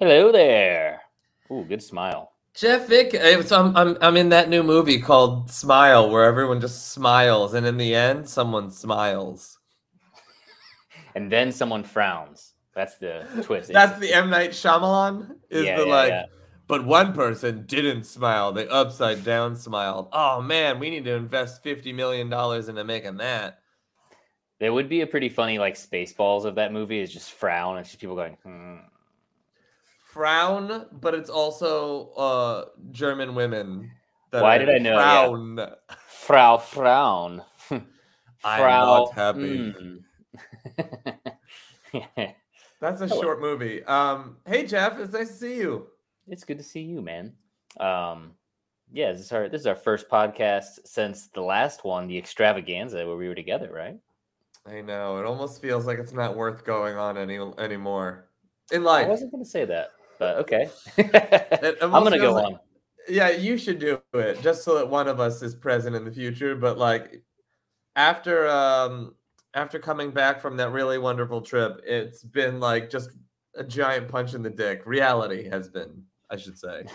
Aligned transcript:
Hello 0.00 0.32
there. 0.32 1.02
Ooh, 1.52 1.62
good 1.68 1.82
smile. 1.82 2.32
Jeff 2.54 2.88
Vick, 2.88 3.12
eh, 3.12 3.42
so 3.42 3.60
I'm, 3.60 3.76
I'm 3.76 3.98
I'm 4.00 4.16
in 4.16 4.30
that 4.30 4.48
new 4.48 4.62
movie 4.62 4.98
called 4.98 5.50
Smile, 5.50 6.08
where 6.08 6.24
everyone 6.24 6.58
just 6.58 6.92
smiles, 6.92 7.52
and 7.52 7.66
in 7.66 7.76
the 7.76 7.94
end, 7.94 8.26
someone 8.26 8.70
smiles. 8.70 9.58
And 11.14 11.30
then 11.30 11.52
someone 11.52 11.82
frowns. 11.82 12.54
That's 12.74 12.94
the 12.96 13.26
twist. 13.42 13.70
That's 13.74 13.98
the 13.98 14.14
M 14.14 14.30
Night 14.30 14.52
Shyamalan. 14.52 15.32
Is 15.50 15.66
Yeah, 15.66 15.76
the 15.76 15.84
yeah, 15.84 15.92
like, 15.94 16.08
yeah. 16.08 16.24
but 16.66 16.86
one 16.86 17.12
person 17.12 17.66
didn't 17.66 18.04
smile. 18.04 18.52
They 18.52 18.66
upside 18.68 19.22
down 19.22 19.54
smiled. 19.54 20.08
Oh 20.12 20.40
man, 20.40 20.78
we 20.78 20.88
need 20.88 21.04
to 21.04 21.14
invest 21.14 21.62
fifty 21.62 21.92
million 21.92 22.30
dollars 22.30 22.70
into 22.70 22.84
making 22.84 23.18
that. 23.18 23.58
There 24.60 24.72
would 24.72 24.88
be 24.88 25.02
a 25.02 25.06
pretty 25.06 25.28
funny 25.28 25.58
like 25.58 25.74
Spaceballs 25.74 26.46
of 26.46 26.54
that 26.54 26.72
movie 26.72 27.00
is 27.00 27.12
just 27.12 27.32
frown. 27.32 27.76
It's 27.76 27.90
just 27.90 28.00
people 28.00 28.16
going, 28.16 28.38
hmm. 28.42 28.76
Frown, 30.12 30.86
but 30.92 31.14
it's 31.14 31.30
also 31.30 32.10
uh 32.10 32.64
German 32.90 33.34
women. 33.34 33.90
that 34.30 34.42
Why 34.42 34.58
did 34.58 34.68
I 34.68 34.78
know? 34.78 34.96
Yeah. 34.96 35.26
Frown. 35.26 35.70
Frau 36.08 36.56
Frown. 36.58 37.42
I'm 38.44 38.60
not 38.62 39.12
happy. 39.14 39.74
mm. 39.74 40.00
That's 42.80 43.02
a 43.02 43.06
Hello. 43.08 43.20
short 43.20 43.40
movie. 43.40 43.84
Um, 43.84 44.38
hey 44.46 44.66
Jeff, 44.66 44.98
it's 44.98 45.12
nice 45.12 45.28
to 45.28 45.34
see 45.34 45.56
you. 45.56 45.86
it's 46.28 46.44
good 46.44 46.58
to 46.58 46.64
see 46.64 46.80
you, 46.80 47.02
man. 47.02 47.34
Um, 47.78 48.32
yeah, 48.92 49.12
this 49.12 49.20
is 49.20 49.32
our 49.32 49.48
this 49.48 49.60
is 49.60 49.66
our 49.66 49.74
first 49.74 50.08
podcast 50.08 50.80
since 50.86 51.28
the 51.28 51.42
last 51.42 51.84
one, 51.84 52.06
the 52.08 52.16
extravaganza, 52.18 53.06
where 53.06 53.16
we 53.16 53.28
were 53.28 53.34
together, 53.34 53.70
right? 53.72 53.98
I 54.66 54.80
know 54.80 55.18
it 55.18 55.26
almost 55.26 55.60
feels 55.60 55.86
like 55.86 55.98
it's 55.98 56.12
not 56.12 56.36
worth 56.36 56.64
going 56.64 56.96
on 56.96 57.16
any 57.18 57.38
anymore 57.58 58.28
in 58.72 58.82
life. 58.82 59.06
I 59.06 59.08
wasn't 59.08 59.32
going 59.32 59.44
to 59.44 59.48
say 59.50 59.64
that, 59.64 59.90
but 60.20 60.36
okay. 60.36 60.70
I'm 61.82 61.90
going 61.90 62.12
to 62.12 62.18
go 62.18 62.34
like- 62.34 62.46
on. 62.46 62.60
Yeah, 63.08 63.30
you 63.30 63.56
should 63.58 63.80
do 63.80 64.00
it 64.14 64.40
just 64.40 64.62
so 64.62 64.76
that 64.76 64.88
one 64.88 65.08
of 65.08 65.18
us 65.18 65.42
is 65.42 65.56
present 65.56 65.96
in 65.96 66.04
the 66.04 66.12
future. 66.12 66.54
But 66.54 66.78
like 66.78 67.24
after 67.96 68.46
um 68.46 69.16
after 69.54 69.80
coming 69.80 70.12
back 70.12 70.40
from 70.40 70.56
that 70.58 70.70
really 70.70 70.98
wonderful 70.98 71.40
trip, 71.40 71.80
it's 71.84 72.22
been 72.22 72.60
like 72.60 72.88
just 72.88 73.10
a 73.56 73.64
giant 73.64 74.06
punch 74.06 74.34
in 74.34 74.42
the 74.42 74.50
dick. 74.50 74.82
Reality 74.86 75.48
has 75.48 75.68
been, 75.68 76.04
I 76.30 76.36
should 76.36 76.56
say. 76.58 76.84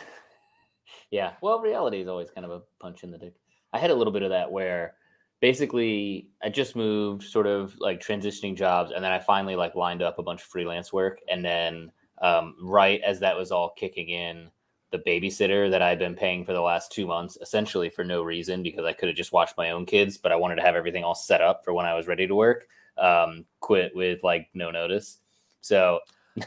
Yeah. 1.11 1.33
Well, 1.41 1.59
reality 1.59 2.01
is 2.01 2.07
always 2.07 2.29
kind 2.29 2.45
of 2.45 2.51
a 2.51 2.61
punch 2.79 3.03
in 3.03 3.11
the 3.11 3.17
dick. 3.17 3.33
I 3.73 3.79
had 3.79 3.89
a 3.89 3.95
little 3.95 4.11
bit 4.11 4.23
of 4.23 4.29
that 4.31 4.51
where 4.51 4.95
basically 5.39 6.29
I 6.43 6.49
just 6.49 6.75
moved, 6.75 7.23
sort 7.23 7.47
of 7.47 7.75
like 7.79 7.99
transitioning 8.01 8.55
jobs, 8.55 8.91
and 8.93 9.03
then 9.03 9.11
I 9.11 9.19
finally 9.19 9.55
like 9.55 9.75
lined 9.75 10.01
up 10.01 10.19
a 10.19 10.23
bunch 10.23 10.41
of 10.41 10.47
freelance 10.47 10.91
work, 10.91 11.19
and 11.29 11.43
then 11.45 11.91
um, 12.21 12.55
right 12.61 13.01
as 13.01 13.19
that 13.19 13.37
was 13.37 13.51
all 13.51 13.73
kicking 13.77 14.09
in, 14.09 14.49
the 14.91 14.99
babysitter 14.99 15.69
that 15.69 15.81
I'd 15.81 15.99
been 15.99 16.15
paying 16.15 16.45
for 16.45 16.53
the 16.53 16.61
last 16.61 16.91
two 16.91 17.05
months, 17.05 17.37
essentially 17.41 17.89
for 17.89 18.03
no 18.03 18.23
reason 18.23 18.63
because 18.63 18.85
I 18.85 18.93
could 18.93 19.09
have 19.09 19.17
just 19.17 19.33
watched 19.33 19.57
my 19.57 19.71
own 19.71 19.85
kids, 19.85 20.17
but 20.17 20.31
I 20.31 20.35
wanted 20.35 20.55
to 20.55 20.61
have 20.61 20.75
everything 20.75 21.03
all 21.03 21.15
set 21.15 21.41
up 21.41 21.63
for 21.65 21.73
when 21.73 21.85
I 21.85 21.95
was 21.95 22.07
ready 22.07 22.27
to 22.27 22.35
work. 22.35 22.67
Um, 22.97 23.45
quit 23.59 23.93
with 23.93 24.23
like 24.23 24.47
no 24.53 24.71
notice. 24.71 25.19
So 25.61 25.99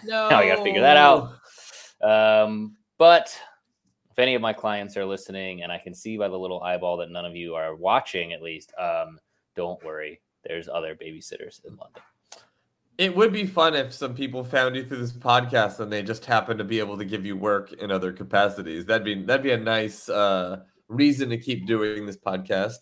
No, 0.04 0.28
Now 0.30 0.38
I 0.38 0.48
gotta 0.48 0.62
figure 0.62 0.80
that 0.80 0.96
out. 0.96 1.34
Um, 2.00 2.76
but 2.96 3.38
if 4.10 4.18
any 4.18 4.34
of 4.34 4.42
my 4.42 4.52
clients 4.52 4.96
are 4.96 5.04
listening, 5.04 5.62
and 5.62 5.70
I 5.70 5.78
can 5.78 5.94
see 5.94 6.16
by 6.16 6.28
the 6.28 6.38
little 6.38 6.62
eyeball 6.62 6.96
that 6.98 7.10
none 7.10 7.24
of 7.24 7.36
you 7.36 7.54
are 7.54 7.74
watching, 7.74 8.32
at 8.32 8.42
least, 8.42 8.72
um, 8.78 9.18
don't 9.54 9.82
worry. 9.84 10.20
There's 10.44 10.68
other 10.68 10.94
babysitters 10.94 11.64
in 11.64 11.76
London. 11.76 12.02
It 12.98 13.14
would 13.14 13.32
be 13.32 13.46
fun 13.46 13.76
if 13.76 13.94
some 13.94 14.12
people 14.12 14.42
found 14.42 14.74
you 14.74 14.84
through 14.84 14.98
this 14.98 15.12
podcast 15.12 15.78
and 15.78 15.92
they 15.92 16.02
just 16.02 16.24
happen 16.24 16.58
to 16.58 16.64
be 16.64 16.80
able 16.80 16.98
to 16.98 17.04
give 17.04 17.24
you 17.24 17.36
work 17.36 17.72
in 17.72 17.92
other 17.92 18.12
capacities. 18.12 18.86
That'd 18.86 19.04
be 19.04 19.22
that'd 19.22 19.44
be 19.44 19.52
a 19.52 19.56
nice 19.56 20.08
uh, 20.08 20.62
reason 20.88 21.30
to 21.30 21.38
keep 21.38 21.64
doing 21.64 22.06
this 22.06 22.16
podcast. 22.16 22.78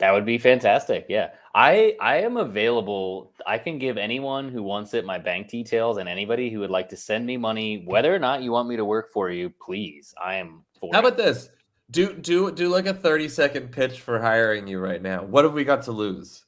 That 0.00 0.12
would 0.12 0.26
be 0.26 0.36
fantastic. 0.36 1.06
Yeah, 1.08 1.30
I 1.54 1.96
I 2.00 2.18
am 2.18 2.36
available. 2.36 3.32
I 3.46 3.58
can 3.58 3.78
give 3.78 3.96
anyone 3.96 4.50
who 4.50 4.62
wants 4.62 4.92
it 4.94 5.06
my 5.06 5.18
bank 5.18 5.48
details, 5.48 5.96
and 5.96 6.08
anybody 6.08 6.50
who 6.50 6.60
would 6.60 6.70
like 6.70 6.90
to 6.90 6.96
send 6.96 7.26
me 7.26 7.36
money, 7.36 7.82
whether 7.86 8.14
or 8.14 8.18
not 8.18 8.42
you 8.42 8.52
want 8.52 8.68
me 8.68 8.76
to 8.76 8.84
work 8.84 9.10
for 9.12 9.30
you, 9.30 9.50
please. 9.50 10.14
I 10.22 10.34
am. 10.34 10.62
For 10.78 10.90
How 10.92 11.00
about 11.00 11.16
this? 11.16 11.48
Do 11.90 12.12
do 12.12 12.52
do 12.52 12.68
like 12.68 12.86
a 12.86 12.94
30 12.94 13.28
second 13.28 13.72
pitch 13.72 14.00
for 14.00 14.20
hiring 14.20 14.68
you 14.68 14.78
right 14.78 15.00
now. 15.00 15.24
What 15.24 15.44
have 15.44 15.54
we 15.54 15.64
got 15.64 15.84
to 15.84 15.92
lose? 15.92 16.44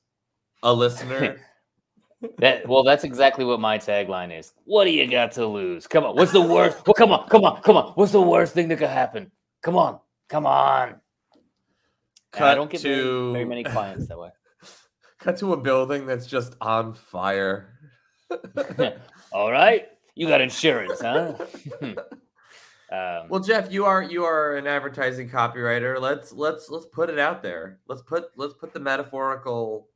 A 0.62 0.72
listener? 0.72 1.40
That 2.38 2.68
well, 2.68 2.82
that's 2.82 3.04
exactly 3.04 3.46
what 3.46 3.60
my 3.60 3.78
tagline 3.78 4.36
is. 4.38 4.52
What 4.64 4.84
do 4.84 4.90
you 4.90 5.06
got 5.06 5.32
to 5.32 5.46
lose? 5.46 5.86
Come 5.86 6.04
on, 6.04 6.16
what's 6.16 6.32
the 6.32 6.42
worst? 6.42 6.86
Well, 6.86 6.92
come 6.92 7.12
on, 7.12 7.26
come 7.28 7.44
on, 7.44 7.62
come 7.62 7.76
on. 7.76 7.92
What's 7.92 8.12
the 8.12 8.20
worst 8.20 8.52
thing 8.52 8.68
that 8.68 8.78
could 8.78 8.90
happen? 8.90 9.30
Come 9.62 9.76
on, 9.76 10.00
come 10.28 10.44
on. 10.44 10.96
And 12.34 12.44
I 12.44 12.54
don't 12.54 12.70
get 12.70 12.82
very, 12.82 13.32
very 13.32 13.44
many 13.46 13.64
clients 13.64 14.06
that 14.08 14.18
way. 14.18 14.30
cut 15.18 15.38
to 15.38 15.54
a 15.54 15.56
building 15.56 16.06
that's 16.06 16.26
just 16.26 16.56
on 16.60 16.92
fire. 16.92 17.74
All 19.32 19.50
right, 19.50 19.88
you 20.14 20.28
got 20.28 20.42
insurance, 20.42 21.00
huh? 21.00 21.34
um, 21.82 23.28
Well, 23.30 23.40
Jeff, 23.40 23.72
you 23.72 23.86
are 23.86 24.02
you 24.02 24.24
are 24.24 24.56
an 24.56 24.66
advertising 24.66 25.30
copywriter. 25.30 25.98
Let's 25.98 26.32
let's 26.32 26.68
let's 26.68 26.86
put 26.86 27.08
it 27.08 27.18
out 27.18 27.42
there. 27.42 27.78
Let's 27.88 28.02
put 28.02 28.26
let's 28.36 28.52
put 28.52 28.74
the 28.74 28.80
metaphorical 28.80 29.88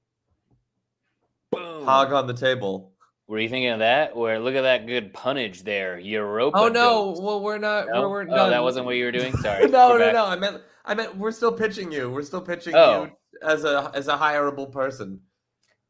boom. 1.57 1.85
hog 1.85 2.13
on 2.13 2.27
the 2.27 2.35
table. 2.35 2.93
Were 3.27 3.39
you 3.39 3.49
thinking 3.49 3.71
of 3.71 3.79
that? 3.79 4.15
Where 4.17 4.39
look 4.39 4.55
at 4.55 4.63
that 4.63 4.87
good 4.87 5.15
punnage 5.15 5.63
there, 5.65 5.99
Europa. 5.99 6.59
Oh 6.59 6.69
no, 6.69 7.15
dose. 7.15 7.21
well 7.21 7.41
we're 7.43 7.59
not 7.59 7.87
No? 7.89 8.03
we're, 8.03 8.09
we're 8.11 8.23
oh, 8.23 8.37
done. 8.37 8.51
that 8.51 8.63
wasn't 8.63 8.85
what 8.87 8.97
you 8.97 9.05
were 9.07 9.13
doing. 9.13 9.35
Sorry. 9.39 9.67
no, 9.69 9.89
We're 9.91 9.99
no, 9.99 10.05
back. 10.07 10.15
no. 10.15 10.27
I 10.27 10.37
meant 10.37 10.63
I 10.85 10.95
meant 10.95 11.17
we're 11.17 11.33
still 11.33 11.53
pitching 11.53 11.91
you. 11.91 12.11
We're 12.11 12.23
still 12.23 12.43
pitching 12.43 12.75
Oh. 12.77 13.05
you 13.05 13.13
as 13.43 13.65
a 13.65 13.91
as 13.95 14.09
a 14.09 14.17
hireable 14.17 14.71
person. 14.71 15.21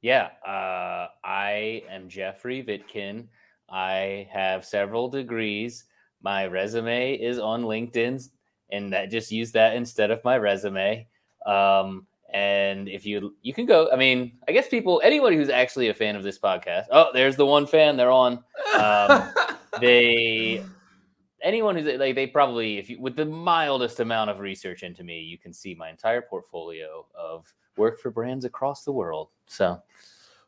Yeah, 0.00 0.28
uh, 0.46 1.08
I 1.24 1.82
am 1.90 2.08
Jeffrey 2.08 2.62
Vitkin. 2.62 3.26
I 3.70 4.28
have 4.32 4.64
several 4.64 5.08
degrees. 5.08 5.84
My 6.22 6.46
resume 6.46 7.14
is 7.14 7.38
on 7.38 7.62
LinkedIn, 7.64 8.22
and 8.70 8.92
that 8.92 9.10
just 9.10 9.32
use 9.32 9.52
that 9.52 9.76
instead 9.76 10.10
of 10.10 10.22
my 10.22 10.36
resume. 10.38 11.06
Um, 11.46 12.06
and 12.32 12.88
if 12.88 13.06
you 13.06 13.34
you 13.42 13.54
can 13.54 13.66
go, 13.66 13.88
I 13.92 13.96
mean, 13.96 14.32
I 14.48 14.52
guess 14.52 14.68
people, 14.68 15.00
anybody 15.04 15.36
who's 15.36 15.48
actually 15.48 15.88
a 15.88 15.94
fan 15.94 16.16
of 16.16 16.22
this 16.22 16.38
podcast. 16.38 16.86
Oh, 16.90 17.10
there's 17.12 17.36
the 17.36 17.46
one 17.46 17.66
fan. 17.66 17.96
They're 17.96 18.10
on. 18.10 18.42
Um, 18.78 19.32
They, 19.80 20.64
anyone 21.42 21.76
who's 21.76 21.86
like, 21.98 22.14
they 22.14 22.26
probably, 22.26 22.78
if 22.78 22.88
you 22.90 23.00
with 23.00 23.16
the 23.16 23.24
mildest 23.24 24.00
amount 24.00 24.30
of 24.30 24.40
research 24.40 24.82
into 24.82 25.04
me, 25.04 25.20
you 25.20 25.38
can 25.38 25.52
see 25.52 25.74
my 25.74 25.90
entire 25.90 26.22
portfolio 26.22 27.06
of 27.14 27.52
work 27.76 28.00
for 28.00 28.10
brands 28.10 28.44
across 28.44 28.84
the 28.84 28.92
world. 28.92 29.28
So. 29.46 29.82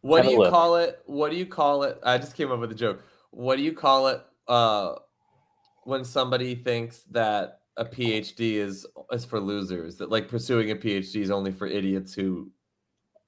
what 0.01 0.23
do 0.23 0.31
you 0.31 0.39
look. 0.39 0.51
call 0.51 0.77
it? 0.77 1.01
What 1.07 1.31
do 1.31 1.37
you 1.37 1.47
call 1.47 1.83
it? 1.83 1.99
I 2.03 2.19
just 2.19 2.35
came 2.35 2.53
up 2.53 2.61
with 2.61 2.71
a 2.71 2.77
joke. 2.77 3.03
What 3.31 3.57
do 3.57 3.63
you 3.63 3.73
call 3.73 4.09
it 4.09 4.23
uh 4.49 4.95
when 5.83 6.05
somebody 6.05 6.55
thinks 6.55 7.03
that 7.11 7.61
a 7.77 7.85
PhD 7.85 8.55
is 8.55 8.87
is 9.13 9.25
for 9.25 9.41
losers? 9.41 9.97
That 9.97 10.11
like 10.11 10.29
pursuing 10.29 10.71
a 10.71 10.77
PhD 10.77 11.21
is 11.21 11.31
only 11.31 11.53
for 11.53 11.67
idiots 11.67 12.15
who 12.15 12.51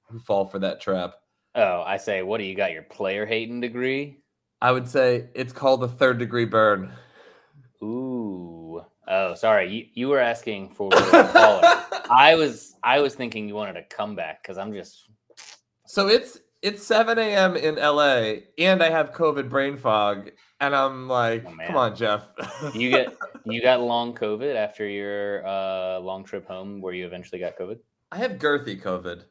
who 0.07 0.19
fall 0.19 0.45
for 0.45 0.59
that 0.59 0.81
trap. 0.81 1.15
Oh, 1.55 1.81
I 1.81 1.97
say, 1.97 2.21
what 2.21 2.37
do 2.37 2.43
you 2.43 2.55
got? 2.55 2.71
Your 2.71 2.83
player 2.83 3.25
hating 3.25 3.61
degree? 3.61 4.19
I 4.61 4.71
would 4.71 4.87
say 4.87 5.29
it's 5.33 5.53
called 5.53 5.81
the 5.81 5.87
third 5.87 6.19
degree 6.19 6.45
burn. 6.45 6.91
Ooh. 7.81 8.83
Oh, 9.07 9.33
sorry. 9.35 9.71
You 9.71 9.85
you 9.93 10.07
were 10.09 10.19
asking 10.19 10.69
for 10.69 10.91
a. 10.93 11.85
I 12.11 12.35
was 12.35 12.75
I 12.83 12.99
was 12.99 13.15
thinking 13.15 13.47
you 13.47 13.55
wanted 13.55 13.77
a 13.77 13.83
comeback 13.83 14.43
because 14.43 14.57
I'm 14.57 14.73
just 14.73 15.09
So 15.85 16.07
it's 16.07 16.39
it's 16.61 16.83
7 16.83 17.17
a.m. 17.17 17.55
in 17.55 17.75
LA, 17.75 18.41
and 18.57 18.83
I 18.83 18.89
have 18.89 19.13
COVID 19.13 19.49
brain 19.49 19.77
fog, 19.77 20.31
and 20.59 20.75
I'm 20.75 21.07
like, 21.07 21.45
Oh, 21.47 21.53
come 21.67 21.77
on, 21.77 21.95
Jeff. 21.95 22.23
you 22.73 22.89
get 22.91 23.15
you 23.45 23.61
got 23.61 23.81
long 23.81 24.13
COVID 24.13 24.55
after 24.55 24.87
your 24.87 25.45
uh, 25.45 25.99
long 25.99 26.23
trip 26.23 26.47
home 26.47 26.81
where 26.81 26.93
you 26.93 27.05
eventually 27.05 27.39
got 27.39 27.57
COVID. 27.57 27.79
I 28.11 28.17
have 28.17 28.33
girthy 28.33 28.81
COVID. 28.81 29.23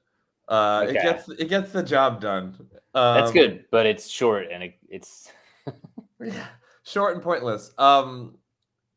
Uh, 0.48 0.84
Okay. 0.86 0.98
It 0.98 1.02
gets 1.02 1.28
it 1.28 1.48
gets 1.48 1.72
the 1.72 1.82
job 1.82 2.20
done. 2.20 2.56
That's 2.94 3.28
Um, 3.28 3.34
good, 3.34 3.64
but 3.70 3.86
it's 3.86 4.08
short 4.08 4.48
and 4.50 4.62
it, 4.62 4.74
it's 4.88 5.30
Yeah, 6.20 6.46
short 6.84 7.14
and 7.14 7.22
pointless. 7.22 7.72
Um, 7.78 8.36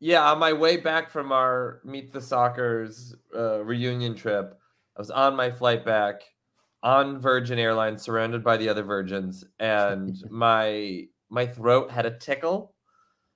yeah, 0.00 0.28
on 0.32 0.38
my 0.40 0.52
way 0.52 0.78
back 0.78 1.10
from 1.10 1.30
our 1.30 1.80
Meet 1.84 2.12
the 2.12 2.20
Soccer's 2.20 3.14
uh, 3.36 3.62
reunion 3.64 4.16
trip, 4.16 4.58
I 4.96 5.00
was 5.00 5.10
on 5.10 5.36
my 5.36 5.50
flight 5.50 5.84
back 5.84 6.22
on 6.82 7.20
Virgin 7.20 7.60
Airlines, 7.60 8.02
surrounded 8.02 8.42
by 8.42 8.56
the 8.56 8.68
other 8.68 8.82
Virgins, 8.82 9.44
and 9.60 10.16
my 10.30 11.06
my 11.32 11.46
throat 11.46 11.90
had 11.90 12.04
a 12.06 12.10
tickle. 12.18 12.74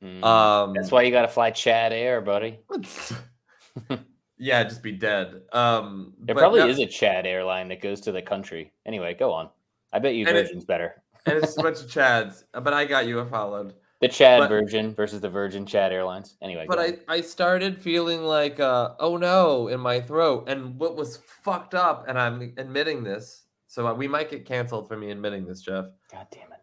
mm, 0.02 0.22
Um, 0.22 0.74
that's 0.74 0.90
why 0.90 1.02
you 1.02 1.10
got 1.10 1.22
to 1.22 1.28
fly 1.28 1.50
Chad 1.50 1.92
Air, 1.92 2.20
buddy. 2.20 2.60
yeah, 4.38 4.62
just 4.64 4.82
be 4.82 4.92
dead. 4.92 5.42
Um, 5.52 6.12
There 6.20 6.34
probably 6.36 6.60
no- 6.60 6.68
is 6.68 6.78
a 6.78 6.86
Chad 6.86 7.26
airline 7.26 7.68
that 7.68 7.80
goes 7.80 8.00
to 8.02 8.12
the 8.12 8.22
country. 8.22 8.72
Anyway, 8.84 9.14
go 9.14 9.32
on. 9.32 9.48
I 9.92 9.98
bet 9.98 10.14
you 10.14 10.26
And 10.26 10.36
it- 10.36 10.42
Virgin's 10.46 10.64
better. 10.64 11.02
and 11.24 11.38
it's 11.42 11.56
a 11.56 11.62
bunch 11.62 11.80
of 11.80 11.86
Chads. 11.86 12.44
But 12.52 12.72
I 12.72 12.84
got 12.84 13.06
you. 13.06 13.20
I 13.20 13.24
followed. 13.24 13.74
The 14.02 14.08
Chad 14.08 14.40
But- 14.40 14.48
Virgin 14.50 14.92
versus 14.94 15.22
the 15.22 15.30
Virgin 15.30 15.64
Chad 15.64 15.90
Airlines. 15.90 16.36
Anyway, 16.42 16.66
But 16.68 16.78
I. 16.78 16.98
I 17.08 17.22
started 17.22 17.80
feeling 17.80 18.24
like 18.24 18.60
uh 18.60 18.90
oh 19.00 19.16
no 19.16 19.68
in 19.68 19.80
my 19.80 20.02
throat 20.02 20.50
and 20.50 20.78
what 20.78 20.96
was 20.96 21.16
fucked 21.42 21.74
up 21.74 22.04
and 22.06 22.18
I'm 22.18 22.52
admitting 22.58 23.02
this 23.02 23.44
so 23.68 23.94
we 23.94 24.06
might 24.06 24.28
get 24.30 24.44
canceled 24.44 24.86
for 24.86 24.98
me 24.98 25.10
admitting 25.10 25.46
this 25.46 25.62
Jeff 25.62 25.86
God 26.12 26.26
damn 26.30 26.52
it. 26.52 26.55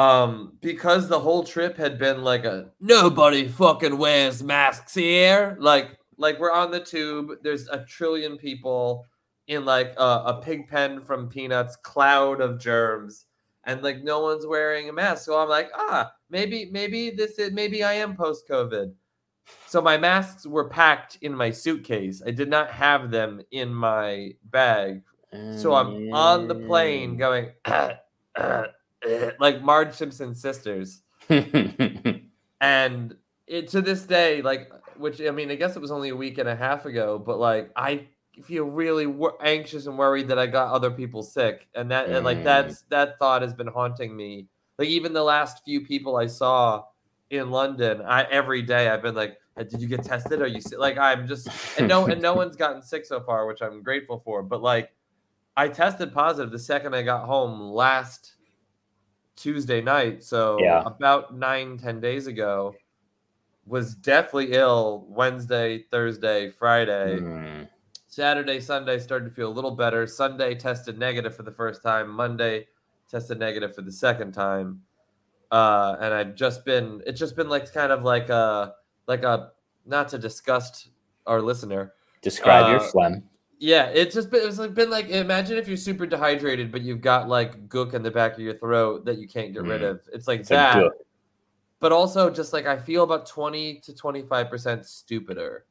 Um 0.00 0.52
because 0.60 1.08
the 1.08 1.18
whole 1.18 1.44
trip 1.44 1.76
had 1.76 1.98
been 1.98 2.22
like 2.22 2.44
a 2.44 2.70
nobody 2.80 3.46
fucking 3.48 3.98
wears 3.98 4.42
masks 4.42 4.94
here. 4.94 5.56
Like 5.60 5.98
like 6.16 6.38
we're 6.38 6.52
on 6.52 6.70
the 6.70 6.80
tube 6.80 7.32
there's 7.42 7.68
a 7.68 7.84
trillion 7.84 8.36
people 8.36 9.04
in 9.48 9.64
like 9.64 9.92
a, 9.98 10.22
a 10.26 10.40
pig 10.42 10.68
pen 10.68 11.00
from 11.00 11.28
peanuts 11.28 11.76
cloud 11.76 12.40
of 12.40 12.58
germs 12.58 13.26
and 13.64 13.82
like 13.82 14.02
no 14.02 14.20
one's 14.20 14.46
wearing 14.46 14.88
a 14.88 14.92
mask. 14.92 15.24
So 15.24 15.38
i'm 15.38 15.48
like 15.48 15.70
ah 15.74 16.10
maybe 16.30 16.68
maybe 16.70 17.10
this 17.10 17.38
is 17.38 17.52
maybe 17.52 17.82
i 17.82 17.92
am 17.92 18.16
post 18.16 18.48
covid 18.48 18.92
so 19.66 19.82
my 19.82 19.98
masks 19.98 20.46
were 20.46 20.68
packed 20.68 21.18
in 21.22 21.34
my 21.34 21.50
suitcase. 21.50 22.22
I 22.24 22.30
did 22.30 22.48
not 22.48 22.70
have 22.70 23.10
them 23.10 23.40
in 23.50 23.74
my 23.74 24.32
bag. 24.44 25.02
So 25.56 25.74
i'm 25.74 26.12
on 26.12 26.48
the 26.48 26.54
plane 26.54 27.16
going 27.16 27.50
like 29.40 29.62
marge 29.62 29.92
simpson's 29.94 30.40
sisters 30.40 31.02
and 32.60 33.16
it 33.46 33.68
to 33.68 33.80
this 33.80 34.02
day 34.02 34.42
like 34.42 34.70
which 34.96 35.20
i 35.22 35.30
mean 35.30 35.50
i 35.50 35.54
guess 35.54 35.76
it 35.76 35.80
was 35.82 35.90
only 35.90 36.10
a 36.10 36.16
week 36.16 36.38
and 36.38 36.48
a 36.48 36.56
half 36.56 36.84
ago 36.86 37.18
but 37.18 37.38
like 37.38 37.70
i 37.76 38.06
feel 38.44 38.64
really 38.64 39.06
wor- 39.06 39.36
anxious 39.44 39.86
and 39.86 39.98
worried 39.98 40.28
that 40.28 40.38
i 40.38 40.46
got 40.46 40.72
other 40.72 40.90
people 40.90 41.22
sick 41.22 41.68
and 41.74 41.90
that 41.90 42.08
and 42.08 42.24
like 42.24 42.38
Mm. 42.38 42.44
that's 42.44 42.82
that 42.88 43.18
thought 43.18 43.42
has 43.42 43.52
been 43.54 43.66
haunting 43.66 44.16
me 44.16 44.46
like 44.78 44.88
even 44.88 45.12
the 45.12 45.22
last 45.22 45.62
few 45.64 45.80
people 45.82 46.16
i 46.16 46.26
saw 46.26 46.84
in 47.30 47.50
london 47.50 48.00
i 48.02 48.22
every 48.24 48.62
day 48.62 48.88
i've 48.88 49.02
been 49.02 49.14
like 49.14 49.38
"Uh, 49.56 49.62
did 49.62 49.80
you 49.80 49.88
get 49.88 50.02
tested 50.04 50.40
are 50.40 50.46
you 50.46 50.60
sick? 50.60 50.78
like 50.78 50.96
i'm 50.98 51.26
just 51.26 51.48
and 51.78 51.88
no 51.88 52.06
and 52.06 52.20
no 52.22 52.34
one's 52.42 52.56
gotten 52.56 52.82
sick 52.82 53.04
so 53.04 53.20
far 53.20 53.46
which 53.46 53.60
i'm 53.62 53.82
grateful 53.82 54.20
for 54.24 54.42
but 54.42 54.62
like 54.62 54.90
i 55.56 55.68
tested 55.68 56.12
positive 56.14 56.50
the 56.50 56.58
second 56.58 56.94
i 56.94 57.02
got 57.02 57.26
home 57.26 57.60
last 57.60 58.36
tuesday 59.40 59.80
night 59.80 60.22
so 60.22 60.58
Yeah. 60.60 60.82
about 60.84 61.34
nine 61.34 61.78
ten 61.78 61.98
days 62.00 62.26
ago 62.26 62.74
was 63.66 63.94
deathly 63.94 64.52
ill 64.52 65.06
wednesday 65.08 65.78
thursday 65.90 66.50
friday 66.50 67.18
Mm. 67.20 67.68
saturday 68.06 68.60
sunday 68.60 68.98
started 68.98 69.24
to 69.26 69.30
feel 69.34 69.48
a 69.48 69.56
little 69.58 69.70
better 69.70 70.06
sunday 70.06 70.54
tested 70.54 70.98
negative 70.98 71.34
for 71.34 71.42
the 71.42 71.52
first 71.52 71.82
time 71.82 72.08
monday 72.10 72.66
tested 73.08 73.38
negative 73.38 73.74
for 73.74 73.82
the 73.82 73.92
second 73.92 74.32
time 74.32 74.82
uh 75.52 75.96
and 76.00 76.12
i've 76.12 76.34
just 76.34 76.64
been 76.64 77.02
it's 77.06 77.18
just 77.18 77.34
been 77.34 77.48
like 77.48 77.72
kind 77.72 77.92
of 77.92 78.02
like 78.04 78.28
a 78.28 78.74
like 79.06 79.22
a 79.22 79.50
not 79.86 80.08
to 80.08 80.18
disgust 80.18 80.88
our 81.26 81.40
listener 81.40 81.94
Describe 82.22 82.68
your 82.68 82.80
Uh, 82.80 82.90
phlegm. 82.90 83.22
Yeah, 83.62 83.84
it's 83.94 84.14
just 84.14 84.30
been, 84.30 84.48
it's 84.48 84.58
like 84.58 84.74
been 84.74 84.88
like 84.90 85.10
imagine 85.10 85.58
if 85.58 85.68
you're 85.68 85.76
super 85.76 86.06
dehydrated, 86.06 86.72
but 86.72 86.80
you've 86.80 87.02
got 87.02 87.28
like 87.28 87.68
gook 87.68 87.92
in 87.94 88.02
the 88.02 88.10
back 88.10 88.32
of 88.32 88.40
your 88.40 88.54
throat 88.54 89.04
that 89.04 89.18
you 89.18 89.28
can't 89.28 89.52
get 89.52 89.62
rid 89.62 89.82
Mm. 89.82 89.90
of. 89.90 90.00
It's 90.12 90.26
like 90.26 90.40
It's 90.40 90.48
that, 90.48 90.82
like, 90.82 90.92
but 91.78 91.92
also 91.92 92.30
just 92.30 92.52
like 92.54 92.66
I 92.66 92.78
feel 92.78 93.04
about 93.04 93.26
twenty 93.26 93.78
to 93.80 93.94
twenty 93.94 94.22
five 94.22 94.48
percent 94.50 94.86
stupider. 94.86 95.66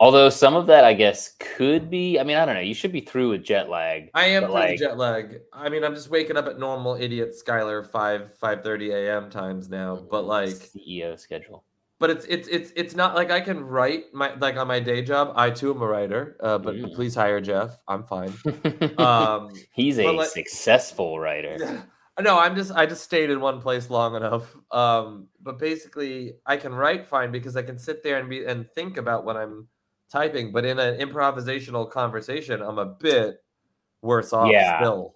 Although 0.00 0.30
some 0.30 0.54
of 0.54 0.66
that, 0.68 0.84
I 0.84 0.94
guess, 0.94 1.34
could 1.56 1.90
be. 1.90 2.20
I 2.20 2.22
mean, 2.22 2.36
I 2.36 2.44
don't 2.46 2.54
know. 2.54 2.60
You 2.60 2.72
should 2.74 2.92
be 2.92 3.00
through 3.00 3.30
with 3.30 3.42
jet 3.42 3.68
lag. 3.68 4.10
I 4.14 4.26
am 4.26 4.44
through 4.44 4.52
like- 4.52 4.78
jet 4.78 4.96
lag. 4.96 5.40
I 5.52 5.68
mean, 5.68 5.82
I'm 5.84 5.94
just 5.94 6.08
waking 6.08 6.36
up 6.36 6.46
at 6.46 6.58
normal 6.58 6.94
idiot 6.94 7.34
Skylar 7.34 7.84
five 7.90 8.32
five 8.38 8.62
thirty 8.62 8.92
a.m. 8.92 9.28
times 9.28 9.68
now, 9.68 9.96
but 10.10 10.22
like, 10.24 10.50
CEO 10.50 11.18
schedule. 11.18 11.64
But 12.00 12.10
it's 12.10 12.24
it's 12.26 12.48
it's 12.48 12.72
it's 12.76 12.94
not 12.94 13.14
like 13.14 13.30
I 13.30 13.40
can 13.40 13.60
write 13.64 14.04
my 14.14 14.34
like 14.38 14.56
on 14.56 14.66
my 14.68 14.80
day 14.80 15.02
job. 15.02 15.32
I 15.36 15.50
too 15.50 15.74
am 15.74 15.82
a 15.82 15.86
writer, 15.86 16.36
uh, 16.42 16.58
but 16.58 16.74
Mm. 16.76 16.94
please 16.94 17.14
hire 17.14 17.40
Jeff. 17.40 17.82
I'm 17.88 18.04
fine. 18.04 18.32
Um, 18.98 19.50
He's 19.72 19.98
a 19.98 20.10
like- 20.12 20.28
successful 20.28 21.18
writer. 21.20 21.84
no 22.20 22.36
i'm 22.36 22.56
just 22.56 22.72
i 22.72 22.84
just 22.84 23.04
stayed 23.04 23.30
in 23.30 23.38
one 23.40 23.60
place 23.60 23.90
long 23.90 24.16
enough 24.16 24.56
um 24.72 25.28
but 25.40 25.56
basically 25.56 26.34
i 26.46 26.56
can 26.56 26.74
write 26.74 27.06
fine 27.06 27.30
because 27.30 27.56
i 27.56 27.62
can 27.62 27.78
sit 27.78 28.02
there 28.02 28.18
and 28.18 28.28
be 28.28 28.44
and 28.44 28.68
think 28.74 28.96
about 28.96 29.24
what 29.24 29.36
i'm 29.36 29.68
typing 30.10 30.50
but 30.50 30.64
in 30.64 30.80
an 30.80 30.98
improvisational 30.98 31.88
conversation 31.88 32.60
i'm 32.60 32.78
a 32.80 32.86
bit 32.86 33.36
worse 34.02 34.32
off 34.32 34.50
Yeah. 34.50 34.80
still 34.80 35.14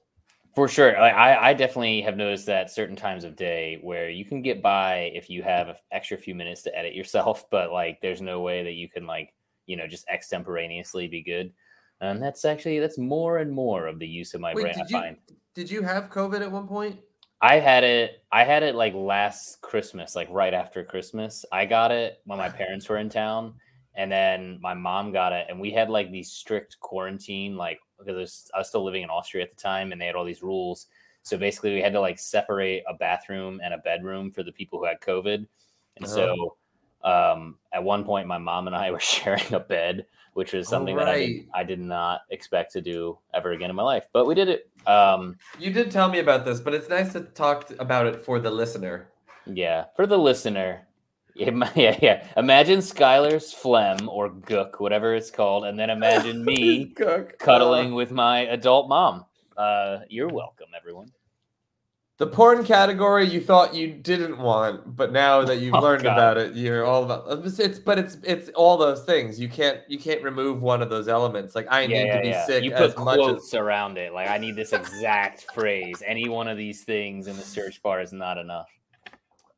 For 0.54 0.68
sure. 0.68 0.98
I, 0.98 1.50
I 1.50 1.54
definitely 1.54 2.02
have 2.02 2.16
noticed 2.16 2.44
that 2.46 2.70
certain 2.70 2.96
times 2.96 3.24
of 3.24 3.36
day 3.36 3.78
where 3.82 4.10
you 4.10 4.24
can 4.24 4.42
get 4.42 4.62
by 4.62 5.10
if 5.14 5.30
you 5.30 5.42
have 5.42 5.68
an 5.68 5.76
extra 5.92 6.18
few 6.18 6.34
minutes 6.34 6.62
to 6.62 6.76
edit 6.78 6.94
yourself, 6.94 7.48
but 7.50 7.72
like 7.72 8.00
there's 8.02 8.20
no 8.20 8.40
way 8.40 8.62
that 8.62 8.72
you 8.74 8.88
can 8.88 9.06
like, 9.06 9.32
you 9.66 9.76
know, 9.76 9.86
just 9.86 10.06
extemporaneously 10.08 11.08
be 11.08 11.22
good. 11.22 11.52
And 12.00 12.20
that's 12.22 12.44
actually 12.44 12.80
that's 12.80 12.98
more 12.98 13.38
and 13.38 13.50
more 13.50 13.86
of 13.86 13.98
the 13.98 14.06
use 14.06 14.34
of 14.34 14.40
my 14.40 14.52
Wait, 14.54 14.62
brain 14.62 14.74
I 14.74 14.78
did 14.82 14.90
you- 14.90 14.98
find. 14.98 15.16
did 15.54 15.70
you 15.70 15.82
have 15.82 16.10
covid 16.10 16.40
at 16.40 16.50
one 16.50 16.66
point 16.66 16.98
I 17.40 17.58
had 17.60 17.84
it 17.84 18.24
I 18.32 18.44
had 18.44 18.62
it 18.62 18.74
like 18.74 18.92
last 18.94 19.60
Christmas, 19.62 20.16
like 20.16 20.28
right 20.30 20.52
after 20.52 20.84
Christmas. 20.84 21.44
I 21.52 21.64
got 21.64 21.92
it 21.92 22.20
when 22.24 22.38
my 22.38 22.48
parents 22.60 22.88
were 22.88 22.98
in 22.98 23.08
town 23.08 23.54
and 23.94 24.10
then 24.10 24.58
my 24.60 24.74
mom 24.74 25.12
got 25.12 25.32
it 25.32 25.46
and 25.48 25.60
we 25.60 25.70
had 25.70 25.88
like 25.90 26.10
these 26.10 26.32
strict 26.32 26.76
quarantine 26.80 27.56
like 27.56 27.78
because 28.04 28.16
I 28.16 28.20
was, 28.20 28.50
I 28.54 28.58
was 28.58 28.68
still 28.68 28.84
living 28.84 29.02
in 29.02 29.10
Austria 29.10 29.44
at 29.44 29.50
the 29.50 29.56
time 29.56 29.92
and 29.92 30.00
they 30.00 30.06
had 30.06 30.14
all 30.14 30.24
these 30.24 30.42
rules. 30.42 30.86
So 31.22 31.36
basically 31.36 31.74
we 31.74 31.80
had 31.82 31.92
to 31.92 32.00
like 32.00 32.18
separate 32.18 32.82
a 32.88 32.94
bathroom 32.94 33.60
and 33.62 33.72
a 33.74 33.78
bedroom 33.78 34.30
for 34.32 34.42
the 34.42 34.52
people 34.52 34.78
who 34.78 34.86
had 34.86 35.00
COVID. 35.00 35.46
And 35.96 36.06
so 36.08 36.56
um, 37.04 37.58
at 37.72 37.82
one 37.82 38.04
point 38.04 38.26
my 38.26 38.38
mom 38.38 38.66
and 38.66 38.76
I 38.76 38.90
were 38.92 39.00
sharing 39.00 39.52
a 39.52 39.60
bed, 39.60 40.06
which 40.34 40.52
was 40.52 40.66
Oh, 40.66 40.70
something 40.70 40.96
that 40.96 41.08
I 41.08 41.18
did. 41.26 41.46
I 41.54 41.62
did 41.64 41.80
not 41.80 42.22
expect 42.30 42.72
to 42.72 42.80
do 42.80 43.18
ever 43.34 43.52
again 43.52 43.70
in 43.70 43.76
my 43.76 43.82
life. 43.82 44.06
But 44.12 44.26
we 44.26 44.34
did 44.34 44.48
it. 44.48 44.68
Um, 44.86 45.36
you 45.58 45.72
did 45.72 45.90
tell 45.92 46.08
me 46.08 46.18
about 46.18 46.44
this 46.44 46.60
but 46.60 46.74
it's 46.74 46.88
nice 46.88 47.12
to 47.12 47.20
talk 47.20 47.70
about 47.78 48.06
it 48.06 48.24
for 48.24 48.40
the 48.40 48.50
listener 48.50 49.08
Yeah, 49.46 49.86
for 49.96 50.06
the 50.06 50.18
listener. 50.18 50.86
Yeah, 51.34 51.70
yeah, 51.74 51.98
yeah. 52.02 52.26
Imagine 52.36 52.80
Skylar's 52.80 53.52
phlegm 53.52 54.08
or 54.08 54.30
gook, 54.30 54.80
whatever 54.80 55.14
it's 55.14 55.30
called, 55.30 55.64
and 55.64 55.78
then 55.78 55.90
imagine 55.90 56.44
me 56.44 56.86
cuddling 57.38 57.92
Uh, 57.92 57.96
with 57.96 58.10
my 58.10 58.40
adult 58.40 58.88
mom. 58.88 59.24
Uh, 59.56 60.00
you're 60.08 60.28
welcome, 60.28 60.68
everyone. 60.76 61.10
the 62.18 62.26
porn 62.26 62.64
category 62.64 63.26
you 63.26 63.40
thought 63.40 63.74
you 63.74 63.88
didn't 63.94 64.38
want, 64.38 64.96
but 64.96 65.12
now 65.12 65.42
that 65.44 65.56
you've 65.60 65.74
Oh, 65.78 65.80
learned 65.80 66.04
God. 66.04 66.12
about 66.12 66.38
it, 66.38 66.54
you're 66.54 66.84
all 66.84 67.04
about. 67.04 67.44
It's, 67.44 67.58
it's 67.58 67.78
but 67.78 67.98
it's 67.98 68.18
it's 68.22 68.48
all 68.50 68.76
those 68.76 69.04
things. 69.04 69.40
You 69.40 69.48
can't 69.48 69.80
you 69.88 69.98
can't 69.98 70.22
remove 70.22 70.62
one 70.62 70.82
of 70.82 70.90
those 70.90 71.08
elements. 71.08 71.54
Like 71.54 71.66
I 71.70 71.86
Yeah, 71.86 71.88
need 71.88 72.06
yeah, 72.06 72.16
to 72.16 72.20
be 72.22 72.28
yeah. 72.28 72.46
sick 72.46 72.64
You 72.64 72.72
as 72.72 72.94
put 72.94 72.96
quotes 72.96 73.54
as. 73.54 73.54
around 73.54 73.98
it. 73.98 74.12
Like 74.12 74.28
I 74.28 74.38
need 74.38 74.54
this 74.56 74.72
exact 74.72 75.46
phrase. 75.54 76.02
Any 76.06 76.28
one 76.28 76.48
of 76.48 76.56
these 76.56 76.84
things 76.84 77.26
in 77.26 77.36
the 77.36 77.42
search 77.42 77.82
bar 77.82 78.00
is 78.00 78.12
not 78.12 78.38
enough. 78.38 78.68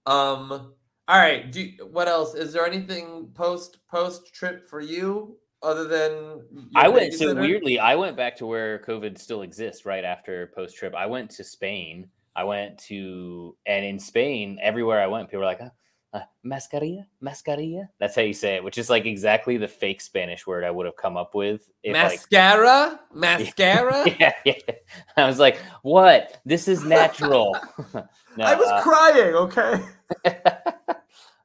Um. 0.06 0.72
All 1.06 1.18
right. 1.18 1.50
Do 1.50 1.70
what 1.90 2.08
else? 2.08 2.34
Is 2.34 2.52
there 2.52 2.66
anything 2.66 3.28
post 3.34 3.78
post 3.88 4.32
trip 4.34 4.66
for 4.68 4.80
you 4.80 5.36
other 5.64 5.84
than 5.84 6.42
I 6.76 6.88
went 6.88 7.14
so 7.14 7.34
weirdly. 7.34 7.78
I 7.78 7.96
went 7.96 8.16
back 8.16 8.36
to 8.36 8.46
where 8.46 8.80
COVID 8.80 9.18
still 9.18 9.42
exists 9.42 9.86
right 9.86 10.04
after 10.04 10.52
post 10.54 10.76
trip. 10.76 10.94
I 10.94 11.06
went 11.06 11.30
to 11.32 11.44
Spain. 11.44 12.08
I 12.36 12.44
went 12.44 12.78
to 12.90 13.56
and 13.66 13.84
in 13.84 13.98
Spain, 13.98 14.58
everywhere 14.62 15.00
I 15.00 15.06
went, 15.06 15.28
people 15.28 15.40
were 15.40 15.46
like, 15.46 15.60
"Uh, 15.60 15.70
uh, 16.12 16.20
"Mascarilla, 16.44 17.06
mascarilla." 17.22 17.88
That's 17.98 18.14
how 18.14 18.22
you 18.22 18.34
say 18.34 18.56
it, 18.56 18.64
which 18.64 18.76
is 18.76 18.90
like 18.90 19.06
exactly 19.06 19.56
the 19.56 19.68
fake 19.68 20.00
Spanish 20.00 20.46
word 20.46 20.64
I 20.64 20.70
would 20.70 20.86
have 20.86 20.96
come 20.96 21.16
up 21.16 21.34
with 21.34 21.70
if 21.82 21.94
like. 21.94 22.10
mascara, 22.10 23.00
mascara. 23.14 24.04
Yeah, 24.20 24.32
yeah. 24.44 24.54
I 25.16 25.26
was 25.26 25.38
like, 25.38 25.58
"What? 25.82 26.40
This 26.44 26.68
is 26.68 26.84
natural." 26.84 27.56
no, 27.94 28.04
I 28.44 28.54
was 28.54 28.68
uh, 28.68 28.82
crying. 28.82 29.34
Okay. 29.34 29.80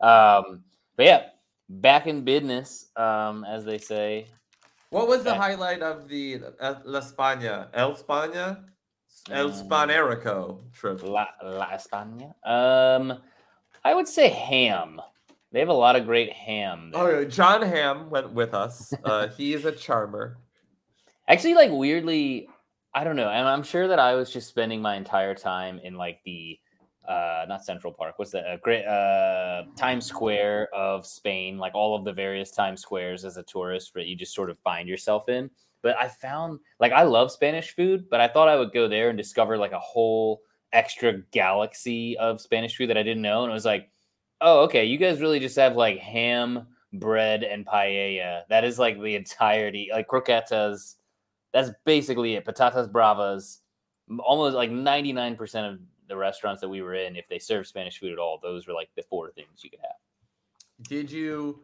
Um, 0.02 0.64
but 0.96 1.06
yeah, 1.06 1.24
back 1.70 2.08
in 2.08 2.24
business, 2.24 2.88
um, 2.96 3.46
as 3.46 3.66
they 3.66 3.78
say. 3.78 4.28
What 4.90 5.08
was 5.08 5.24
the 5.24 5.36
highlight 5.36 5.82
of 5.82 6.08
the 6.08 6.42
uh, 6.60 6.76
La 6.84 7.00
España, 7.02 7.68
El 7.74 7.94
España, 7.96 8.64
El 9.30 9.50
Mm. 9.52 9.68
Spanerico 9.70 10.72
trip? 10.74 11.04
La, 11.04 11.28
La 11.44 11.68
España. 11.72 12.34
Um, 12.44 13.20
I 13.86 13.94
would 13.94 14.08
say 14.08 14.30
ham. 14.30 15.00
They 15.52 15.60
have 15.60 15.70
a 15.70 15.74
lot 15.74 15.96
of 15.96 16.06
great 16.06 16.32
ham. 16.34 16.92
there. 16.92 17.02
Oh, 17.02 17.20
yeah, 17.22 17.28
Jon 17.28 17.62
Hamm 17.62 18.10
went 18.10 18.32
with 18.34 18.54
us. 18.54 18.94
Uh, 19.04 19.28
he 19.30 19.54
is 19.54 19.66
a 19.66 19.72
charmer. 19.72 20.38
Actually, 21.28 21.54
like 21.56 21.72
weirdly, 21.72 22.48
I 22.94 23.04
don't 23.04 23.16
know, 23.16 23.30
and 23.30 23.48
I'm 23.48 23.64
sure 23.64 23.88
that 23.90 24.00
I 24.00 24.16
was 24.16 24.32
just 24.32 24.48
spending 24.48 24.82
my 24.82 24.96
entire 24.96 25.36
time 25.36 25.80
in 25.84 25.96
like 25.96 26.20
the 26.26 26.58
uh 27.10 27.46
not 27.48 27.66
Central 27.66 27.92
Park. 27.92 28.18
What's 28.18 28.32
that? 28.32 28.46
Uh, 28.46 28.58
great 28.58 28.86
uh 28.86 29.64
Times 29.76 30.06
Square 30.06 30.70
of 30.74 31.06
Spain, 31.06 31.58
like 31.58 31.76
all 31.76 31.96
of 31.96 32.06
the 32.06 32.14
various 32.14 32.52
Times 32.52 32.82
Squares 32.82 33.26
as 33.26 33.38
a 33.38 33.44
tourist 33.44 33.94
that 33.96 34.06
you 34.06 34.16
just 34.16 34.34
sort 34.34 34.50
of 34.50 34.60
find 34.60 34.88
yourself 34.88 35.28
in. 35.28 35.50
But 35.82 35.98
I 35.98 36.08
found 36.08 36.60
like 36.80 36.92
I 36.92 37.04
love 37.04 37.32
Spanish 37.32 37.76
food, 37.76 38.10
but 38.10 38.22
I 38.22 38.28
thought 38.28 38.50
I 38.50 38.56
would 38.56 38.74
go 38.74 38.88
there 38.88 39.10
and 39.10 39.18
discover 39.18 39.58
like 39.58 39.72
a 39.72 39.80
whole 39.80 40.42
extra 40.72 41.22
galaxy 41.32 42.18
of 42.18 42.40
Spanish 42.40 42.76
food 42.78 42.90
that 42.90 42.98
I 42.98 43.04
didn't 43.04 43.24
know, 43.24 43.44
and 43.44 43.52
it 43.52 43.54
was 43.54 43.66
like, 43.66 43.90
oh, 44.42 44.62
okay, 44.66 44.86
you 44.86 44.98
guys 44.98 45.22
really 45.22 45.40
just 45.40 45.56
have 45.56 45.76
like 45.76 45.98
ham, 45.98 46.68
bread, 46.94 47.44
and 47.44 47.66
paella. 47.66 48.42
That 48.50 48.64
is 48.64 48.78
like 48.78 49.02
the 49.02 49.16
entirety, 49.16 49.90
like 49.92 50.08
croquetas. 50.08 50.96
That's 51.54 51.72
basically 51.86 52.36
it. 52.36 52.46
Patatas 52.46 52.92
bravas. 52.92 53.62
Almost 54.20 54.56
like 54.56 54.72
ninety 54.72 55.14
nine 55.14 55.36
percent 55.36 55.66
of 55.66 55.80
the 56.10 56.18
restaurants 56.18 56.62
that 56.62 56.70
we 56.70 56.82
were 56.82 56.96
in, 56.96 57.16
if 57.16 57.30
they 57.30 57.40
serve 57.40 57.68
Spanish 57.68 58.00
food 58.00 58.12
at 58.12 58.20
all, 58.20 58.40
those 58.42 58.68
were 58.68 58.74
like 58.74 58.90
the 58.96 59.04
four 59.04 59.32
things 59.32 59.64
you 59.64 59.70
could 59.70 59.80
have. 59.82 60.88
Did 60.88 61.12
you 61.12 61.64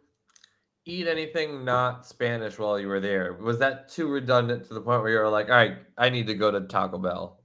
eat 0.85 1.07
anything 1.07 1.65
not 1.65 2.05
Spanish 2.05 2.57
while 2.57 2.79
you 2.79 2.87
were 2.87 2.99
there? 2.99 3.33
Was 3.33 3.59
that 3.59 3.89
too 3.89 4.07
redundant 4.07 4.65
to 4.67 4.73
the 4.73 4.81
point 4.81 5.01
where 5.01 5.11
you 5.11 5.17
were 5.17 5.29
like, 5.29 5.49
all 5.49 5.55
right, 5.55 5.77
I 5.97 6.09
need 6.09 6.27
to 6.27 6.35
go 6.35 6.51
to 6.51 6.61
Taco 6.61 6.97
Bell? 6.97 7.41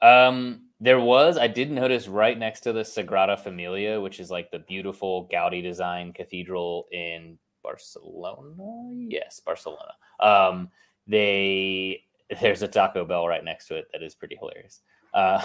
Um, 0.00 0.68
there 0.80 1.00
was. 1.00 1.36
I 1.38 1.48
did 1.48 1.70
notice 1.70 2.06
right 2.06 2.38
next 2.38 2.60
to 2.60 2.72
the 2.72 2.82
Sagrada 2.82 3.38
Familia, 3.38 4.00
which 4.00 4.20
is 4.20 4.30
like 4.30 4.50
the 4.50 4.60
beautiful 4.60 5.28
Gaudi 5.32 5.62
design 5.62 6.12
cathedral 6.12 6.86
in 6.92 7.36
Barcelona. 7.62 8.54
Yes, 8.94 9.40
Barcelona. 9.44 9.92
Um, 10.20 10.70
they 11.06 12.04
there's 12.40 12.62
a 12.62 12.68
Taco 12.68 13.04
Bell 13.04 13.26
right 13.26 13.44
next 13.44 13.66
to 13.68 13.76
it 13.76 13.86
that 13.92 14.02
is 14.02 14.14
pretty 14.14 14.36
hilarious. 14.36 14.82
Uh, 15.18 15.44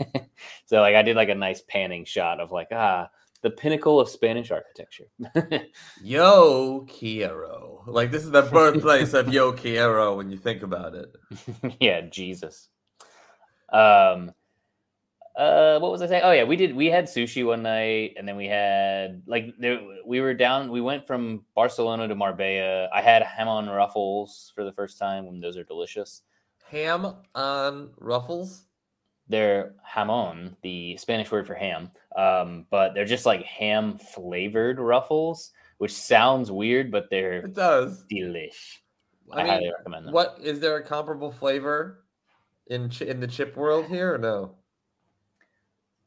so 0.64 0.80
like 0.80 0.94
I 0.94 1.02
did 1.02 1.16
like 1.16 1.28
a 1.28 1.34
nice 1.34 1.60
panning 1.68 2.06
shot 2.06 2.40
of 2.40 2.50
like 2.50 2.68
ah 2.72 3.10
the 3.42 3.50
pinnacle 3.50 4.00
of 4.00 4.08
Spanish 4.08 4.50
architecture. 4.50 5.06
Yo 6.02 6.86
Quiero. 6.88 7.84
Like 7.86 8.10
this 8.10 8.24
is 8.24 8.30
the 8.30 8.42
birthplace 8.42 9.12
of 9.12 9.32
Yo 9.32 9.52
Quiero 9.52 10.16
when 10.16 10.30
you 10.30 10.38
think 10.38 10.62
about 10.62 10.94
it. 10.94 11.14
yeah, 11.80 12.00
Jesus. 12.02 12.68
Um 13.70 14.32
uh 15.36 15.78
what 15.80 15.92
was 15.92 16.00
I 16.00 16.06
saying? 16.06 16.22
Oh 16.24 16.32
yeah, 16.32 16.44
we 16.44 16.56
did 16.56 16.74
we 16.74 16.86
had 16.86 17.04
sushi 17.04 17.44
one 17.44 17.62
night 17.62 18.14
and 18.16 18.26
then 18.26 18.36
we 18.36 18.46
had 18.46 19.22
like 19.26 19.54
there, 19.58 19.80
we 20.06 20.20
were 20.20 20.34
down 20.34 20.70
we 20.70 20.80
went 20.80 21.06
from 21.06 21.44
Barcelona 21.54 22.08
to 22.08 22.14
Marbella. 22.14 22.88
I 22.90 23.02
had 23.02 23.22
ham 23.22 23.48
on 23.48 23.68
ruffles 23.68 24.50
for 24.54 24.64
the 24.64 24.72
first 24.72 24.98
time 24.98 25.26
and 25.26 25.42
those 25.42 25.58
are 25.58 25.64
delicious. 25.64 26.22
Ham 26.70 27.16
on 27.34 27.90
ruffles? 27.98 28.64
They're 29.30 29.74
jamon, 29.94 30.56
the 30.62 30.96
Spanish 30.96 31.30
word 31.30 31.46
for 31.46 31.54
ham, 31.54 31.90
um, 32.16 32.66
but 32.70 32.94
they're 32.94 33.04
just 33.04 33.26
like 33.26 33.42
ham 33.44 33.96
flavored 33.96 34.78
ruffles, 34.78 35.52
which 35.78 35.94
sounds 35.94 36.50
weird, 36.50 36.90
but 36.90 37.08
they're 37.10 37.46
it 37.46 37.54
does 37.54 38.04
delish. 38.12 38.78
I, 39.32 39.40
I 39.40 39.42
mean, 39.42 39.52
highly 39.52 39.72
recommend 39.76 40.06
them. 40.06 40.14
What 40.14 40.38
is 40.42 40.60
there 40.60 40.76
a 40.76 40.82
comparable 40.82 41.30
flavor 41.30 42.04
in 42.66 42.90
ch- 42.90 43.02
in 43.02 43.20
the 43.20 43.26
chip 43.28 43.56
world 43.56 43.86
here 43.86 44.14
or 44.14 44.18
no? 44.18 44.56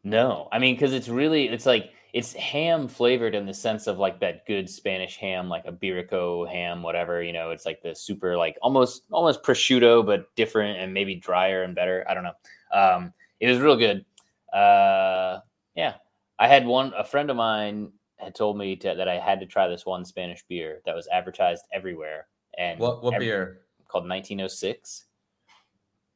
No, 0.03 0.49
I 0.51 0.59
mean 0.59 0.75
because 0.75 0.93
it's 0.93 1.07
really 1.07 1.47
it's 1.47 1.65
like 1.65 1.91
it's 2.13 2.33
ham 2.33 2.87
flavored 2.87 3.33
in 3.33 3.47
the 3.47 3.53
sense 3.53 3.87
of 3.87 3.97
like 3.97 4.19
that 4.19 4.45
good 4.45 4.69
Spanish 4.69 5.17
ham, 5.17 5.49
like 5.49 5.65
a 5.65 5.71
Iberico 5.71 6.47
ham, 6.49 6.83
whatever. 6.83 7.23
You 7.23 7.33
know, 7.33 7.49
it's 7.49 7.65
like 7.65 7.81
the 7.81 7.95
super 7.95 8.37
like 8.37 8.55
almost 8.61 9.03
almost 9.11 9.41
prosciutto, 9.41 10.05
but 10.05 10.33
different 10.35 10.77
and 10.79 10.93
maybe 10.93 11.15
drier 11.15 11.63
and 11.63 11.73
better. 11.73 12.05
I 12.07 12.13
don't 12.13 12.23
know. 12.23 12.35
Um, 12.73 13.13
it 13.39 13.47
was 13.47 13.59
real 13.59 13.75
good. 13.75 14.05
Uh, 14.53 15.39
yeah, 15.75 15.95
I 16.39 16.47
had 16.47 16.65
one. 16.65 16.93
A 16.97 17.03
friend 17.03 17.29
of 17.29 17.37
mine 17.37 17.91
had 18.17 18.35
told 18.35 18.57
me 18.57 18.75
to, 18.77 18.95
that 18.95 19.07
I 19.07 19.15
had 19.15 19.39
to 19.39 19.45
try 19.45 19.67
this 19.67 19.85
one 19.85 20.05
Spanish 20.05 20.43
beer 20.47 20.81
that 20.85 20.95
was 20.95 21.07
advertised 21.11 21.65
everywhere. 21.73 22.27
And 22.57 22.79
what 22.79 23.03
what 23.03 23.15
every, 23.15 23.27
beer? 23.27 23.61
Called 23.87 24.07
1906. 24.07 25.05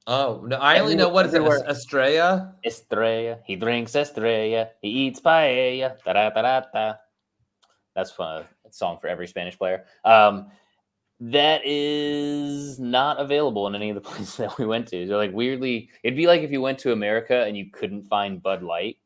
Oh 0.08 0.42
no! 0.46 0.56
I 0.58 0.80
only 0.80 0.96
know 0.96 1.10
what 1.10 1.26
is 1.26 1.34
it? 1.34 1.42
Estrella. 1.42 2.56
Estrella. 2.66 3.40
He 3.46 3.56
drinks 3.56 3.96
Estrella. 3.96 4.70
He 4.82 4.90
eats 4.90 5.20
paella. 5.20 5.98
Da 6.06 6.14
da 6.14 6.30
da 6.30 6.62
da. 6.74 6.94
That's 7.94 8.18
a 8.20 8.46
song 8.70 9.00
for 9.00 9.08
every 9.08 9.28
Spanish 9.28 9.58
player. 9.58 9.86
Um, 10.06 10.52
that 11.20 11.62
is 11.66 12.80
not 12.80 13.20
available 13.20 13.68
in 13.68 13.76
any 13.76 13.90
of 13.90 13.96
the 13.96 14.02
places 14.10 14.38
that 14.38 14.58
we 14.58 14.66
went 14.66 14.88
to. 14.90 15.08
So 15.08 15.18
like 15.18 15.34
weirdly, 15.34 15.90
it'd 16.04 16.18
be 16.18 16.28
like 16.28 16.42
if 16.42 16.52
you 16.52 16.62
went 16.62 16.80
to 16.80 16.92
America 16.92 17.46
and 17.46 17.58
you 17.58 17.72
couldn't 17.72 18.04
find 18.04 18.42
Bud 18.42 18.64
Light. 18.64 18.98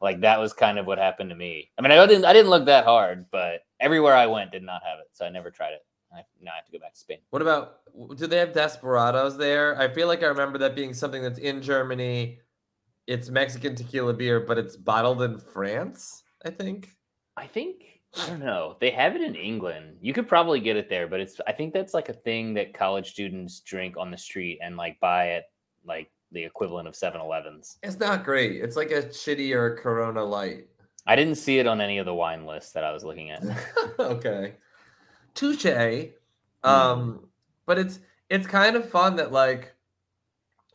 Like 0.00 0.20
that 0.20 0.38
was 0.38 0.52
kind 0.52 0.78
of 0.78 0.86
what 0.86 0.98
happened 0.98 1.30
to 1.30 1.36
me. 1.36 1.70
I 1.78 1.82
mean, 1.82 1.90
I 1.90 2.06
didn't 2.06 2.26
I 2.26 2.32
didn't 2.32 2.50
look 2.50 2.66
that 2.66 2.84
hard, 2.84 3.26
but 3.30 3.60
everywhere 3.80 4.14
I 4.14 4.26
went 4.26 4.52
did 4.52 4.62
not 4.62 4.82
have 4.84 4.98
it, 4.98 5.08
so 5.12 5.24
I 5.24 5.30
never 5.30 5.50
tried 5.50 5.72
it. 5.72 5.84
I 6.12 6.22
now 6.42 6.52
I 6.52 6.56
have 6.56 6.66
to 6.66 6.72
go 6.72 6.78
back 6.78 6.92
to 6.92 6.98
Spain. 6.98 7.18
What 7.30 7.40
about 7.42 7.78
do 8.16 8.26
they 8.26 8.38
have 8.38 8.52
desperados 8.52 9.38
there? 9.38 9.78
I 9.80 9.88
feel 9.88 10.06
like 10.06 10.22
I 10.22 10.26
remember 10.26 10.58
that 10.58 10.74
being 10.74 10.92
something 10.92 11.22
that's 11.22 11.38
in 11.38 11.62
Germany. 11.62 12.40
It's 13.06 13.30
Mexican 13.30 13.74
tequila 13.74 14.14
beer, 14.14 14.40
but 14.40 14.58
it's 14.58 14.76
bottled 14.76 15.22
in 15.22 15.38
France, 15.38 16.22
I 16.44 16.50
think. 16.50 16.90
I 17.36 17.46
think 17.46 17.93
I 18.16 18.28
don't 18.28 18.40
know. 18.40 18.76
They 18.80 18.90
have 18.90 19.16
it 19.16 19.22
in 19.22 19.34
England. 19.34 19.96
You 20.00 20.12
could 20.12 20.28
probably 20.28 20.60
get 20.60 20.76
it 20.76 20.88
there, 20.88 21.08
but 21.08 21.20
it's 21.20 21.40
I 21.46 21.52
think 21.52 21.72
that's 21.72 21.94
like 21.94 22.08
a 22.08 22.12
thing 22.12 22.54
that 22.54 22.74
college 22.74 23.10
students 23.10 23.60
drink 23.60 23.96
on 23.96 24.10
the 24.10 24.18
street 24.18 24.58
and 24.62 24.76
like 24.76 25.00
buy 25.00 25.30
at 25.30 25.44
like 25.84 26.10
the 26.30 26.44
equivalent 26.44 26.88
of 26.88 26.94
7-Elevens. 26.94 27.78
It's 27.82 27.98
not 27.98 28.24
great. 28.24 28.62
It's 28.62 28.76
like 28.76 28.90
a 28.90 29.02
shittier 29.02 29.76
Corona 29.78 30.22
Light. 30.24 30.66
I 31.06 31.16
didn't 31.16 31.36
see 31.36 31.58
it 31.58 31.66
on 31.66 31.80
any 31.80 31.98
of 31.98 32.06
the 32.06 32.14
wine 32.14 32.46
lists 32.46 32.72
that 32.72 32.84
I 32.84 32.92
was 32.92 33.04
looking 33.04 33.30
at. 33.30 33.42
okay. 33.98 34.54
Touche. 35.34 36.10
Um, 36.62 37.28
but 37.66 37.78
it's 37.78 37.98
it's 38.30 38.46
kind 38.46 38.76
of 38.76 38.88
fun 38.88 39.16
that 39.16 39.32
like 39.32 39.74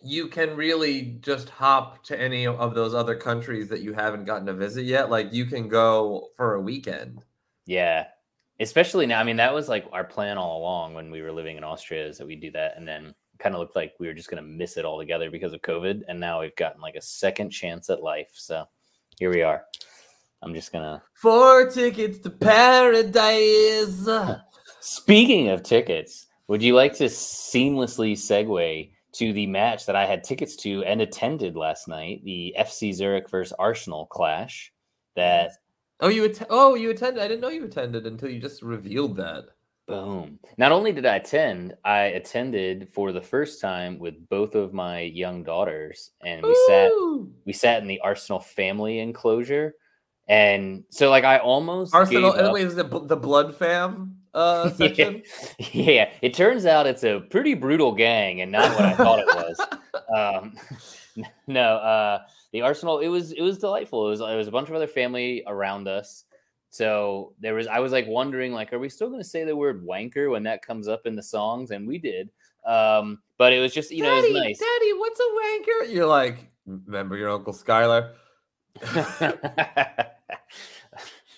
you 0.02 0.28
can 0.28 0.56
really 0.56 1.18
just 1.22 1.50
hop 1.50 2.04
to 2.06 2.20
any 2.20 2.48
of 2.48 2.74
those 2.74 2.94
other 2.94 3.16
countries 3.16 3.68
that 3.70 3.82
you 3.82 3.94
haven't 3.94 4.26
gotten 4.26 4.46
to 4.46 4.54
visit 4.54 4.86
yet. 4.86 5.10
Like 5.10 5.34
you 5.34 5.46
can 5.46 5.68
go 5.68 6.30
for 6.36 6.56
a 6.56 6.62
weekend. 6.62 7.26
Yeah. 7.70 8.08
Especially 8.60 9.06
now. 9.06 9.20
I 9.20 9.24
mean, 9.24 9.38
that 9.38 9.54
was 9.54 9.70
like 9.70 9.86
our 9.92 10.04
plan 10.04 10.40
all 10.40 10.60
along 10.60 10.96
when 10.96 11.12
we 11.12 11.22
were 11.22 11.32
living 11.32 11.56
in 11.56 11.64
Austria 11.64 12.06
is 12.08 12.18
that 12.18 12.26
we 12.26 12.36
do 12.36 12.50
that. 12.52 12.76
And 12.76 12.88
then 12.88 13.14
kind 13.38 13.54
of 13.54 13.62
looked 13.62 13.76
like 13.76 13.94
we 14.00 14.08
were 14.08 14.14
just 14.14 14.30
going 14.30 14.44
to 14.44 14.50
miss 14.50 14.76
it 14.76 14.86
altogether 14.86 15.30
because 15.30 15.54
of 15.54 15.62
COVID. 15.62 16.02
And 16.08 16.20
now 16.20 16.42
we've 16.42 16.56
gotten 16.56 16.82
like 16.82 16.96
a 16.96 17.02
second 17.02 17.52
chance 17.52 17.92
at 17.92 18.02
life. 18.02 18.32
So 18.34 18.66
here 19.20 19.30
we 19.30 19.44
are. 19.44 19.66
I'm 20.42 20.56
just 20.56 20.72
going 20.72 20.84
to. 20.84 21.02
Four 21.14 21.70
tickets 21.70 22.18
to 22.20 22.32
paradise. 22.32 24.10
Speaking 24.80 25.50
of 25.50 25.62
tickets, 25.62 26.26
would 26.48 26.64
you 26.64 26.74
like 26.74 26.96
to 26.98 27.06
seamlessly 27.06 28.14
segue 28.14 28.90
to 29.12 29.34
the 29.34 29.46
match 29.46 29.86
that 29.86 29.96
I 29.96 30.08
had 30.08 30.24
tickets 30.24 30.56
to 30.58 30.84
and 30.86 31.02
attended 31.02 31.56
last 31.56 31.88
night, 31.88 32.24
the 32.24 32.56
FC 32.60 32.96
Zurich 32.96 33.30
versus 33.30 33.54
Arsenal 33.60 34.08
clash 34.08 34.74
that 35.16 35.52
Oh, 36.02 36.08
you 36.08 36.26
att- 36.26 36.48
oh 36.50 36.76
you 36.76 36.90
attended. 36.92 37.22
I 37.22 37.28
didn't 37.28 37.42
know 37.42 37.50
you 37.50 37.66
attended 37.66 38.06
until 38.06 38.30
you 38.30 38.40
just 38.40 38.62
revealed 38.62 39.18
that. 39.18 39.46
Boom. 39.88 40.40
Not 40.58 40.72
only 40.72 40.92
did 40.92 41.06
I 41.06 41.16
attend, 41.16 41.76
I 41.84 42.02
attended 42.02 42.90
for 42.94 43.12
the 43.12 43.22
first 43.22 43.60
time 43.60 43.98
with 43.98 44.30
both 44.30 44.54
of 44.54 44.72
my 44.72 45.02
young 45.02 45.44
daughters, 45.44 46.12
and 46.24 46.44
we 46.44 46.52
Ooh. 46.52 46.66
sat 46.68 46.92
we 47.46 47.54
sat 47.54 47.82
in 47.82 47.88
the 47.88 48.00
Arsenal 48.02 48.40
family 48.40 49.00
enclosure. 49.00 49.74
And 50.28 50.84
so, 50.90 51.10
like, 51.10 51.24
I 51.24 51.40
almost 51.40 51.96
Arsenal. 51.96 52.54
Wait, 52.54 52.68
is 52.68 52.78
it 52.78 53.08
the 53.08 53.18
Blood 53.18 53.56
Fam 53.56 54.18
uh, 54.36 54.70
section? 54.76 55.24
yeah. 55.58 55.92
yeah, 55.92 56.10
it 56.22 56.36
turns 56.36 56.68
out 56.68 56.86
it's 56.86 57.04
a 57.04 57.22
pretty 57.32 57.56
brutal 57.56 57.92
gang, 57.92 58.42
and 58.42 58.52
not 58.52 58.70
what 58.76 58.86
I 58.86 58.94
thought 58.94 59.20
it 59.20 59.26
was. 59.26 59.60
um, 60.16 61.26
no, 61.48 61.78
uh, 61.78 62.22
the 62.52 62.62
Arsenal. 62.62 63.00
It 63.00 63.08
was 63.08 63.32
it 63.32 63.42
was 63.42 63.58
delightful. 63.58 64.08
It 64.08 64.12
was 64.12 64.22
it 64.22 64.36
was 64.36 64.48
a 64.48 64.52
bunch 64.52 64.70
of 64.70 64.76
other 64.76 64.88
family 64.88 65.44
around 65.48 65.88
us. 65.88 66.26
So 66.72 67.34
there 67.40 67.56
was 67.56 67.68
I 67.68 67.80
was 67.80 67.92
like 67.92 68.08
wondering 68.08 68.54
like, 68.54 68.74
are 68.74 68.80
we 68.80 68.90
still 68.90 69.10
going 69.10 69.22
to 69.22 69.28
say 69.28 69.44
the 69.44 69.56
word 69.56 69.86
wanker 69.86 70.32
when 70.32 70.44
that 70.44 70.66
comes 70.66 70.88
up 70.88 71.06
in 71.06 71.16
the 71.16 71.24
songs? 71.24 71.72
And 71.72 71.88
we 71.88 71.98
did. 71.98 72.30
Um, 72.66 73.20
but 73.38 73.54
it 73.54 73.60
was 73.60 73.74
just 73.74 73.92
you 73.92 74.04
Daddy, 74.04 74.34
know, 74.34 74.40
it 74.40 74.44
nice. 74.44 74.60
Daddy, 74.60 74.94
what's 74.94 75.20
a 75.20 75.24
wanker? 75.24 75.94
You're 75.94 76.06
like, 76.08 76.52
remember 76.66 77.18
your 77.18 77.32
uncle 77.32 77.54
Skylar? 77.54 78.12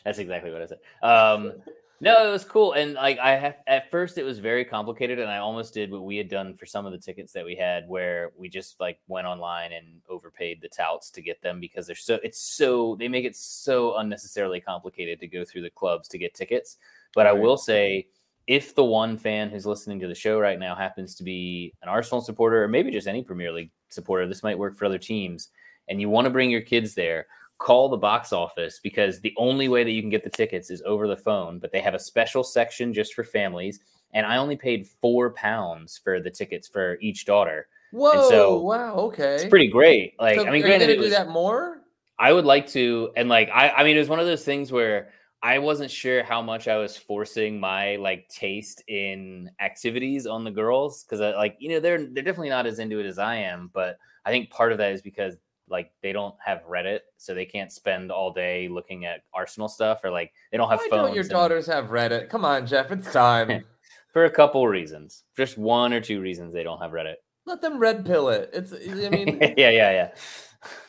That's 0.04 0.18
exactly 0.18 0.52
what 0.52 0.62
I 0.62 0.66
said. 0.66 0.80
Um, 1.02 1.54
no, 2.04 2.28
it 2.28 2.32
was 2.32 2.44
cool, 2.44 2.74
and 2.74 2.96
like 2.96 3.20
I 3.20 3.36
have 3.38 3.58
at 3.68 3.92
first, 3.92 4.18
it 4.18 4.24
was 4.24 4.40
very 4.40 4.66
complicated, 4.66 5.20
and 5.20 5.30
I 5.30 5.38
almost 5.38 5.72
did 5.72 5.92
what 5.92 6.04
we 6.04 6.18
had 6.18 6.30
done 6.30 6.56
for 6.56 6.66
some 6.66 6.88
of 6.88 6.92
the 6.92 6.98
tickets 6.98 7.32
that 7.34 7.46
we 7.46 7.56
had, 7.56 7.88
where 7.88 8.32
we 8.36 8.50
just 8.50 8.80
like 8.80 8.98
went 9.08 9.28
online 9.28 9.72
and 9.72 10.02
overpaid 10.10 10.62
the 10.62 10.68
touts 10.68 11.12
to 11.12 11.22
get 11.22 11.40
them 11.44 11.60
because 11.60 11.86
they're 11.86 11.96
so 11.96 12.18
it's 12.24 12.42
so 12.42 12.96
they 12.98 13.08
make 13.08 13.24
it 13.24 13.36
so 13.36 13.98
unnecessarily 13.98 14.60
complicated 14.60 15.20
to 15.20 15.28
go 15.28 15.46
through 15.46 15.62
the 15.62 15.70
clubs 15.70 16.08
to 16.08 16.18
get 16.18 16.34
tickets. 16.34 16.78
But 17.14 17.28
right. 17.28 17.36
I 17.36 17.40
will 17.40 17.58
say, 17.58 18.08
if 18.48 18.74
the 18.74 18.84
one 18.84 19.16
fan 19.16 19.52
who's 19.52 19.68
listening 19.68 20.00
to 20.00 20.08
the 20.08 20.16
show 20.16 20.40
right 20.40 20.58
now 20.58 20.74
happens 20.74 21.14
to 21.16 21.24
be 21.24 21.72
an 21.84 21.90
Arsenal 21.90 22.22
supporter, 22.22 22.64
or 22.64 22.68
maybe 22.68 22.90
just 22.90 23.08
any 23.08 23.24
Premier 23.24 23.52
League 23.52 23.72
supporter, 23.90 24.28
this 24.28 24.42
might 24.42 24.58
work 24.58 24.76
for 24.76 24.86
other 24.86 24.98
teams, 24.98 25.50
and 25.88 26.02
you 26.02 26.10
want 26.10 26.26
to 26.26 26.32
bring 26.32 26.50
your 26.50 26.62
kids 26.62 26.96
there 26.96 27.28
call 27.62 27.90
the 27.90 27.98
box 27.98 28.34
office 28.34 28.80
because 28.82 29.22
the 29.22 29.34
only 29.38 29.70
way 29.70 29.84
that 29.84 29.92
you 29.92 30.02
can 30.02 30.10
get 30.10 30.24
the 30.24 30.30
tickets 30.30 30.72
is 30.72 30.82
over 30.84 31.08
the 31.08 31.16
phone, 31.16 31.60
but 31.60 31.72
they 31.72 31.80
have 31.80 31.94
a 31.94 32.00
special 32.00 32.44
section 32.44 32.92
just 32.92 33.14
for 33.14 33.24
families. 33.24 33.80
And 34.14 34.26
I 34.26 34.38
only 34.38 34.56
paid 34.56 34.88
four 34.88 35.30
pounds 35.34 36.02
for 36.04 36.20
the 36.20 36.32
tickets 36.32 36.68
for 36.68 36.98
each 37.02 37.26
daughter. 37.26 37.68
Whoa! 37.92 38.30
so 38.30 38.60
wow. 38.62 38.96
Okay. 38.96 39.36
It's 39.36 39.46
pretty 39.46 39.68
great. 39.68 40.16
Like 40.20 40.40
So 40.40 40.48
I 40.48 40.50
mean, 40.50 40.64
granted, 40.64 41.00
do 41.00 41.10
that 41.10 41.30
more? 41.30 41.82
I 42.18 42.34
would 42.34 42.46
like 42.46 42.68
to, 42.70 43.12
and 43.16 43.30
like 43.30 43.50
I, 43.54 43.70
I 43.70 43.84
mean, 43.84 43.96
it 43.96 44.00
was 44.00 44.10
one 44.10 44.20
of 44.20 44.26
those 44.26 44.44
things 44.44 44.72
where 44.72 45.10
I 45.44 45.60
wasn't 45.60 45.92
sure 45.92 46.24
how 46.24 46.42
much 46.42 46.68
I 46.68 46.78
was 46.78 46.98
forcing 46.98 47.60
my 47.60 47.98
like 47.98 48.28
taste 48.30 48.84
in 48.88 49.52
activities 49.60 50.26
on 50.26 50.44
the 50.44 50.52
girls 50.52 51.04
because 51.04 51.22
uh, 51.22 51.34
like 51.36 51.58
you 51.60 51.70
know 51.70 51.80
they're 51.80 52.06
they're 52.06 52.24
definitely 52.24 52.50
not 52.50 52.66
as 52.66 52.80
into 52.80 53.00
it 53.00 53.06
as 53.06 53.20
I 53.20 53.36
am, 53.36 53.70
but 53.74 53.98
I 54.26 54.32
think 54.32 54.50
part 54.50 54.72
of 54.72 54.80
that 54.80 54.94
is 54.94 55.02
because 55.02 55.38
like 55.72 55.92
they 56.04 56.12
don't 56.12 56.36
have 56.44 56.62
Reddit, 56.70 57.00
so 57.18 57.34
they 57.34 57.46
can't 57.46 57.72
spend 57.72 58.12
all 58.12 58.32
day 58.32 58.68
looking 58.68 59.06
at 59.06 59.22
Arsenal 59.34 59.68
stuff 59.68 60.02
or 60.04 60.12
like 60.12 60.34
they 60.52 60.58
don't 60.58 60.70
have 60.70 60.80
Why 60.80 60.88
phones. 60.90 61.08
don't 61.08 61.16
your 61.16 61.22
and- 61.22 61.30
daughters 61.32 61.66
have 61.68 61.86
Reddit? 61.86 62.30
Come 62.30 62.46
on, 62.46 62.68
Jeff. 62.68 62.92
It's 62.92 63.12
time. 63.12 63.64
for 64.14 64.26
a 64.26 64.30
couple 64.30 64.68
reasons, 64.68 65.24
just 65.38 65.58
one 65.58 65.94
or 65.94 66.02
two 66.02 66.20
reasons 66.22 66.54
they 66.54 66.64
don't 66.64 66.80
have 66.82 66.92
Reddit. 66.92 67.16
Let 67.46 67.62
them 67.62 67.80
red 67.80 68.06
pill 68.06 68.30
it. 68.30 68.50
It's. 68.54 68.74
I 68.74 69.10
mean, 69.10 69.38
yeah, 69.58 69.70
yeah, 69.70 70.12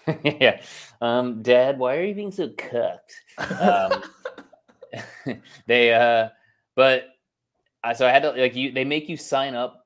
yeah, 0.07 0.17
yeah. 0.41 0.61
Um, 1.01 1.41
Dad, 1.43 1.79
why 1.79 1.97
are 1.97 2.05
you 2.05 2.15
being 2.15 2.33
so 2.33 2.49
cooked? 2.49 3.15
Um, 3.39 4.03
they, 5.67 5.95
uh, 5.95 6.29
but 6.75 7.07
uh, 7.85 7.95
so 7.95 8.07
I 8.07 8.11
had 8.11 8.23
to 8.23 8.33
like 8.33 8.55
you. 8.55 8.73
They 8.73 8.85
make 8.85 9.09
you 9.09 9.17
sign 9.17 9.55
up 9.55 9.82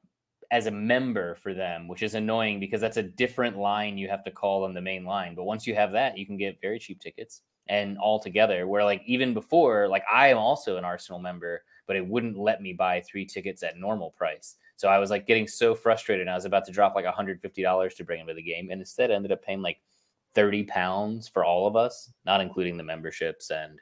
as 0.50 0.66
a 0.66 0.70
member 0.70 1.34
for 1.34 1.54
them, 1.54 1.88
which 1.88 2.02
is 2.02 2.14
annoying 2.14 2.60
because 2.60 2.80
that's 2.80 2.96
a 2.96 3.02
different 3.02 3.56
line 3.56 3.98
you 3.98 4.08
have 4.08 4.24
to 4.24 4.30
call 4.30 4.64
on 4.64 4.74
the 4.74 4.80
main 4.80 5.04
line. 5.04 5.34
But 5.34 5.44
once 5.44 5.66
you 5.66 5.74
have 5.74 5.92
that, 5.92 6.16
you 6.16 6.26
can 6.26 6.36
get 6.36 6.60
very 6.60 6.78
cheap 6.78 7.00
tickets 7.00 7.42
and 7.68 7.98
all 7.98 8.20
together. 8.20 8.66
Where 8.66 8.84
like 8.84 9.02
even 9.06 9.34
before, 9.34 9.88
like 9.88 10.04
I 10.12 10.28
am 10.28 10.38
also 10.38 10.76
an 10.76 10.84
Arsenal 10.84 11.20
member, 11.20 11.62
but 11.86 11.96
it 11.96 12.06
wouldn't 12.06 12.38
let 12.38 12.62
me 12.62 12.72
buy 12.72 13.00
three 13.00 13.24
tickets 13.24 13.62
at 13.62 13.78
normal 13.78 14.10
price. 14.12 14.56
So 14.76 14.88
I 14.88 14.98
was 14.98 15.10
like 15.10 15.26
getting 15.26 15.48
so 15.48 15.74
frustrated. 15.74 16.22
And 16.22 16.30
I 16.30 16.34
was 16.34 16.44
about 16.44 16.64
to 16.66 16.72
drop 16.72 16.94
like 16.94 17.06
$150 17.06 17.96
to 17.96 18.04
bring 18.04 18.20
him 18.20 18.26
to 18.26 18.34
the 18.34 18.42
game, 18.42 18.70
and 18.70 18.80
instead 18.80 19.10
I 19.10 19.14
ended 19.14 19.32
up 19.32 19.42
paying 19.42 19.62
like 19.62 19.78
30 20.34 20.64
pounds 20.64 21.28
for 21.28 21.44
all 21.44 21.66
of 21.66 21.76
us, 21.76 22.12
not 22.24 22.40
including 22.40 22.76
the 22.76 22.82
memberships 22.82 23.50
and 23.50 23.80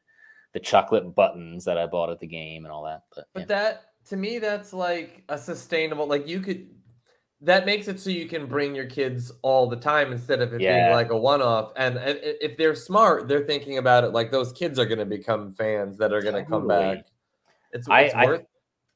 the 0.52 0.61
chocolate 0.61 1.14
buttons 1.14 1.64
that 1.64 1.76
I 1.76 1.87
bought 1.87 2.11
at 2.11 2.21
the 2.21 2.28
game 2.28 2.64
and 2.64 2.73
all 2.73 2.85
that. 2.85 3.02
But, 3.14 3.25
But 3.35 3.40
yeah. 3.40 3.47
that 3.47 3.83
to 4.08 4.16
me, 4.16 4.38
that's 4.38 4.73
like 4.73 5.23
a 5.28 5.38
sustainable. 5.38 6.06
Like 6.06 6.26
you 6.28 6.40
could. 6.40 6.68
That 7.40 7.66
makes 7.66 7.88
it 7.88 8.00
so 8.00 8.08
you 8.08 8.26
can 8.26 8.46
bring 8.46 8.75
your 8.75 8.87
kids 8.87 9.30
all 9.42 9.68
the 9.68 9.76
time 9.76 10.12
instead 10.12 10.40
of 10.40 10.54
it 10.54 10.58
being 10.58 10.90
like 10.92 11.11
a 11.11 11.16
one-off. 11.16 11.73
And 11.76 11.99
if 12.00 12.56
they're 12.56 12.75
smart, 12.75 13.28
they're 13.28 13.44
thinking 13.44 13.76
about 13.76 14.02
it 14.04 14.12
like 14.12 14.30
those 14.30 14.50
kids 14.52 14.78
are 14.78 14.87
going 14.87 15.00
to 15.00 15.04
become 15.04 15.52
fans 15.52 15.99
that 15.99 16.11
are 16.14 16.23
going 16.23 16.42
to 16.42 16.44
come 16.49 16.66
back. 16.66 17.04
It's, 17.73 17.87
I- 17.88 18.00
it's 18.02 18.14
I- 18.14 18.25
worth. 18.25 18.44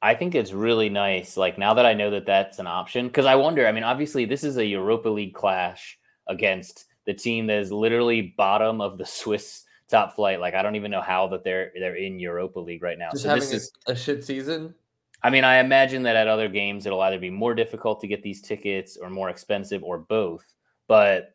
I 0.01 0.15
think 0.15 0.35
it's 0.37 0.53
really 0.53 0.89
nice. 0.89 1.37
Like 1.37 1.59
now 1.59 1.75
that 1.75 1.85
I 1.85 1.93
know 1.93 2.11
that 2.13 2.25
that's 2.25 2.59
an 2.61 2.69
option, 2.69 3.09
because 3.09 3.27
I 3.27 3.35
wonder. 3.35 3.67
I 3.67 3.73
mean, 3.73 3.83
obviously, 3.85 4.25
this 4.25 4.45
is 4.45 4.57
a 4.57 4.65
Europa 4.65 5.09
League 5.09 5.35
clash 5.35 5.99
against 6.29 6.87
the 7.05 7.13
team 7.13 7.49
that 7.49 7.59
is 7.59 7.73
literally 7.73 8.35
bottom 8.37 8.81
of 8.81 8.97
the 8.97 9.05
Swiss 9.21 9.65
top 9.91 10.15
flight. 10.15 10.41
Like 10.41 10.55
I 10.55 10.63
don't 10.63 10.77
even 10.77 10.91
know 10.91 11.01
how 11.01 11.27
that 11.29 11.43
they're 11.43 11.73
they're 11.75 11.97
in 11.97 12.19
Europa 12.21 12.61
League 12.61 12.83
right 12.83 12.99
now. 12.99 13.11
just 13.11 13.25
so 13.25 13.31
having 13.31 13.41
this 13.41 13.53
is. 13.53 13.73
a, 13.89 13.97
shit 13.97 14.25
season. 14.25 14.75
I 15.23 15.31
mean, 15.31 15.45
I 15.45 15.59
imagine 15.59 16.03
that 16.05 16.17
at 16.17 16.29
other 16.29 16.49
games 16.49 16.87
it'll 16.87 17.01
either 17.01 17.19
be 17.19 17.31
more 17.31 17.55
difficult 17.55 18.01
to 18.01 18.07
get 18.07 18.23
these 18.23 18.41
tickets 18.41 18.97
or 18.97 19.11
more 19.11 19.31
expensive 19.31 19.83
or 19.83 19.99
both. 19.99 20.55
But 20.87 21.35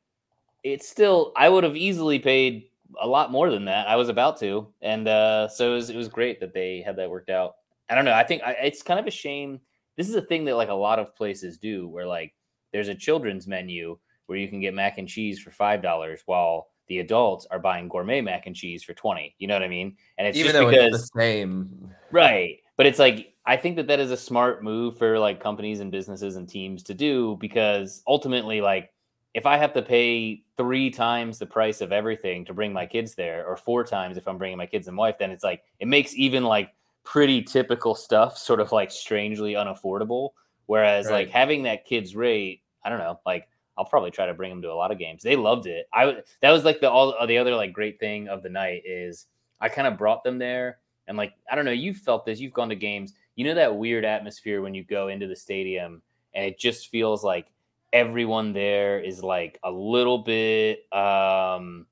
it's 0.64 0.88
still, 0.88 1.34
I 1.36 1.50
would 1.50 1.64
have 1.64 1.76
easily 1.76 2.20
paid 2.20 2.70
a 3.02 3.08
lot 3.08 3.32
more 3.32 3.50
than 3.50 3.66
that. 3.66 3.88
I 3.88 3.96
was 3.96 4.10
about 4.10 4.40
to, 4.40 4.68
and 4.82 5.08
uh, 5.08 5.48
so 5.48 5.72
it 5.72 5.76
was, 5.76 5.90
it 5.90 5.98
was 5.98 6.08
great 6.08 6.40
that 6.40 6.54
they 6.54 6.82
had 6.82 6.96
that 6.96 7.10
worked 7.10 7.30
out. 7.30 7.56
I 7.90 7.96
don't 7.96 8.06
know. 8.06 8.14
I 8.14 8.24
think 8.24 8.42
I, 8.44 8.54
it's 8.54 8.82
kind 8.82 9.00
of 9.00 9.06
a 9.06 9.12
shame. 9.12 9.60
This 9.98 10.10
is 10.10 10.16
a 10.16 10.22
thing 10.22 10.46
that 10.46 10.56
like 10.56 10.70
a 10.70 10.74
lot 10.74 10.98
of 10.98 11.16
places 11.16 11.58
do, 11.58 11.88
where 11.88 12.08
like 12.08 12.34
there's 12.72 12.88
a 12.88 12.96
children's 12.96 13.46
menu 13.46 13.98
where 14.26 14.38
you 14.38 14.48
can 14.48 14.62
get 14.62 14.74
mac 14.74 14.98
and 14.98 15.08
cheese 15.08 15.40
for 15.40 15.52
five 15.52 15.84
dollars, 15.84 16.22
while 16.26 16.70
the 16.88 17.00
adults 17.00 17.46
are 17.52 17.60
buying 17.60 17.90
gourmet 17.90 18.22
mac 18.22 18.48
and 18.48 18.56
cheese 18.56 18.84
for 18.84 18.94
twenty. 18.94 19.36
You 19.38 19.48
know 19.48 19.54
what 19.54 19.64
I 19.64 19.68
mean? 19.68 19.98
And 20.18 20.28
it's 20.28 20.38
Even 20.38 20.54
just 20.54 20.60
though 20.60 20.70
because 20.72 20.96
it's 20.96 21.12
the 21.12 21.22
same. 21.22 21.94
Right. 22.10 22.60
But 22.78 22.86
it's 22.86 23.00
like 23.00 23.34
I 23.46 23.58
think 23.58 23.76
that 23.76 23.88
that 23.88 24.00
is 24.00 24.12
a 24.12 24.18
smart 24.18 24.64
move 24.64 24.98
for 24.98 25.20
like 25.20 25.40
companies 25.42 25.80
and 25.80 25.92
businesses 25.92 26.36
and 26.38 26.48
teams 26.48 26.84
to 26.84 26.94
do 26.94 27.38
because 27.40 28.02
ultimately 28.08 28.62
like 28.62 28.92
if 29.34 29.46
I 29.46 29.58
have 29.58 29.74
to 29.74 29.82
pay 29.82 30.44
3 30.58 30.90
times 30.92 31.40
the 31.40 31.46
price 31.46 31.82
of 31.82 31.92
everything 31.92 32.46
to 32.46 32.54
bring 32.54 32.72
my 32.72 32.86
kids 32.86 33.16
there 33.16 33.46
or 33.46 33.58
4 33.58 33.84
times 33.84 34.18
if 34.18 34.28
I'm 34.28 34.38
bringing 34.38 34.58
my 34.58 34.66
kids 34.66 34.88
and 34.88 34.98
wife 34.98 35.18
then 35.18 35.32
it's 35.32 35.44
like 35.44 35.64
it 35.80 35.88
makes 35.88 36.16
even 36.16 36.44
like 36.44 36.72
pretty 37.04 37.42
typical 37.44 37.96
stuff 37.96 38.38
sort 38.38 38.60
of 38.62 38.72
like 38.72 38.92
strangely 38.92 39.54
unaffordable 39.54 40.30
whereas 40.68 41.10
Right. 41.10 41.26
like 41.26 41.30
having 41.30 41.64
that 41.64 41.86
kids 41.86 42.16
rate 42.16 42.62
I 42.86 42.90
don't 42.90 43.00
know 43.00 43.20
like 43.26 43.48
I'll 43.78 43.86
probably 43.86 44.12
try 44.12 44.28
to 44.28 44.34
bring 44.36 44.52
them 44.52 44.62
to 44.62 44.72
a 44.72 44.76
lot 44.76 44.92
of 44.92 45.00
games. 45.00 45.24
They 45.24 45.36
loved 45.36 45.66
it. 45.66 45.88
I 45.94 46.18
that 46.42 46.52
was 46.52 46.64
like 46.64 46.80
the 46.80 46.90
all 46.92 47.16
the 47.26 47.38
other 47.40 47.56
like 47.56 47.74
great 47.74 48.00
thing 48.00 48.28
of 48.30 48.44
the 48.44 48.50
night 48.50 48.84
is 48.86 49.26
I 49.60 49.68
kind 49.70 49.88
of 49.88 49.98
brought 49.98 50.24
them 50.24 50.38
there 50.38 50.80
and 51.08 51.18
like 51.18 51.34
I 51.52 51.56
don't 51.56 51.66
know, 51.66 51.72
you've 51.72 51.98
felt 51.98 52.26
this. 52.26 52.40
You've 52.40 52.54
gone 52.54 52.70
to 52.70 52.76
games. 52.76 53.14
You 53.36 53.46
know 53.46 53.56
that 53.56 53.76
weird 53.76 54.06
atmosphere 54.06 54.62
when 54.62 54.74
you 54.74 54.84
go 54.84 55.08
into 55.08 55.28
the 55.28 55.36
stadium 55.36 56.02
and 56.34 56.46
it 56.46 56.60
just 56.60 56.90
feels 56.90 57.24
like 57.24 57.48
everyone 57.92 58.54
there 58.54 59.00
is 59.00 59.24
like 59.24 59.60
a 59.64 59.72
little 59.72 60.20
bit 60.20 60.80
um 60.94 61.86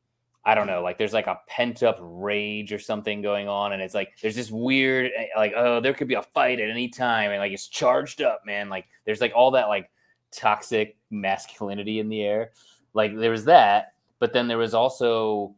I 0.44 0.56
don't 0.56 0.66
know, 0.66 0.82
like 0.82 0.98
there's 0.98 1.14
like 1.14 1.28
a 1.28 1.40
pent 1.48 1.84
up 1.84 2.00
rage 2.02 2.74
or 2.74 2.80
something 2.80 3.22
going 3.22 3.48
on 3.48 3.74
and 3.74 3.82
it's 3.82 3.94
like 3.94 4.18
there's 4.22 4.36
this 4.36 4.50
weird 4.50 5.12
eh, 5.16 5.28
like 5.38 5.54
oh, 5.56 5.80
there 5.80 5.94
could 5.94 6.08
be 6.08 6.16
a 6.16 6.24
fight 6.24 6.60
at 6.60 6.70
any 6.70 6.88
time 6.88 7.30
and 7.30 7.40
like 7.40 7.52
it's 7.52 7.68
charged 7.68 8.22
up, 8.22 8.42
man. 8.46 8.68
Like 8.68 8.88
there's 9.06 9.22
like 9.22 9.34
all 9.36 9.52
that 9.52 9.68
like 9.68 9.92
toxic 10.32 10.98
masculinity 11.12 12.00
in 12.00 12.10
the 12.10 12.24
air. 12.24 12.52
Like 12.96 13.16
there 13.16 13.30
was 13.30 13.46
that, 13.46 13.94
but 14.20 14.34
then 14.34 14.48
there 14.48 14.58
was 14.58 14.74
also 14.74 15.54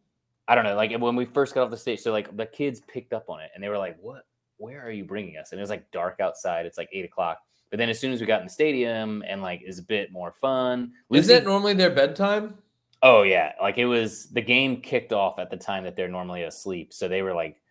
I 0.47 0.55
don't 0.55 0.63
know, 0.65 0.75
like 0.75 0.91
when 0.99 1.15
we 1.15 1.25
first 1.25 1.53
got 1.53 1.63
off 1.63 1.71
the 1.71 1.77
stage, 1.77 2.01
so 2.01 2.11
like 2.11 2.35
the 2.35 2.45
kids 2.45 2.81
picked 2.87 3.13
up 3.13 3.29
on 3.29 3.41
it 3.41 3.51
and 3.55 3.63
they 3.63 3.69
were 3.69 3.77
like, 3.77 3.97
"What? 4.01 4.23
Where 4.57 4.85
are 4.85 4.91
you 4.91 5.05
bringing 5.05 5.37
us?" 5.37 5.51
And 5.51 5.59
it 5.59 5.63
was 5.63 5.69
like 5.69 5.89
dark 5.91 6.19
outside. 6.19 6.65
It's 6.65 6.77
like 6.77 6.89
eight 6.91 7.05
o'clock. 7.05 7.39
But 7.69 7.77
then 7.77 7.89
as 7.89 7.99
soon 7.99 8.11
as 8.13 8.19
we 8.19 8.27
got 8.27 8.41
in 8.41 8.47
the 8.47 8.53
stadium 8.53 9.23
and 9.27 9.41
like 9.41 9.61
is 9.65 9.79
a 9.79 9.83
bit 9.83 10.11
more 10.11 10.31
fun, 10.33 10.91
Is 11.09 11.27
Lucy- 11.27 11.33
that 11.35 11.45
normally 11.45 11.73
their 11.73 11.89
bedtime? 11.89 12.57
Oh 13.01 13.23
yeah, 13.23 13.53
like 13.61 13.77
it 13.77 13.85
was 13.85 14.29
the 14.29 14.41
game 14.41 14.81
kicked 14.81 15.11
off 15.13 15.39
at 15.39 15.49
the 15.49 15.57
time 15.57 15.83
that 15.85 15.95
they're 15.95 16.07
normally 16.07 16.43
asleep, 16.43 16.93
so 16.93 17.07
they 17.07 17.21
were 17.21 17.33
like 17.33 17.61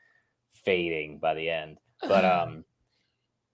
fading 0.65 1.19
by 1.19 1.35
the 1.35 1.49
end. 1.49 1.79
But 2.01 2.25
um 2.25 2.65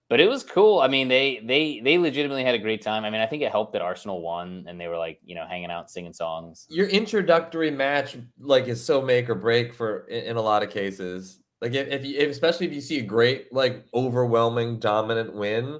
but 0.09 0.19
it 0.19 0.27
was 0.27 0.43
cool. 0.43 0.79
I 0.79 0.87
mean, 0.87 1.07
they 1.07 1.39
they 1.43 1.79
they 1.81 1.99
legitimately 1.99 2.43
had 2.43 2.55
a 2.55 2.59
great 2.59 2.81
time. 2.81 3.05
I 3.05 3.11
mean, 3.11 3.21
I 3.21 3.27
think 3.27 3.43
it 3.43 3.51
helped 3.51 3.73
that 3.73 3.83
Arsenal 3.83 4.21
won 4.21 4.65
and 4.67 4.81
they 4.81 4.87
were 4.87 4.97
like, 4.97 5.19
you 5.23 5.35
know, 5.35 5.45
hanging 5.47 5.69
out 5.69 5.91
singing 5.91 6.13
songs. 6.13 6.65
your 6.69 6.87
introductory 6.87 7.69
match 7.69 8.17
like 8.39 8.67
is 8.67 8.83
so 8.83 9.01
make 9.01 9.29
or 9.29 9.35
break 9.35 9.73
for 9.73 10.07
in, 10.07 10.23
in 10.25 10.37
a 10.37 10.41
lot 10.41 10.63
of 10.63 10.71
cases. 10.71 11.39
Like 11.61 11.73
if, 11.73 11.87
if 11.89 12.05
you 12.05 12.17
if, 12.17 12.31
especially 12.31 12.65
if 12.65 12.73
you 12.73 12.81
see 12.81 12.97
a 12.97 13.03
great 13.03 13.53
like 13.53 13.85
overwhelming 13.93 14.79
dominant 14.79 15.35
win, 15.35 15.79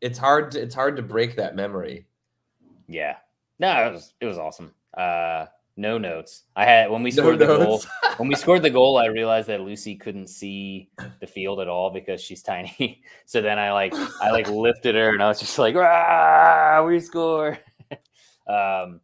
it's 0.00 0.18
hard 0.18 0.52
to 0.52 0.62
it's 0.62 0.74
hard 0.74 0.96
to 0.96 1.02
break 1.02 1.36
that 1.36 1.54
memory. 1.54 2.06
Yeah. 2.88 3.16
No, 3.58 3.86
it 3.86 3.92
was 3.92 4.14
it 4.22 4.26
was 4.26 4.38
awesome. 4.38 4.72
Uh 4.96 5.46
no 5.76 5.98
notes. 5.98 6.44
I 6.54 6.64
had 6.64 6.90
when 6.90 7.02
we 7.02 7.10
No 7.10 7.22
scored 7.22 7.38
the 7.38 7.46
goal 7.46 7.82
when 8.16 8.28
we 8.28 8.34
scored 8.34 8.62
the 8.62 8.70
goal, 8.70 8.96
I 8.96 9.06
realized 9.06 9.48
that 9.48 9.60
Lucy 9.60 9.94
couldn't 9.94 10.28
see 10.28 10.88
the 11.20 11.26
field 11.26 11.60
at 11.60 11.68
all 11.68 11.90
because 11.90 12.20
she's 12.20 12.42
tiny. 12.42 13.02
So 13.26 13.42
then 13.42 13.58
I 13.58 13.72
like 13.72 13.92
I 14.22 14.30
like 14.30 14.48
lifted 14.50 14.94
her 14.94 15.10
and 15.12 15.22
I 15.22 15.28
was 15.28 15.40
just 15.40 15.58
like, 15.58 15.74
"Rah, 15.74 16.84
we 16.86 17.00
score. 17.00 17.58
um, 18.46 19.00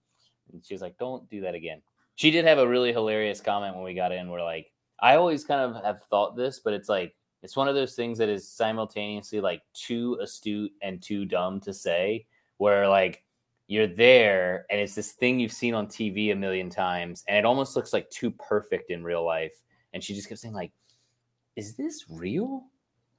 and 0.53 0.65
she 0.65 0.75
was 0.75 0.81
like, 0.81 0.97
"Don't 0.97 1.29
do 1.29 1.43
that 1.43 1.55
again." 1.55 1.83
She 2.15 2.31
did 2.31 2.45
have 2.45 2.59
a 2.59 2.69
really 2.69 2.93
hilarious 2.93 3.41
comment 3.41 3.75
when 3.75 3.85
we 3.85 3.95
got 3.95 4.13
in. 4.13 4.31
Where 4.31 4.43
like 4.43 4.71
I 5.01 5.17
always 5.17 5.45
kind 5.45 5.61
of 5.61 5.85
have 5.85 6.03
thought 6.05 6.37
this, 6.37 6.61
but 6.61 6.73
it's 6.73 6.89
like 6.89 7.15
it's 7.43 7.57
one 7.57 7.69
of 7.69 7.75
those 7.75 7.95
things 7.95 8.19
that 8.19 8.29
is 8.29 8.49
simultaneously 8.49 9.41
like 9.41 9.63
too 9.75 10.19
astute 10.23 10.73
and 10.81 11.03
too 11.03 11.25
dumb 11.25 11.61
to 11.63 11.75
say. 11.75 12.27
Where 12.59 12.89
like 12.89 13.25
you're 13.73 13.87
there 13.87 14.67
and 14.69 14.79
it's 14.79 14.95
this 14.95 15.13
thing 15.13 15.41
you've 15.41 15.51
seen 15.51 15.73
on 15.73 15.87
TV 15.87 16.31
a 16.31 16.37
million 16.37 16.69
times 16.69 17.25
and 17.27 17.39
it 17.39 17.47
almost 17.47 17.75
looks 17.75 17.93
like 17.95 18.09
too 18.11 18.31
perfect 18.31 18.91
in 18.91 19.03
real 19.03 19.25
life. 19.25 19.55
And 19.95 20.05
she 20.05 20.15
just 20.15 20.29
kept 20.29 20.41
saying, 20.41 20.53
like, 20.53 20.73
is 21.57 21.75
this 21.75 22.05
real? 22.11 22.65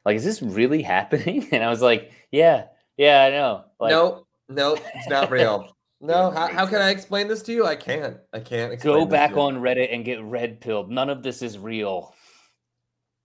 Like, 0.06 0.16
is 0.16 0.24
this 0.24 0.44
really 0.44 0.84
happening? 0.84 1.48
And 1.52 1.64
I 1.64 1.70
was 1.70 1.82
like, 1.82 2.12
yeah, 2.32 2.66
yeah, 2.98 3.24
I 3.24 3.30
know. 3.32 3.66
Like, 3.80 3.92
no, 3.92 4.28
no, 4.48 4.78
it's 4.96 5.10
not 5.10 5.32
real. 5.32 5.70
No, 6.06 6.32
how, 6.32 6.48
how 6.48 6.66
can. 6.66 6.82
I 6.82 6.90
explain 6.90 7.30
this 7.30 7.42
to 7.44 7.54
you? 7.54 7.66
I 7.66 7.78
can't. 7.78 8.18
I 8.34 8.42
can't 8.42 8.74
explain 8.74 8.94
go 8.94 9.06
back 9.06 9.38
on 9.38 9.56
Reddit 9.56 9.88
and 9.90 10.04
get 10.04 10.22
red 10.22 10.60
pilled. 10.60 10.92
None 10.92 11.10
of 11.10 11.24
this 11.24 11.42
is 11.42 11.58
real. 11.58 12.14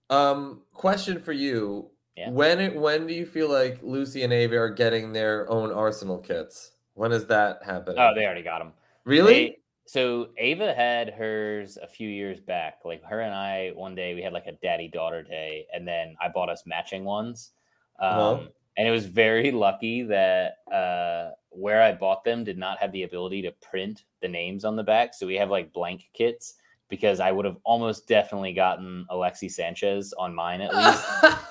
Um, 0.09 0.61
question 0.71 1.19
for 1.19 1.33
you. 1.33 1.91
Yeah. 2.15 2.29
When 2.29 2.61
it, 2.61 2.73
when 2.73 3.05
do 3.05 3.13
you 3.13 3.25
feel 3.25 3.49
like 3.51 3.79
Lucy 3.81 4.23
and 4.23 4.31
Ava 4.31 4.55
are 4.55 4.69
getting 4.69 5.11
their 5.11 5.51
own 5.51 5.73
Arsenal 5.73 6.19
kits? 6.19 6.71
When 6.93 7.11
is 7.11 7.25
that 7.27 7.63
happening? 7.63 7.97
Oh, 7.99 8.13
they 8.15 8.25
already 8.25 8.43
got 8.43 8.59
them. 8.59 8.73
really? 9.05 9.57
so 9.85 10.29
Ava 10.37 10.71
had 10.75 11.09
hers 11.15 11.77
a 11.81 11.87
few 11.87 12.07
years 12.07 12.39
back. 12.39 12.81
Like 12.85 13.03
her 13.05 13.21
and 13.21 13.33
I, 13.33 13.71
one 13.73 13.95
day 13.95 14.13
we 14.13 14.21
had 14.21 14.33
like 14.33 14.45
a 14.45 14.51
daddy 14.51 14.87
daughter 14.87 15.23
day, 15.23 15.65
and 15.73 15.87
then 15.87 16.15
I 16.21 16.29
bought 16.29 16.49
us 16.49 16.63
matching 16.67 17.03
ones. 17.05 17.51
Um, 17.99 18.19
Uh-huh. 18.19 18.43
And 18.77 18.87
it 18.87 18.91
was 18.91 19.07
very 19.07 19.51
lucky 19.51 20.03
that 20.03 20.59
uh, 20.71 21.31
where 21.49 21.81
I 21.81 21.91
bought 21.91 22.23
them 22.23 22.45
did 22.45 22.57
not 22.57 22.77
have 22.77 22.93
the 22.93 23.03
ability 23.03 23.41
to 23.41 23.51
print 23.51 24.03
the 24.21 24.27
names 24.29 24.63
on 24.63 24.75
the 24.77 24.83
back, 24.83 25.13
so 25.13 25.27
we 25.27 25.35
have 25.35 25.49
like 25.49 25.73
blank 25.73 26.07
kits 26.13 26.53
because 26.87 27.19
I 27.19 27.31
would 27.31 27.45
have 27.45 27.57
almost 27.63 28.07
definitely 28.07 28.53
gotten 28.53 29.05
Alexis 29.09 29.55
Sanchez 29.55 30.13
on 30.13 30.33
mine 30.33 30.61
at 30.61 30.73
least, 30.73 31.03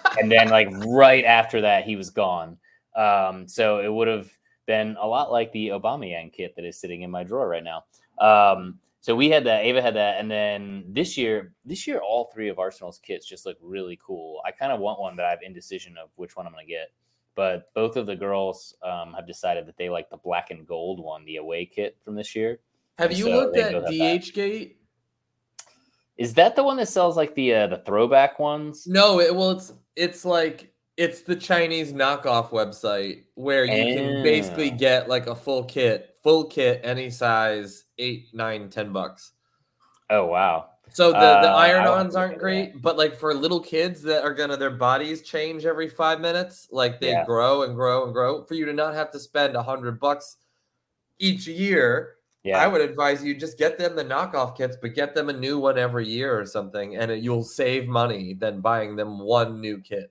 and 0.19 0.31
then 0.31 0.49
like 0.49 0.69
right 0.87 1.25
after 1.25 1.61
that 1.61 1.85
he 1.85 1.97
was 1.97 2.09
gone. 2.09 2.57
Um, 2.97 3.47
so 3.47 3.81
it 3.81 3.93
would 3.93 4.09
have 4.09 4.31
been 4.69 4.97
a 5.01 5.07
lot 5.07 5.33
like 5.33 5.51
the 5.51 5.69
Aubameyang 5.71 6.33
kit 6.33 6.55
that 6.55 6.65
is 6.65 6.79
sitting 6.79 7.03
in 7.03 7.11
my 7.11 7.25
drawer 7.25 7.49
right 7.49 7.65
now. 7.65 7.85
Um, 8.21 8.79
so 9.01 9.17
we 9.17 9.31
had 9.31 9.43
that, 9.45 9.65
Ava 9.65 9.81
had 9.81 9.95
that, 9.95 10.21
and 10.21 10.31
then 10.31 10.85
this 10.89 11.17
year, 11.17 11.55
this 11.65 11.87
year, 11.87 11.99
all 11.99 12.31
three 12.33 12.49
of 12.49 12.59
Arsenal's 12.59 12.99
kits 12.99 13.27
just 13.27 13.47
look 13.47 13.57
really 13.63 13.99
cool. 14.05 14.41
I 14.45 14.51
kind 14.51 14.71
of 14.71 14.81
want 14.81 15.01
one 15.01 15.17
but 15.17 15.25
I 15.25 15.31
have 15.31 15.39
indecision 15.43 15.97
of 15.97 16.11
which 16.17 16.37
one 16.37 16.47
I'm 16.47 16.53
going 16.53 16.67
to 16.67 16.71
get, 16.71 16.93
but 17.35 17.73
both 17.75 17.97
of 17.97 18.05
the 18.07 18.15
girls 18.15 18.77
um, 18.83 19.15
have 19.15 19.27
decided 19.27 19.67
that 19.67 19.79
they 19.79 19.89
like 19.89 20.11
the 20.11 20.19
black 20.19 20.51
and 20.51 20.67
gold 20.67 21.03
one, 21.03 21.25
the 21.25 21.37
away 21.37 21.65
kit 21.65 21.97
from 22.05 22.15
this 22.15 22.37
year. 22.37 22.61
Have 22.99 23.13
you 23.13 23.25
So 23.25 23.31
looked 23.31 23.57
at 23.57 23.73
that. 23.73 23.91
DHgate? 23.91 24.75
Is 26.19 26.35
that 26.35 26.57
the 26.57 26.65
one 26.65 26.77
that 26.77 26.89
sells 26.89 27.17
like 27.17 27.35
the 27.37 27.55
uh, 27.55 27.67
the 27.69 27.79
throwback 27.79 28.41
ones? 28.41 28.87
No, 28.87 29.21
it 29.21 29.35
well, 29.35 29.53
it's 29.53 29.73
it's 29.95 30.25
like 30.25 30.75
it's 30.99 31.23
the 31.23 31.37
Chinese 31.37 31.93
knockoff 31.93 32.51
website 32.51 33.23
where 33.37 33.65
you 33.65 33.87
can 33.95 34.21
basically 34.21 34.69
get 34.71 35.09
like 35.09 35.29
a 35.29 35.35
full 35.35 35.65
kit, 35.65 36.19
full 36.25 36.45
kit, 36.45 36.81
any 36.83 37.09
size, 37.09 37.85
eight, 37.99 38.27
nine, 38.35 38.69
ten 38.69 38.93
bucks. 38.93 39.33
Oh 40.11 40.27
wow, 40.27 40.71
So 40.91 41.13
the, 41.13 41.37
the 41.37 41.53
Uh, 41.53 41.57
have 41.57 41.87
iron-ons 41.87 42.17
aren't 42.17 42.35
at 42.35 42.39
great, 42.41 42.83
but 42.83 42.97
like 42.99 43.15
for 43.15 43.33
little 43.33 43.61
kids 43.61 44.03
that 44.03 44.25
are 44.25 44.35
gonna 44.35 44.57
their 44.57 44.71
bodies 44.71 45.23
change 45.23 45.65
every 45.65 45.89
five 45.89 46.21
minutes, 46.21 46.67
like 46.73 47.01
they 47.01 47.11
Yeah. 47.11 47.25
grow 47.25 47.63
and 47.63 47.77
grow 47.77 48.05
and 48.05 48.13
grow. 48.13 48.45
For 48.45 48.55
you 48.55 48.65
to 48.67 48.73
not 48.73 48.95
have 48.95 49.11
to 49.13 49.21
spend 49.21 49.55
a 49.55 49.63
hundred 49.63 50.01
bucks 50.01 50.39
each 51.21 51.47
year, 51.47 52.17
yeah. 52.43 52.59
I 52.59 52.67
would 52.67 52.81
advise 52.81 53.23
you 53.23 53.37
just 53.37 53.59
get 53.59 53.79
them 53.79 53.95
the 53.97 54.05
knockoff 54.05 54.57
kits, 54.57 54.77
but 54.81 54.95
get 54.95 55.15
them 55.15 55.29
a 55.29 55.33
new 55.33 55.59
one 55.61 55.79
every 55.79 56.09
year 56.09 56.39
or 56.41 56.47
something, 56.47 56.97
and 56.97 57.11
it, 57.11 57.23
you'll 57.23 57.45
save 57.45 57.87
money 57.89 58.35
than 58.35 58.61
buying 58.61 58.97
them 58.97 59.21
one 59.21 59.61
new 59.61 59.79
kit. 59.81 60.11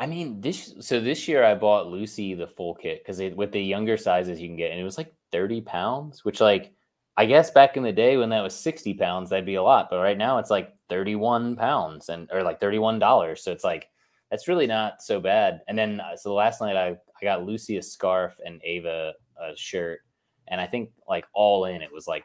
I 0.00 0.06
mean, 0.06 0.40
this 0.40 0.74
so 0.80 0.98
this 0.98 1.28
year 1.28 1.44
I 1.44 1.54
bought 1.54 1.88
Lucy 1.88 2.32
the 2.34 2.46
full 2.46 2.74
kit 2.74 3.02
because 3.04 3.20
with 3.36 3.52
the 3.52 3.60
younger 3.62 3.98
sizes 3.98 4.40
you 4.40 4.48
can 4.48 4.56
get, 4.56 4.70
and 4.70 4.80
it 4.80 4.84
was 4.84 4.96
like 4.96 5.12
thirty 5.30 5.60
pounds, 5.60 6.24
which 6.24 6.40
like 6.40 6.72
I 7.18 7.26
guess 7.26 7.50
back 7.50 7.76
in 7.76 7.82
the 7.82 7.92
day 7.92 8.16
when 8.16 8.30
that 8.30 8.42
was 8.42 8.54
sixty 8.54 8.94
pounds, 8.94 9.28
that'd 9.28 9.44
be 9.44 9.56
a 9.56 9.62
lot, 9.62 9.88
but 9.90 10.00
right 10.00 10.16
now 10.16 10.38
it's 10.38 10.48
like 10.48 10.74
thirty 10.88 11.16
one 11.16 11.54
pounds 11.54 12.08
and 12.08 12.30
or 12.32 12.42
like 12.42 12.60
thirty 12.60 12.78
one 12.78 12.98
dollars, 12.98 13.44
so 13.44 13.52
it's 13.52 13.62
like 13.62 13.90
that's 14.30 14.48
really 14.48 14.66
not 14.66 15.02
so 15.02 15.20
bad. 15.20 15.60
And 15.68 15.76
then 15.78 16.00
uh, 16.00 16.16
so 16.16 16.32
last 16.34 16.62
night 16.62 16.76
I 16.76 16.88
I 16.90 17.24
got 17.24 17.44
Lucy 17.44 17.76
a 17.76 17.82
scarf 17.82 18.40
and 18.44 18.58
Ava 18.64 19.12
a 19.38 19.54
shirt, 19.54 20.00
and 20.48 20.62
I 20.62 20.66
think 20.66 20.92
like 21.06 21.26
all 21.34 21.66
in 21.66 21.82
it 21.82 21.92
was 21.92 22.08
like 22.08 22.24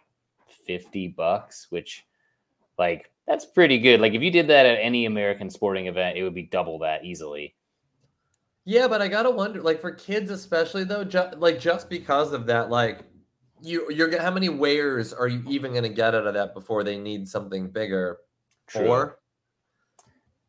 fifty 0.66 1.10
bucks, 1.10 1.68
which 1.72 2.06
like 2.80 3.12
that's 3.28 3.46
pretty 3.46 3.80
good. 3.80 4.00
Like 4.00 4.14
if 4.14 4.22
you 4.22 4.32
did 4.32 4.48
that 4.48 4.66
at 4.66 4.80
any 4.82 5.06
American 5.06 5.50
sporting 5.50 5.88
event, 5.88 6.18
it 6.18 6.24
would 6.24 6.36
be 6.36 6.44
double 6.44 6.80
that 6.80 7.04
easily. 7.04 7.54
Yeah, 8.66 8.88
but 8.88 9.02
I 9.02 9.08
gotta 9.08 9.30
wonder, 9.30 9.62
like 9.62 9.80
for 9.80 9.92
kids 9.92 10.32
especially 10.32 10.84
though, 10.84 11.04
ju- 11.04 11.32
like 11.38 11.60
just 11.60 11.88
because 11.88 12.34
of 12.34 12.48
that, 12.48 12.72
like 12.72 13.02
you 13.62 13.92
you're 13.92 14.08
gonna 14.08 14.24
how 14.24 14.32
many 14.32 14.50
wears 14.50 15.14
are 15.14 15.28
you 15.28 15.44
even 15.48 15.74
gonna 15.74 15.88
get 15.88 16.16
out 16.16 16.26
of 16.28 16.34
that 16.34 16.56
before 16.56 16.84
they 16.84 16.98
need 16.98 17.28
something 17.28 17.70
bigger? 17.70 18.18
True. 18.68 18.86
Four? 18.86 19.20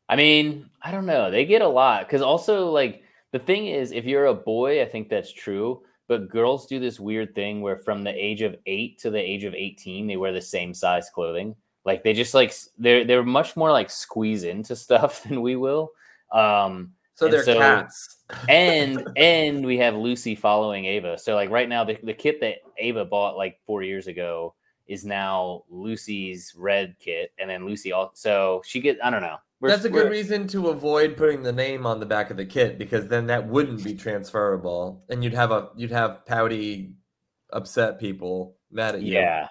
I 0.08 0.16
mean, 0.16 0.70
I 0.82 0.90
don't 0.90 1.06
know. 1.06 1.30
They 1.30 1.44
get 1.44 1.62
a 1.62 1.68
lot 1.68 2.06
because 2.06 2.22
also 2.22 2.70
like 2.70 3.02
the 3.32 3.38
thing 3.38 3.66
is, 3.66 3.92
if 3.92 4.06
you're 4.06 4.26
a 4.26 4.34
boy, 4.34 4.80
I 4.80 4.86
think 4.86 5.08
that's 5.08 5.32
true. 5.32 5.82
But 6.08 6.30
girls 6.30 6.66
do 6.66 6.78
this 6.78 7.00
weird 7.00 7.34
thing 7.34 7.60
where 7.60 7.76
from 7.76 8.04
the 8.04 8.14
age 8.14 8.40
of 8.40 8.56
eight 8.66 8.98
to 9.00 9.10
the 9.10 9.18
age 9.18 9.44
of 9.44 9.54
eighteen, 9.54 10.06
they 10.06 10.16
wear 10.16 10.32
the 10.32 10.40
same 10.40 10.72
size 10.72 11.10
clothing. 11.10 11.54
Like 11.84 12.02
they 12.02 12.14
just 12.14 12.32
like 12.32 12.54
they're 12.78 13.04
they're 13.04 13.24
much 13.24 13.56
more 13.56 13.72
like 13.72 13.90
squeeze 13.90 14.44
into 14.44 14.74
stuff 14.74 15.22
than 15.28 15.42
we 15.42 15.56
will. 15.56 15.90
Um, 16.32 16.92
So 17.16 17.26
And 17.26 17.34
they're 17.34 17.44
so- 17.44 17.58
cats. 17.58 18.12
and 18.48 19.06
and 19.16 19.64
we 19.64 19.78
have 19.78 19.94
Lucy 19.94 20.34
following 20.34 20.84
Ava. 20.84 21.16
So 21.18 21.34
like 21.34 21.50
right 21.50 21.68
now, 21.68 21.84
the, 21.84 21.96
the 22.02 22.12
kit 22.14 22.40
that 22.40 22.56
Ava 22.78 23.04
bought 23.04 23.36
like 23.36 23.60
four 23.66 23.82
years 23.82 24.06
ago 24.08 24.54
is 24.88 25.04
now 25.04 25.62
Lucy's 25.70 26.52
red 26.56 26.96
kit, 26.98 27.32
and 27.38 27.48
then 27.50 27.64
Lucy 27.66 27.92
also. 27.92 28.12
So 28.14 28.62
she 28.64 28.80
get 28.80 28.98
I 29.04 29.10
don't 29.10 29.22
know. 29.22 29.36
We're- 29.60 29.72
That's 29.72 29.84
a 29.84 29.90
good 29.90 30.10
reason 30.10 30.46
to 30.48 30.68
avoid 30.68 31.16
putting 31.16 31.42
the 31.42 31.52
name 31.52 31.86
on 31.86 31.98
the 32.00 32.06
back 32.06 32.30
of 32.30 32.36
the 32.36 32.44
kit 32.44 32.78
because 32.78 33.08
then 33.08 33.26
that 33.28 33.46
wouldn't 33.48 33.82
be 33.84 33.94
transferable, 33.94 35.04
and 35.08 35.22
you'd 35.24 35.34
have 35.34 35.50
a 35.52 35.68
you'd 35.76 35.92
have 35.92 36.26
pouty, 36.26 36.92
upset 37.52 37.98
people 37.98 38.56
mad 38.70 38.96
at 38.96 39.02
you. 39.02 39.14
Yeah. 39.14 39.46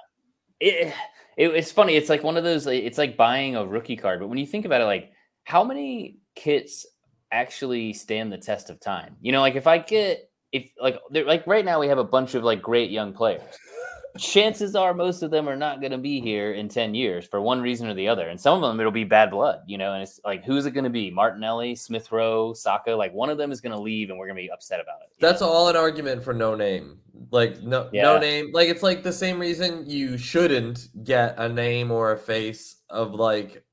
It, 0.60 0.94
it, 1.38 1.48
it's 1.56 1.72
funny. 1.72 1.96
It's 1.96 2.10
like 2.10 2.24
one 2.24 2.38
of 2.38 2.44
those, 2.44 2.68
it's 2.68 2.98
like 2.98 3.18
buying 3.18 3.56
a 3.56 3.66
rookie 3.66 3.96
card. 3.96 4.20
But 4.20 4.28
when 4.28 4.38
you 4.38 4.46
think 4.46 4.66
about 4.66 4.82
it, 4.82 4.86
like 4.86 5.12
how 5.44 5.64
many 5.64 6.20
kits 6.36 6.86
actually 7.32 7.94
stand 7.94 8.32
the 8.32 8.38
test 8.38 8.70
of 8.70 8.80
time? 8.80 9.16
You 9.22 9.32
know, 9.32 9.42
like 9.42 9.56
if 9.56 9.68
I 9.68 9.78
get, 9.80 10.30
if 10.52 10.72
like, 10.82 11.00
they're 11.12 11.26
like 11.26 11.46
right 11.48 11.66
now 11.66 11.80
we 11.80 11.88
have 11.88 11.98
a 11.98 12.04
bunch 12.04 12.36
of 12.36 12.44
like 12.44 12.62
great 12.62 12.92
young 12.92 13.14
players. 13.14 13.42
Chances 14.18 14.78
are 14.78 14.94
most 14.94 15.24
of 15.24 15.32
them 15.32 15.50
are 15.50 15.58
not 15.58 15.82
going 15.82 15.92
to 15.92 15.98
be 15.98 16.22
here 16.22 16.54
in 16.54 16.70
10 16.70 16.96
years 16.96 17.28
for 17.28 17.42
one 17.42 17.60
reason 17.60 17.90
or 17.90 17.94
the 17.94 18.08
other. 18.08 18.30
And 18.30 18.40
some 18.40 18.56
of 18.56 18.62
them 18.62 18.80
it'll 18.80 18.90
be 18.90 19.04
bad 19.04 19.30
blood, 19.30 19.60
you 19.68 19.78
know, 19.78 19.92
and 19.92 20.04
it's 20.04 20.22
like, 20.24 20.46
who's 20.46 20.66
it 20.66 20.72
going 20.72 20.86
to 20.86 20.90
be? 20.90 21.12
Martinelli, 21.12 21.76
Smith 21.76 22.10
Rowe, 22.14 22.54
Saka? 22.54 22.92
Like 22.92 23.14
one 23.14 23.30
of 23.30 23.38
them 23.38 23.52
is 23.52 23.60
going 23.60 23.74
to 23.74 23.78
leave 23.80 24.10
and 24.10 24.18
we're 24.18 24.28
going 24.28 24.38
to 24.38 24.42
be 24.42 24.50
upset 24.50 24.80
about 24.80 25.02
it. 25.02 25.10
That's 25.20 25.42
know? 25.42 25.50
all 25.50 25.68
an 25.68 25.76
argument 25.76 26.24
for 26.24 26.34
no 26.34 26.56
name. 26.56 27.00
Like 27.32 27.62
no 27.62 27.90
Yeah. 27.92 28.04
no 28.04 28.18
name. 28.18 28.52
Like 28.54 28.70
it's 28.70 28.84
like 28.84 29.04
the 29.04 29.12
same 29.12 29.38
reason 29.38 29.84
you 29.86 30.18
shouldn't 30.18 30.88
get 31.04 31.36
a 31.38 31.50
name 31.50 31.92
or 31.92 32.14
a 32.14 32.18
face 32.18 32.78
of 32.90 33.14
like 33.16 33.65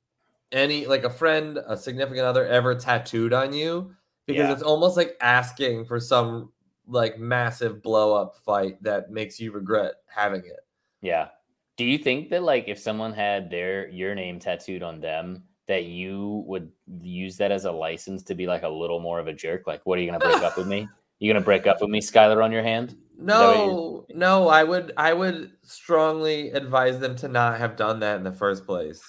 any 0.53 0.87
like 0.87 1.05
a 1.05 1.11
friend, 1.11 1.59
a 1.67 1.77
significant 1.77 2.27
other 2.27 2.47
ever 2.47 2.75
tattooed 2.75 3.33
on 3.33 3.53
you 3.53 3.95
because 4.27 4.49
Yeah. 4.49 4.53
it's 4.53 4.62
almost 4.62 4.97
like 4.97 5.17
asking 5.21 5.85
for 5.87 5.99
some 5.99 6.53
like 6.87 7.19
massive 7.19 7.83
blow 7.83 8.15
up 8.15 8.37
fight 8.37 8.83
that 8.83 9.11
makes 9.11 9.41
you 9.41 9.53
regret 9.53 9.95
having 10.07 10.45
it. 10.45 10.61
Yeah. 11.01 11.29
Do 11.77 11.85
you 11.85 11.99
think 11.99 12.29
that 12.31 12.43
like 12.43 12.69
if 12.69 12.79
someone 12.79 13.12
had 13.12 13.51
their 13.51 13.88
your 13.88 14.15
name 14.15 14.38
tattooed 14.38 14.83
on 14.83 15.01
them, 15.01 15.45
that 15.69 15.85
you 15.85 16.45
would 16.47 16.71
use 17.01 17.37
that 17.38 17.51
as 17.53 17.65
a 17.65 17.73
license 17.73 18.23
to 18.25 18.35
be 18.35 18.47
like 18.47 18.62
a 18.62 18.69
little 18.69 19.01
more 19.01 19.19
of 19.19 19.27
a 19.29 19.33
jerk? 19.33 19.67
Like, 19.67 19.81
what 19.87 19.99
are 19.99 20.03
you 20.03 20.11
gonna 20.11 20.19
break 20.19 20.43
up 20.43 20.57
with 20.57 20.67
me? 20.67 20.88
You 21.19 21.33
gonna 21.33 21.45
break 21.45 21.69
up 21.69 21.81
with 21.81 21.88
me, 21.88 22.01
Skylar, 22.01 22.43
on 22.43 22.51
your 22.51 22.65
hand? 22.65 22.97
No, 23.17 24.05
no, 24.12 24.49
I 24.49 24.65
would 24.65 24.91
I 24.97 25.12
would 25.12 25.53
strongly 25.62 26.51
advise 26.51 26.99
them 26.99 27.15
to 27.17 27.29
not 27.29 27.59
have 27.59 27.77
done 27.77 28.01
that 28.01 28.17
in 28.17 28.25
the 28.25 28.33
first 28.33 28.67
place. 28.67 29.01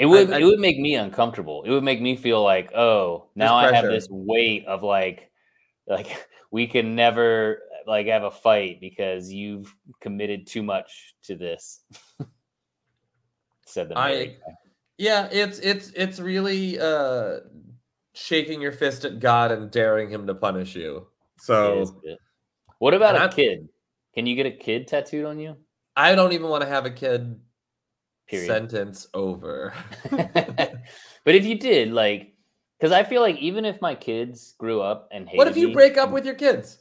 It 0.00 0.06
would 0.06 0.32
I- 0.32 0.40
it 0.40 0.44
would 0.44 0.58
make 0.58 0.78
me 0.78 0.94
uncomfortable. 0.96 1.62
It 1.64 1.70
would 1.70 1.84
make 1.84 2.00
me 2.00 2.16
feel 2.16 2.42
like, 2.42 2.72
oh, 2.74 3.26
now 3.36 3.54
I 3.54 3.70
have 3.72 3.84
this 3.84 4.08
weight 4.10 4.64
of 4.66 4.82
like 4.82 5.30
like 5.86 6.26
we 6.50 6.66
can 6.66 6.94
never 6.96 7.60
like 7.86 8.06
have 8.06 8.24
a 8.24 8.30
fight 8.30 8.80
because 8.80 9.30
you've 9.32 9.72
committed 10.00 10.46
too 10.46 10.62
much 10.62 11.14
to 11.24 11.36
this. 11.36 11.80
Said 13.66 13.88
the 13.90 13.98
I- 13.98 14.36
Yeah, 14.98 15.28
it's 15.30 15.58
it's 15.58 15.90
it's 15.90 16.18
really 16.18 16.80
uh 16.80 17.40
shaking 18.14 18.60
your 18.60 18.72
fist 18.72 19.04
at 19.04 19.20
God 19.20 19.52
and 19.52 19.70
daring 19.70 20.10
him 20.10 20.26
to 20.26 20.34
punish 20.34 20.74
you. 20.74 21.06
So. 21.38 21.94
What 22.78 22.94
about 22.94 23.10
And 23.14 23.18
a 23.18 23.26
I'm- 23.26 23.32
kid? 23.32 23.68
Can 24.14 24.26
you 24.26 24.34
get 24.34 24.46
a 24.46 24.50
kid 24.50 24.88
tattooed 24.88 25.24
on 25.26 25.38
you? 25.38 25.56
I 25.96 26.14
don't 26.14 26.32
even 26.32 26.48
want 26.48 26.62
to 26.62 26.68
have 26.68 26.84
a 26.86 26.90
kid 26.90 27.38
Period. 28.30 28.46
sentence 28.46 29.08
over. 29.12 29.74
but 30.10 31.34
if 31.34 31.44
you 31.44 31.58
did, 31.58 31.92
like, 31.92 32.34
because 32.78 32.92
I 32.92 33.02
feel 33.02 33.22
like 33.22 33.36
even 33.38 33.64
if 33.64 33.80
my 33.80 33.96
kids 33.96 34.54
grew 34.56 34.80
up 34.80 35.08
and 35.10 35.28
hated 35.28 35.38
what 35.38 35.48
if 35.48 35.56
you 35.56 35.68
me- 35.68 35.74
break 35.74 35.98
up 35.98 36.12
with 36.12 36.24
your 36.24 36.36
kids? 36.36 36.78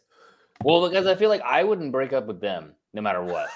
Well, 0.63 0.87
because 0.87 1.07
I 1.07 1.15
feel 1.15 1.29
like 1.29 1.41
I 1.41 1.63
wouldn't 1.63 1.91
break 1.91 2.13
up 2.13 2.27
with 2.27 2.39
them 2.39 2.75
no 2.93 3.01
matter 3.01 3.23
what. 3.23 3.49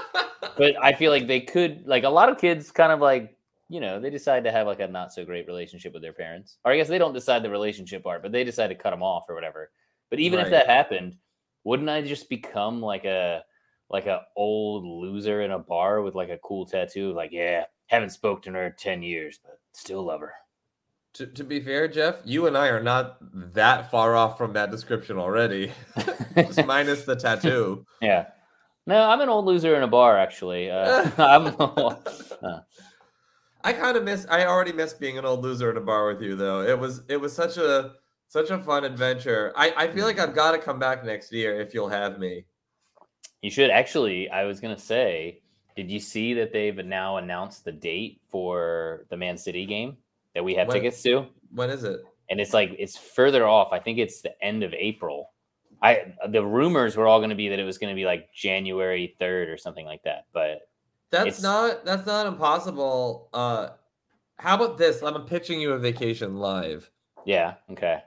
but 0.56 0.74
I 0.82 0.94
feel 0.94 1.10
like 1.10 1.26
they 1.26 1.40
could, 1.40 1.86
like, 1.86 2.04
a 2.04 2.08
lot 2.08 2.30
of 2.30 2.38
kids 2.38 2.70
kind 2.70 2.92
of 2.92 3.00
like, 3.00 3.36
you 3.68 3.80
know, 3.80 4.00
they 4.00 4.10
decide 4.10 4.44
to 4.44 4.52
have 4.52 4.66
like 4.66 4.80
a 4.80 4.86
not 4.86 5.12
so 5.12 5.24
great 5.24 5.46
relationship 5.46 5.92
with 5.92 6.02
their 6.02 6.12
parents, 6.12 6.58
or 6.64 6.72
I 6.72 6.76
guess 6.76 6.88
they 6.88 6.98
don't 6.98 7.12
decide 7.12 7.42
the 7.42 7.50
relationship 7.50 8.04
part, 8.04 8.22
but 8.22 8.32
they 8.32 8.44
decide 8.44 8.68
to 8.68 8.74
cut 8.74 8.90
them 8.90 9.02
off 9.02 9.24
or 9.28 9.34
whatever. 9.34 9.70
But 10.10 10.20
even 10.20 10.38
if 10.38 10.50
that 10.50 10.66
happened, 10.66 11.16
wouldn't 11.64 11.88
I 11.88 12.02
just 12.02 12.28
become 12.28 12.80
like 12.80 13.04
a 13.04 13.42
like 13.90 14.06
an 14.06 14.20
old 14.36 14.84
loser 14.84 15.42
in 15.42 15.50
a 15.52 15.58
bar 15.58 16.02
with 16.02 16.14
like 16.14 16.30
a 16.30 16.38
cool 16.38 16.66
tattoo? 16.66 17.12
Like, 17.12 17.30
yeah, 17.32 17.64
haven't 17.86 18.10
spoken 18.10 18.52
to 18.54 18.58
her 18.60 18.66
in 18.66 18.74
ten 18.78 19.02
years, 19.02 19.38
but 19.42 19.60
still 19.72 20.04
love 20.04 20.20
her. 20.20 20.32
to, 21.14 21.26
to 21.26 21.44
be 21.44 21.60
fair, 21.60 21.86
Jeff, 21.88 22.16
you 22.24 22.46
and 22.46 22.56
I 22.58 22.68
are 22.68 22.82
not 22.82 23.18
that 23.54 23.90
far 23.90 24.16
off 24.16 24.36
from 24.36 24.52
that 24.54 24.70
description 24.70 25.16
already. 25.18 25.72
Just 26.36 26.66
minus 26.66 27.04
the 27.04 27.14
tattoo. 27.16 27.86
yeah. 28.02 28.26
No, 28.86 29.00
I'm 29.08 29.20
an 29.20 29.28
old 29.28 29.46
loser 29.46 29.76
in 29.76 29.82
a 29.82 29.88
bar. 29.88 30.18
Actually, 30.18 30.70
uh, 30.70 31.08
I'm. 31.18 31.54
I 33.62 33.72
kind 33.72 33.96
of 33.96 34.04
miss. 34.04 34.26
I 34.28 34.44
already 34.44 34.72
miss 34.72 34.92
being 34.92 35.16
an 35.16 35.24
old 35.24 35.42
loser 35.42 35.70
in 35.70 35.76
a 35.78 35.80
bar 35.80 36.06
with 36.12 36.20
you, 36.20 36.36
though. 36.36 36.60
It 36.60 36.78
was 36.78 37.00
it 37.08 37.16
was 37.16 37.32
such 37.32 37.56
a 37.56 37.92
such 38.28 38.50
a 38.50 38.58
fun 38.58 38.84
adventure. 38.84 39.52
I 39.56 39.72
I 39.76 39.88
feel 39.88 40.04
like 40.04 40.18
I've 40.18 40.34
got 40.34 40.52
to 40.52 40.58
come 40.58 40.78
back 40.78 41.04
next 41.04 41.32
year 41.32 41.60
if 41.60 41.72
you'll 41.72 41.88
have 41.88 42.18
me. 42.18 42.44
You 43.44 43.50
should 43.50 43.68
actually. 43.70 44.30
I 44.30 44.44
was 44.44 44.58
gonna 44.58 44.78
say, 44.78 45.42
did 45.76 45.90
you 45.90 46.00
see 46.00 46.32
that 46.34 46.50
they've 46.50 46.76
now 46.84 47.18
announced 47.18 47.66
the 47.66 47.72
date 47.72 48.22
for 48.28 49.04
the 49.10 49.18
Man 49.18 49.36
City 49.36 49.66
game 49.66 49.98
that 50.34 50.42
we 50.42 50.54
have 50.54 50.68
When- 50.68 50.78
tickets 50.78 51.02
to? 51.02 51.26
When 51.54 51.68
is 51.68 51.84
it? 51.84 52.00
And 52.30 52.40
it's 52.40 52.54
like 52.54 52.74
it's 52.78 52.96
further 52.96 53.46
off. 53.46 53.70
I 53.72 53.78
think 53.80 53.98
it's 53.98 54.22
the 54.22 54.32
end 54.42 54.62
of 54.62 54.72
April. 54.72 55.30
I 55.82 56.14
the 56.26 56.42
rumors 56.42 56.96
were 56.96 57.06
all 57.06 57.18
going 57.18 57.28
to 57.28 57.36
be 57.36 57.50
that 57.50 57.58
it 57.58 57.64
was 57.64 57.76
going 57.76 57.92
to 57.92 57.94
be 57.94 58.06
like 58.06 58.32
January 58.32 59.14
third 59.18 59.50
or 59.50 59.58
something 59.58 59.84
like 59.84 60.02
that. 60.04 60.24
But 60.32 60.62
That's 61.10 61.42
not 61.42 61.84
that's 61.84 62.06
not 62.06 62.26
impossible. 62.26 63.28
Uh 63.34 63.68
how 64.38 64.54
about 64.54 64.78
this? 64.78 65.02
I'm 65.02 65.26
pitching 65.26 65.60
you 65.60 65.72
a 65.72 65.78
vacation 65.78 66.38
live. 66.38 66.90
yeah, 67.26 67.54
okay, 67.72 67.98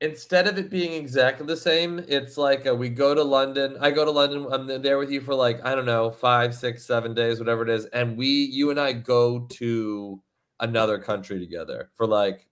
Instead 0.00 0.46
of 0.46 0.58
it 0.58 0.68
being 0.70 0.92
exactly 0.92 1.46
the 1.46 1.56
same, 1.56 1.98
it's 2.06 2.36
like 2.36 2.66
uh 2.66 2.74
we 2.74 2.88
go 2.88 3.14
to 3.14 3.22
London. 3.22 3.76
I 3.80 3.90
go 3.90 4.04
to 4.04 4.10
London. 4.10 4.46
I'm 4.52 4.66
there 4.82 4.98
with 4.98 5.10
you 5.10 5.20
for 5.22 5.34
like 5.34 5.64
I 5.64 5.74
don't 5.74 5.86
know 5.86 6.10
five, 6.10 6.54
six, 6.54 6.84
seven 6.84 7.14
days, 7.14 7.38
whatever 7.38 7.62
it 7.62 7.70
is, 7.70 7.86
and 7.86 8.16
we, 8.16 8.26
you 8.28 8.70
and 8.70 8.78
I, 8.78 8.92
go 8.92 9.40
to 9.40 10.22
another 10.60 10.98
country 10.98 11.38
together 11.38 11.90
for 11.94 12.06
like 12.06 12.46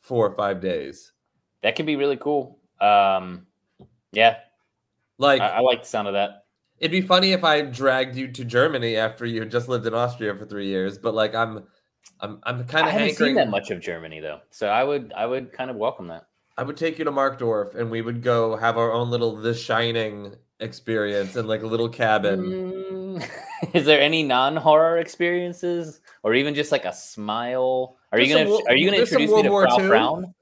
four 0.00 0.26
or 0.26 0.34
five 0.36 0.60
days. 0.60 1.12
that 1.62 1.76
could 1.76 1.86
be 1.86 1.96
really 1.96 2.16
cool. 2.16 2.58
Um, 2.80 3.46
yeah, 4.12 4.36
Like 5.18 5.40
I, 5.42 5.48
I 5.48 5.60
like 5.60 5.82
the 5.82 5.88
sound 5.88 6.08
of 6.08 6.14
that. 6.14 6.44
It'd 6.78 6.92
be 6.92 7.00
funny 7.00 7.32
if 7.32 7.44
I 7.44 7.62
dragged 7.62 8.16
you 8.16 8.28
to 8.32 8.44
Germany 8.44 8.96
after 8.96 9.24
you 9.26 9.40
had 9.40 9.50
just 9.50 9.68
lived 9.68 9.86
in 9.86 9.94
Austria 9.94 10.34
for 10.34 10.44
three 10.46 10.66
years, 10.66 10.96
but 10.98 11.14
like 11.14 11.34
I'm, 11.34 11.64
I'm, 12.20 12.38
I'm 12.44 12.64
kind 12.66 12.86
I 12.86 12.90
of 12.90 12.92
haven't 12.92 13.08
hankering. 13.08 13.28
seen 13.30 13.34
that 13.36 13.48
much 13.48 13.70
of 13.70 13.80
Germany 13.80 14.20
though, 14.20 14.40
so 14.50 14.68
I 14.68 14.84
would 14.84 15.12
I 15.16 15.26
would 15.26 15.52
kind 15.52 15.70
of 15.70 15.76
welcome 15.76 16.06
that. 16.08 16.26
I 16.58 16.62
would 16.62 16.76
take 16.76 16.98
you 16.98 17.04
to 17.04 17.10
Mark 17.10 17.38
Markdorf, 17.38 17.74
and 17.74 17.90
we 17.90 18.00
would 18.00 18.22
go 18.22 18.56
have 18.56 18.78
our 18.78 18.92
own 18.92 19.10
little 19.10 19.36
The 19.36 19.54
Shining 19.54 20.34
experience 20.60 21.36
in 21.36 21.46
like 21.46 21.62
a 21.62 21.66
little 21.66 21.88
cabin. 21.88 22.40
Mm, 22.44 23.30
Is 23.74 23.84
there 23.84 24.00
any 24.00 24.22
non-horror 24.22 24.98
experiences, 24.98 26.00
or 26.22 26.34
even 26.34 26.54
just 26.54 26.72
like 26.72 26.84
a 26.84 26.92
smile? 26.92 27.96
Are 28.12 28.18
you 28.18 28.26
There's 28.26 28.38
some 28.38 28.48
gonna 28.48 28.56
wo- 28.56 28.64
Are 28.68 28.76
you 28.76 28.90
gonna 28.90 29.06
some 29.06 29.20
introduce 29.20 29.36
me 29.36 29.42
to 29.42 29.50
War 29.50 29.64
Frau 29.64 29.80
II. 29.80 29.88
Frown? 29.88 30.34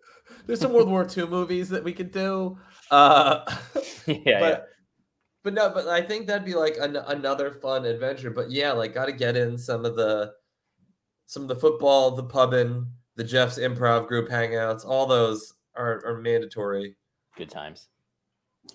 There's 0.47 0.61
some 0.61 0.73
World 0.73 0.89
War 0.89 1.07
II 1.17 1.27
movies 1.27 1.69
that 1.71 1.83
we 1.83 1.93
could 1.93 2.13
do. 2.13 2.59
Uh, 2.91 3.45
yeah, 4.07 4.17
yeah. 4.27 4.41
but 4.41 4.69
but 5.43 5.55
no, 5.55 5.71
but 5.71 5.89
I 5.89 6.01
think 6.01 6.27
that'd 6.27 6.45
be 6.45 6.55
like 6.55 6.77
an, 6.81 6.97
another 6.97 7.51
fun 7.51 7.85
adventure. 7.85 8.31
But 8.31 8.51
yeah, 8.51 8.73
like 8.73 8.95
got 8.95 9.07
to 9.07 9.13
get 9.13 9.37
in 9.37 9.59
some 9.59 9.85
of 9.85 9.97
the 9.97 10.33
some 11.27 11.43
of 11.43 11.49
the 11.49 11.57
football, 11.57 12.13
the 12.13 12.25
pubbing, 12.25 12.87
the 13.17 13.25
Jeff's 13.25 13.59
improv 13.59 14.07
group 14.07 14.29
hangouts. 14.29 14.87
All 14.87 15.07
those 15.07 15.55
are, 15.77 16.03
are 16.07 16.19
mandatory. 16.19 16.97
Good 17.37 17.51
times. 17.51 17.89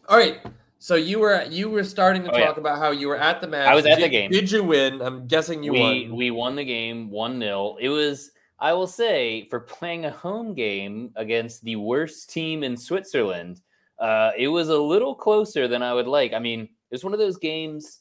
All 0.08 0.18
right. 0.18 0.40
So 0.80 0.96
you 0.96 1.20
were 1.20 1.44
you 1.44 1.70
were 1.70 1.84
starting 1.84 2.24
to 2.24 2.32
Oh, 2.32 2.38
yeah. 2.38 2.46
talk 2.46 2.58
about 2.58 2.78
how 2.80 2.92
you 2.92 3.08
were 3.08 3.18
at 3.18 3.42
the 3.42 3.48
match. 3.48 3.68
I 3.68 3.76
was 3.76 3.86
at 3.86 3.96
Did- 3.96 4.06
the 4.06 4.10
game. 4.10 4.32
Did 4.32 4.52
you 4.52 4.64
win? 4.64 5.02
I'm 5.02 5.28
guessing 5.28 5.62
you 5.64 5.74
we 5.74 5.80
won. 5.80 6.16
we 6.16 6.32
won 6.32 6.56
the 6.56 6.64
game 6.64 7.10
one 7.10 7.40
0 7.40 7.76
It 7.80 7.90
was 7.90 8.32
I 8.60 8.74
will 8.74 8.88
say 8.88 9.48
for 9.50 9.60
playing 9.60 10.06
a 10.06 10.12
home 10.12 10.54
game 10.54 11.12
against 11.16 11.64
the 11.64 11.76
worst 11.78 12.30
team 12.30 12.64
in 12.64 12.76
Switzerland, 12.78 13.62
uh, 14.00 14.32
it 14.38 14.48
was 14.50 14.70
a 14.70 14.78
little 14.78 15.16
closer 15.16 15.68
than 15.68 15.82
I 15.82 15.94
would 15.94 16.08
like. 16.08 16.34
I 16.34 16.40
mean, 16.40 16.62
it 16.62 16.70
was 16.92 17.04
one 17.04 17.14
of 17.14 17.20
those 17.20 17.38
games. 17.38 18.00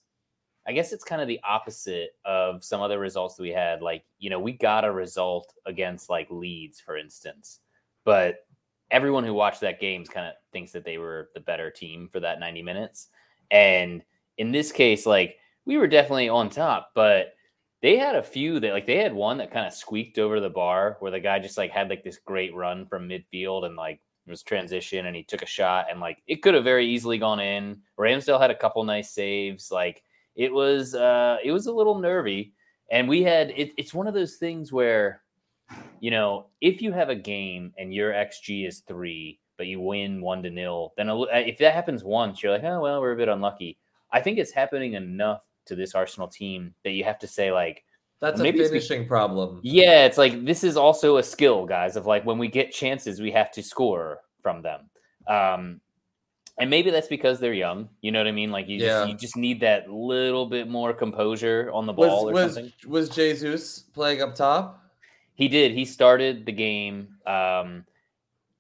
I 0.66 0.72
guess 0.72 0.92
it's 0.92 1.04
kind 1.04 1.22
of 1.22 1.28
the 1.28 1.40
opposite 1.48 2.11
of 2.24 2.62
some 2.62 2.80
other 2.82 2.98
results 2.98 3.37
that 3.37 3.42
we 3.42 3.50
had. 3.52 3.82
Like, 3.82 4.04
you 4.18 4.30
know, 4.30 4.38
we 4.40 4.52
got 4.52 4.84
a 4.84 4.92
result 4.92 5.52
against 5.64 6.11
like 6.11 6.26
Leeds, 6.30 6.78
for 6.80 6.96
instance, 6.96 7.61
but 8.04 8.44
everyone 8.90 9.24
who 9.24 9.35
watched 9.35 9.61
that 9.61 9.81
game 9.81 10.05
kind 10.05 10.27
of 10.27 10.35
thinks 10.53 10.72
that 10.72 10.85
they 10.85 10.98
were 10.98 11.29
the 11.35 11.40
better 11.40 11.70
team 11.70 12.09
for 12.11 12.20
that 12.20 12.40
90 12.40 12.62
minutes. 12.62 13.09
And 13.51 14.03
in 14.38 14.53
this 14.53 14.72
case, 14.72 15.07
like 15.07 15.37
we 15.64 15.77
were 15.77 15.87
definitely 15.87 16.29
on 16.29 16.48
top, 16.48 16.90
but 16.94 17.35
they 17.83 17.96
had 17.96 18.16
a 18.16 18.22
few 18.22 18.59
that 18.61 18.72
like 18.72 18.87
they 18.87 18.96
had 18.96 19.12
one 19.12 19.38
that 19.38 19.53
kind 19.53 19.66
of 19.66 19.72
squeaked 19.72 20.18
over 20.18 20.40
the 20.40 20.51
bar 20.51 20.96
where 21.01 21.11
the 21.11 21.20
guy 21.20 21.38
just 21.38 21.59
like 21.59 21.70
had 21.70 21.88
like 21.88 22.03
this 22.03 22.18
great 22.24 22.55
run 22.55 22.87
from 22.87 23.09
midfield 23.09 23.64
and 23.64 23.77
like 23.77 24.01
was 24.27 24.42
transition 24.42 25.07
and 25.07 25.16
he 25.16 25.22
took 25.22 25.42
a 25.42 25.46
shot 25.46 25.87
and 25.90 26.01
like 26.01 26.22
it 26.27 26.42
could 26.42 26.55
have 26.55 26.64
very 26.64 26.87
easily 26.87 27.18
gone 27.18 27.40
in. 27.40 27.81
Ramsdale 27.98 28.40
had 28.40 28.51
a 28.51 28.57
couple 28.57 28.83
nice 28.85 29.11
saves. 29.11 29.70
Like 29.70 30.03
it 30.35 30.53
was 30.53 30.94
uh 30.94 31.38
it 31.42 31.53
was 31.53 31.66
a 31.66 31.72
little 31.72 31.98
nervy. 31.98 32.53
And 32.90 33.09
we 33.09 33.22
had 33.22 33.51
it, 33.51 33.72
it's 33.77 33.94
one 33.94 34.07
of 34.07 34.14
those 34.14 34.37
things 34.37 34.72
where 34.72 35.22
you 36.00 36.11
know, 36.11 36.46
if 36.61 36.81
you 36.83 36.92
have 36.92 37.09
a 37.09 37.14
game 37.14 37.72
and 37.78 37.92
your 37.94 38.12
XG 38.12 38.66
is 38.66 38.81
three, 38.81 39.38
but 39.57 39.66
you 39.66 39.81
win 39.81 40.20
one 40.20 40.42
to 40.44 40.50
nil, 40.50 40.92
then 40.96 41.09
a 41.09 41.20
if 41.40 41.59
that 41.59 41.74
happens 41.74 42.04
once, 42.04 42.42
you're 42.42 42.52
like, 42.52 42.64
oh 42.64 42.81
well, 42.81 43.00
we're 43.00 43.12
a 43.12 43.16
bit 43.16 43.28
unlucky. 43.28 43.78
I 44.12 44.20
think 44.20 44.38
it's 44.38 44.52
happening 44.52 44.94
enough 44.94 45.42
to 45.66 45.74
this 45.74 45.94
Arsenal 45.94 46.28
team 46.28 46.74
that 46.85 46.92
you 46.92 47.04
have 47.04 47.18
to 47.18 47.26
say 47.26 47.52
like, 47.52 47.85
That's 48.20 48.40
maybe 48.40 48.61
a 48.64 48.68
finishing 48.68 49.07
problem. 49.07 49.61
yeah, 49.62 50.04
it's 50.07 50.16
like 50.16 50.44
this 50.44 50.64
is 50.64 50.76
also 50.76 51.16
a 51.18 51.22
skill, 51.22 51.66
guys. 51.66 51.96
Of 51.96 52.07
like 52.07 52.24
when 52.24 52.38
we 52.38 52.48
get 52.48 52.72
chances, 52.72 53.20
we 53.20 53.33
have 53.33 53.50
to 53.52 53.62
score 53.62 54.20
from 54.42 54.62
them. 54.62 54.88
Um, 55.26 55.81
and 56.61 56.70
maybe 56.70 56.90
that's 56.90 57.07
because 57.09 57.38
they're 57.38 57.52
young. 57.52 57.88
You 58.00 58.11
know 58.12 58.18
what 58.20 58.26
I 58.28 58.33
mean? 58.33 58.50
Like 58.50 58.68
you 58.68 58.78
Yeah. 58.78 59.00
just 59.00 59.09
you 59.09 59.16
just 59.16 59.37
need 59.37 59.61
that 59.61 59.90
little 59.90 60.46
bit 60.46 60.68
more 60.68 60.92
composure 60.94 61.70
on 61.72 61.85
the 61.87 61.92
Was 61.92 62.09
ball 62.09 62.31
or 62.31 62.33
was 62.33 62.54
something. 62.54 62.72
was 62.87 63.09
Jesus 63.11 63.81
playing 63.92 64.22
up 64.22 64.35
top? 64.35 64.85
He 65.38 65.46
did. 65.46 65.70
He 65.70 65.85
started 65.85 66.44
the 66.44 66.53
game. 66.53 67.14
Um, 67.24 67.85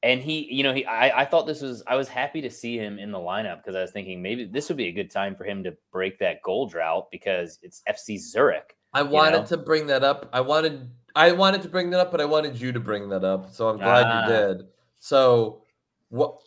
and 0.04 0.22
he, 0.22 0.46
you 0.48 0.62
know, 0.62 0.72
he 0.72 0.86
I, 0.86 1.22
I 1.22 1.24
thought 1.24 1.44
this 1.44 1.60
was 1.60 1.82
I 1.88 1.96
was 1.96 2.06
happy 2.06 2.40
to 2.40 2.50
see 2.50 2.78
him 2.78 3.00
in 3.00 3.10
the 3.10 3.18
lineup 3.18 3.56
because 3.56 3.74
I 3.74 3.80
was 3.80 3.90
thinking 3.90 4.22
maybe 4.22 4.44
this 4.44 4.68
would 4.68 4.76
be 4.78 4.86
a 4.86 4.92
good 4.92 5.10
time 5.10 5.34
for 5.34 5.42
him 5.42 5.64
to 5.64 5.76
break 5.90 6.20
that 6.20 6.40
goal 6.42 6.68
drought 6.68 7.08
because 7.10 7.58
it's 7.62 7.82
FC 7.90 8.16
Zurich. 8.16 8.76
I 8.94 9.02
wanted 9.02 9.40
know? 9.40 9.46
to 9.46 9.56
bring 9.56 9.88
that 9.88 10.04
up. 10.04 10.30
I 10.32 10.40
wanted 10.40 10.88
I 11.16 11.32
wanted 11.32 11.62
to 11.62 11.68
bring 11.68 11.90
that 11.90 11.98
up, 11.98 12.12
but 12.12 12.20
I 12.20 12.24
wanted 12.26 12.60
you 12.60 12.70
to 12.70 12.78
bring 12.78 13.08
that 13.08 13.24
up. 13.24 13.52
So 13.52 13.68
I'm 13.68 13.78
glad 13.78 14.06
Ah. 14.06 14.22
you 14.22 14.32
did. 14.32 14.66
So 15.00 15.62
what 16.10 16.38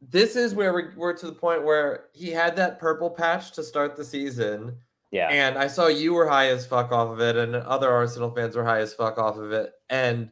this 0.00 0.34
is 0.34 0.54
where 0.54 0.72
we're, 0.72 0.94
we're 0.96 1.12
to 1.18 1.26
the 1.26 1.32
point 1.32 1.62
where 1.62 2.06
he 2.14 2.30
had 2.30 2.56
that 2.56 2.78
purple 2.78 3.10
patch 3.10 3.52
to 3.52 3.62
start 3.62 3.94
the 3.94 4.04
season. 4.06 4.78
Yeah. 5.10 5.28
And 5.28 5.58
I 5.58 5.66
saw 5.66 5.88
you 5.88 6.14
were 6.14 6.28
high 6.28 6.48
as 6.48 6.66
fuck 6.66 6.92
off 6.92 7.10
of 7.10 7.20
it, 7.20 7.36
and 7.36 7.54
other 7.56 7.90
Arsenal 7.90 8.30
fans 8.30 8.56
were 8.56 8.64
high 8.64 8.80
as 8.80 8.94
fuck 8.94 9.18
off 9.18 9.36
of 9.36 9.52
it. 9.52 9.72
And 9.88 10.30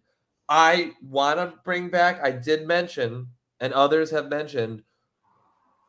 I 0.48 0.92
want 1.02 1.38
to 1.38 1.54
bring 1.64 1.88
back, 1.90 2.20
I 2.22 2.30
did 2.30 2.66
mention, 2.66 3.28
and 3.60 3.72
others 3.72 4.10
have 4.10 4.28
mentioned, 4.28 4.82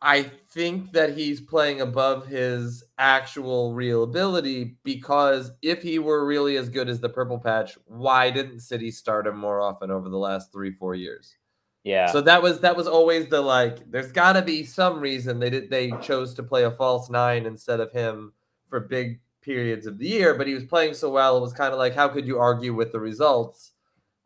I 0.02 0.24
think 0.52 0.94
that 0.94 1.18
he's 1.18 1.42
playing 1.42 1.82
above 1.82 2.28
his 2.28 2.84
actual 2.98 3.74
real 3.74 4.04
ability 4.04 4.78
because 4.84 5.52
if 5.62 5.82
he 5.82 6.00
were 6.00 6.26
really 6.26 6.56
as 6.56 6.70
good 6.70 6.88
as 6.88 7.02
the 7.02 7.10
purple 7.10 7.38
patch, 7.38 7.78
why 7.86 8.32
didn't 8.32 8.62
City 8.62 8.92
start 8.92 9.28
him 9.28 9.38
more 9.38 9.60
often 9.60 9.92
over 9.92 10.08
the 10.10 10.18
last 10.18 10.52
three, 10.52 10.72
four 10.72 10.96
years? 10.96 11.36
yeah. 11.84 12.08
So 12.08 12.22
that 12.22 12.42
was 12.42 12.60
that 12.62 12.76
was 12.76 12.88
always 12.88 13.28
the 13.28 13.42
like. 13.42 13.90
There's 13.90 14.12
got 14.12 14.34
to 14.34 14.42
be 14.42 14.64
some 14.64 15.00
reason 15.00 15.40
they 15.40 15.50
did 15.50 15.70
they 15.70 15.92
chose 16.02 16.34
to 16.36 16.44
play 16.44 16.64
a 16.64 16.72
false 16.72 17.10
nine 17.10 17.46
instead 17.46 17.80
of 17.80 17.92
him 17.92 18.34
for 18.70 18.80
big 18.80 19.20
periods 19.42 19.88
of 19.88 19.98
the 19.98 20.08
year. 20.08 20.36
But 20.36 20.48
he 20.48 20.54
was 20.54 20.66
playing 20.66 20.94
so 20.94 21.10
well, 21.10 21.38
it 21.38 21.42
was 21.42 21.54
kind 21.54 21.74
of 21.74 21.80
like 21.80 21.96
how 21.96 22.08
could 22.08 22.26
you 22.26 22.38
argue 22.40 22.74
with 22.74 22.92
the 22.92 23.00
results? 23.00 23.72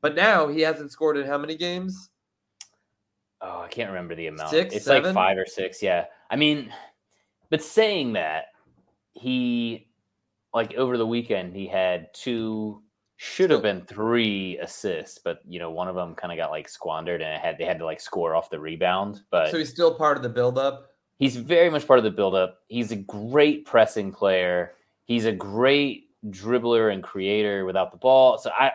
But 0.01 0.15
now 0.15 0.47
he 0.49 0.62
hasn't 0.62 0.91
scored 0.91 1.17
in 1.17 1.25
how 1.25 1.38
many 1.38 1.56
games? 1.56 2.10
Oh, 3.41 3.62
I 3.62 3.67
can't 3.67 3.89
remember 3.89 4.15
the 4.15 4.27
amount. 4.27 4.49
Six, 4.49 4.75
it's 4.75 4.86
seven? 4.86 5.15
like 5.15 5.15
five 5.15 5.38
or 5.38 5.45
six. 5.45 5.82
Yeah. 5.82 6.06
I 6.29 6.36
mean, 6.36 6.73
but 7.49 7.62
saying 7.62 8.13
that, 8.13 8.45
he, 9.13 9.88
like 10.53 10.73
over 10.75 10.97
the 10.97 11.08
weekend, 11.08 11.56
he 11.56 11.67
had 11.67 12.13
two, 12.13 12.82
should 13.17 13.49
have 13.51 13.62
been 13.62 13.86
three 13.86 14.58
assists, 14.60 15.19
but, 15.19 15.39
you 15.47 15.60
know, 15.60 15.71
one 15.71 15.88
of 15.88 15.95
them 15.95 16.15
kind 16.15 16.32
of 16.32 16.38
got 16.38 16.51
like 16.51 16.67
squandered 16.67 17.21
and 17.21 17.34
it 17.34 17.39
had, 17.41 17.58
they 17.58 17.65
had 17.65 17.79
to 17.79 17.86
like 17.86 17.99
score 17.99 18.36
off 18.36 18.49
the 18.49 18.60
rebound. 18.60 19.21
But 19.29 19.51
So 19.51 19.58
he's 19.58 19.69
still 19.69 19.93
part 19.93 20.17
of 20.17 20.23
the 20.23 20.29
buildup. 20.29 20.89
He's 21.19 21.36
very 21.36 21.69
much 21.69 21.88
part 21.88 21.99
of 21.99 22.04
the 22.04 22.12
buildup. 22.12 22.60
He's 22.67 22.91
a 22.91 22.97
great 22.97 23.65
pressing 23.65 24.12
player. 24.12 24.73
He's 25.06 25.26
a 25.26 25.32
great 25.32 26.10
dribbler 26.30 26.93
and 26.93 27.04
creator 27.04 27.65
without 27.65 27.91
the 27.91 27.97
ball. 27.97 28.38
So 28.38 28.52
I, 28.52 28.71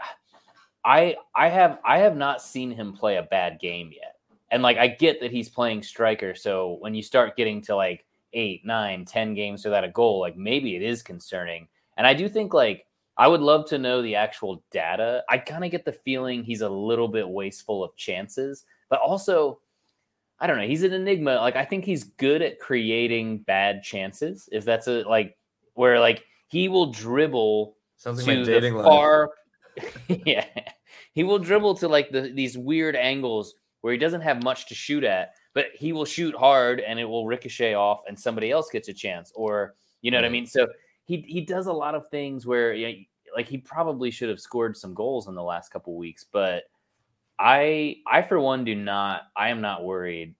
I, 0.84 1.16
I 1.34 1.48
have, 1.48 1.78
I 1.84 1.98
have 1.98 2.16
not 2.16 2.42
seen 2.42 2.70
him 2.70 2.92
play 2.92 3.16
a 3.16 3.22
bad 3.22 3.58
game 3.60 3.90
yet. 3.92 4.16
And 4.50 4.62
like, 4.62 4.78
I 4.78 4.88
get 4.88 5.20
that 5.20 5.30
he's 5.30 5.48
playing 5.48 5.82
striker. 5.82 6.34
So 6.34 6.76
when 6.80 6.94
you 6.94 7.02
start 7.02 7.36
getting 7.36 7.60
to 7.62 7.76
like 7.76 8.06
eight, 8.32 8.64
nine, 8.64 9.04
ten 9.04 9.34
games 9.34 9.64
without 9.64 9.84
a 9.84 9.90
goal, 9.90 10.20
like 10.20 10.36
maybe 10.36 10.76
it 10.76 10.82
is 10.82 11.02
concerning. 11.02 11.68
And 11.96 12.06
I 12.06 12.14
do 12.14 12.28
think 12.28 12.54
like 12.54 12.86
I 13.18 13.26
would 13.26 13.40
love 13.40 13.66
to 13.70 13.78
know 13.78 14.00
the 14.00 14.14
actual 14.14 14.62
data. 14.70 15.24
I 15.28 15.38
kind 15.38 15.64
of 15.64 15.70
get 15.70 15.84
the 15.84 15.92
feeling 15.92 16.44
he's 16.44 16.60
a 16.60 16.68
little 16.68 17.08
bit 17.08 17.28
wasteful 17.28 17.82
of 17.82 17.96
chances, 17.96 18.64
but 18.88 19.00
also 19.00 19.58
I 20.40 20.46
don't 20.46 20.58
know. 20.58 20.66
He's 20.66 20.82
an 20.82 20.92
enigma. 20.92 21.36
Like 21.36 21.56
I 21.56 21.64
think 21.64 21.84
he's 21.84 22.04
good 22.04 22.42
at 22.42 22.60
creating 22.60 23.38
bad 23.38 23.82
chances. 23.82 24.48
If 24.52 24.64
that's 24.64 24.86
a 24.86 25.02
like 25.08 25.36
where 25.74 25.98
like 25.98 26.24
he 26.48 26.68
will 26.68 26.92
dribble 26.92 27.76
like 28.04 28.16
to 28.24 28.44
dating 28.44 28.76
the 28.76 28.82
far. 28.82 29.30
yeah, 30.08 30.46
he 31.12 31.24
will 31.24 31.38
dribble 31.38 31.74
to 31.76 31.88
like 31.88 32.10
the 32.10 32.32
these 32.34 32.56
weird 32.56 32.96
angles 32.96 33.54
where 33.80 33.92
he 33.92 33.98
doesn't 33.98 34.20
have 34.20 34.42
much 34.42 34.66
to 34.68 34.74
shoot 34.74 35.04
at, 35.04 35.34
but 35.54 35.66
he 35.74 35.92
will 35.92 36.04
shoot 36.04 36.34
hard 36.34 36.80
and 36.80 36.98
it 36.98 37.04
will 37.04 37.26
ricochet 37.26 37.74
off 37.74 38.02
and 38.08 38.18
somebody 38.18 38.50
else 38.50 38.70
gets 38.70 38.88
a 38.88 38.92
chance 38.92 39.32
or 39.34 39.74
you 40.02 40.10
know 40.10 40.18
right. 40.18 40.22
what 40.22 40.28
I 40.28 40.32
mean? 40.32 40.46
So 40.46 40.68
he 41.04 41.24
he 41.26 41.40
does 41.40 41.66
a 41.66 41.72
lot 41.72 41.94
of 41.94 42.08
things 42.08 42.46
where 42.46 42.76
like 43.34 43.48
he 43.48 43.58
probably 43.58 44.10
should 44.10 44.28
have 44.28 44.40
scored 44.40 44.76
some 44.76 44.94
goals 44.94 45.28
in 45.28 45.34
the 45.34 45.42
last 45.42 45.70
couple 45.70 45.96
weeks, 45.96 46.24
but 46.30 46.64
I 47.38 47.96
I 48.06 48.22
for 48.22 48.40
one 48.40 48.64
do 48.64 48.74
not 48.74 49.22
I 49.36 49.48
am 49.48 49.60
not 49.60 49.84
worried 49.84 50.34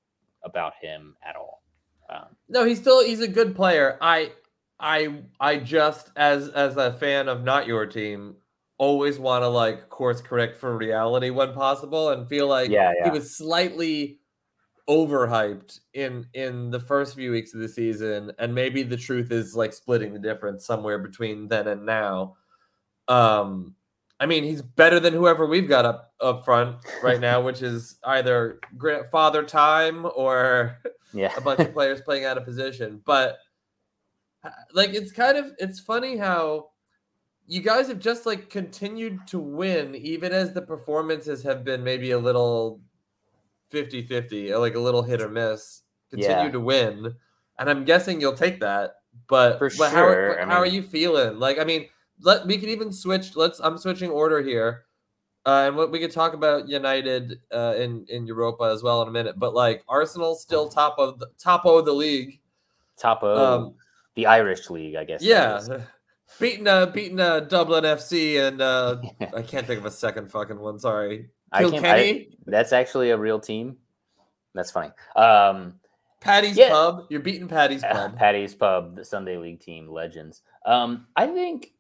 about 0.44 0.74
him 0.80 1.14
at 1.26 1.37
all. 1.37 1.62
Um, 2.11 2.26
no, 2.48 2.64
he's 2.64 2.78
still 2.78 3.04
he's 3.04 3.20
a 3.20 3.28
good 3.28 3.54
player. 3.54 3.98
I 4.00 4.32
I 4.80 5.22
I 5.40 5.56
just 5.56 6.11
as 6.16 6.48
as 6.48 6.76
a 6.76 6.92
fan 6.92 7.28
of 7.28 7.44
not 7.44 7.66
your 7.66 7.87
team 7.87 8.37
always 8.78 9.18
want 9.18 9.42
to 9.42 9.48
like 9.48 9.88
course 9.90 10.20
correct 10.20 10.56
for 10.56 10.76
reality 10.76 11.30
when 11.30 11.52
possible 11.52 12.11
and 12.11 12.28
feel 12.28 12.46
like 12.46 12.70
yeah, 12.70 12.92
yeah. 12.96 13.04
he 13.04 13.11
was 13.11 13.37
slightly 13.37 14.20
overhyped 14.88 15.80
in 15.94 16.24
in 16.32 16.70
the 16.70 16.80
first 16.80 17.14
few 17.14 17.30
weeks 17.30 17.52
of 17.52 17.61
the 17.61 17.68
season 17.68 18.32
and 18.38 18.54
maybe 18.54 18.82
the 18.82 18.96
truth 18.96 19.30
is 19.30 19.54
like 19.54 19.72
splitting 19.72 20.14
the 20.14 20.18
difference 20.18 20.64
somewhere 20.64 20.98
between 20.98 21.46
then 21.48 21.66
and 21.68 21.84
now 21.84 22.34
um 23.08 23.74
i 24.20 24.26
mean 24.26 24.44
he's 24.44 24.62
better 24.62 25.00
than 25.00 25.12
whoever 25.12 25.46
we've 25.46 25.68
got 25.68 25.85
up 25.85 26.12
up 26.20 26.44
front 26.44 26.76
right 27.02 27.20
now 27.20 27.40
which 27.40 27.62
is 27.62 27.96
either 28.04 28.61
grandfather 28.76 29.42
time 29.42 30.07
or 30.16 30.78
yeah. 31.12 31.33
a 31.37 31.40
bunch 31.40 31.61
of 31.61 31.72
players 31.72 32.00
playing 32.00 32.24
out 32.24 32.38
of 32.38 32.44
position. 32.44 33.00
But 33.04 33.38
uh, 34.44 34.50
like 34.72 34.90
it's 34.90 35.12
kind 35.12 35.37
of 35.37 35.52
it's 35.59 35.81
funny 35.81 36.16
how 36.16 36.70
you 37.46 37.61
guys 37.61 37.88
have 37.88 37.98
just 37.98 38.26
like 38.26 38.50
continued 38.50 39.26
to 39.28 39.38
win 39.38 39.94
even 39.94 40.33
as 40.33 40.52
the 40.52 40.62
performances 40.62 41.42
have 41.42 41.64
been 41.64 41.83
maybe 41.83 42.11
a 42.11 42.18
little 42.18 42.81
50-50 43.72 44.59
like 44.59 44.74
a 44.74 44.81
little 44.81 45.02
hit 45.02 45.20
or 45.20 45.28
miss. 45.28 45.83
Continue 46.11 46.44
yeah. 46.44 46.50
to 46.50 46.61
win. 46.61 47.14
And 47.59 47.68
i'm 47.68 47.85
guessing 47.85 48.20
you'll 48.20 48.35
take 48.35 48.61
that 48.61 48.92
but, 49.26 49.59
For 49.59 49.68
but 49.76 49.90
sure. 49.90 50.38
how, 50.38 50.46
how 50.46 50.62
mean, 50.62 50.70
are 50.70 50.74
you 50.74 50.83
feeling? 50.83 51.38
Like 51.40 51.59
i 51.59 51.64
mean 51.64 51.88
let 52.20 52.46
we 52.46 52.59
can 52.59 52.68
even 52.68 52.92
switch 52.92 53.37
let's 53.37 53.61
i'm 53.61 53.78
switching 53.78 54.11
order 54.11 54.42
here 54.42 54.85
uh, 55.46 55.64
and 55.66 55.76
what 55.76 55.90
we 55.90 55.98
could 55.98 56.11
talk 56.11 56.35
about 56.35 56.68
united 56.68 57.40
uh, 57.52 57.74
in 57.78 58.04
in 58.09 58.26
europa 58.26 58.64
as 58.64 58.83
well 58.83 59.02
in 59.02 59.09
a 59.09 59.11
minute 59.11 59.38
but 59.38 59.54
like 59.54 59.83
arsenal 59.88 60.35
still 60.35 60.68
top 60.68 60.96
of 60.98 61.18
the 61.18 61.28
top 61.38 61.64
of 61.64 61.85
the 61.85 61.92
league 61.92 62.40
top 62.96 63.22
of 63.22 63.38
um, 63.38 63.74
the 64.14 64.26
irish 64.26 64.68
league 64.70 64.96
i 64.96 65.04
guess 65.04 65.22
yeah 65.22 65.61
beating 66.40 66.66
uh 66.66 66.87
beating 66.87 67.20
uh 67.20 67.40
dublin 67.40 67.85
fc 67.85 68.46
and 68.46 68.61
uh 68.61 68.96
i 69.35 69.40
can't 69.40 69.66
think 69.66 69.78
of 69.78 69.87
a 69.87 69.90
second 69.90 70.31
fucking 70.31 70.59
one 70.59 70.78
sorry 70.78 71.31
Kilkenny? 71.57 72.37
That's 72.46 72.72
actually 72.72 73.11
a 73.11 73.16
real 73.16 73.40
team. 73.40 73.76
That's 74.54 74.70
funny. 74.70 74.90
Um, 75.16 75.74
Paddy's 76.20 76.57
yeah. 76.57 76.70
Pub. 76.70 77.07
You're 77.09 77.20
beating 77.20 77.48
Paddy's 77.48 77.83
Pub. 77.90 78.14
Uh, 78.14 78.16
Paddy's 78.16 78.54
Pub, 78.54 78.96
the 78.96 79.04
Sunday 79.04 79.37
League 79.37 79.61
team, 79.61 79.88
legends. 79.88 80.42
Um, 80.66 81.07
I 81.16 81.26
think 81.26 81.72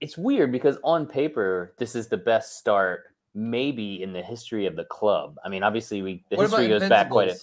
it's 0.00 0.16
weird 0.16 0.52
because 0.52 0.78
on 0.84 1.06
paper, 1.06 1.74
this 1.78 1.94
is 1.94 2.08
the 2.08 2.16
best 2.16 2.58
start 2.58 3.04
maybe 3.34 4.02
in 4.02 4.12
the 4.12 4.22
history 4.22 4.66
of 4.66 4.76
the 4.76 4.84
club. 4.84 5.38
I 5.44 5.48
mean, 5.48 5.62
obviously, 5.62 6.02
we 6.02 6.24
the 6.30 6.36
what 6.36 6.44
history 6.44 6.68
goes 6.68 6.88
back 6.88 7.10
quite 7.10 7.28
a 7.28 7.36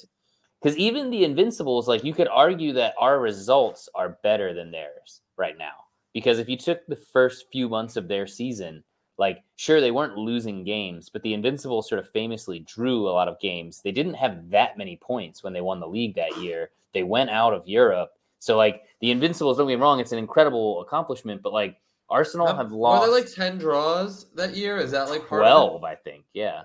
because 0.61 0.77
even 0.77 1.09
the 1.09 1.25
Invincibles, 1.25 1.87
like 1.87 2.03
you 2.03 2.13
could 2.13 2.29
argue 2.29 2.73
that 2.73 2.95
our 2.97 3.19
results 3.19 3.89
are 3.93 4.17
better 4.23 4.53
than 4.53 4.71
theirs 4.71 5.21
right 5.37 5.57
now. 5.57 5.73
Because 6.13 6.39
if 6.39 6.47
you 6.47 6.57
took 6.57 6.85
the 6.87 6.95
first 6.95 7.45
few 7.51 7.67
months 7.67 7.97
of 7.97 8.07
their 8.07 8.27
season 8.27 8.83
like 9.17 9.43
sure 9.55 9.79
they 9.79 9.91
weren't 9.91 10.17
losing 10.17 10.63
games 10.63 11.09
but 11.09 11.21
the 11.21 11.33
invincibles 11.33 11.87
sort 11.87 11.99
of 11.99 12.09
famously 12.09 12.59
drew 12.59 13.07
a 13.07 13.11
lot 13.11 13.27
of 13.27 13.39
games 13.39 13.81
they 13.81 13.91
didn't 13.91 14.13
have 14.13 14.49
that 14.49 14.77
many 14.77 14.97
points 14.97 15.43
when 15.43 15.53
they 15.53 15.61
won 15.61 15.79
the 15.79 15.87
league 15.87 16.15
that 16.15 16.37
year 16.37 16.71
they 16.93 17.03
went 17.03 17.29
out 17.29 17.53
of 17.53 17.67
europe 17.67 18.11
so 18.39 18.57
like 18.57 18.83
the 19.01 19.11
invincibles 19.11 19.57
don't 19.57 19.67
get 19.67 19.77
me 19.77 19.81
wrong 19.81 19.99
it's 19.99 20.11
an 20.11 20.19
incredible 20.19 20.81
accomplishment 20.81 21.41
but 21.41 21.53
like 21.53 21.77
arsenal 22.09 22.53
have 22.53 22.71
lost 22.71 23.01
were 23.01 23.07
there 23.07 23.21
like 23.21 23.33
10 23.33 23.57
draws 23.57 24.27
that 24.35 24.55
year 24.55 24.77
is 24.77 24.91
that 24.91 25.09
like 25.09 25.25
12 25.27 25.83
i 25.83 25.95
think 25.95 26.25
yeah 26.33 26.63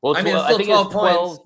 well 0.00 0.14
12, 0.14 0.16
I, 0.16 0.22
mean, 0.22 0.36
I 0.36 0.56
think 0.56 0.68
12 0.68 0.86
it's 0.86 0.92
12, 0.92 1.38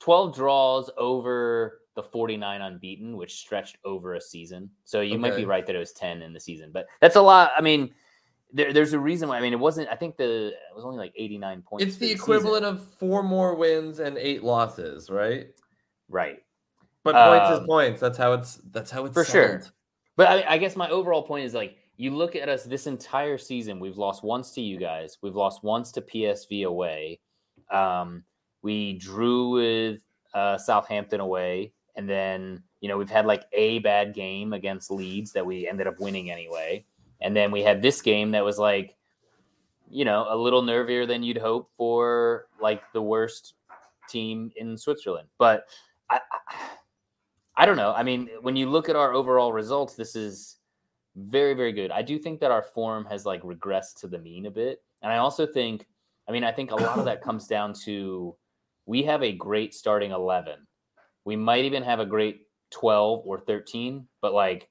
12 0.00 0.34
draws 0.34 0.90
over 0.96 1.80
the 1.94 2.02
49 2.02 2.60
unbeaten 2.60 3.16
which 3.16 3.34
stretched 3.36 3.78
over 3.84 4.14
a 4.14 4.20
season 4.20 4.68
so 4.84 5.00
you 5.00 5.12
okay. 5.12 5.18
might 5.18 5.36
be 5.36 5.44
right 5.44 5.66
that 5.66 5.76
it 5.76 5.78
was 5.78 5.92
10 5.92 6.22
in 6.22 6.32
the 6.32 6.40
season 6.40 6.70
but 6.72 6.86
that's 7.00 7.16
a 7.16 7.22
lot 7.22 7.52
i 7.56 7.60
mean 7.60 7.92
there, 8.54 8.72
there's 8.72 8.92
a 8.92 8.98
reason 8.98 9.28
why. 9.28 9.36
I 9.36 9.40
mean, 9.40 9.52
it 9.52 9.58
wasn't. 9.58 9.88
I 9.90 9.96
think 9.96 10.16
the 10.16 10.48
it 10.48 10.74
was 10.74 10.84
only 10.84 10.96
like 10.96 11.12
89 11.16 11.62
points. 11.62 11.84
It's 11.84 11.96
the, 11.96 12.06
the 12.06 12.12
equivalent 12.12 12.64
season. 12.64 12.76
of 12.76 12.94
four 12.94 13.22
more 13.22 13.56
wins 13.56 13.98
and 13.98 14.16
eight 14.16 14.44
losses, 14.44 15.10
right? 15.10 15.48
Right. 16.08 16.38
But 17.02 17.16
points 17.16 17.50
um, 17.50 17.62
is 17.62 17.66
points. 17.66 18.00
That's 18.00 18.16
how 18.16 18.32
it's. 18.32 18.60
That's 18.70 18.90
how 18.92 19.04
it's 19.06 19.14
for 19.14 19.24
settled. 19.24 19.64
sure. 19.64 19.72
But 20.16 20.28
I, 20.28 20.54
I 20.54 20.58
guess 20.58 20.76
my 20.76 20.88
overall 20.88 21.22
point 21.22 21.44
is 21.44 21.52
like 21.52 21.76
you 21.96 22.10
look 22.10 22.34
at 22.34 22.48
us 22.48 22.64
this 22.64 22.86
entire 22.86 23.38
season. 23.38 23.78
We've 23.78 23.98
lost 23.98 24.24
once 24.24 24.50
to 24.52 24.60
you 24.60 24.78
guys. 24.78 25.18
We've 25.22 25.36
lost 25.36 25.62
once 25.62 25.92
to 25.92 26.00
PSV 26.00 26.66
away. 26.66 27.20
Um, 27.70 28.24
we 28.62 28.94
drew 28.94 29.50
with 29.50 30.00
uh, 30.32 30.58
Southampton 30.58 31.20
away, 31.20 31.72
and 31.94 32.08
then 32.08 32.62
you 32.80 32.88
know 32.88 32.98
we've 32.98 33.10
had 33.10 33.26
like 33.26 33.44
a 33.52 33.78
bad 33.80 34.14
game 34.14 34.52
against 34.52 34.90
Leeds 34.90 35.32
that 35.32 35.46
we 35.46 35.68
ended 35.68 35.86
up 35.86 36.00
winning 36.00 36.30
anyway. 36.30 36.84
And 37.20 37.34
then 37.34 37.50
we 37.50 37.62
had 37.62 37.80
this 37.80 38.02
game 38.02 38.32
that 38.32 38.44
was 38.44 38.58
like, 38.58 38.96
you 39.88 40.04
know, 40.04 40.26
a 40.28 40.36
little 40.36 40.62
nervier 40.62 41.06
than 41.06 41.22
you'd 41.22 41.38
hope 41.38 41.70
for 41.76 42.46
like 42.60 42.82
the 42.92 43.00
worst 43.00 43.54
team 44.08 44.50
in 44.56 44.76
Switzerland. 44.76 45.28
But 45.38 45.64
I, 46.10 46.16
I, 46.16 46.54
I 47.56 47.66
don't 47.66 47.76
know. 47.76 47.92
I 47.92 48.02
mean, 48.02 48.28
when 48.42 48.56
you 48.56 48.68
look 48.68 48.88
at 48.88 48.96
our 48.96 49.14
overall 49.14 49.52
results, 49.52 49.94
this 49.94 50.16
is 50.16 50.56
very, 51.16 51.54
very 51.54 51.72
good. 51.72 51.90
I 51.90 52.02
do 52.02 52.18
think 52.18 52.40
that 52.40 52.50
our 52.50 52.62
form 52.62 53.04
has 53.06 53.24
like 53.24 53.42
regressed 53.42 54.00
to 54.00 54.08
the 54.08 54.18
mean 54.18 54.46
a 54.46 54.50
bit. 54.50 54.82
And 55.02 55.12
I 55.12 55.18
also 55.18 55.46
think, 55.46 55.86
I 56.28 56.32
mean, 56.32 56.44
I 56.44 56.52
think 56.52 56.70
a 56.70 56.76
lot 56.76 56.98
of 56.98 57.04
that 57.04 57.22
comes 57.22 57.46
down 57.46 57.74
to 57.84 58.36
we 58.86 59.02
have 59.04 59.22
a 59.22 59.32
great 59.32 59.74
starting 59.74 60.10
11. 60.10 60.66
We 61.24 61.36
might 61.36 61.64
even 61.64 61.82
have 61.82 62.00
a 62.00 62.06
great 62.06 62.46
12 62.70 63.22
or 63.24 63.40
13, 63.40 64.06
but 64.20 64.34
like 64.34 64.68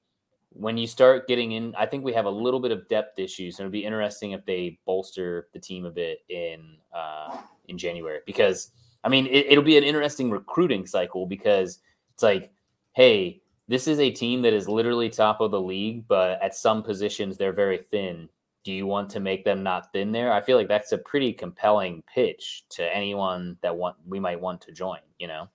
when 0.50 0.78
you 0.78 0.86
start 0.86 1.28
getting 1.28 1.54
in, 1.54 1.74
I 1.76 1.86
think 1.86 2.04
we 2.04 2.14
have 2.14 2.26
a 2.26 2.30
little 2.30 2.60
bit 2.60 2.72
of 2.72 2.88
depth 2.88 3.18
issues, 3.18 3.58
and 3.58 3.66
it'd 3.66 3.72
be 3.72 3.86
interesting 3.86 4.32
if 4.32 4.46
they 4.46 4.80
bolster 4.86 5.48
the 5.54 5.60
team 5.60 5.86
a 5.86 5.92
bit 5.92 6.20
in 6.30 6.78
uh, 6.96 7.38
in 7.68 7.78
January 7.78 8.20
because 8.26 8.72
I 9.04 9.10
mean 9.10 9.26
it, 9.28 9.48
it'll 9.50 9.64
be 9.64 9.78
an 9.78 9.84
interesting 9.84 10.30
recruiting 10.30 10.86
cycle 10.86 11.26
because 11.26 11.80
it's 12.14 12.24
like, 12.24 12.52
hey, 12.94 13.42
this 13.68 13.88
is 13.88 14.00
a 14.00 14.12
team 14.12 14.42
that 14.42 14.54
is 14.54 14.68
literally 14.68 15.10
top 15.10 15.42
of 15.42 15.52
the 15.52 15.62
league, 15.62 16.08
but 16.08 16.42
at 16.42 16.56
some 16.56 16.84
positions 16.84 17.38
they're 17.38 17.54
very 17.54 17.78
thin. 17.78 18.30
Do 18.64 18.72
you 18.72 18.86
want 18.86 19.10
to 19.12 19.20
make 19.20 19.44
them 19.44 19.64
not 19.64 19.92
thin 19.92 20.12
there? 20.12 20.32
I 20.32 20.42
feel 20.42 20.58
like 20.58 20.68
that's 20.70 20.94
a 20.94 20.98
pretty 20.98 21.34
compelling 21.34 22.04
pitch 22.14 22.64
to 22.72 22.96
anyone 22.96 23.58
that 23.62 23.76
want 23.76 23.98
we 24.08 24.20
might 24.20 24.40
want 24.40 24.62
to 24.62 24.72
join. 24.72 25.00
You 25.20 25.28
know, 25.28 25.50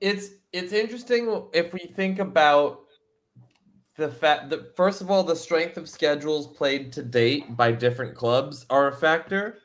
it's 0.00 0.30
it's 0.52 0.72
interesting 0.72 1.48
if 1.52 1.72
we 1.72 1.80
think 1.80 2.18
about 2.18 2.80
the 3.96 4.08
fact 4.08 4.48
that 4.50 4.74
first 4.74 5.02
of 5.02 5.10
all, 5.10 5.22
the 5.22 5.36
strength 5.36 5.76
of 5.76 5.88
schedules 5.88 6.46
played 6.46 6.92
to 6.94 7.02
date 7.02 7.56
by 7.56 7.72
different 7.72 8.14
clubs 8.14 8.64
are 8.70 8.88
a 8.88 8.96
factor. 8.96 9.58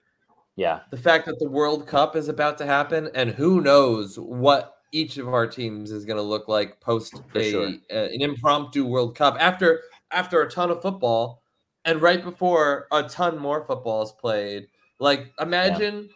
Yeah. 0.58 0.82
The 0.92 0.98
fact 0.98 1.26
that 1.26 1.40
the 1.40 1.50
World 1.50 1.88
Cup 1.88 2.16
is 2.16 2.28
about 2.28 2.58
to 2.60 2.66
happen, 2.66 3.10
and 3.14 3.30
who 3.30 3.62
knows 3.62 4.18
what 4.18 4.75
each 4.92 5.18
of 5.18 5.28
our 5.28 5.48
teams 5.48 5.92
is 5.92 6.06
going 6.06 6.18
to 6.18 6.24
look 6.24 6.48
like 6.48 6.80
post 6.80 7.22
a, 7.36 7.44
sure. 7.44 7.74
a, 7.90 8.14
an 8.14 8.22
impromptu 8.22 8.86
World 8.86 9.16
Cup 9.16 9.38
after 9.40 9.82
after 10.12 10.42
a 10.42 10.50
ton 10.50 10.72
of 10.72 10.82
football 10.82 11.42
and 11.84 12.02
right 12.02 12.24
before 12.24 12.88
a 12.92 13.04
ton 13.04 13.38
more 13.38 13.64
football 13.66 14.04
is 14.04 14.12
played. 14.12 14.68
Like 15.00 15.34
imagine 15.40 16.10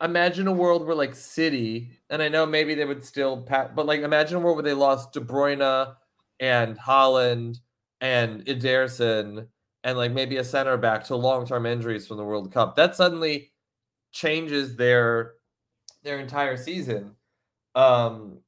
yeah. 0.00 0.06
imagine 0.06 0.46
a 0.46 0.52
world 0.52 0.86
where 0.86 0.96
like 0.96 1.14
City, 1.14 1.90
and 2.10 2.22
I 2.22 2.28
know 2.28 2.46
maybe 2.46 2.74
they 2.74 2.84
would 2.84 3.04
still 3.04 3.42
pack, 3.42 3.74
but 3.74 3.86
like 3.86 4.00
imagine 4.00 4.36
a 4.36 4.40
world 4.40 4.56
where 4.56 4.64
they 4.64 4.74
lost 4.74 5.12
De 5.12 5.20
Bruyne, 5.20 5.94
and 6.40 6.78
Haaland 6.78 7.58
and 8.00 8.44
Ederson 8.44 9.48
and 9.84 9.98
like 9.98 10.12
maybe 10.12 10.36
a 10.36 10.44
center 10.44 10.76
back 10.76 11.04
to 11.04 11.16
long-term 11.16 11.66
injuries 11.66 12.06
from 12.06 12.16
the 12.16 12.24
World 12.24 12.52
Cup. 12.52 12.76
That 12.76 12.96
suddenly 12.96 13.52
changes 14.12 14.76
their 14.76 15.34
their 16.02 16.18
entire 16.18 16.56
season. 16.56 17.14
Um 17.78 18.38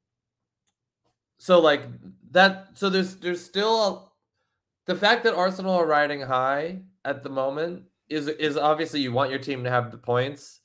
so 1.37 1.59
like 1.59 1.83
that 2.31 2.69
so 2.73 2.89
there's 2.89 3.15
there's 3.15 3.43
still 3.43 4.13
the 4.85 4.95
fact 4.95 5.23
that 5.23 5.33
Arsenal 5.33 5.75
are 5.75 5.85
riding 5.85 6.21
high 6.21 6.79
at 7.05 7.23
the 7.23 7.29
moment 7.29 7.83
is 8.09 8.27
is 8.27 8.57
obviously 8.57 8.99
you 8.99 9.11
want 9.11 9.29
your 9.31 9.39
team 9.39 9.63
to 9.63 9.69
have 9.69 9.91
the 9.91 9.97
points. 9.97 10.59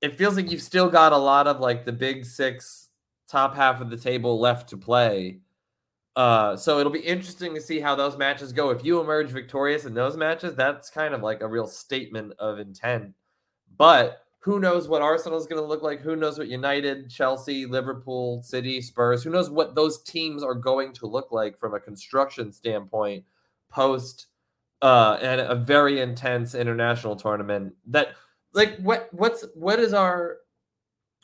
It 0.00 0.18
feels 0.18 0.36
like 0.36 0.50
you've 0.50 0.62
still 0.62 0.88
got 0.88 1.12
a 1.12 1.16
lot 1.16 1.46
of 1.46 1.60
like 1.60 1.84
the 1.84 1.92
big 1.92 2.24
6 2.24 2.88
top 3.28 3.56
half 3.56 3.80
of 3.80 3.90
the 3.90 3.96
table 3.96 4.38
left 4.38 4.68
to 4.68 4.76
play 4.76 5.40
uh, 6.16 6.56
so 6.56 6.78
it'll 6.78 6.92
be 6.92 7.00
interesting 7.00 7.54
to 7.54 7.60
see 7.60 7.80
how 7.80 7.94
those 7.94 8.16
matches 8.16 8.52
go. 8.52 8.70
If 8.70 8.84
you 8.84 9.00
emerge 9.00 9.30
victorious 9.30 9.84
in 9.84 9.94
those 9.94 10.16
matches, 10.16 10.54
that's 10.54 10.90
kind 10.90 11.12
of 11.12 11.22
like 11.22 11.40
a 11.40 11.48
real 11.48 11.66
statement 11.66 12.34
of 12.38 12.60
intent. 12.60 13.12
But 13.76 14.23
who 14.44 14.60
knows 14.60 14.88
what 14.88 15.00
Arsenal 15.00 15.38
is 15.38 15.46
going 15.46 15.60
to 15.60 15.66
look 15.66 15.82
like? 15.82 16.02
Who 16.02 16.16
knows 16.16 16.36
what 16.36 16.48
United, 16.48 17.08
Chelsea, 17.08 17.64
Liverpool, 17.64 18.42
City, 18.42 18.82
Spurs, 18.82 19.24
who 19.24 19.30
knows 19.30 19.48
what 19.48 19.74
those 19.74 20.02
teams 20.02 20.42
are 20.42 20.54
going 20.54 20.92
to 20.92 21.06
look 21.06 21.32
like 21.32 21.58
from 21.58 21.72
a 21.72 21.80
construction 21.80 22.52
standpoint 22.52 23.24
post 23.70 24.26
uh 24.82 25.18
and 25.22 25.40
a 25.40 25.54
very 25.54 26.00
intense 26.00 26.54
international 26.54 27.16
tournament 27.16 27.72
that 27.86 28.08
like 28.52 28.76
what 28.78 29.08
what's 29.12 29.44
what 29.54 29.80
is 29.80 29.94
our 29.94 30.36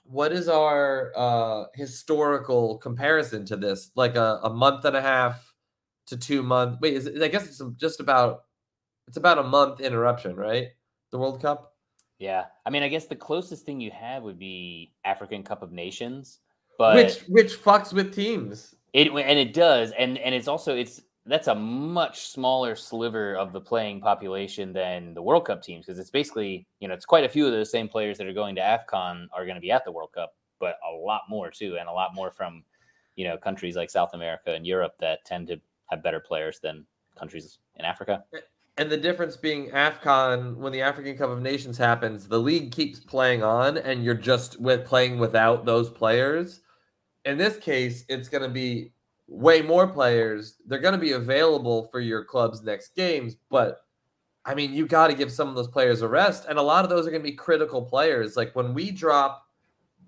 what 0.05 0.33
is 0.33 0.49
our 0.49 1.13
uh 1.15 1.65
historical 1.75 2.79
comparison 2.79 3.45
to 3.45 3.57
this 3.57 3.91
like 3.95 4.17
a, 4.17 4.41
a 4.43 4.51
month 4.51 4.85
and 4.85 4.97
a 4.97 5.03
half 5.03 5.53
to 6.07 6.17
two 6.17 6.43
month 6.43 6.79
wait 6.81 6.95
is 6.95 7.07
it, 7.07 7.23
i 7.23 7.29
guess 7.29 7.47
it's 7.47 7.63
just 7.77 8.01
about 8.01 8.45
it's 9.07 9.17
about 9.17 9.39
a 9.39 9.43
month 9.43 9.81
interruption 9.81 10.35
right 10.35 10.69
the 11.13 11.19
world 11.19 11.41
cup 11.43 11.70
yeah 12.21 12.45
i 12.65 12.71
mean 12.71 12.85
i 12.85 12.89
guess 12.89 13.07
the 13.07 13.17
closest 13.17 13.65
thing 13.65 13.81
you 13.81 13.91
have 13.91 14.23
would 14.23 14.39
be 14.39 14.93
african 15.05 15.43
cup 15.43 15.63
of 15.63 15.73
nations 15.73 16.39
but 16.79 16.95
which 16.95 17.21
which 17.29 17.61
fucks 17.61 17.93
with 17.93 18.15
teams 18.15 18.77
it 18.93 19.09
and 19.09 19.39
it 19.39 19.53
does 19.53 19.93
and 19.99 20.17
and 20.19 20.35
it's 20.35 20.47
also 20.47 20.77
it's 20.77 21.03
that's 21.27 21.49
a 21.49 21.55
much 21.55 22.29
smaller 22.29 22.75
sliver 22.75 23.37
of 23.37 23.53
the 23.53 23.61
playing 23.61 24.01
population 24.01 24.73
than 24.73 25.15
the 25.15 25.23
World 25.23 25.47
Cup 25.47 25.63
teams 25.63 25.87
because 25.87 25.99
it's 25.99 26.11
basically, 26.11 26.67
you 26.81 26.89
know, 26.89 26.95
it's 26.95 27.05
quite 27.05 27.25
a 27.25 27.29
few 27.29 27.47
of 27.47 27.53
those 27.53 27.71
same 27.71 27.89
players 27.89 28.17
that 28.19 28.27
are 28.27 28.33
going 28.33 28.55
to 28.55 28.61
AFCON 28.61 29.27
are 29.33 29.45
going 29.45 29.55
to 29.55 29.61
be 29.61 29.71
at 29.71 29.85
the 29.85 29.93
World 29.93 30.11
Cup, 30.13 30.35
but 30.59 30.77
a 30.91 30.93
lot 30.93 31.23
more 31.29 31.51
too, 31.51 31.77
and 31.79 31.89
a 31.89 31.93
lot 31.93 32.15
more 32.15 32.31
from, 32.31 32.65
you 33.17 33.25
know, 33.25 33.37
countries 33.37 33.77
like 33.77 33.91
South 33.91 34.11
America 34.15 34.55
and 34.55 34.67
Europe 34.67 34.95
that 34.99 35.25
tend 35.27 35.47
to 35.49 35.61
have 35.91 36.03
better 36.03 36.21
players 36.21 36.59
than 36.59 36.87
countries 37.19 37.59
in 37.77 37.85
Africa. 37.85 38.25
Eh, 38.35 38.39
And 38.81 38.91
the 38.91 38.97
difference 38.97 39.37
being 39.37 39.69
AFCON, 39.73 40.57
when 40.57 40.73
the 40.73 40.81
African 40.81 41.15
Cup 41.15 41.29
of 41.29 41.43
Nations 41.43 41.77
happens, 41.77 42.27
the 42.27 42.39
league 42.39 42.73
keeps 42.73 42.99
playing 42.99 43.43
on 43.43 43.77
and 43.77 44.03
you're 44.03 44.15
just 44.15 44.59
with 44.59 44.87
playing 44.87 45.19
without 45.19 45.67
those 45.67 45.91
players. 45.91 46.63
In 47.27 47.37
this 47.37 47.59
case, 47.59 48.07
it's 48.09 48.31
going 48.31 48.43
to 48.43 48.49
be 48.49 48.95
way 49.29 49.61
more 49.61 49.87
players. 49.87 50.57
They're 50.65 50.79
going 50.79 50.95
to 50.95 50.99
be 50.99 51.13
available 51.13 51.89
for 51.93 52.01
your 52.01 52.25
club's 52.25 52.63
next 52.63 52.97
games, 52.97 53.37
but 53.51 53.83
I 54.47 54.55
mean, 54.55 54.73
you 54.73 54.87
got 54.87 55.09
to 55.09 55.15
give 55.15 55.31
some 55.31 55.51
of 55.51 55.57
those 55.57 55.69
players 55.69 56.01
a 56.01 56.09
rest, 56.09 56.47
and 56.49 56.59
a 56.59 56.63
lot 56.63 56.83
of 56.83 56.89
those 56.89 57.07
are 57.07 57.11
going 57.11 57.23
to 57.23 57.31
be 57.31 57.37
critical 57.37 57.83
players. 57.83 58.35
Like 58.35 58.57
when 58.57 58.73
we 58.73 58.91
drop 58.91 59.47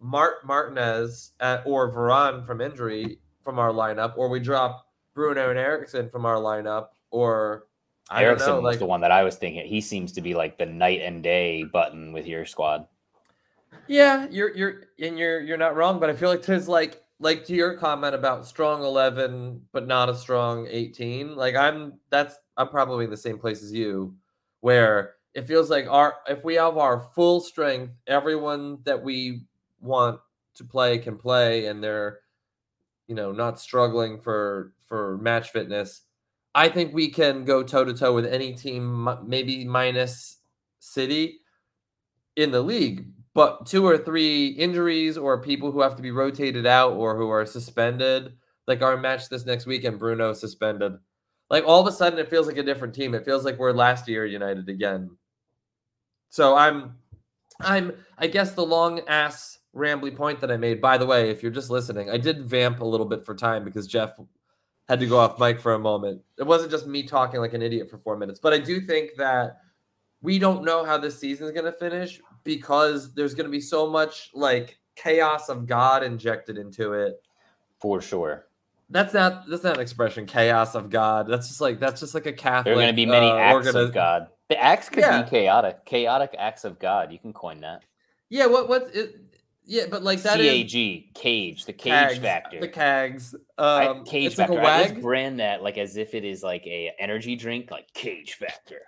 Mart 0.00 0.46
Martinez 0.46 1.32
at, 1.40 1.62
or 1.66 1.92
Varane 1.92 2.42
from 2.46 2.62
injury 2.62 3.18
from 3.42 3.58
our 3.58 3.70
lineup, 3.70 4.14
or 4.16 4.30
we 4.30 4.40
drop 4.40 4.86
Bruno 5.12 5.50
and 5.50 5.58
Eriksen 5.58 6.08
from 6.08 6.24
our 6.24 6.36
lineup, 6.36 6.86
or 7.10 7.66
I 8.12 8.24
Eriksen 8.24 8.48
know, 8.48 8.60
was 8.60 8.74
like, 8.74 8.78
the 8.78 8.86
one 8.86 9.00
that 9.00 9.10
I 9.10 9.22
was 9.22 9.36
thinking. 9.36 9.66
He 9.66 9.80
seems 9.80 10.12
to 10.12 10.20
be 10.20 10.34
like 10.34 10.58
the 10.58 10.66
night 10.66 11.00
and 11.02 11.22
day 11.22 11.64
button 11.64 12.12
with 12.12 12.26
your 12.26 12.44
squad. 12.46 12.86
Yeah, 13.88 14.26
you're 14.30 14.54
you're 14.54 14.82
and 15.00 15.18
you're 15.18 15.40
you're 15.40 15.56
not 15.56 15.76
wrong, 15.76 15.98
but 15.98 16.10
I 16.10 16.14
feel 16.14 16.28
like 16.28 16.42
there's 16.42 16.68
like 16.68 17.02
like 17.22 17.44
to 17.44 17.54
your 17.54 17.74
comment 17.76 18.14
about 18.16 18.44
strong 18.44 18.82
11 18.82 19.62
but 19.70 19.86
not 19.86 20.08
a 20.08 20.14
strong 20.14 20.66
18 20.68 21.36
like 21.36 21.54
i'm 21.54 21.94
that's 22.10 22.34
i'm 22.56 22.68
probably 22.68 23.04
in 23.04 23.10
the 23.12 23.16
same 23.16 23.38
place 23.38 23.62
as 23.62 23.72
you 23.72 24.12
where 24.60 25.14
it 25.34 25.46
feels 25.46 25.70
like 25.70 25.86
our 25.88 26.16
if 26.28 26.44
we 26.44 26.54
have 26.54 26.76
our 26.76 27.08
full 27.14 27.40
strength 27.40 27.92
everyone 28.08 28.78
that 28.82 29.00
we 29.00 29.44
want 29.80 30.18
to 30.54 30.64
play 30.64 30.98
can 30.98 31.16
play 31.16 31.66
and 31.66 31.82
they're 31.82 32.18
you 33.06 33.14
know 33.14 33.30
not 33.30 33.60
struggling 33.60 34.18
for 34.18 34.72
for 34.88 35.16
match 35.18 35.50
fitness 35.50 36.02
i 36.54 36.68
think 36.68 36.92
we 36.92 37.08
can 37.08 37.44
go 37.44 37.62
toe 37.62 37.84
to 37.84 37.94
toe 37.94 38.14
with 38.14 38.26
any 38.26 38.52
team 38.54 39.08
maybe 39.24 39.64
minus 39.64 40.38
city 40.78 41.38
in 42.36 42.50
the 42.50 42.60
league 42.60 43.06
but 43.34 43.66
two 43.66 43.86
or 43.86 43.96
three 43.96 44.48
injuries 44.48 45.16
or 45.16 45.40
people 45.40 45.72
who 45.72 45.80
have 45.80 45.96
to 45.96 46.02
be 46.02 46.10
rotated 46.10 46.66
out 46.66 46.92
or 46.92 47.16
who 47.16 47.30
are 47.30 47.46
suspended, 47.46 48.34
like 48.66 48.82
our 48.82 48.96
match 48.96 49.28
this 49.28 49.46
next 49.46 49.66
weekend, 49.66 49.98
Bruno 49.98 50.32
suspended. 50.34 50.98
Like 51.48 51.64
all 51.66 51.80
of 51.80 51.86
a 51.86 51.96
sudden, 51.96 52.18
it 52.18 52.28
feels 52.28 52.46
like 52.46 52.58
a 52.58 52.62
different 52.62 52.94
team. 52.94 53.14
It 53.14 53.24
feels 53.24 53.44
like 53.44 53.58
we're 53.58 53.72
last 53.72 54.06
year 54.06 54.26
United 54.26 54.68
again. 54.68 55.10
So 56.28 56.56
I'm, 56.56 56.96
I'm, 57.60 57.92
I 58.18 58.26
guess 58.26 58.52
the 58.52 58.64
long 58.64 59.00
ass 59.08 59.58
rambly 59.74 60.14
point 60.14 60.40
that 60.40 60.50
I 60.50 60.56
made. 60.56 60.80
By 60.80 60.98
the 60.98 61.06
way, 61.06 61.30
if 61.30 61.42
you're 61.42 61.52
just 61.52 61.70
listening, 61.70 62.10
I 62.10 62.18
did 62.18 62.46
vamp 62.46 62.80
a 62.80 62.86
little 62.86 63.06
bit 63.06 63.24
for 63.24 63.34
time 63.34 63.64
because 63.64 63.86
Jeff 63.86 64.12
had 64.88 65.00
to 65.00 65.06
go 65.06 65.18
off 65.18 65.38
mic 65.38 65.60
for 65.60 65.74
a 65.74 65.78
moment. 65.78 66.20
It 66.38 66.46
wasn't 66.46 66.70
just 66.70 66.86
me 66.86 67.02
talking 67.02 67.40
like 67.40 67.54
an 67.54 67.62
idiot 67.62 67.88
for 67.88 67.98
four 67.98 68.16
minutes, 68.16 68.40
but 68.40 68.52
I 68.52 68.58
do 68.58 68.80
think 68.80 69.10
that 69.16 69.58
we 70.22 70.38
don't 70.38 70.64
know 70.64 70.84
how 70.84 70.98
this 70.98 71.18
season 71.18 71.46
is 71.46 71.52
going 71.52 71.64
to 71.64 71.72
finish 71.72 72.20
because 72.44 73.12
there's 73.14 73.34
going 73.34 73.46
to 73.46 73.50
be 73.50 73.60
so 73.60 73.88
much 73.88 74.30
like 74.34 74.78
chaos 74.96 75.48
of 75.48 75.66
God 75.66 76.02
injected 76.02 76.58
into 76.58 76.92
it. 76.92 77.20
For 77.78 78.00
sure. 78.00 78.46
That's 78.90 79.12
not 79.12 79.48
that's 79.48 79.64
not 79.64 79.74
an 79.76 79.80
expression. 79.80 80.24
Chaos 80.24 80.76
of 80.76 80.88
God. 80.88 81.26
That's 81.26 81.48
just 81.48 81.60
like 81.60 81.80
that's 81.80 82.00
just 82.00 82.14
like 82.14 82.26
a 82.26 82.32
Catholic. 82.32 82.66
There 82.66 82.74
are 82.74 82.76
going 82.76 82.88
to 82.88 82.92
be 82.92 83.06
many 83.06 83.26
uh, 83.26 83.36
acts 83.36 83.66
organiz- 83.66 83.88
of 83.88 83.92
God. 83.92 84.28
The 84.48 84.62
acts 84.62 84.88
could 84.88 85.00
yeah. 85.00 85.22
be 85.22 85.30
chaotic. 85.30 85.84
Chaotic 85.84 86.36
acts 86.38 86.64
of 86.64 86.78
God. 86.78 87.10
You 87.10 87.18
can 87.18 87.32
coin 87.32 87.60
that. 87.62 87.82
Yeah. 88.28 88.46
What 88.46 88.68
what's 88.68 88.94
it? 88.94 89.16
Yeah, 89.64 89.84
but 89.88 90.02
like 90.02 90.22
that 90.22 90.38
C-A-G, 90.38 91.12
is, 91.14 91.20
cage, 91.20 91.64
the 91.66 91.72
cage 91.72 91.92
cags, 91.92 92.18
factor. 92.20 92.60
The 92.60 92.68
cags. 92.68 93.34
Um, 93.34 93.40
I, 93.58 94.02
cage 94.04 94.34
factor. 94.34 94.54
Like 94.54 94.64
I 94.64 94.88
just 94.88 95.00
brand 95.00 95.40
that 95.40 95.62
like 95.62 95.78
as 95.78 95.96
if 95.96 96.14
it 96.14 96.24
is 96.24 96.42
like 96.42 96.66
a 96.66 96.92
energy 96.98 97.36
drink, 97.36 97.70
like 97.70 97.92
cage 97.94 98.34
factor 98.34 98.82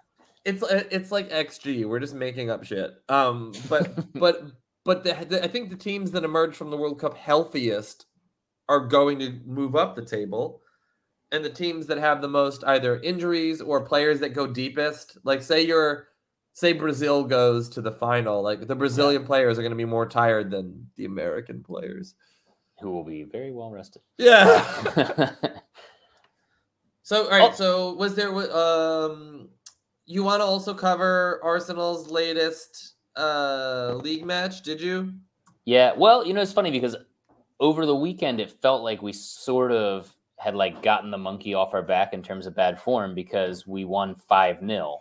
it's 0.44 0.62
uh, 0.62 0.84
it's 0.90 1.10
like 1.10 1.30
XG. 1.30 1.86
We're 1.86 2.00
just 2.00 2.14
making 2.14 2.50
up 2.50 2.64
shit. 2.64 2.94
Um, 3.08 3.52
but 3.68 4.12
but 4.14 4.42
but 4.84 5.04
the, 5.04 5.26
the, 5.28 5.42
I 5.42 5.48
think 5.48 5.70
the 5.70 5.76
teams 5.76 6.10
that 6.12 6.24
emerge 6.24 6.54
from 6.54 6.70
the 6.70 6.76
World 6.76 7.00
Cup 7.00 7.16
healthiest 7.16 8.06
are 8.68 8.86
going 8.86 9.18
to 9.18 9.40
move 9.46 9.76
up 9.76 9.96
the 9.96 10.04
table, 10.04 10.60
and 11.32 11.44
the 11.44 11.50
teams 11.50 11.86
that 11.86 11.98
have 11.98 12.20
the 12.20 12.28
most 12.28 12.64
either 12.64 13.00
injuries 13.00 13.60
or 13.60 13.84
players 13.84 14.20
that 14.20 14.30
go 14.30 14.46
deepest, 14.46 15.18
like 15.24 15.42
say 15.42 15.62
you're 15.62 16.08
say 16.54 16.72
Brazil 16.72 17.24
goes 17.24 17.68
to 17.68 17.82
the 17.82 17.92
final, 17.92 18.42
like 18.42 18.66
the 18.66 18.74
Brazilian 18.74 19.22
yeah. 19.22 19.26
players 19.26 19.58
are 19.58 19.62
going 19.62 19.72
to 19.72 19.76
be 19.76 19.84
more 19.84 20.08
tired 20.08 20.50
than 20.50 20.88
the 20.96 21.04
American 21.04 21.62
players, 21.62 22.14
who 22.80 22.90
will 22.90 23.04
be 23.04 23.24
very 23.24 23.52
well 23.52 23.70
rested. 23.70 24.00
Yeah. 24.16 24.64
so 27.02 27.24
all 27.24 27.30
right. 27.30 27.50
Oh. 27.52 27.54
So 27.54 27.94
was 27.94 28.14
there 28.14 28.32
um 28.56 29.50
you 30.06 30.22
want 30.22 30.40
to 30.40 30.44
also 30.44 30.72
cover 30.72 31.40
Arsenal's 31.42 32.08
latest 32.10 32.94
uh 33.16 33.94
league 34.02 34.24
match, 34.24 34.62
did 34.62 34.80
you? 34.80 35.12
Yeah, 35.66 35.92
well, 35.96 36.26
you 36.26 36.34
know, 36.34 36.42
it's 36.42 36.52
funny 36.52 36.70
because 36.70 36.96
over 37.58 37.86
the 37.86 37.96
weekend 37.96 38.40
it 38.40 38.50
felt 38.50 38.82
like 38.82 39.02
we 39.02 39.12
sort 39.12 39.72
of 39.72 40.14
had 40.38 40.54
like 40.54 40.82
gotten 40.82 41.10
the 41.10 41.18
monkey 41.18 41.54
off 41.54 41.74
our 41.74 41.82
back 41.82 42.12
in 42.12 42.22
terms 42.22 42.46
of 42.46 42.54
bad 42.54 42.78
form 42.78 43.14
because 43.14 43.66
we 43.66 43.84
won 43.84 44.14
5 44.14 44.58
0. 44.60 45.00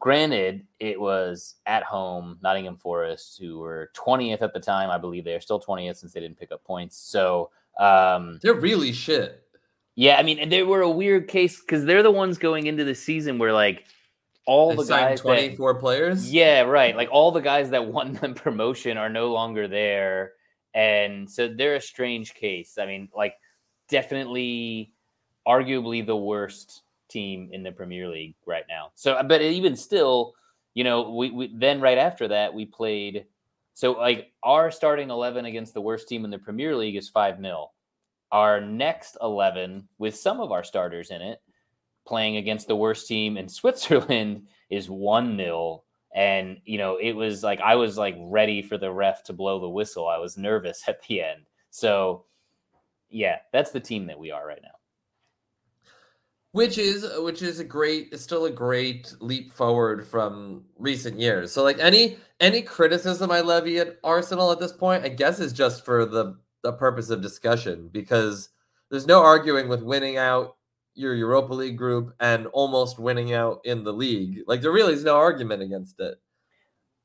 Granted, 0.00 0.66
it 0.78 0.98
was 0.98 1.56
at 1.66 1.82
home, 1.82 2.38
Nottingham 2.42 2.76
Forest, 2.76 3.38
who 3.38 3.58
were 3.58 3.90
20th 3.94 4.42
at 4.42 4.54
the 4.54 4.60
time. 4.60 4.90
I 4.90 4.98
believe 4.98 5.24
they 5.24 5.34
are 5.34 5.40
still 5.40 5.60
20th 5.60 5.96
since 5.96 6.12
they 6.12 6.20
didn't 6.20 6.38
pick 6.38 6.50
up 6.52 6.64
points. 6.64 6.96
So 6.96 7.50
um, 7.78 8.40
they're 8.42 8.54
really 8.54 8.92
shit. 8.92 9.42
Yeah, 9.96 10.16
I 10.16 10.22
mean, 10.22 10.38
and 10.38 10.50
they 10.50 10.62
were 10.62 10.80
a 10.80 10.90
weird 10.90 11.28
case 11.28 11.60
because 11.60 11.84
they're 11.84 12.02
the 12.02 12.10
ones 12.10 12.38
going 12.38 12.66
into 12.66 12.84
the 12.84 12.94
season 12.94 13.38
where 13.38 13.52
like 13.52 13.84
all 14.46 14.74
the 14.74 14.84
guys 14.84 15.20
24 15.20 15.74
that, 15.74 15.80
players 15.80 16.32
yeah 16.32 16.62
right 16.62 16.96
like 16.96 17.08
all 17.12 17.30
the 17.30 17.40
guys 17.40 17.70
that 17.70 17.86
won 17.86 18.14
the 18.22 18.30
promotion 18.30 18.96
are 18.96 19.08
no 19.08 19.32
longer 19.32 19.68
there 19.68 20.32
and 20.74 21.30
so 21.30 21.46
they're 21.46 21.76
a 21.76 21.80
strange 21.80 22.34
case 22.34 22.78
i 22.78 22.86
mean 22.86 23.08
like 23.14 23.34
definitely 23.88 24.92
arguably 25.46 26.04
the 26.04 26.16
worst 26.16 26.82
team 27.10 27.48
in 27.52 27.62
the 27.62 27.72
premier 27.72 28.08
league 28.08 28.34
right 28.46 28.64
now 28.68 28.90
so 28.94 29.14
uh, 29.14 29.22
but 29.22 29.42
even 29.42 29.76
still 29.76 30.34
you 30.74 30.84
know 30.84 31.10
we, 31.10 31.30
we 31.30 31.52
then 31.56 31.80
right 31.80 31.98
after 31.98 32.28
that 32.28 32.52
we 32.54 32.64
played 32.64 33.26
so 33.74 33.92
like 33.92 34.32
our 34.42 34.70
starting 34.70 35.10
11 35.10 35.44
against 35.44 35.74
the 35.74 35.80
worst 35.80 36.08
team 36.08 36.24
in 36.24 36.30
the 36.30 36.38
premier 36.38 36.76
league 36.76 36.96
is 36.96 37.10
5-0 37.10 37.66
our 38.32 38.60
next 38.60 39.16
11 39.22 39.88
with 39.98 40.16
some 40.16 40.40
of 40.40 40.52
our 40.52 40.64
starters 40.64 41.10
in 41.10 41.20
it 41.20 41.40
playing 42.06 42.36
against 42.36 42.66
the 42.66 42.76
worst 42.76 43.06
team 43.06 43.36
in 43.36 43.48
Switzerland 43.60 44.48
is 44.68 44.90
1 44.90 45.36
0. 45.36 45.84
And, 46.12 46.58
you 46.64 46.76
know, 46.76 46.96
it 47.00 47.12
was 47.12 47.44
like 47.44 47.60
I 47.60 47.76
was 47.76 47.96
like 47.96 48.16
ready 48.18 48.62
for 48.62 48.76
the 48.76 48.90
ref 48.90 49.22
to 49.24 49.32
blow 49.32 49.60
the 49.60 49.68
whistle. 49.68 50.08
I 50.08 50.18
was 50.18 50.36
nervous 50.36 50.82
at 50.88 51.00
the 51.02 51.22
end. 51.22 51.42
So, 51.70 52.24
yeah, 53.08 53.38
that's 53.52 53.70
the 53.70 53.80
team 53.80 54.06
that 54.06 54.18
we 54.18 54.30
are 54.30 54.46
right 54.46 54.60
now. 54.62 54.79
Which 56.52 56.78
is 56.78 57.08
which 57.18 57.42
is 57.42 57.60
a 57.60 57.64
great 57.64 58.08
it's 58.10 58.24
still 58.24 58.46
a 58.46 58.50
great 58.50 59.14
leap 59.20 59.52
forward 59.52 60.04
from 60.06 60.64
recent 60.78 61.20
years. 61.20 61.52
So 61.52 61.62
like 61.62 61.78
any 61.78 62.18
any 62.40 62.62
criticism 62.62 63.30
I 63.30 63.40
levy 63.40 63.78
at 63.78 63.98
Arsenal 64.02 64.50
at 64.50 64.58
this 64.58 64.72
point, 64.72 65.04
I 65.04 65.10
guess 65.10 65.38
is 65.38 65.52
just 65.52 65.84
for 65.84 66.04
the 66.04 66.36
the 66.62 66.72
purpose 66.72 67.10
of 67.10 67.22
discussion 67.22 67.88
because 67.92 68.48
there's 68.90 69.06
no 69.06 69.22
arguing 69.22 69.68
with 69.68 69.82
winning 69.82 70.16
out 70.16 70.56
your 70.94 71.14
Europa 71.14 71.54
League 71.54 71.78
group 71.78 72.14
and 72.18 72.46
almost 72.48 72.98
winning 72.98 73.32
out 73.32 73.60
in 73.64 73.84
the 73.84 73.92
league. 73.92 74.40
Like 74.48 74.60
there 74.60 74.72
really 74.72 74.94
is 74.94 75.04
no 75.04 75.16
argument 75.16 75.62
against 75.62 76.00
it. 76.00 76.18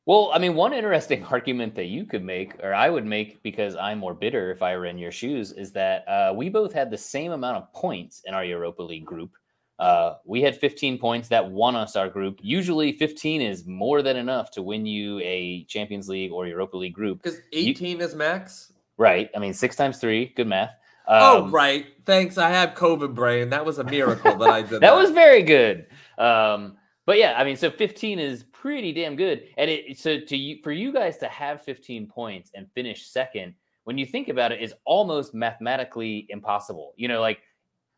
Well, 0.05 0.29
I 0.33 0.39
mean, 0.39 0.53
one 0.55 0.73
interesting 0.73 1.23
argument 1.31 1.75
that 1.75 1.85
you 1.85 2.05
could 2.05 2.23
make, 2.23 2.53
or 2.63 2.73
I 2.73 2.89
would 2.89 3.05
make 3.05 3.41
because 3.43 3.75
I'm 3.75 3.99
more 3.99 4.13
bitter 4.13 4.51
if 4.51 4.61
I 4.61 4.75
were 4.77 4.85
in 4.85 4.97
your 4.97 5.11
shoes, 5.11 5.51
is 5.51 5.71
that 5.73 6.07
uh, 6.07 6.33
we 6.35 6.49
both 6.49 6.73
had 6.73 6.91
the 6.91 6.97
same 6.97 7.31
amount 7.31 7.57
of 7.57 7.73
points 7.73 8.21
in 8.25 8.33
our 8.33 8.45
Europa 8.45 8.83
League 8.83 9.05
group. 9.05 9.31
Uh, 9.77 10.13
we 10.25 10.41
had 10.41 10.55
15 10.55 10.97
points 10.99 11.27
that 11.27 11.51
won 11.51 11.75
us 11.75 11.95
our 11.95 12.07
group. 12.07 12.39
Usually, 12.41 12.93
15 12.93 13.41
is 13.41 13.65
more 13.65 14.01
than 14.01 14.15
enough 14.15 14.49
to 14.51 14.61
win 14.61 14.85
you 14.85 15.19
a 15.19 15.65
Champions 15.65 16.07
League 16.07 16.31
or 16.31 16.47
Europa 16.47 16.77
League 16.77 16.93
group. 16.93 17.21
Because 17.21 17.39
18 17.51 17.97
you, 17.97 18.05
is 18.05 18.15
max? 18.15 18.71
Right. 18.97 19.29
I 19.35 19.39
mean, 19.39 19.53
six 19.53 19.75
times 19.75 19.97
three, 19.97 20.27
good 20.37 20.47
math. 20.47 20.73
Oh, 21.07 21.39
um, 21.39 21.47
oh, 21.47 21.49
right. 21.49 21.87
Thanks. 22.05 22.37
I 22.37 22.49
have 22.49 22.69
COVID 22.69 23.13
brain. 23.13 23.49
That 23.49 23.65
was 23.65 23.77
a 23.79 23.83
miracle 23.83 24.37
that 24.37 24.49
I 24.49 24.61
did. 24.61 24.69
that, 24.71 24.81
that, 24.81 24.95
was 24.95 25.11
very 25.11 25.43
good. 25.43 25.87
Um, 26.17 26.77
but 27.05 27.17
yeah, 27.17 27.35
I 27.37 27.43
mean, 27.43 27.57
so 27.57 27.69
15 27.69 28.17
is 28.17 28.45
pretty 28.65 28.91
damn 28.91 29.15
good. 29.15 29.43
And 29.57 29.69
it 29.69 29.95
so 29.99 30.19
to 30.19 30.35
you 30.35 30.57
for 30.63 30.71
you 30.71 30.91
guys 30.91 31.19
to 31.19 31.27
have 31.27 31.61
15 31.61 32.07
points 32.07 32.49
and 32.55 32.65
finish 32.73 33.05
second, 33.05 33.53
when 33.83 33.95
you 33.95 34.07
think 34.07 34.27
about 34.27 34.51
it, 34.51 34.59
is 34.59 34.73
almost 34.85 35.35
mathematically 35.35 36.25
impossible. 36.29 36.95
You 36.97 37.07
know, 37.07 37.21
like, 37.21 37.37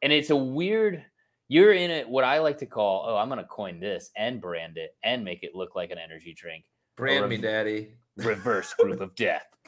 and 0.02 0.12
it's 0.12 0.30
a 0.30 0.36
weird. 0.36 1.06
You're 1.48 1.72
in 1.72 1.90
it. 1.90 2.10
What 2.10 2.26
I 2.26 2.40
like 2.40 2.58
to 2.58 2.66
call, 2.66 3.06
oh, 3.08 3.16
I'm 3.16 3.30
going 3.30 3.40
to 3.40 3.46
coin 3.46 3.80
this 3.80 4.12
and 4.18 4.42
brand 4.42 4.78
it 4.78 4.98
and 5.04 5.24
make 5.24 5.44
it 5.44 5.56
look 5.56 5.74
like 5.78 5.90
an 5.92 5.98
energy 5.98 6.34
drink. 6.38 6.66
Brand 6.98 7.22
rev- 7.22 7.30
me, 7.30 7.38
daddy. 7.38 7.94
Reverse 8.18 8.74
group 8.74 9.00
of 9.00 9.16
death. 9.16 9.48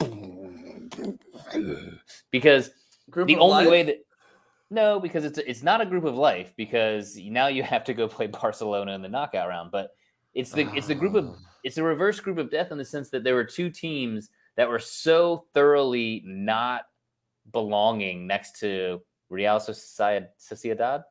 because 2.30 2.72
group 3.08 3.26
the 3.26 3.38
only 3.38 3.64
life? 3.64 3.70
way 3.70 3.82
that 3.84 4.04
no, 4.68 5.00
because 5.00 5.24
it's 5.24 5.38
it's 5.38 5.62
not 5.62 5.80
a 5.80 5.86
group 5.86 6.04
of 6.04 6.16
life 6.16 6.52
because 6.58 7.16
now 7.16 7.46
you 7.46 7.62
have 7.62 7.84
to 7.84 7.94
go 7.94 8.06
play 8.06 8.26
Barcelona 8.42 8.92
in 8.92 9.00
the 9.00 9.08
knockout 9.08 9.48
round. 9.48 9.70
But 9.70 9.92
it's 10.40 10.52
the 10.52 10.68
it's 10.74 10.86
the 10.86 10.94
group 10.94 11.14
of 11.14 11.26
oh. 11.26 11.36
it's 11.64 11.78
a 11.78 11.82
reverse 11.82 12.20
group 12.20 12.38
of 12.38 12.50
death 12.50 12.72
in 12.72 12.78
the 12.78 12.84
sense 12.84 13.10
that 13.10 13.24
there 13.24 13.34
were 13.34 13.44
two 13.44 13.70
teams 13.70 14.30
that 14.56 14.68
were 14.68 14.78
so 14.78 15.44
thoroughly 15.54 16.22
not 16.24 16.82
belonging 17.52 18.26
next 18.26 18.58
to 18.60 19.00
Real 19.28 19.58
Sociedad. 19.58 21.04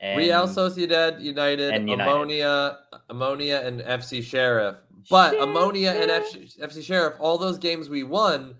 And, 0.00 0.18
Real 0.18 0.46
Sociedad 0.46 1.20
United, 1.20 1.72
and 1.72 1.88
United. 1.88 2.10
Omonia, 2.10 2.76
Omonia, 3.10 3.64
and 3.64 3.80
FC 3.80 4.22
Sheriff. 4.22 4.76
But 5.08 5.32
Sheriff. 5.32 5.48
Omonia 5.48 6.00
and 6.00 6.10
FC, 6.10 6.58
FC 6.58 6.82
Sheriff, 6.82 7.14
all 7.20 7.38
those 7.38 7.58
games 7.58 7.88
we 7.88 8.02
won 8.02 8.56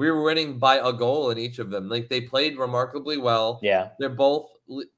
we 0.00 0.10
were 0.10 0.22
winning 0.22 0.58
by 0.58 0.76
a 0.76 0.92
goal 0.92 1.30
in 1.30 1.38
each 1.38 1.58
of 1.58 1.70
them. 1.70 1.88
Like 1.88 2.08
they 2.08 2.22
played 2.22 2.58
remarkably 2.58 3.18
well. 3.18 3.60
Yeah, 3.62 3.90
they're 3.98 4.08
both 4.08 4.48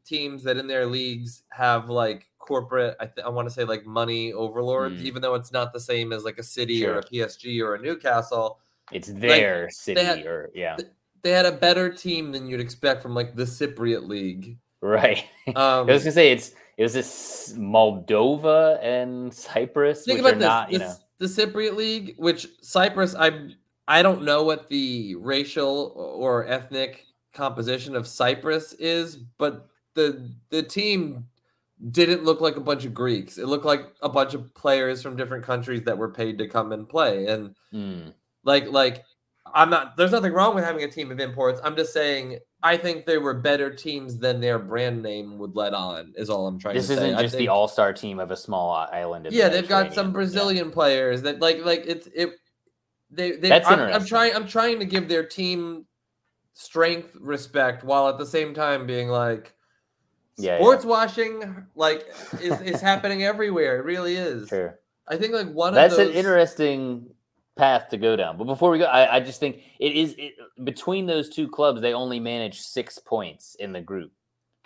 teams 0.05 0.45
that 0.45 0.57
in 0.57 0.67
their 0.67 0.87
leagues 0.87 1.43
have 1.51 1.89
like 1.89 2.29
corporate. 2.43 2.97
I, 3.01 3.07
th- 3.07 3.25
I 3.25 3.31
want 3.31 3.49
to 3.49 3.55
say 3.55 3.65
like 3.65 3.87
money 3.87 4.33
overlords, 4.33 5.01
mm. 5.01 5.05
even 5.05 5.23
though 5.23 5.35
it's 5.35 5.53
not 5.53 5.73
the 5.73 5.81
same 5.81 6.13
as 6.13 6.25
like 6.25 6.39
a 6.39 6.43
City 6.43 6.81
sure. 6.81 6.97
or 6.97 6.99
a 6.99 7.03
PSG 7.03 7.65
or 7.65 7.77
a 7.77 7.81
Newcastle. 7.81 8.59
It's 8.91 9.09
their 9.09 9.65
like, 9.65 9.73
city 9.73 10.03
had, 10.03 10.27
or 10.27 10.51
yeah. 10.55 10.77
They 11.23 11.31
had 11.31 11.47
a 11.47 11.53
better 11.53 11.91
team 11.91 12.33
than 12.33 12.47
you'd 12.47 12.61
expect 12.61 13.01
from 13.01 13.15
like 13.15 13.35
the 13.35 13.45
Cypriot 13.45 14.07
League. 14.07 14.59
Right. 14.81 15.25
Um, 15.49 15.57
I 15.57 15.83
was 15.83 16.03
gonna 16.03 16.13
say 16.13 16.33
it's 16.33 16.53
it 16.77 16.83
was 16.83 16.93
this 16.93 17.55
Moldova 17.57 18.83
and 18.83 19.33
Cyprus. 19.33 20.05
Think 20.05 20.21
about 20.21 20.35
this, 20.35 20.43
not, 20.43 20.71
this, 20.71 20.81
know. 20.81 20.95
the 21.19 21.27
Cypriot 21.27 21.77
League, 21.77 22.15
which 22.19 22.49
Cyprus, 22.61 23.15
I'm 23.15 23.55
I 23.89 24.03
don't 24.03 24.23
know 24.23 24.43
what 24.43 24.69
the 24.69 25.15
racial 25.17 25.93
or 25.97 26.47
ethnic 26.47 27.07
composition 27.33 27.95
of 27.95 28.07
Cyprus 28.07 28.73
is, 28.75 29.17
but 29.17 29.69
the 29.95 30.31
the 30.51 30.63
team 30.63 31.27
didn't 31.91 32.25
look 32.25 32.41
like 32.41 32.57
a 32.57 32.61
bunch 32.61 32.85
of 32.85 32.95
Greeks. 32.95 33.39
It 33.39 33.47
looked 33.47 33.65
like 33.65 33.93
a 34.03 34.09
bunch 34.09 34.35
of 34.35 34.55
players 34.55 35.03
from 35.03 35.17
different 35.17 35.45
countries 35.45 35.83
that 35.85 35.99
were 35.99 36.13
paid 36.13 36.39
to 36.39 36.49
come 36.49 36.73
and 36.73 36.89
play. 36.89 37.27
And 37.27 37.55
mm. 37.73 38.13
like 38.45 38.71
like 38.71 39.05
I'm 39.55 39.71
not 39.71 39.97
there's 39.97 40.13
nothing 40.13 40.33
wrong 40.33 40.55
with 40.55 40.65
having 40.65 40.85
a 40.85 40.91
team 40.91 41.11
of 41.11 41.19
imports. 41.19 41.61
I'm 41.65 41.77
just 41.77 41.93
saying 41.93 42.39
I 42.63 42.77
think 42.77 43.07
they 43.07 43.19
were 43.19 43.35
better 43.35 43.75
teams 43.75 44.19
than 44.19 44.41
their 44.41 44.59
brand 44.59 45.03
name 45.03 45.39
would 45.39 45.57
let 45.57 45.75
on, 45.75 46.13
is 46.17 46.31
all 46.31 46.47
I'm 46.47 46.59
trying 46.59 46.77
this 46.77 46.87
to 46.87 46.95
say. 46.95 46.95
This 46.95 47.05
isn't 47.05 47.21
just 47.21 47.35
think, 47.35 47.41
the 47.41 47.49
all-star 47.49 47.93
team 47.93 48.21
of 48.21 48.31
a 48.31 48.37
small 48.37 48.71
island. 48.71 49.27
yeah, 49.31 49.49
they've 49.49 49.69
got 49.69 49.93
some 49.93 50.13
Brazilian 50.13 50.69
yeah. 50.69 50.75
players 50.75 51.23
that 51.23 51.41
like 51.41 51.65
like 51.65 51.85
it's 51.87 52.09
it 52.15 52.31
they, 53.11 53.33
they 53.33 53.49
That's 53.49 53.67
I'm, 53.67 53.81
I'm 53.81 54.05
trying 54.05 54.35
I'm 54.35 54.47
trying 54.47 54.79
to 54.79 54.85
give 54.85 55.09
their 55.09 55.25
team 55.25 55.87
strength 56.55 57.17
respect 57.21 57.83
while 57.83 58.09
at 58.09 58.19
the 58.19 58.27
same 58.27 58.55
time 58.55 58.87
being 58.87 59.09
like 59.09 59.55
yeah, 60.37 60.59
sports 60.59 60.85
yeah. 60.85 60.91
washing 60.91 61.67
like 61.75 62.07
is, 62.41 62.61
is 62.61 62.81
happening 62.91 63.25
everywhere. 63.25 63.79
It 63.79 63.85
really 63.85 64.17
is. 64.17 64.49
Sure. 64.49 64.79
I 65.09 65.17
think 65.17 65.35
like 65.35 65.53
one 65.53 65.71
of 65.71 65.75
That's 65.75 65.97
those... 65.97 66.11
an 66.11 66.15
interesting 66.15 67.11
path 67.57 67.89
to 67.91 67.97
go 67.97 68.17
down. 68.17 68.39
But 68.39 68.45
before 68.45 68.71
we 68.71 68.79
go, 68.79 68.85
I, 68.85 69.17
I 69.17 69.21
just 69.21 69.41
think 69.41 69.61
it 69.79 69.93
is 69.93 70.15
it, 70.19 70.35
between 70.65 71.07
those 71.07 71.29
two 71.29 71.49
clubs, 71.49 71.81
they 71.81 71.93
only 71.93 72.21
managed 72.21 72.63
six 72.63 72.99
points 72.99 73.57
in 73.57 73.73
the 73.73 73.81
group. 73.81 74.13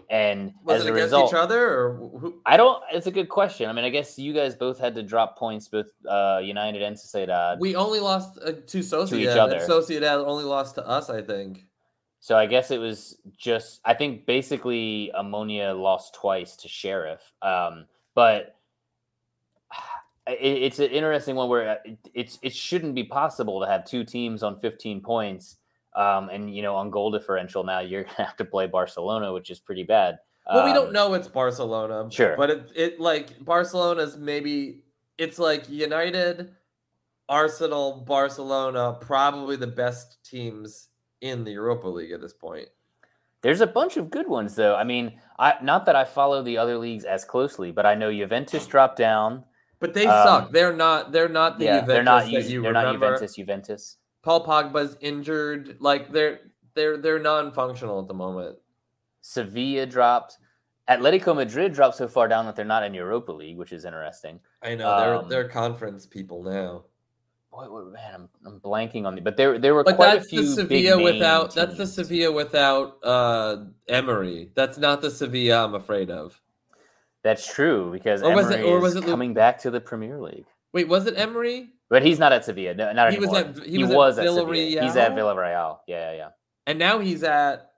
And 0.08 0.52
was 0.62 0.82
as 0.82 0.86
it 0.86 0.90
a 0.90 0.92
against 0.92 1.06
result, 1.06 1.30
each 1.30 1.34
other 1.34 1.68
or 1.68 2.10
who? 2.20 2.40
I 2.46 2.56
don't. 2.56 2.80
It's 2.92 3.08
a 3.08 3.10
good 3.10 3.28
question. 3.28 3.68
I 3.68 3.72
mean, 3.72 3.84
I 3.84 3.90
guess 3.90 4.16
you 4.16 4.32
guys 4.32 4.54
both 4.54 4.78
had 4.78 4.94
to 4.94 5.02
drop 5.02 5.36
points, 5.36 5.66
both 5.66 5.86
uh, 6.08 6.38
United 6.44 6.80
and 6.80 6.94
Sociedad. 6.94 7.58
We 7.58 7.74
only 7.74 7.98
lost 7.98 8.38
uh, 8.38 8.52
to 8.52 8.78
Sociedad. 8.78 9.08
To 9.08 9.20
each 9.20 9.28
other. 9.28 9.58
Sociedad 9.58 10.24
only 10.24 10.44
lost 10.44 10.76
to 10.76 10.86
us, 10.86 11.10
I 11.10 11.22
think. 11.22 11.64
So 12.20 12.36
I 12.36 12.46
guess 12.46 12.70
it 12.70 12.78
was 12.78 13.18
just. 13.36 13.80
I 13.84 13.94
think 13.94 14.26
basically 14.26 15.12
Omonia 15.18 15.78
lost 15.80 16.14
twice 16.14 16.56
to 16.56 16.68
Sheriff, 16.68 17.20
um, 17.42 17.86
but 18.14 18.56
it, 20.26 20.38
it's 20.40 20.78
an 20.78 20.90
interesting 20.90 21.36
one 21.36 21.48
where 21.48 21.68
uh, 21.68 21.92
it's 22.14 22.38
it 22.42 22.54
shouldn't 22.54 22.94
be 22.94 23.04
possible 23.04 23.60
to 23.60 23.66
have 23.66 23.84
two 23.84 24.04
teams 24.04 24.42
on 24.42 24.58
15 24.58 25.00
points 25.00 25.56
um, 25.96 26.28
and 26.28 26.54
you 26.54 26.62
know, 26.62 26.76
on 26.76 26.90
goal 26.90 27.10
differential 27.10 27.64
now, 27.64 27.80
you're 27.80 28.04
gonna 28.04 28.14
have 28.18 28.36
to 28.36 28.44
play 28.44 28.66
Barcelona, 28.66 29.32
which 29.32 29.50
is 29.50 29.58
pretty 29.58 29.82
bad. 29.82 30.18
Well, 30.46 30.60
um, 30.60 30.66
we 30.66 30.74
don't 30.74 30.88
um, 30.88 30.92
know 30.92 31.14
it's 31.14 31.26
Barcelona, 31.26 32.08
sure, 32.10 32.36
but 32.36 32.50
it, 32.50 32.70
it 32.76 33.00
like 33.00 33.42
Barcelona's 33.44 34.16
maybe 34.16 34.82
it's 35.18 35.38
like 35.38 35.68
United, 35.68 36.50
Arsenal, 37.28 38.04
Barcelona, 38.06 38.98
probably 39.00 39.56
the 39.56 39.66
best 39.66 40.18
teams 40.22 40.88
in 41.20 41.44
the 41.44 41.52
Europa 41.52 41.88
League 41.88 42.12
at 42.12 42.20
this 42.20 42.34
point. 42.34 42.68
There's 43.42 43.60
a 43.60 43.66
bunch 43.66 43.96
of 43.96 44.10
good 44.10 44.28
ones 44.28 44.54
though. 44.54 44.74
I 44.74 44.84
mean, 44.84 45.20
I 45.38 45.54
not 45.62 45.86
that 45.86 45.96
I 45.96 46.04
follow 46.04 46.42
the 46.42 46.58
other 46.58 46.78
leagues 46.78 47.04
as 47.04 47.24
closely, 47.24 47.70
but 47.70 47.86
I 47.86 47.94
know 47.94 48.12
Juventus 48.12 48.66
dropped 48.66 48.98
down. 48.98 49.44
But 49.78 49.94
they 49.94 50.06
um, 50.06 50.26
suck. 50.26 50.52
They're 50.52 50.74
not. 50.74 51.12
They're 51.12 51.28
not 51.28 51.58
the 51.58 51.66
yeah, 51.66 51.80
Juventus 51.80 51.94
they're 51.94 52.02
not, 52.02 52.24
that 52.24 52.44
you 52.44 52.62
They're 52.62 52.72
remember. 52.72 52.98
not 52.98 53.18
Juventus. 53.18 53.36
Juventus. 53.36 53.96
Paul 54.22 54.44
Pogba's 54.44 54.96
injured. 55.00 55.76
Like 55.80 56.10
they're 56.10 56.40
they're 56.74 56.96
they're 56.96 57.18
non-functional 57.18 58.00
at 58.00 58.08
the 58.08 58.14
moment. 58.14 58.56
Sevilla 59.20 59.86
dropped. 59.86 60.38
Atletico 60.88 61.34
Madrid 61.34 61.72
dropped 61.72 61.96
so 61.96 62.06
far 62.06 62.28
down 62.28 62.46
that 62.46 62.54
they're 62.54 62.64
not 62.64 62.84
in 62.84 62.94
Europa 62.94 63.32
League, 63.32 63.56
which 63.56 63.72
is 63.72 63.84
interesting. 63.84 64.40
I 64.62 64.76
know 64.76 64.98
they're 64.98 65.14
um, 65.16 65.28
they're 65.28 65.48
conference 65.48 66.06
people 66.06 66.42
now. 66.42 66.84
Man, 67.58 68.14
I'm, 68.14 68.28
I'm 68.44 68.60
blanking 68.60 69.06
on 69.06 69.14
the, 69.14 69.20
but 69.20 69.36
there 69.36 69.58
there 69.58 69.74
were 69.74 69.84
but 69.84 69.96
quite 69.96 70.18
a 70.18 70.20
few. 70.22 70.42
The 70.42 70.54
Sevilla 70.54 71.02
without 71.02 71.54
that's 71.54 71.76
the 71.76 71.86
Sevilla 71.86 72.32
without 72.32 72.98
uh, 73.02 73.64
Emery. 73.88 74.50
That's 74.54 74.78
not 74.78 75.00
the 75.00 75.10
Sevilla 75.10 75.64
I'm 75.64 75.74
afraid 75.74 76.10
of. 76.10 76.40
That's 77.24 77.52
true 77.52 77.90
because 77.90 78.22
or 78.22 78.34
was 78.34 78.46
Emery 78.50 78.60
it, 78.60 78.70
or 78.70 78.80
was 78.80 78.94
it 78.94 79.04
coming 79.04 79.34
back 79.34 79.58
to 79.62 79.70
the 79.70 79.80
Premier 79.80 80.20
League. 80.20 80.46
Wait, 80.72 80.88
was 80.88 81.06
it 81.06 81.14
Emery? 81.16 81.70
But 81.88 82.04
he's 82.04 82.18
not 82.18 82.32
at 82.32 82.44
Sevilla. 82.44 82.74
No, 82.74 82.92
not 82.92 83.10
he 83.10 83.16
anymore. 83.16 83.34
Was 83.34 83.58
at, 83.58 83.66
he, 83.66 83.76
he 83.76 83.84
was, 83.84 83.92
was, 83.92 84.18
at, 84.18 84.26
Villarreal. 84.26 84.82
He's 84.82 84.96
at 84.96 85.12
Villarreal. 85.12 85.78
Yeah, 85.86 86.10
yeah, 86.10 86.16
yeah. 86.16 86.28
And 86.66 86.78
now 86.78 86.98
he's 86.98 87.22
at 87.22 87.70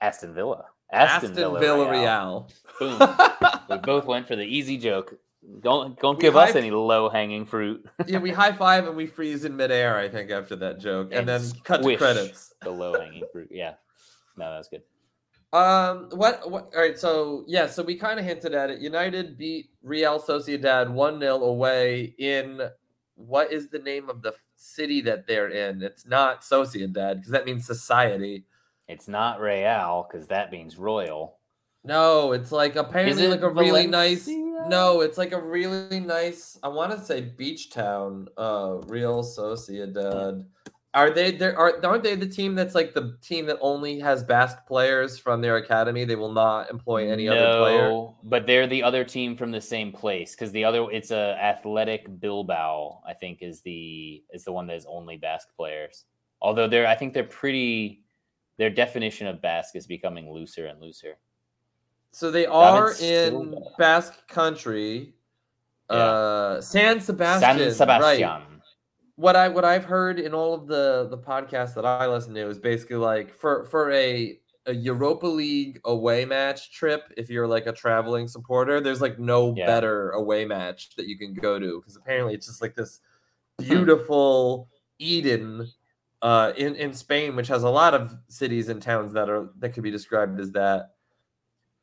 Aston 0.00 0.34
Villa. 0.34 0.66
Aston, 0.92 1.32
Aston 1.32 1.52
Villarreal. 1.54 2.50
Boom. 2.78 3.16
we 3.70 3.78
both 3.78 4.04
went 4.04 4.28
for 4.28 4.36
the 4.36 4.44
easy 4.44 4.78
joke. 4.78 5.18
Don't 5.60 5.98
don't 6.00 6.16
we 6.16 6.22
give 6.22 6.36
us 6.36 6.54
any 6.54 6.70
low 6.70 7.08
hanging 7.08 7.46
fruit. 7.46 7.86
yeah, 8.06 8.18
we 8.18 8.30
high 8.30 8.52
five 8.52 8.86
and 8.86 8.96
we 8.96 9.06
freeze 9.06 9.44
in 9.44 9.56
midair. 9.56 9.96
I 9.96 10.08
think 10.08 10.30
after 10.30 10.56
that 10.56 10.80
joke, 10.80 11.08
and, 11.12 11.28
and 11.28 11.28
then 11.28 11.60
cut 11.62 11.82
to 11.82 11.96
credits. 11.96 12.52
The 12.62 12.70
low 12.70 12.98
hanging 12.98 13.24
fruit. 13.32 13.48
Yeah, 13.50 13.74
no, 14.36 14.52
that's 14.52 14.68
good. 14.68 14.82
Um, 15.52 16.10
what, 16.10 16.50
what, 16.50 16.70
all 16.74 16.80
right. 16.80 16.98
So, 16.98 17.44
yeah, 17.46 17.66
so 17.66 17.82
we 17.82 17.94
kind 17.94 18.18
of 18.18 18.26
hinted 18.26 18.54
at 18.54 18.70
it. 18.70 18.80
United 18.80 19.38
beat 19.38 19.70
Real 19.82 20.20
Sociedad 20.20 20.90
1 20.90 21.20
0 21.20 21.36
away 21.44 22.14
in 22.18 22.60
what 23.14 23.52
is 23.52 23.70
the 23.70 23.78
name 23.78 24.10
of 24.10 24.22
the 24.22 24.34
city 24.56 25.00
that 25.02 25.26
they're 25.26 25.48
in? 25.48 25.82
It's 25.82 26.06
not 26.06 26.42
Sociedad 26.42 27.16
because 27.16 27.30
that 27.30 27.46
means 27.46 27.66
society. 27.66 28.44
It's 28.88 29.08
not 29.08 29.40
Real 29.40 30.06
because 30.10 30.26
that 30.28 30.52
means 30.52 30.76
royal. 30.76 31.38
No, 31.84 32.32
it's 32.32 32.52
like 32.52 32.76
apparently 32.76 33.28
like 33.28 33.40
a 33.40 33.48
Valencia? 33.48 33.72
really 33.72 33.86
nice. 33.86 34.28
No, 34.68 35.00
it's 35.00 35.18
like 35.18 35.32
a 35.32 35.40
really 35.40 36.00
nice. 36.00 36.58
I 36.62 36.68
want 36.68 36.92
to 36.92 37.04
say 37.04 37.20
beach 37.20 37.70
town. 37.70 38.28
Uh, 38.36 38.78
Real 38.86 39.22
Sociedad. 39.22 40.46
Are 40.94 41.10
they 41.10 41.30
there? 41.30 41.56
Are 41.58 41.84
aren't 41.84 42.02
they 42.02 42.14
the 42.14 42.26
team 42.26 42.54
that's 42.54 42.74
like 42.74 42.94
the 42.94 43.18
team 43.20 43.44
that 43.46 43.58
only 43.60 44.00
has 44.00 44.24
Basque 44.24 44.66
players 44.66 45.18
from 45.18 45.42
their 45.42 45.58
academy? 45.58 46.06
They 46.06 46.16
will 46.16 46.32
not 46.32 46.70
employ 46.70 47.10
any 47.10 47.28
other 47.28 47.58
player. 47.58 47.88
No, 47.90 48.16
but 48.22 48.46
they're 48.46 48.66
the 48.66 48.82
other 48.82 49.04
team 49.04 49.36
from 49.36 49.50
the 49.50 49.60
same 49.60 49.92
place 49.92 50.34
because 50.34 50.52
the 50.52 50.64
other 50.64 50.90
it's 50.90 51.10
a 51.10 51.36
Athletic 51.38 52.18
Bilbao. 52.18 53.02
I 53.06 53.12
think 53.12 53.42
is 53.42 53.60
the 53.60 54.22
is 54.32 54.44
the 54.44 54.52
one 54.52 54.66
that 54.68 54.76
is 54.76 54.86
only 54.88 55.18
Basque 55.18 55.48
players. 55.54 56.06
Although 56.40 56.66
they're, 56.66 56.86
I 56.86 56.94
think 56.94 57.12
they're 57.12 57.24
pretty. 57.24 58.02
Their 58.56 58.70
definition 58.70 59.26
of 59.26 59.42
Basque 59.42 59.76
is 59.76 59.86
becoming 59.86 60.32
looser 60.32 60.64
and 60.64 60.80
looser. 60.80 61.18
So 62.16 62.30
they 62.30 62.46
are 62.46 62.94
in 62.98 63.62
Basque 63.76 64.26
country. 64.26 65.12
Yeah. 65.90 65.96
Uh, 65.96 66.60
San 66.62 66.98
Sebastian. 66.98 67.58
San 67.58 67.74
Sebastian. 67.74 68.28
Right. 68.30 68.42
What 69.16 69.36
I 69.36 69.48
what 69.48 69.66
I've 69.66 69.84
heard 69.84 70.18
in 70.18 70.32
all 70.32 70.54
of 70.54 70.66
the 70.66 71.08
the 71.10 71.18
podcasts 71.18 71.74
that 71.74 71.84
I 71.84 72.06
listen 72.06 72.32
to 72.32 72.48
is 72.48 72.58
basically 72.58 72.96
like 72.96 73.34
for 73.34 73.66
for 73.66 73.92
a 73.92 74.40
a 74.64 74.72
Europa 74.72 75.26
League 75.26 75.78
away 75.84 76.24
match 76.24 76.72
trip. 76.72 77.12
If 77.18 77.28
you're 77.28 77.46
like 77.46 77.66
a 77.66 77.72
traveling 77.72 78.28
supporter, 78.28 78.80
there's 78.80 79.02
like 79.02 79.18
no 79.18 79.52
Yeah. 79.54 79.66
better 79.66 80.12
away 80.12 80.46
match 80.46 80.96
that 80.96 81.08
you 81.08 81.18
can 81.18 81.34
go 81.34 81.58
to 81.58 81.80
because 81.82 81.96
apparently 81.96 82.32
it's 82.32 82.46
just 82.46 82.62
like 82.62 82.74
this 82.74 83.00
beautiful 83.58 84.70
Eden 84.98 85.70
uh, 86.22 86.54
in 86.56 86.76
in 86.76 86.94
Spain, 86.94 87.36
which 87.36 87.48
has 87.48 87.62
a 87.62 87.68
lot 87.68 87.92
of 87.92 88.16
cities 88.28 88.70
and 88.70 88.80
towns 88.80 89.12
that 89.12 89.28
are 89.28 89.50
that 89.58 89.74
could 89.74 89.82
be 89.82 89.90
described 89.90 90.40
as 90.40 90.50
that. 90.52 90.95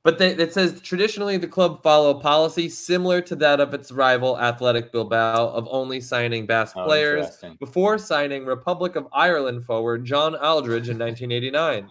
But 0.04 0.18
they, 0.18 0.32
it 0.36 0.54
says 0.54 0.82
traditionally 0.82 1.38
the 1.38 1.48
club 1.48 1.82
follow 1.82 2.18
a 2.18 2.20
policy 2.20 2.68
similar 2.68 3.22
to 3.22 3.36
that 3.38 3.62
of 3.62 3.74
its 3.74 3.92
rival 3.92 4.38
Athletic 4.38 4.92
Bilbao 4.92 5.50
of 5.50 5.66
only 5.72 6.02
signing 6.02 6.46
Basque 6.46 6.76
Oh, 6.76 6.86
players 6.86 7.42
before 7.60 7.98
signing 7.98 8.46
Republic 8.46 8.98
of 8.98 9.08
Ireland 9.14 9.64
forward 9.64 10.04
John 10.04 10.36
Aldridge 10.36 10.90
in 10.90 11.00
1989. 11.00 11.90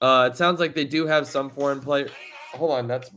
Uh, 0.00 0.30
it 0.32 0.36
sounds 0.36 0.58
like 0.58 0.74
they 0.74 0.84
do 0.86 1.06
have 1.06 1.26
some 1.26 1.50
foreign 1.50 1.80
player. 1.80 2.08
Hold 2.54 2.70
on, 2.72 2.86
that's 2.86 3.10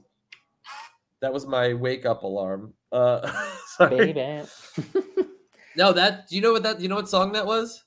that 1.22 1.32
was 1.32 1.46
my 1.46 1.74
wake 1.74 2.06
up 2.06 2.24
alarm. 2.24 2.74
Uh, 2.92 3.32
sorry. 3.78 4.12
Baby. 4.14 4.44
No, 5.76 5.94
that 5.94 6.28
do 6.28 6.36
you 6.36 6.42
know 6.42 6.52
what 6.52 6.64
that 6.64 6.82
you 6.82 6.90
know 6.90 6.96
what 6.96 7.08
song 7.08 7.32
that 7.34 7.46
was? 7.46 7.86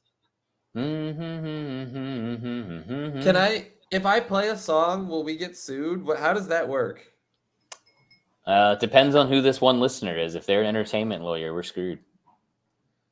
Can 0.75 1.15
Can 3.23 3.37
I 3.37 3.69
if 3.93 4.07
I 4.07 4.21
play 4.21 4.49
a 4.49 4.57
song, 4.57 5.07
will 5.07 5.23
we 5.23 5.37
get 5.37 5.57
sued? 5.57 6.05
What, 6.05 6.19
how 6.19 6.33
does 6.33 6.49
that 6.49 6.67
work? 6.67 7.13
Uh, 8.47 8.75
depends 8.77 9.15
on 9.15 9.29
who 9.29 9.41
this 9.41 9.61
one 9.61 9.79
listener 9.79 10.19
is. 10.19 10.35
If 10.35 10.47
they're 10.47 10.63
an 10.63 10.67
entertainment 10.67 11.23
lawyer, 11.23 11.55
we're 11.55 11.63
screwed. 11.63 12.01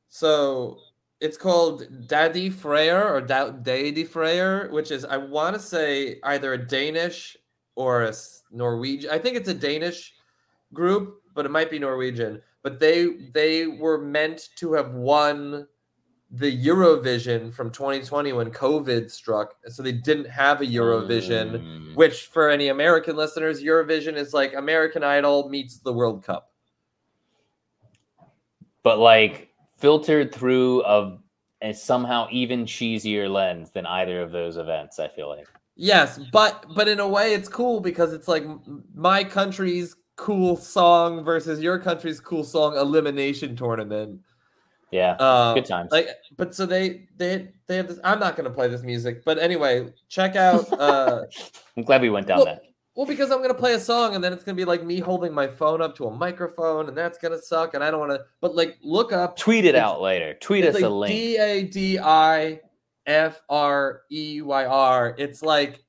So 0.09 0.79
it's 1.21 1.37
called 1.37 1.83
Dadi 2.07 2.51
Freyr 2.51 3.13
or 3.13 3.21
da- 3.21 3.51
Dadi 3.51 4.05
Freyr, 4.05 4.69
which 4.71 4.91
is 4.91 5.05
I 5.05 5.17
want 5.17 5.55
to 5.55 5.61
say 5.61 6.19
either 6.23 6.53
a 6.53 6.57
Danish 6.57 7.37
or 7.75 8.03
a 8.03 8.13
Norwegian. 8.51 9.11
I 9.11 9.19
think 9.19 9.37
it's 9.37 9.47
a 9.47 9.53
Danish 9.53 10.13
group, 10.73 11.21
but 11.33 11.45
it 11.45 11.51
might 11.51 11.69
be 11.69 11.79
Norwegian. 11.79 12.41
But 12.63 12.79
they 12.79 13.29
they 13.33 13.67
were 13.67 13.99
meant 13.99 14.49
to 14.57 14.73
have 14.73 14.93
won 14.93 15.67
the 16.31 16.65
Eurovision 16.65 17.53
from 17.53 17.71
2020 17.71 18.31
when 18.33 18.51
COVID 18.51 19.11
struck, 19.11 19.55
so 19.67 19.83
they 19.83 19.91
didn't 19.91 20.29
have 20.29 20.61
a 20.61 20.65
Eurovision. 20.65 21.61
Mm. 21.61 21.95
Which, 21.95 22.27
for 22.27 22.49
any 22.49 22.69
American 22.69 23.15
listeners, 23.17 23.61
Eurovision 23.61 24.15
is 24.15 24.33
like 24.33 24.53
American 24.53 25.03
Idol 25.03 25.49
meets 25.49 25.79
the 25.79 25.93
World 25.93 26.23
Cup. 26.23 26.51
but 28.83 28.99
like 28.99 29.49
filtered 29.77 30.33
through 30.33 30.83
a, 30.83 31.17
a 31.61 31.73
somehow 31.73 32.27
even 32.31 32.65
cheesier 32.65 33.31
lens 33.31 33.71
than 33.71 33.85
either 33.85 34.21
of 34.21 34.31
those 34.31 34.57
events. 34.57 34.99
I 34.99 35.07
feel 35.07 35.29
like. 35.29 35.47
Yes, 35.75 36.19
but 36.31 36.65
but 36.75 36.87
in 36.87 36.99
a 36.99 37.07
way, 37.07 37.33
it's 37.33 37.49
cool 37.49 37.79
because 37.79 38.13
it's 38.13 38.27
like 38.27 38.45
my 38.93 39.23
country's 39.23 39.95
cool 40.15 40.55
song 40.55 41.23
versus 41.23 41.61
your 41.61 41.79
country's 41.79 42.19
cool 42.19 42.43
song 42.43 42.77
elimination 42.77 43.55
tournament. 43.55 44.19
Yeah, 44.91 45.11
Uh, 45.19 45.53
good 45.53 45.65
times. 45.65 45.91
Like, 45.91 46.09
but 46.35 46.53
so 46.53 46.65
they 46.65 47.07
they 47.15 47.49
they 47.67 47.77
have 47.77 47.87
this. 47.87 47.99
I'm 48.03 48.19
not 48.19 48.35
gonna 48.35 48.49
play 48.49 48.67
this 48.67 48.83
music, 48.83 49.23
but 49.23 49.39
anyway, 49.39 49.91
check 50.09 50.35
out. 50.35 50.71
uh 50.73 51.23
I'm 51.77 51.83
glad 51.83 52.01
we 52.01 52.09
went 52.09 52.27
down 52.27 52.39
well, 52.39 52.45
that. 52.45 52.63
Well, 52.95 53.05
because 53.05 53.31
I'm 53.31 53.41
gonna 53.41 53.53
play 53.53 53.73
a 53.73 53.79
song 53.79 54.15
and 54.15 54.23
then 54.23 54.33
it's 54.33 54.43
gonna 54.43 54.57
be 54.57 54.65
like 54.65 54.83
me 54.83 54.99
holding 54.99 55.33
my 55.33 55.47
phone 55.47 55.81
up 55.81 55.95
to 55.95 56.07
a 56.07 56.11
microphone, 56.11 56.89
and 56.89 56.97
that's 56.97 57.17
gonna 57.17 57.41
suck. 57.41 57.73
And 57.73 57.81
I 57.83 57.89
don't 57.89 58.01
want 58.01 58.11
to. 58.11 58.25
But 58.41 58.53
like, 58.53 58.77
look 58.83 59.13
up. 59.13 59.37
Tweet 59.37 59.63
it 59.63 59.75
out 59.75 60.01
later. 60.01 60.33
Tweet 60.41 60.65
us 60.65 60.75
like 60.75 60.83
a 60.83 60.89
link. 60.89 61.13
D 61.13 61.37
A 61.37 61.63
D 61.63 61.97
I 61.97 62.59
F 63.05 63.41
R 63.47 64.01
E 64.11 64.41
Y 64.41 64.65
R. 64.65 65.15
It's 65.17 65.41
like 65.41 65.81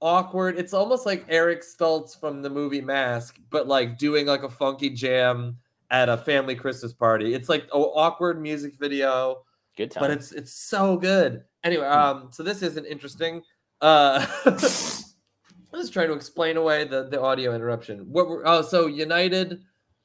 awkward. 0.00 0.58
It's 0.58 0.72
almost 0.72 1.06
like 1.06 1.24
Eric 1.28 1.62
Stoltz 1.62 2.18
from 2.18 2.40
the 2.40 2.50
movie 2.50 2.80
Mask, 2.80 3.38
but 3.50 3.66
like 3.66 3.98
doing 3.98 4.26
like 4.26 4.44
a 4.44 4.48
funky 4.48 4.90
jam 4.90 5.56
at 5.92 6.08
a 6.08 6.16
family 6.16 6.56
Christmas 6.56 6.92
party. 6.92 7.34
It's 7.34 7.48
like 7.48 7.62
an 7.64 7.68
awkward 7.80 8.40
music 8.42 8.74
video, 8.80 9.42
good 9.76 9.90
time. 9.92 10.02
but 10.02 10.10
it's 10.10 10.32
it's 10.32 10.52
so 10.54 10.96
good. 10.96 11.44
Anyway, 11.62 11.86
Hmm. 11.86 11.92
um, 11.92 12.28
so 12.32 12.42
this 12.42 12.62
isn't 12.62 12.86
interesting. 12.86 13.42
Uh, 13.80 14.26
I 14.46 15.76
was 15.76 15.90
trying 15.90 16.08
to 16.08 16.14
explain 16.14 16.56
away 16.56 16.84
the 16.84 17.08
the 17.08 17.20
audio 17.20 17.54
interruption. 17.54 18.00
What 18.10 18.28
were 18.28 18.42
oh 18.46 18.62
so 18.62 18.86
United 18.86 19.60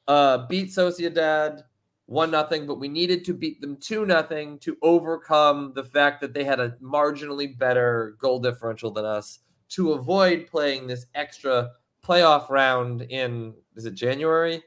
uh 0.06 0.46
beat 0.46 0.68
Sociedad 0.68 1.62
one 2.06 2.30
nothing, 2.30 2.66
but 2.66 2.78
we 2.80 2.88
needed 2.88 3.22
to 3.26 3.34
beat 3.34 3.60
them 3.60 3.76
two 3.76 4.06
nothing 4.06 4.58
to 4.60 4.76
overcome 4.82 5.72
the 5.74 5.84
fact 5.84 6.20
that 6.22 6.32
they 6.32 6.42
had 6.44 6.58
a 6.60 6.70
marginally 6.82 7.58
better 7.58 8.16
goal 8.18 8.38
differential 8.40 8.90
than 8.90 9.04
us 9.04 9.40
to 9.70 9.92
avoid 9.92 10.46
playing 10.46 10.86
this 10.86 11.04
extra 11.14 11.70
playoff 12.02 12.48
round 12.48 13.02
in 13.02 13.52
is 13.76 13.84
it 13.84 13.92
January 13.94 14.62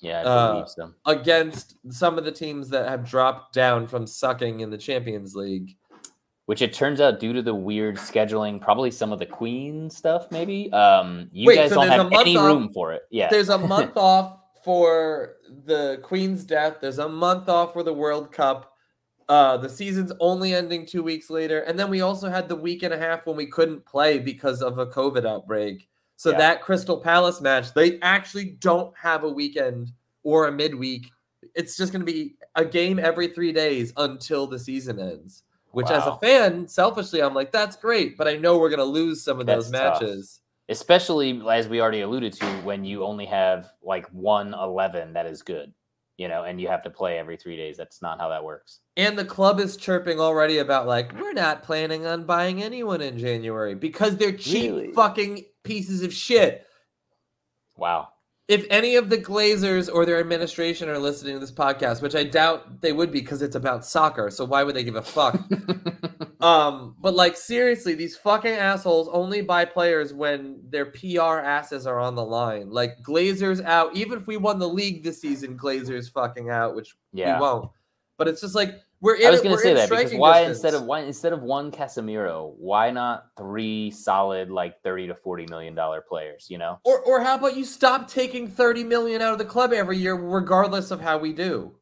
yeah, 0.00 0.20
I 0.20 0.24
uh, 0.24 0.66
so. 0.66 0.92
against 1.06 1.76
some 1.90 2.18
of 2.18 2.24
the 2.24 2.32
teams 2.32 2.68
that 2.70 2.88
have 2.88 3.04
dropped 3.04 3.54
down 3.54 3.86
from 3.86 4.06
sucking 4.06 4.60
in 4.60 4.70
the 4.70 4.78
Champions 4.78 5.34
League. 5.34 5.76
Which 6.46 6.62
it 6.62 6.72
turns 6.72 7.00
out, 7.00 7.20
due 7.20 7.32
to 7.32 7.42
the 7.42 7.54
weird 7.54 7.96
scheduling, 7.96 8.60
probably 8.60 8.90
some 8.90 9.12
of 9.12 9.20
the 9.20 9.26
Queen 9.26 9.88
stuff, 9.88 10.32
maybe. 10.32 10.72
Um, 10.72 11.28
you 11.32 11.46
Wait, 11.46 11.56
guys 11.56 11.68
so 11.68 11.76
don't 11.76 11.88
have 11.88 12.10
month 12.10 12.14
any 12.18 12.36
off- 12.36 12.44
room 12.44 12.72
for 12.72 12.92
it. 12.92 13.02
Yeah, 13.10 13.28
There's 13.30 13.50
a 13.50 13.58
month 13.74 13.96
off 13.96 14.38
for 14.64 15.36
the 15.64 16.00
Queen's 16.02 16.42
death. 16.44 16.78
There's 16.80 16.98
a 16.98 17.08
month 17.08 17.48
off 17.48 17.72
for 17.72 17.82
the 17.84 17.92
World 17.92 18.32
Cup. 18.32 18.72
Uh, 19.28 19.58
the 19.58 19.68
season's 19.68 20.10
only 20.18 20.52
ending 20.54 20.84
two 20.86 21.04
weeks 21.04 21.30
later, 21.30 21.60
and 21.60 21.78
then 21.78 21.88
we 21.88 22.00
also 22.00 22.28
had 22.28 22.48
the 22.48 22.56
week 22.56 22.82
and 22.82 22.92
a 22.92 22.98
half 22.98 23.26
when 23.26 23.36
we 23.36 23.46
couldn't 23.46 23.86
play 23.86 24.18
because 24.18 24.60
of 24.60 24.78
a 24.78 24.86
COVID 24.86 25.24
outbreak. 25.24 25.88
So 26.20 26.32
Yeah. 26.32 26.36
that 26.36 26.60
Crystal 26.60 26.98
Palace 26.98 27.40
match, 27.40 27.72
they 27.72 27.98
actually 28.00 28.44
don't 28.60 28.94
have 28.94 29.24
a 29.24 29.28
weekend 29.30 29.90
or 30.22 30.48
a 30.48 30.52
midweek. 30.52 31.10
It's 31.54 31.78
just 31.78 31.92
going 31.94 32.04
to 32.04 32.12
be 32.12 32.34
a 32.56 32.62
game 32.62 32.98
every 32.98 33.28
three 33.28 33.52
days 33.52 33.94
until 33.96 34.46
the 34.46 34.58
season 34.58 34.98
ends. 35.00 35.44
Which, 35.70 35.90
as 35.90 36.06
a 36.06 36.18
fan, 36.18 36.68
selfishly, 36.68 37.22
I'm 37.22 37.32
like, 37.32 37.52
that's 37.52 37.74
great, 37.74 38.18
but 38.18 38.28
I 38.28 38.36
know 38.36 38.58
we're 38.58 38.68
going 38.68 38.80
to 38.80 38.84
lose 38.84 39.22
some 39.24 39.40
of 39.40 39.46
those 39.46 39.70
That's 39.70 39.82
tough. 39.82 40.02
matches. 40.02 40.40
especially 40.68 41.40
as 41.50 41.68
we 41.68 41.80
already 41.80 42.02
alluded 42.02 42.34
to, 42.34 42.44
when 42.64 42.84
you 42.84 43.02
only 43.02 43.24
have 43.24 43.72
like 43.82 44.06
one 44.12 44.52
eleven 44.52 45.14
that 45.14 45.24
is 45.24 45.40
good, 45.42 45.72
you 46.20 46.28
know, 46.28 46.44
and 46.44 46.60
you 46.60 46.68
have 46.68 46.82
to 46.82 46.90
play 46.90 47.16
every 47.18 47.38
three 47.38 47.56
days. 47.56 47.78
That's 47.78 48.02
not 48.02 48.20
how 48.20 48.28
that 48.28 48.44
works. 48.44 48.80
And 48.98 49.18
the 49.18 49.24
club 49.24 49.58
is 49.58 49.78
chirping 49.78 50.20
already 50.20 50.58
about 50.58 50.86
like 50.86 51.18
we're 51.18 51.32
not 51.32 51.62
planning 51.62 52.04
on 52.04 52.24
buying 52.26 52.62
anyone 52.62 53.00
in 53.00 53.16
January 53.16 53.74
because 53.74 54.18
they're 54.18 54.30
cheap 54.36 54.70
Really? 54.70 54.92
fucking 54.92 55.46
pieces 55.64 56.02
of 56.02 56.12
shit. 56.12 56.66
Wow. 57.74 58.08
If 58.50 58.66
any 58.68 58.96
of 58.96 59.10
the 59.10 59.16
Glazers 59.16 59.88
or 59.88 60.04
their 60.04 60.18
administration 60.18 60.88
are 60.88 60.98
listening 60.98 61.34
to 61.34 61.38
this 61.38 61.52
podcast, 61.52 62.02
which 62.02 62.16
I 62.16 62.24
doubt 62.24 62.80
they 62.80 62.90
would 62.90 63.12
be 63.12 63.20
because 63.20 63.42
it's 63.42 63.54
about 63.54 63.86
soccer, 63.86 64.28
so 64.28 64.44
why 64.44 64.64
would 64.64 64.74
they 64.74 64.82
give 64.82 64.96
a 64.96 65.02
fuck? 65.02 65.40
um, 66.40 66.96
but 67.00 67.14
like 67.14 67.36
seriously, 67.36 67.94
these 67.94 68.16
fucking 68.16 68.50
assholes 68.50 69.08
only 69.12 69.40
buy 69.40 69.66
players 69.66 70.12
when 70.12 70.58
their 70.68 70.86
PR 70.86 71.38
asses 71.38 71.86
are 71.86 72.00
on 72.00 72.16
the 72.16 72.24
line. 72.24 72.70
Like 72.70 73.00
Glazers 73.04 73.64
out, 73.64 73.94
even 73.94 74.18
if 74.18 74.26
we 74.26 74.36
won 74.36 74.58
the 74.58 74.68
league 74.68 75.04
this 75.04 75.20
season, 75.20 75.56
Glazers 75.56 76.10
fucking 76.10 76.50
out, 76.50 76.74
which 76.74 76.96
yeah. 77.12 77.36
we 77.36 77.42
won't. 77.42 77.70
But 78.16 78.26
it's 78.26 78.40
just 78.40 78.56
like 78.56 78.80
we're 79.00 79.16
in. 79.16 79.26
I 79.26 79.30
was 79.30 79.40
going 79.40 79.56
to 79.56 79.62
say 79.62 79.74
that 79.74 79.88
because 79.88 80.12
why 80.14 80.40
distance. 80.44 80.56
instead 80.58 80.74
of 80.74 80.84
why 80.86 81.00
instead 81.00 81.32
of 81.32 81.42
one 81.42 81.70
Casemiro, 81.70 82.54
why 82.58 82.90
not 82.90 83.26
three 83.36 83.90
solid 83.90 84.50
like 84.50 84.82
thirty 84.82 85.06
to 85.06 85.14
forty 85.14 85.46
million 85.46 85.74
dollar 85.74 86.00
players? 86.00 86.46
You 86.50 86.58
know, 86.58 86.78
Or 86.84 87.00
or 87.00 87.20
how 87.20 87.36
about 87.36 87.56
you 87.56 87.64
stop 87.64 88.08
taking 88.08 88.48
30 88.48 88.84
million 88.84 89.22
out 89.22 89.32
of 89.32 89.38
the 89.38 89.44
club 89.44 89.72
every 89.72 89.96
year, 89.96 90.14
regardless 90.14 90.90
of 90.90 91.00
how 91.00 91.18
we 91.18 91.32
do? 91.32 91.72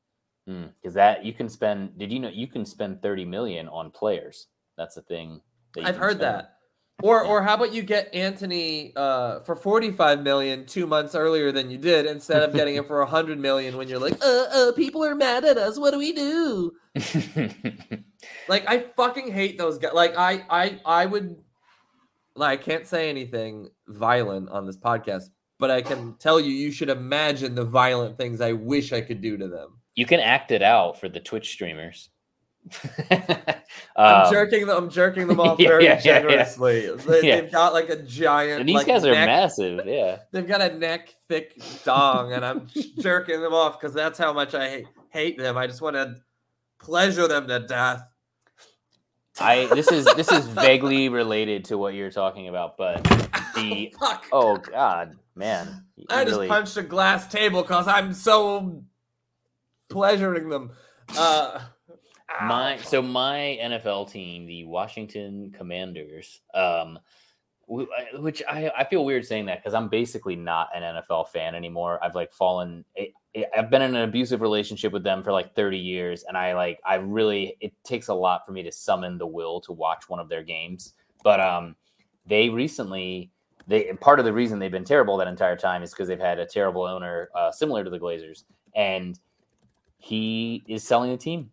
Hmm, 0.46 0.66
because 0.80 0.94
that 0.94 1.24
you 1.24 1.32
can 1.32 1.48
spend. 1.48 1.98
Did 1.98 2.12
you 2.12 2.20
know 2.20 2.28
you 2.30 2.46
can 2.46 2.64
spend 2.64 3.02
thirty 3.02 3.24
million 3.24 3.68
on 3.68 3.90
players? 3.90 4.46
That's 4.76 4.96
a 4.96 5.02
thing. 5.02 5.40
That 5.74 5.82
you 5.82 5.86
I've 5.88 5.96
heard 5.96 6.18
spend. 6.18 6.22
that. 6.22 6.57
Or 7.00 7.24
or 7.24 7.42
how 7.42 7.54
about 7.54 7.72
you 7.72 7.82
get 7.82 8.12
Antony 8.12 8.92
uh, 8.96 9.40
for 9.40 9.54
45 9.54 10.22
million 10.22 10.66
two 10.66 10.84
months 10.84 11.14
earlier 11.14 11.52
than 11.52 11.70
you 11.70 11.78
did 11.78 12.06
instead 12.06 12.42
of 12.42 12.52
getting 12.52 12.74
it 12.74 12.88
for 12.88 12.98
100 12.98 13.38
million 13.38 13.76
when 13.76 13.86
you're 13.86 14.00
like, 14.00 14.20
uh, 14.20 14.46
uh, 14.52 14.72
people 14.72 15.04
are 15.04 15.14
mad 15.14 15.44
at 15.44 15.58
us. 15.58 15.78
What 15.78 15.92
do 15.92 15.98
we 15.98 16.12
do? 16.12 16.72
like 18.48 18.68
I 18.68 18.86
fucking 18.96 19.30
hate 19.30 19.58
those 19.58 19.78
guys. 19.78 19.92
Like 19.94 20.16
I 20.18 20.44
I 20.50 20.80
I 20.84 21.06
would 21.06 21.36
like 22.34 22.60
I 22.60 22.62
can't 22.62 22.86
say 22.86 23.08
anything 23.08 23.68
violent 23.86 24.48
on 24.48 24.66
this 24.66 24.76
podcast, 24.76 25.30
but 25.60 25.70
I 25.70 25.82
can 25.82 26.16
tell 26.18 26.40
you 26.40 26.50
you 26.50 26.72
should 26.72 26.88
imagine 26.88 27.54
the 27.54 27.64
violent 27.64 28.18
things 28.18 28.40
I 28.40 28.54
wish 28.54 28.92
I 28.92 29.02
could 29.02 29.20
do 29.20 29.36
to 29.36 29.46
them. 29.46 29.78
You 29.94 30.06
can 30.06 30.18
act 30.18 30.50
it 30.50 30.62
out 30.62 30.98
for 30.98 31.08
the 31.08 31.20
Twitch 31.20 31.50
streamers. 31.50 32.10
I'm 33.96 34.26
Um, 34.26 34.32
jerking 34.32 34.66
them. 34.66 34.76
I'm 34.84 34.90
jerking 34.90 35.26
them 35.26 35.40
off 35.40 35.58
yeah, 35.58 35.68
very 35.68 35.84
yeah, 35.84 36.00
yeah, 36.04 36.12
yeah. 36.14 36.20
generously. 36.20 36.90
They, 36.96 37.30
have 37.36 37.50
got 37.52 37.72
like 37.72 37.88
a 37.88 38.02
giant. 38.02 38.60
and 38.60 38.68
these 38.68 38.76
like, 38.76 38.86
guys 38.86 39.04
are 39.04 39.12
neck- 39.12 39.26
massive. 39.26 39.86
Yeah. 39.86 40.18
They've 40.32 40.46
got 40.46 40.60
a 40.60 40.76
neck 40.78 41.14
thick 41.28 41.60
dong, 41.84 42.32
and 42.32 42.44
I'm 42.44 42.68
jerking 43.00 43.40
them 43.40 43.52
off 43.54 43.80
because 43.80 43.94
that's 43.94 44.18
how 44.18 44.32
much 44.32 44.54
I 44.54 44.68
hate, 44.68 44.86
hate 45.10 45.38
them. 45.38 45.56
I 45.56 45.66
just 45.66 45.80
want 45.82 45.96
to 45.96 46.16
pleasure 46.78 47.26
them 47.28 47.48
to 47.48 47.60
death. 47.60 48.02
I 49.40 49.66
this 49.66 49.92
is 49.92 50.04
this 50.16 50.32
is 50.32 50.46
vaguely 50.46 51.08
related 51.08 51.64
to 51.66 51.78
what 51.78 51.94
you're 51.94 52.10
talking 52.10 52.48
about, 52.48 52.76
but 52.76 53.04
the 53.54 53.94
Fuck. 54.00 54.26
oh 54.32 54.56
god, 54.56 55.16
man. 55.36 55.84
I 56.10 56.24
just 56.24 56.46
punched 56.48 56.76
a 56.76 56.82
glass 56.82 57.28
table 57.28 57.62
because 57.62 57.86
I'm 57.86 58.12
so 58.14 58.82
pleasuring 59.90 60.48
them. 60.48 60.72
Uh, 61.16 61.60
My 62.40 62.76
so 62.78 63.00
my 63.00 63.58
NFL 63.60 64.10
team, 64.10 64.46
the 64.46 64.64
Washington 64.64 65.50
Commanders, 65.56 66.40
um, 66.54 66.98
which 67.66 68.42
I, 68.48 68.70
I 68.76 68.84
feel 68.84 69.04
weird 69.04 69.26
saying 69.26 69.46
that 69.46 69.58
because 69.58 69.74
I'm 69.74 69.88
basically 69.88 70.36
not 70.36 70.68
an 70.74 70.82
NFL 70.82 71.28
fan 71.28 71.54
anymore. 71.54 71.98
I've 72.02 72.14
like 72.14 72.32
fallen. 72.32 72.84
I've 73.56 73.70
been 73.70 73.82
in 73.82 73.94
an 73.94 74.08
abusive 74.08 74.40
relationship 74.40 74.92
with 74.92 75.04
them 75.04 75.22
for 75.22 75.32
like 75.32 75.54
30 75.54 75.78
years, 75.78 76.24
and 76.26 76.36
I 76.36 76.54
like 76.54 76.80
I 76.84 76.96
really 76.96 77.56
it 77.60 77.72
takes 77.82 78.08
a 78.08 78.14
lot 78.14 78.44
for 78.46 78.52
me 78.52 78.62
to 78.62 78.72
summon 78.72 79.18
the 79.18 79.26
will 79.26 79.60
to 79.62 79.72
watch 79.72 80.08
one 80.08 80.20
of 80.20 80.28
their 80.28 80.42
games. 80.42 80.94
But 81.22 81.40
um, 81.40 81.76
they 82.26 82.48
recently 82.48 83.30
they 83.66 83.92
part 84.00 84.18
of 84.18 84.24
the 84.24 84.32
reason 84.32 84.58
they've 84.58 84.70
been 84.70 84.84
terrible 84.84 85.16
that 85.18 85.28
entire 85.28 85.56
time 85.56 85.82
is 85.82 85.90
because 85.90 86.08
they've 86.08 86.18
had 86.18 86.38
a 86.38 86.46
terrible 86.46 86.82
owner 86.82 87.30
uh, 87.34 87.52
similar 87.52 87.84
to 87.84 87.90
the 87.90 87.98
Glazers, 87.98 88.44
and 88.74 89.18
he 89.98 90.62
is 90.66 90.84
selling 90.84 91.10
the 91.10 91.16
team. 91.16 91.50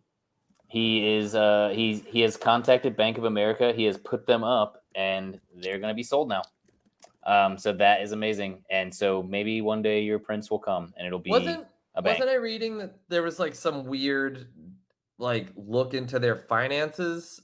He 0.68 1.16
is 1.16 1.34
uh 1.34 1.72
he's 1.74 2.02
he 2.04 2.20
has 2.20 2.36
contacted 2.36 2.96
Bank 2.96 3.18
of 3.18 3.24
America. 3.24 3.72
He 3.72 3.84
has 3.84 3.96
put 3.98 4.26
them 4.26 4.44
up 4.44 4.82
and 4.94 5.40
they're 5.54 5.78
going 5.78 5.90
to 5.90 5.94
be 5.94 6.02
sold 6.02 6.28
now. 6.28 6.42
Um 7.24 7.56
so 7.58 7.72
that 7.74 8.02
is 8.02 8.12
amazing. 8.12 8.64
And 8.70 8.94
so 8.94 9.22
maybe 9.22 9.60
one 9.60 9.82
day 9.82 10.02
your 10.02 10.18
prince 10.18 10.50
will 10.50 10.58
come 10.58 10.92
and 10.96 11.06
it'll 11.06 11.18
be 11.18 11.30
wasn't 11.30 11.66
wasn't 12.02 12.28
I 12.28 12.34
reading 12.34 12.78
that 12.78 12.96
there 13.08 13.22
was 13.22 13.38
like 13.38 13.54
some 13.54 13.84
weird 13.84 14.48
like 15.18 15.48
look 15.56 15.94
into 15.94 16.18
their 16.18 16.36
finances? 16.36 17.40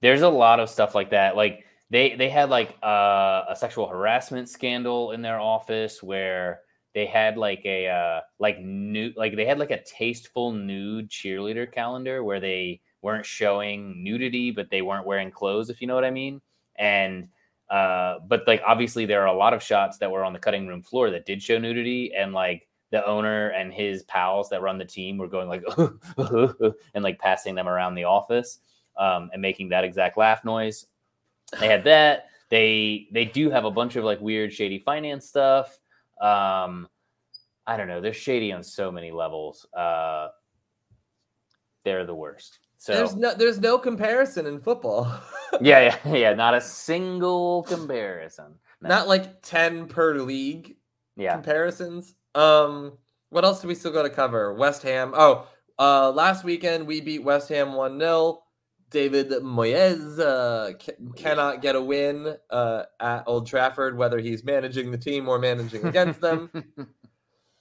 There's 0.00 0.22
a 0.22 0.28
lot 0.28 0.60
of 0.60 0.68
stuff 0.68 0.94
like 0.94 1.10
that. 1.10 1.36
Like 1.36 1.64
they 1.90 2.14
they 2.16 2.28
had 2.28 2.50
like 2.50 2.76
uh, 2.82 3.44
a 3.48 3.56
sexual 3.56 3.88
harassment 3.88 4.48
scandal 4.48 5.12
in 5.12 5.22
their 5.22 5.40
office 5.40 6.02
where 6.02 6.60
they 6.98 7.06
had 7.06 7.36
like 7.36 7.62
a 7.64 7.86
uh, 7.86 8.20
like 8.40 8.58
nude 8.60 9.16
like 9.16 9.36
they 9.36 9.44
had 9.44 9.60
like 9.60 9.70
a 9.70 9.80
tasteful 9.84 10.50
nude 10.50 11.08
cheerleader 11.08 11.70
calendar 11.70 12.24
where 12.24 12.40
they 12.40 12.80
weren't 13.02 13.24
showing 13.24 14.02
nudity 14.02 14.50
but 14.50 14.68
they 14.68 14.82
weren't 14.82 15.06
wearing 15.06 15.30
clothes 15.30 15.70
if 15.70 15.80
you 15.80 15.86
know 15.86 15.94
what 15.94 16.04
I 16.04 16.10
mean. 16.10 16.40
And 16.74 17.28
uh, 17.70 18.16
but 18.26 18.48
like 18.48 18.60
obviously 18.66 19.06
there 19.06 19.22
are 19.22 19.28
a 19.28 19.32
lot 19.32 19.54
of 19.54 19.62
shots 19.62 19.98
that 19.98 20.10
were 20.10 20.24
on 20.24 20.32
the 20.32 20.40
cutting 20.40 20.66
room 20.66 20.82
floor 20.82 21.08
that 21.10 21.24
did 21.24 21.40
show 21.40 21.56
nudity 21.56 22.12
and 22.16 22.32
like 22.32 22.66
the 22.90 23.06
owner 23.06 23.50
and 23.50 23.72
his 23.72 24.02
pals 24.02 24.48
that 24.48 24.60
run 24.60 24.76
the 24.76 24.84
team 24.84 25.18
were 25.18 25.28
going 25.28 25.48
like 25.48 25.62
and 26.94 27.04
like 27.04 27.20
passing 27.20 27.54
them 27.54 27.68
around 27.68 27.94
the 27.94 28.02
office 28.02 28.58
um, 28.96 29.30
and 29.32 29.40
making 29.40 29.68
that 29.68 29.84
exact 29.84 30.18
laugh 30.18 30.44
noise. 30.44 30.86
They 31.60 31.68
had 31.68 31.84
that. 31.84 32.26
They 32.50 33.06
they 33.12 33.24
do 33.24 33.50
have 33.50 33.66
a 33.66 33.70
bunch 33.70 33.94
of 33.94 34.02
like 34.02 34.20
weird 34.20 34.52
shady 34.52 34.80
finance 34.80 35.28
stuff. 35.28 35.78
Um, 36.20 36.88
I 37.66 37.76
don't 37.76 37.88
know. 37.88 38.00
They're 38.00 38.12
shady 38.12 38.52
on 38.52 38.62
so 38.62 38.90
many 38.90 39.10
levels. 39.10 39.66
Uh, 39.76 40.28
they're 41.84 42.06
the 42.06 42.14
worst. 42.14 42.58
So 42.76 42.94
There's 42.94 43.16
no 43.16 43.34
there's 43.34 43.58
no 43.58 43.76
comparison 43.76 44.46
in 44.46 44.60
football. 44.60 45.12
yeah, 45.60 45.98
yeah, 46.04 46.14
yeah. 46.14 46.34
Not 46.34 46.54
a 46.54 46.60
single 46.60 47.64
comparison. 47.64 48.54
No. 48.80 48.88
Not 48.88 49.08
like 49.08 49.42
10 49.42 49.88
per 49.88 50.14
league 50.20 50.76
yeah. 51.16 51.32
comparisons. 51.32 52.14
Um 52.36 52.92
what 53.30 53.44
else 53.44 53.60
do 53.60 53.68
we 53.68 53.74
still 53.74 53.90
got 53.90 54.04
to 54.04 54.10
cover? 54.10 54.54
West 54.54 54.82
Ham. 54.84 55.12
Oh, 55.16 55.48
uh 55.80 56.12
last 56.12 56.44
weekend 56.44 56.86
we 56.86 57.00
beat 57.00 57.24
West 57.24 57.48
Ham 57.48 57.70
1-0. 57.70 58.38
David 58.90 59.30
Moyes 59.42 60.18
uh, 60.18 60.72
ca- 60.78 60.92
cannot 61.16 61.62
get 61.62 61.76
a 61.76 61.82
win 61.82 62.36
uh, 62.50 62.82
at 63.00 63.24
Old 63.26 63.46
Trafford, 63.46 63.96
whether 63.96 64.18
he's 64.18 64.44
managing 64.44 64.90
the 64.90 64.98
team 64.98 65.28
or 65.28 65.38
managing 65.38 65.84
against 65.86 66.20
them. 66.20 66.50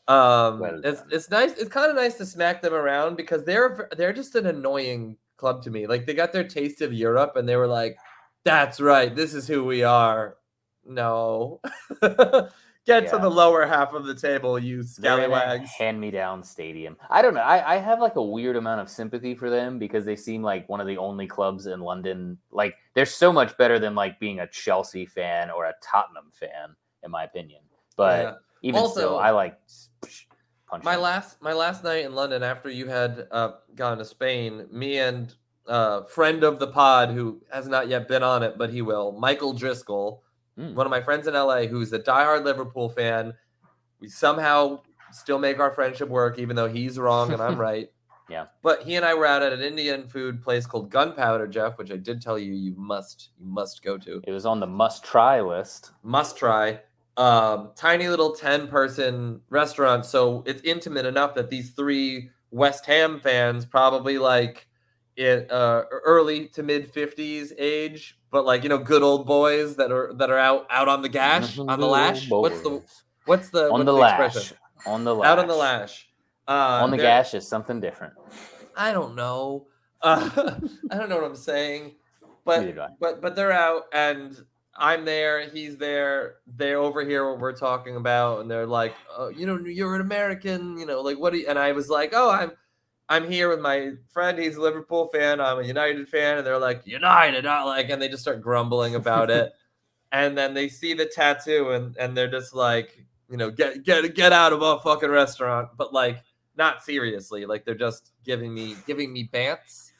Um, 0.09 0.59
Well 0.59 0.81
it's 0.85 1.03
it's 1.11 1.29
nice. 1.29 1.57
It's 1.57 1.69
kind 1.69 1.89
of 1.89 1.95
nice 1.97 2.15
to 2.15 2.25
smack 2.25 2.61
them 2.61 2.73
around 2.73 3.17
because 3.17 3.43
they're 3.43 3.89
they're 3.97 4.13
just 4.13 4.35
an 4.35 4.45
annoying 4.45 5.17
club 5.35 5.61
to 5.63 5.69
me. 5.69 5.85
Like 5.85 6.05
they 6.05 6.13
got 6.13 6.31
their 6.31 6.47
taste 6.47 6.81
of 6.81 6.93
Europe 6.93 7.35
and 7.35 7.47
they 7.47 7.57
were 7.57 7.67
like, 7.67 7.97
"That's 8.45 8.79
right, 8.79 9.13
this 9.13 9.33
is 9.33 9.49
who 9.49 9.65
we 9.65 9.83
are." 9.83 10.37
No, 10.85 11.59
get 12.87 13.07
to 13.11 13.17
the 13.19 13.29
lower 13.29 13.65
half 13.67 13.93
of 13.93 14.05
the 14.05 14.15
table, 14.15 14.57
you 14.57 14.81
scallywags. 14.81 15.69
Hand 15.71 15.99
me 16.01 16.09
down 16.09 16.43
stadium. 16.43 16.97
I 17.09 17.21
don't 17.21 17.33
know. 17.35 17.41
I, 17.41 17.75
I 17.75 17.77
have 17.77 17.99
like 17.99 18.15
a 18.15 18.23
weird 18.23 18.55
amount 18.55 18.81
of 18.81 18.89
sympathy 18.89 19.35
for 19.35 19.49
them 19.49 19.77
because 19.77 20.05
they 20.05 20.15
seem 20.15 20.41
like 20.41 20.67
one 20.67 20.81
of 20.81 20.87
the 20.87 20.97
only 20.97 21.27
clubs 21.27 21.67
in 21.67 21.81
London. 21.81 22.37
Like 22.51 22.75
they're 22.95 23.05
so 23.05 23.31
much 23.31 23.55
better 23.57 23.77
than 23.77 23.93
like 23.93 24.19
being 24.19 24.39
a 24.39 24.47
Chelsea 24.47 25.05
fan 25.05 25.51
or 25.51 25.65
a 25.65 25.73
Tottenham 25.83 26.31
fan, 26.31 26.75
in 27.03 27.11
my 27.11 27.23
opinion. 27.25 27.61
But 27.95 28.23
Yeah. 28.23 28.33
even 28.63 28.79
Also, 28.81 28.93
still, 28.99 29.19
I 29.19 29.29
like 29.31 29.59
punch 30.67 30.83
My 30.83 30.93
them. 30.93 31.01
last 31.03 31.41
my 31.41 31.53
last 31.53 31.83
night 31.83 32.05
in 32.05 32.13
London 32.15 32.43
after 32.43 32.69
you 32.69 32.87
had 32.87 33.27
uh, 33.31 33.51
gone 33.75 33.97
to 33.99 34.05
Spain, 34.05 34.65
me 34.71 34.99
and 34.99 35.33
uh, 35.67 36.03
friend 36.03 36.43
of 36.43 36.59
the 36.59 36.67
pod 36.67 37.09
who 37.09 37.41
has 37.51 37.67
not 37.67 37.87
yet 37.89 38.07
been 38.07 38.23
on 38.23 38.41
it, 38.43 38.57
but 38.57 38.69
he 38.69 38.81
will, 38.81 39.11
Michael 39.11 39.51
Driscoll, 39.53 40.23
Mm. 40.57 40.73
one 40.73 40.85
of 40.87 40.91
my 40.91 41.01
friends 41.01 41.27
in 41.27 41.33
LA 41.35 41.67
who's 41.67 41.93
a 41.93 41.99
diehard 41.99 42.43
Liverpool 42.43 42.89
fan. 42.89 43.33
We 43.99 44.09
somehow 44.09 44.81
still 45.11 45.39
make 45.39 45.59
our 45.59 45.71
friendship 45.71 46.09
work, 46.09 46.39
even 46.39 46.55
though 46.55 46.67
he's 46.67 46.97
wrong 46.97 47.31
and 47.31 47.41
I'm 47.41 47.59
right. 47.69 47.91
Yeah. 48.29 48.47
But 48.61 48.83
he 48.83 48.95
and 48.95 49.05
I 49.05 49.13
were 49.13 49.25
out 49.25 49.41
at 49.41 49.53
an 49.53 49.61
Indian 49.61 50.07
food 50.07 50.41
place 50.41 50.65
called 50.65 50.89
Gunpowder, 50.89 51.47
Jeff, 51.47 51.77
which 51.77 51.91
I 51.91 51.97
did 51.97 52.21
tell 52.21 52.37
you 52.37 52.53
you 52.53 52.73
must 52.75 53.29
you 53.39 53.45
must 53.45 53.83
go 53.83 53.97
to 53.99 54.21
It 54.25 54.31
was 54.31 54.45
on 54.45 54.59
the 54.59 54.67
must 54.67 55.03
try 55.03 55.39
list. 55.41 55.91
must 56.03 56.37
try. 56.37 56.81
Um, 57.15 57.71
tiny 57.75 58.09
little 58.09 58.33
10 58.33 58.67
person 58.67 59.41
restaurant. 59.49 60.05
So 60.05 60.43
it's 60.45 60.61
intimate 60.63 61.05
enough 61.05 61.35
that 61.35 61.49
these 61.49 61.71
three 61.71 62.29
West 62.51 62.85
Ham 62.85 63.19
fans, 63.19 63.65
probably 63.65 64.17
like 64.17 64.67
in 65.15 65.45
uh, 65.49 65.83
early 65.91 66.47
to 66.49 66.63
mid 66.63 66.93
50s 66.93 67.53
age, 67.57 68.19
but 68.31 68.45
like, 68.45 68.63
you 68.63 68.69
know, 68.69 68.77
good 68.77 69.03
old 69.03 69.25
boys 69.25 69.75
that 69.77 69.91
are 69.91 70.13
that 70.15 70.29
are 70.29 70.37
out 70.37 70.67
out 70.69 70.87
on 70.87 71.01
the 71.01 71.09
gash, 71.09 71.57
on 71.57 71.79
the 71.79 71.85
lash. 71.85 72.29
What's 72.29 72.61
the 72.61 72.83
what's 73.25 73.49
the 73.49 73.65
on 73.71 73.85
what's 73.85 73.85
the 73.85 74.25
expression? 74.25 74.57
lash? 74.85 74.87
On 74.93 75.03
the 75.03 75.15
lash. 75.15 75.27
Out 75.27 75.39
on 75.39 75.47
the 75.47 75.55
lash. 75.55 76.07
Uh, 76.47 76.79
on 76.83 76.91
the 76.91 76.97
gash 76.97 77.33
is 77.33 77.47
something 77.47 77.79
different. 77.79 78.13
I 78.75 78.91
don't 78.91 79.15
know. 79.15 79.67
Uh, 80.01 80.29
I 80.91 80.97
don't 80.97 81.09
know 81.09 81.15
what 81.15 81.25
I'm 81.25 81.35
saying, 81.35 81.95
but 82.45 82.61
Neither 82.61 82.73
do 82.73 82.81
I. 82.81 82.87
but 82.99 83.21
but 83.21 83.35
they're 83.35 83.51
out 83.51 83.83
and 83.91 84.37
I'm 84.79 85.05
there, 85.05 85.49
he's 85.49 85.77
there, 85.77 86.35
they 86.55 86.75
overhear 86.75 87.29
what 87.29 87.39
we're 87.39 87.57
talking 87.57 87.95
about, 87.95 88.41
and 88.41 88.51
they're 88.51 88.67
like, 88.67 88.93
oh, 89.17 89.29
you 89.29 89.47
know, 89.47 89.57
you're 89.57 89.95
an 89.95 90.01
American, 90.01 90.77
you 90.77 90.85
know, 90.85 91.01
like 91.01 91.17
what 91.17 91.33
do 91.33 91.39
you 91.39 91.47
and 91.47 91.57
I 91.57 91.71
was 91.71 91.89
like, 91.89 92.11
Oh, 92.13 92.29
I'm 92.29 92.51
I'm 93.09 93.29
here 93.29 93.49
with 93.49 93.59
my 93.61 93.91
friend, 94.09 94.37
he's 94.37 94.57
a 94.57 94.61
Liverpool 94.61 95.07
fan, 95.13 95.39
I'm 95.39 95.59
a 95.59 95.63
United 95.63 96.09
fan, 96.09 96.37
and 96.39 96.45
they're 96.47 96.57
like, 96.59 96.81
United, 96.85 97.43
not 97.45 97.65
like 97.65 97.89
and 97.89 98.01
they 98.01 98.09
just 98.09 98.23
start 98.23 98.41
grumbling 98.41 98.95
about 98.95 99.29
it. 99.29 99.53
and 100.11 100.37
then 100.37 100.53
they 100.53 100.69
see 100.69 100.93
the 100.93 101.05
tattoo 101.05 101.71
and 101.71 101.95
and 101.97 102.15
they're 102.17 102.31
just 102.31 102.53
like, 102.53 103.05
you 103.29 103.37
know, 103.37 103.49
get 103.51 103.83
get 103.83 104.13
get 104.15 104.33
out 104.33 104.53
of 104.53 104.61
our 104.63 104.79
fucking 104.79 105.09
restaurant, 105.09 105.69
but 105.77 105.93
like 105.93 106.21
not 106.57 106.83
seriously, 106.83 107.45
like 107.45 107.65
they're 107.65 107.75
just 107.75 108.11
giving 108.25 108.53
me 108.53 108.75
giving 108.85 109.13
me 109.13 109.29
bants 109.31 109.91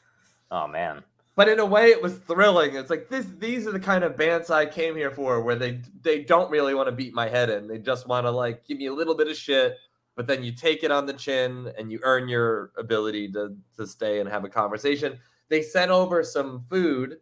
Oh 0.49 0.68
man. 0.68 1.03
but 1.36 1.47
in 1.49 1.60
a 1.60 1.66
way 1.66 1.88
it 1.89 2.01
was 2.01 2.18
thrilling 2.20 2.76
it's 2.76 2.89
like 2.89 3.10
this 3.10 3.26
these 3.38 3.68
are 3.68 3.72
the 3.74 3.80
kind 3.80 4.03
of 4.03 4.16
bands 4.18 4.49
i 4.49 4.66
came 4.66 4.95
here 4.95 5.12
for 5.12 5.41
where 5.41 5.55
they 5.55 5.82
they 6.01 6.24
don't 6.24 6.49
really 6.49 6.74
want 6.74 6.88
to 6.88 6.91
beat 6.93 7.14
my 7.14 7.28
head 7.28 7.49
in 7.49 7.68
they 7.68 7.78
just 7.78 8.08
want 8.08 8.26
to 8.26 8.32
like 8.32 8.66
give 8.66 8.78
me 8.78 8.86
a 8.88 8.93
little 8.93 9.14
bit 9.16 9.28
of 9.28 9.36
shit 9.36 9.76
but 10.18 10.28
then 10.28 10.43
you 10.43 10.51
take 10.51 10.84
it 10.84 10.91
on 10.91 11.05
the 11.05 11.13
chin 11.13 11.72
and 11.78 11.89
you 11.89 11.99
earn 12.03 12.28
your 12.28 12.72
ability 12.78 13.32
to 13.32 13.55
to 13.78 13.88
stay 13.88 14.20
and 14.20 14.28
have 14.28 14.43
a 14.43 14.49
conversation 14.49 15.18
they 15.47 15.61
sent 15.61 15.89
over 15.89 16.24
some 16.24 16.59
food 16.59 17.18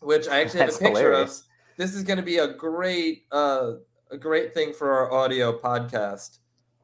which 0.00 0.28
I 0.28 0.40
actually 0.40 0.60
have 0.60 0.70
a 0.70 0.78
picture 0.78 0.88
hilarious. 0.88 1.40
of. 1.40 1.46
This 1.76 1.94
is 1.94 2.02
going 2.02 2.16
to 2.16 2.22
be 2.22 2.38
a 2.38 2.48
great, 2.48 3.24
uh, 3.32 3.72
a 4.10 4.16
great 4.16 4.54
thing 4.54 4.72
for 4.72 4.90
our 4.90 5.12
audio 5.12 5.56
podcast. 5.56 6.38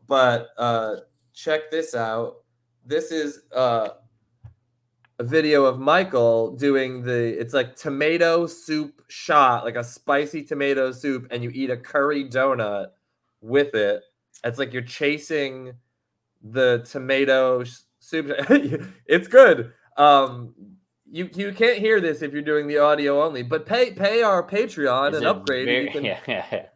But 0.07 0.49
uh, 0.59 0.97
check 1.33 1.71
this 1.71 1.95
out. 1.95 2.43
This 2.85 3.11
is 3.11 3.41
uh, 3.55 3.91
a 5.19 5.25
video 5.25 5.65
of 5.65 5.79
Michael 5.79 6.55
doing 6.57 7.03
the. 7.03 7.39
It's 7.39 7.55
like 7.55 7.77
tomato 7.77 8.47
soup 8.47 9.03
shot, 9.09 9.65
like 9.65 9.77
a 9.77 9.85
spicy 9.85 10.43
tomato 10.43 10.93
soup, 10.93 11.27
and 11.31 11.43
you 11.43 11.51
eat 11.55 11.71
a 11.71 11.77
curry 11.77 12.29
donut 12.29 12.89
with 13.41 13.75
it. 13.75 14.03
It's 14.45 14.59
like 14.59 14.73
you're 14.73 14.83
chasing 14.83 15.75
the 16.43 16.87
tomato 16.91 17.65
soup. 17.99 18.31
it's 19.07 19.29
good. 19.29 19.73
Um, 19.97 20.55
you 21.11 21.31
you 21.35 21.53
can't 21.53 21.79
hear 21.79 22.01
this 22.01 22.23
if 22.23 22.33
you're 22.33 22.43
doing 22.43 22.67
the 22.67 22.79
audio 22.79 23.23
only, 23.23 23.43
but 23.43 23.67
pay 23.67 23.93
pay 23.93 24.23
our 24.23 24.43
Patreon 24.47 25.13
Is 25.13 25.19
and 25.19 25.27
upgrade. 25.27 25.69
and 25.69 25.69
very- 25.69 25.85
you 25.87 25.91
can- 25.91 26.05
yeah, 26.05 26.19
yeah. 26.53 26.67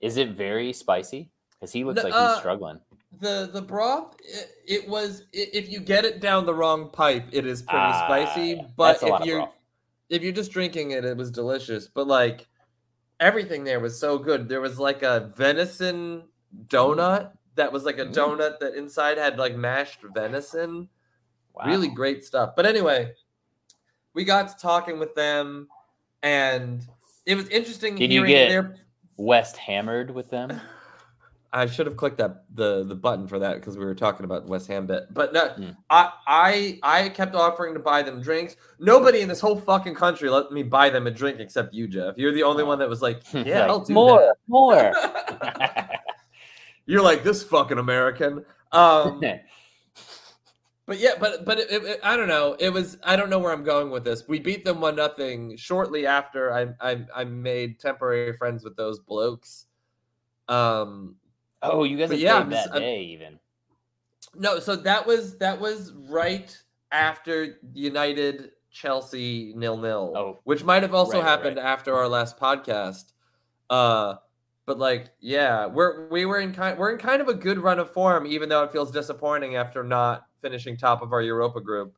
Is 0.00 0.16
it 0.16 0.30
very 0.30 0.72
spicy? 0.72 1.30
Because 1.52 1.72
he 1.72 1.84
looks 1.84 1.96
No, 1.98 2.02
like 2.04 2.12
he's 2.12 2.20
uh, 2.20 2.38
struggling. 2.38 2.80
The 3.20 3.50
the 3.52 3.62
broth, 3.62 4.16
it, 4.24 4.50
it 4.66 4.88
was 4.88 5.24
if 5.32 5.70
you 5.70 5.80
get 5.80 6.04
it 6.04 6.20
down 6.20 6.46
the 6.46 6.54
wrong 6.54 6.90
pipe, 6.90 7.26
it 7.32 7.46
is 7.46 7.62
pretty 7.62 7.78
Ah, 7.84 8.06
spicy. 8.06 8.62
But 8.76 8.98
if 9.02 9.24
you're 9.26 9.48
if 10.08 10.22
you're 10.22 10.32
just 10.32 10.50
drinking 10.52 10.92
it, 10.92 11.04
it 11.04 11.16
was 11.16 11.30
delicious. 11.30 11.88
But 11.88 12.06
like 12.06 12.48
everything 13.20 13.64
there 13.64 13.80
was 13.80 13.98
so 14.00 14.18
good. 14.18 14.48
There 14.48 14.60
was 14.60 14.78
like 14.78 15.02
a 15.02 15.30
venison 15.36 16.24
donut 16.68 17.32
that 17.54 17.72
was 17.72 17.84
like 17.84 17.98
a 17.98 18.06
Mm. 18.06 18.14
donut 18.14 18.58
that 18.60 18.74
inside 18.74 19.18
had 19.18 19.38
like 19.38 19.54
mashed 19.56 20.00
venison. 20.14 20.88
Wow. 21.54 21.66
Really 21.66 21.88
great 21.88 22.24
stuff. 22.24 22.54
But 22.56 22.64
anyway, 22.66 23.12
we 24.14 24.24
got 24.24 24.48
to 24.48 24.56
talking 24.56 24.98
with 24.98 25.14
them, 25.14 25.68
and 26.22 26.82
it 27.26 27.34
was 27.34 27.48
interesting 27.48 27.94
Did 27.96 28.12
you 28.12 28.22
hearing 28.24 28.32
get- 28.34 28.48
their. 28.48 28.76
West 29.18 29.58
hammered 29.58 30.10
with 30.10 30.30
them. 30.30 30.58
I 31.54 31.66
should 31.66 31.84
have 31.84 31.98
clicked 31.98 32.16
that 32.16 32.44
the 32.54 32.82
the 32.82 32.94
button 32.94 33.28
for 33.28 33.38
that 33.40 33.56
because 33.56 33.76
we 33.76 33.84
were 33.84 33.94
talking 33.94 34.24
about 34.24 34.46
West 34.46 34.68
Ham 34.68 34.86
bit. 34.86 35.12
But 35.12 35.34
no, 35.34 35.48
Mm. 35.50 35.76
I 35.90 36.10
I 36.26 36.78
I 36.82 37.08
kept 37.10 37.34
offering 37.34 37.74
to 37.74 37.80
buy 37.80 38.00
them 38.02 38.22
drinks. 38.22 38.56
Nobody 38.78 39.20
in 39.20 39.28
this 39.28 39.38
whole 39.40 39.56
fucking 39.60 39.94
country 39.94 40.30
let 40.30 40.50
me 40.50 40.62
buy 40.62 40.88
them 40.88 41.06
a 41.06 41.10
drink 41.10 41.40
except 41.40 41.74
you, 41.74 41.86
Jeff. 41.88 42.16
You're 42.16 42.32
the 42.32 42.42
only 42.44 42.64
one 42.64 42.78
that 42.78 42.88
was 42.88 43.02
like, 43.02 43.20
Like, 43.34 43.46
yeah, 43.46 43.66
I'll 43.66 43.80
do 43.84 43.92
more, 43.92 44.34
more. 44.48 44.94
You're 46.86 47.02
like 47.02 47.22
this 47.22 47.42
fucking 47.42 47.78
American. 47.78 48.44
Um, 48.72 49.20
but 50.86 50.98
yeah, 50.98 51.12
but 51.18 51.44
but 51.44 51.58
it, 51.58 51.70
it, 51.70 52.00
I 52.02 52.16
don't 52.16 52.28
know. 52.28 52.56
It 52.58 52.70
was 52.70 52.98
I 53.02 53.16
don't 53.16 53.30
know 53.30 53.38
where 53.38 53.52
I'm 53.52 53.64
going 53.64 53.90
with 53.90 54.04
this. 54.04 54.26
We 54.26 54.40
beat 54.40 54.64
them 54.64 54.80
one 54.80 54.96
nothing 54.96 55.56
shortly 55.56 56.06
after 56.06 56.52
I 56.52 56.68
I 56.80 57.04
I 57.14 57.24
made 57.24 57.78
temporary 57.78 58.36
friends 58.36 58.64
with 58.64 58.76
those 58.76 58.98
blokes. 58.98 59.66
Um, 60.48 61.16
oh, 61.62 61.84
you 61.84 61.96
guys 61.96 62.12
yeah, 62.12 62.32
played 62.32 62.42
I'm 62.42 62.50
that 62.50 62.72
I'm- 62.72 62.80
day 62.80 63.02
even. 63.02 63.38
No, 64.34 64.58
so 64.60 64.76
that 64.76 65.06
was 65.06 65.36
that 65.38 65.60
was 65.60 65.92
right 66.08 66.56
after 66.90 67.58
United 67.74 68.50
Chelsea 68.70 69.52
nil 69.54 69.76
nil. 69.76 70.12
Oh, 70.16 70.40
which 70.44 70.64
might 70.64 70.82
have 70.82 70.94
also 70.94 71.18
right, 71.18 71.22
right, 71.22 71.28
happened 71.28 71.58
after 71.58 71.94
our 71.94 72.08
last 72.08 72.38
podcast. 72.38 73.12
Uh 73.68 74.16
but 74.66 74.78
like 74.78 75.10
yeah, 75.20 75.66
we're 75.66 76.08
we 76.08 76.24
were 76.26 76.40
in 76.40 76.52
kind 76.54 76.78
we're 76.78 76.92
in 76.92 76.98
kind 76.98 77.20
of 77.20 77.28
a 77.28 77.34
good 77.34 77.58
run 77.58 77.78
of 77.78 77.92
form, 77.92 78.26
even 78.26 78.48
though 78.48 78.62
it 78.64 78.72
feels 78.72 78.90
disappointing 78.90 79.56
after 79.56 79.82
not 79.82 80.26
finishing 80.40 80.76
top 80.76 81.02
of 81.02 81.12
our 81.12 81.22
Europa 81.22 81.60
group. 81.60 81.96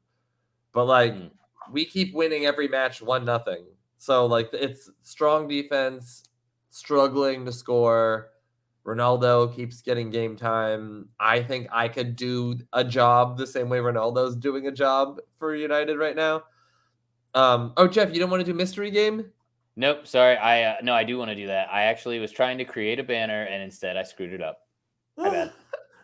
But 0.73 0.85
like 0.87 1.15
Mm. 1.15 1.31
we 1.73 1.85
keep 1.85 2.15
winning 2.15 2.47
every 2.47 2.69
match 2.69 3.01
one 3.03 3.25
nothing. 3.25 3.65
So 3.99 4.27
like 4.27 4.51
it's 4.53 4.91
strong 5.03 5.49
defense, 5.49 6.29
struggling 6.71 7.45
to 7.47 7.53
score. 7.53 8.31
Ronaldo 8.87 9.55
keeps 9.55 9.81
getting 9.81 10.11
game 10.11 10.37
time. 10.37 11.09
I 11.19 11.43
think 11.43 11.69
I 11.73 11.89
could 11.89 12.17
do 12.17 12.59
a 12.75 12.85
job 12.85 13.39
the 13.39 13.47
same 13.47 13.71
way 13.71 13.79
Ronaldo's 13.79 14.37
doing 14.37 14.67
a 14.67 14.73
job 14.73 15.21
for 15.37 15.55
United 15.55 15.97
right 15.97 16.15
now. 16.15 16.43
Um, 17.35 17.73
oh, 17.79 17.89
Jeff, 17.89 18.13
you 18.13 18.21
don't 18.21 18.31
want 18.31 18.41
to 18.45 18.53
do 18.53 18.55
mystery 18.55 18.91
game? 18.91 19.33
Nope, 19.77 20.07
sorry. 20.07 20.37
I 20.37 20.63
uh, 20.63 20.77
no, 20.83 20.95
I 20.95 21.05
do 21.05 21.19
want 21.19 21.31
to 21.31 21.35
do 21.35 21.47
that. 21.49 21.69
I 21.73 21.83
actually 21.85 22.19
was 22.21 22.31
trying 22.31 22.59
to 22.59 22.65
create 22.65 22.99
a 23.01 23.03
banner 23.03 23.43
and 23.45 23.63
instead 23.63 23.97
I 23.97 24.03
screwed 24.05 24.33
it 24.33 24.41
up. 24.41 24.61
My 25.17 25.31
bad. 25.31 25.53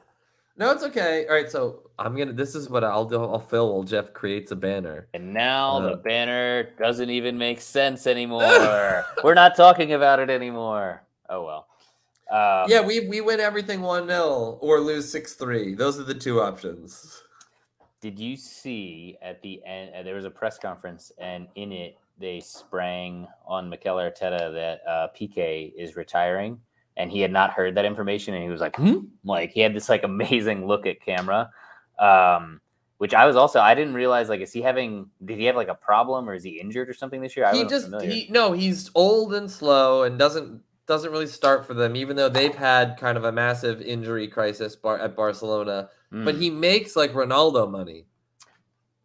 no, 0.57 0.73
it's 0.73 0.83
okay. 0.83 1.27
All 1.29 1.35
right, 1.35 1.49
so 1.51 1.91
I'm 1.99 2.17
gonna. 2.17 2.33
This 2.33 2.55
is 2.57 2.69
what 2.69 2.83
I'll 2.83 3.05
do. 3.05 3.23
I'll 3.23 3.39
fill 3.39 3.73
while 3.73 3.85
Jeff 3.85 4.13
creates 4.13 4.51
a 4.51 4.57
banner. 4.57 5.07
And 5.15 5.33
now 5.33 5.77
Uh. 5.79 5.91
the 5.91 5.97
banner 5.99 6.71
doesn't 6.79 7.11
even 7.11 7.39
make 7.39 7.61
sense 7.61 8.07
anymore. 8.09 9.05
We're 9.23 9.35
not 9.35 9.55
talking 9.57 9.93
about 9.93 10.19
it 10.19 10.31
anymore. 10.31 11.03
Oh 11.29 11.45
well. 11.45 11.67
Um, 12.31 12.71
yeah, 12.71 12.81
we 12.81 13.09
we 13.09 13.21
win 13.21 13.41
everything 13.41 13.81
one 13.83 14.07
0 14.07 14.59
or 14.61 14.81
lose 14.81 15.11
six 15.11 15.35
three. 15.35 15.75
Those 15.75 15.99
are 15.99 16.05
the 16.05 16.15
two 16.15 16.41
options. 16.41 17.23
Did 18.01 18.19
you 18.19 18.37
see 18.37 19.17
at 19.21 19.43
the 19.43 19.61
end? 19.67 19.93
Uh, 19.95 20.03
there 20.03 20.15
was 20.15 20.25
a 20.25 20.31
press 20.31 20.59
conference, 20.59 21.13
and 21.19 21.49
in 21.57 21.71
it 21.73 21.99
they 22.21 22.41
sprang 22.41 23.27
on 23.47 23.69
Mikel 23.71 23.97
Arteta 23.97 24.53
that 24.53 24.81
uh, 24.87 25.09
Piqué 25.19 25.73
is 25.77 25.97
retiring, 25.97 26.61
and 26.97 27.11
he 27.11 27.21
had 27.21 27.33
not 27.33 27.53
heard 27.53 27.75
that 27.77 27.85
information, 27.87 28.35
and 28.35 28.45
he 28.45 28.51
was 28.51 28.61
like, 28.61 28.77
"Hmm?" 28.77 29.07
Like 29.25 29.51
he 29.51 29.61
had 29.61 29.75
this 29.75 29.89
like 29.89 30.05
amazing 30.05 30.67
look 30.67 30.87
at 30.87 31.01
camera, 31.01 31.51
um, 31.99 32.61
which 32.99 33.15
I 33.15 33.27
was 33.27 33.37
also 33.37 33.61
I 33.61 33.75
didn't 33.75 33.95
realize. 33.95 34.29
Like, 34.29 34.41
is 34.41 34.53
he 34.53 34.63
having? 34.63 35.09
Did 35.25 35.39
he 35.39 35.47
have 35.47 35.57
like 35.57 35.69
a 35.69 35.75
problem, 35.75 36.29
or 36.29 36.35
is 36.35 36.45
he 36.45 36.61
injured 36.61 36.89
or 36.89 36.95
something 36.95 37.21
this 37.21 37.37
year? 37.37 37.47
I 37.47 37.55
he 37.57 37.65
just 37.65 37.87
familiar. 37.87 38.11
he 38.11 38.29
no, 38.31 38.53
he's 38.53 38.91
old 38.95 39.35
and 39.35 39.51
slow 39.51 40.03
and 40.03 40.19
doesn't 40.19 40.63
doesn't 40.87 41.13
really 41.13 41.27
start 41.27 41.67
for 41.67 41.73
them, 41.73 41.97
even 41.97 42.17
though 42.17 42.29
they've 42.29 42.55
had 42.55 42.97
kind 42.99 43.17
of 43.17 43.25
a 43.25 43.33
massive 43.33 43.81
injury 43.81 44.27
crisis 44.29 44.77
bar, 44.77 44.99
at 44.99 45.17
Barcelona. 45.17 45.89
But 46.11 46.35
Mm. 46.35 46.41
he 46.41 46.51
makes 46.51 46.97
like 46.97 47.13
Ronaldo 47.13 47.71
money. 47.71 48.07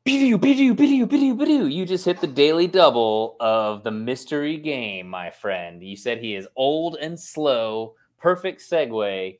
Bidoo, 0.07 0.37
bidoo, 0.37 0.75
bidoo, 0.75 1.07
bidoo, 1.07 1.35
bidoo. 1.35 1.73
You 1.73 1.83
just 1.83 2.05
hit 2.05 2.21
the 2.21 2.27
daily 2.27 2.67
double 2.67 3.35
of 3.39 3.81
the 3.81 3.89
mystery 3.89 4.57
game, 4.57 5.09
my 5.09 5.31
friend. 5.31 5.81
You 5.81 5.97
said 5.97 6.19
he 6.19 6.35
is 6.35 6.47
old 6.55 6.95
and 7.01 7.19
slow. 7.19 7.95
Perfect 8.19 8.61
segue 8.61 9.39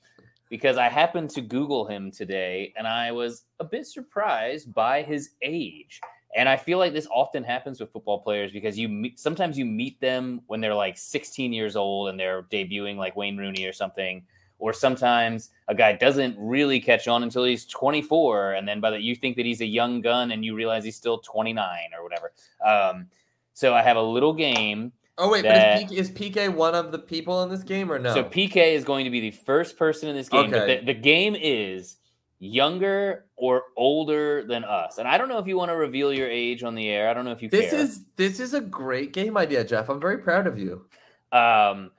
because 0.50 0.78
I 0.78 0.90
happened 0.90 1.30
to 1.32 1.42
Google 1.42 1.86
him 1.86 2.10
today 2.10 2.74
and 2.76 2.88
I 2.88 3.12
was 3.12 3.44
a 3.60 3.64
bit 3.64 3.86
surprised 3.86 4.74
by 4.74 5.04
his 5.04 5.30
age. 5.44 6.02
And 6.36 6.50
I 6.50 6.58
feel 6.58 6.80
like 6.80 6.94
this 6.94 7.08
often 7.14 7.44
happens 7.44 7.80
with 7.80 7.92
football 7.92 8.22
players 8.22 8.52
because 8.52 8.76
you 8.76 8.90
meet, 8.90 9.20
sometimes 9.20 9.60
you 9.60 9.66
meet 9.66 10.02
them 10.02 10.42
when 10.48 10.62
they're 10.62 10.74
like 10.74 10.98
16 10.98 11.54
years 11.54 11.76
old 11.76 12.10
and 12.10 12.20
they're 12.20 12.42
debuting 12.42 12.96
like 12.96 13.16
Wayne 13.16 13.38
Rooney 13.38 13.66
or 13.66 13.74
something 13.74 14.24
or 14.58 14.72
sometimes 14.74 15.50
a 15.68 15.76
guy 15.76 15.92
doesn't 15.94 16.36
really 16.40 16.80
catch 16.80 17.08
on 17.08 17.24
until 17.24 17.44
he's 17.44 17.66
24 17.66 18.54
and 18.54 18.68
then 18.68 18.80
by 18.80 18.90
the 18.92 19.00
you 19.02 19.16
think 19.16 19.36
that 19.36 19.46
he's 19.46 19.62
a 19.62 19.66
young 19.66 20.02
gun 20.02 20.32
and 20.32 20.46
you 20.46 20.56
realize 20.56 20.84
he's 20.84 20.96
still 20.96 21.18
29 21.20 21.68
or 21.98 22.04
whatever 22.04 22.32
um, 22.66 23.08
so 23.54 23.74
i 23.74 23.82
have 23.82 23.98
a 23.98 24.02
little 24.02 24.34
game 24.34 24.92
Oh 25.18 25.32
wait, 25.32 25.44
That- 25.44 25.54
but 25.54 25.94
is 25.94 25.94
Piqué, 25.94 25.98
is 25.98 26.12
Piqué 26.12 26.54
one 26.54 26.76
of 26.76 26.92
the 26.92 27.00
people 27.00 27.42
in 27.44 27.50
this 27.50 27.64
game 27.64 27.90
or 27.92 27.98
no? 28.00 28.14
so 28.14 28.24
Piqué 28.24 28.74
is 28.74 28.84
going 28.84 29.06
to 29.06 29.10
be 29.12 29.22
the 29.22 29.32
first 29.32 29.78
person 29.78 30.10
in 30.10 30.16
this 30.16 30.28
game 30.30 30.52
but 30.52 30.62
Okay. 30.62 30.80
the, 30.80 30.86
the 30.88 31.00
game 31.00 31.36
is 31.40 31.98
younger 32.40 33.26
or 33.38 33.64
older 33.78 34.44
than 34.46 34.64
us 34.66 34.98
and 34.98 35.08
i 35.08 35.18
don't 35.18 35.30
know 35.30 35.38
if 35.38 35.48
you 35.48 35.56
want 35.58 35.72
to 35.72 35.76
reveal 35.76 36.14
your 36.14 36.30
age 36.30 36.64
on 36.64 36.76
the 36.76 36.90
air 36.90 37.10
i 37.10 37.14
don't 37.14 37.24
know 37.24 37.32
if 37.32 37.42
you 37.42 37.50
this 37.50 37.72
care 37.72 37.80
is 37.80 38.04
this 38.18 38.40
is 38.42 38.54
a 38.54 38.60
great 38.62 39.14
game 39.14 39.38
idea, 39.38 39.64
Jeff. 39.64 39.90
I'm 39.90 40.02
very 40.02 40.18
proud 40.20 40.46
of 40.48 40.60
you. 40.60 40.86
um, 41.32 41.92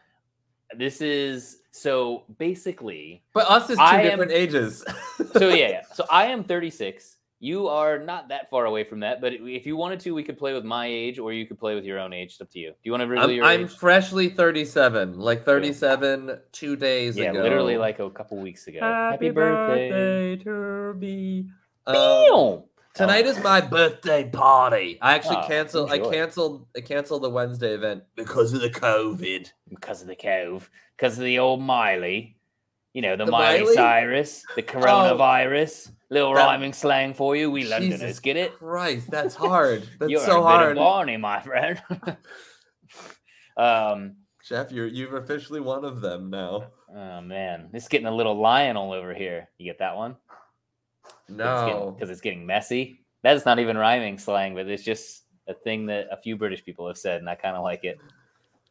this 0.76 1.00
is 1.00 1.58
so 1.76 2.24
basically 2.38 3.22
But 3.34 3.50
us 3.50 3.68
is 3.70 3.76
two 3.78 3.84
I 3.84 4.00
am- 4.00 4.10
different 4.10 4.32
ages. 4.32 4.84
so 5.32 5.48
yeah, 5.48 5.68
yeah. 5.68 5.82
So 5.94 6.04
I 6.10 6.26
am 6.26 6.44
36. 6.44 7.16
You 7.38 7.68
are 7.68 7.98
not 7.98 8.28
that 8.28 8.48
far 8.48 8.64
away 8.64 8.82
from 8.82 9.00
that, 9.00 9.20
but 9.20 9.34
if 9.34 9.66
you 9.66 9.76
wanted 9.76 10.00
to, 10.00 10.14
we 10.14 10.22
could 10.22 10.38
play 10.38 10.54
with 10.54 10.64
my 10.64 10.86
age, 10.86 11.18
or 11.18 11.34
you 11.34 11.44
could 11.46 11.58
play 11.58 11.74
with 11.74 11.84
your 11.84 11.98
own 11.98 12.14
age. 12.14 12.30
It's 12.32 12.40
up 12.40 12.48
to 12.52 12.58
you. 12.58 12.70
Do 12.70 12.76
you 12.84 12.92
want 12.92 13.02
to 13.02 13.06
reveal 13.06 13.24
I'm, 13.24 13.30
your 13.30 13.44
I'm 13.44 13.64
age? 13.64 13.76
freshly 13.76 14.30
37, 14.30 15.18
like 15.18 15.44
37 15.44 16.40
two 16.52 16.76
days 16.76 17.18
yeah, 17.18 17.30
ago. 17.32 17.42
literally 17.42 17.76
like 17.76 17.98
a 17.98 18.08
couple 18.08 18.38
weeks 18.38 18.66
ago. 18.68 18.80
Happy, 18.80 19.28
birthday! 19.28 20.36
to 20.44 20.94
me. 20.94 21.50
Um, 21.86 22.64
Bam! 22.98 23.08
tonight 23.08 23.26
is 23.26 23.38
my 23.42 23.60
birthday 23.60 24.28
party. 24.30 24.98
I 25.00 25.14
actually 25.14 25.36
Oh, 25.38 25.46
canceled. 25.46 25.90
I 25.92 25.98
canceled. 25.98 26.66
I 26.76 26.80
canceled 26.80 27.22
the 27.22 27.30
Wednesday 27.30 27.74
event 27.74 28.04
because 28.14 28.52
of 28.52 28.60
the 28.60 28.70
COVID. 28.70 29.50
because 29.68 30.00
of 30.02 30.08
the 30.08 30.16
cove, 30.16 30.70
because 30.96 31.18
of 31.18 31.24
the 31.24 31.38
old 31.38 31.60
Miley. 31.60 32.36
You 32.94 33.02
know, 33.02 33.14
the, 33.16 33.26
The 33.26 33.30
Miley, 33.30 33.60
Miley? 33.62 33.74
Cyrus, 33.74 34.44
the 34.54 34.62
coronavirus. 34.62 35.90
Little 36.08 36.32
That- 36.34 36.46
rhyming 36.46 36.72
slang 36.72 37.12
for 37.14 37.36
you. 37.36 37.50
We 37.50 37.64
Londoners 37.64 38.00
Jesus 38.00 38.20
get 38.20 38.36
it. 38.36 38.54
Christ, 38.58 39.10
that's 39.10 39.34
hard. 39.34 39.82
That's 39.98 40.10
You're 40.10 40.20
so 40.20 40.36
a 40.38 40.40
bit 40.40 40.42
hard. 40.44 40.70
of 40.72 40.76
Barney, 40.76 41.16
my 41.18 41.40
friend. 41.40 41.82
um, 43.56 44.16
Jeff, 44.48 44.70
you're 44.70 44.86
you've 44.86 45.14
officially 45.14 45.60
one 45.60 45.84
of 45.84 46.00
them 46.00 46.30
now. 46.30 46.68
Oh 46.94 47.20
man, 47.20 47.70
it's 47.74 47.88
getting 47.88 48.06
a 48.06 48.14
little 48.14 48.40
Lionel 48.40 48.92
over 48.92 49.12
here. 49.12 49.48
You 49.58 49.66
get 49.70 49.80
that 49.80 49.96
one? 49.96 50.16
No, 51.28 51.94
because 51.96 52.10
it's 52.10 52.20
getting 52.20 52.46
messy. 52.46 53.00
That's 53.22 53.44
not 53.44 53.58
even 53.58 53.76
rhyming 53.76 54.18
slang, 54.18 54.54
but 54.54 54.68
it's 54.68 54.84
just 54.84 55.24
a 55.48 55.54
thing 55.54 55.86
that 55.86 56.06
a 56.10 56.16
few 56.16 56.36
British 56.36 56.64
people 56.64 56.86
have 56.86 56.98
said, 56.98 57.18
and 57.20 57.28
I 57.28 57.34
kind 57.34 57.56
of 57.56 57.62
like 57.62 57.84
it. 57.84 57.98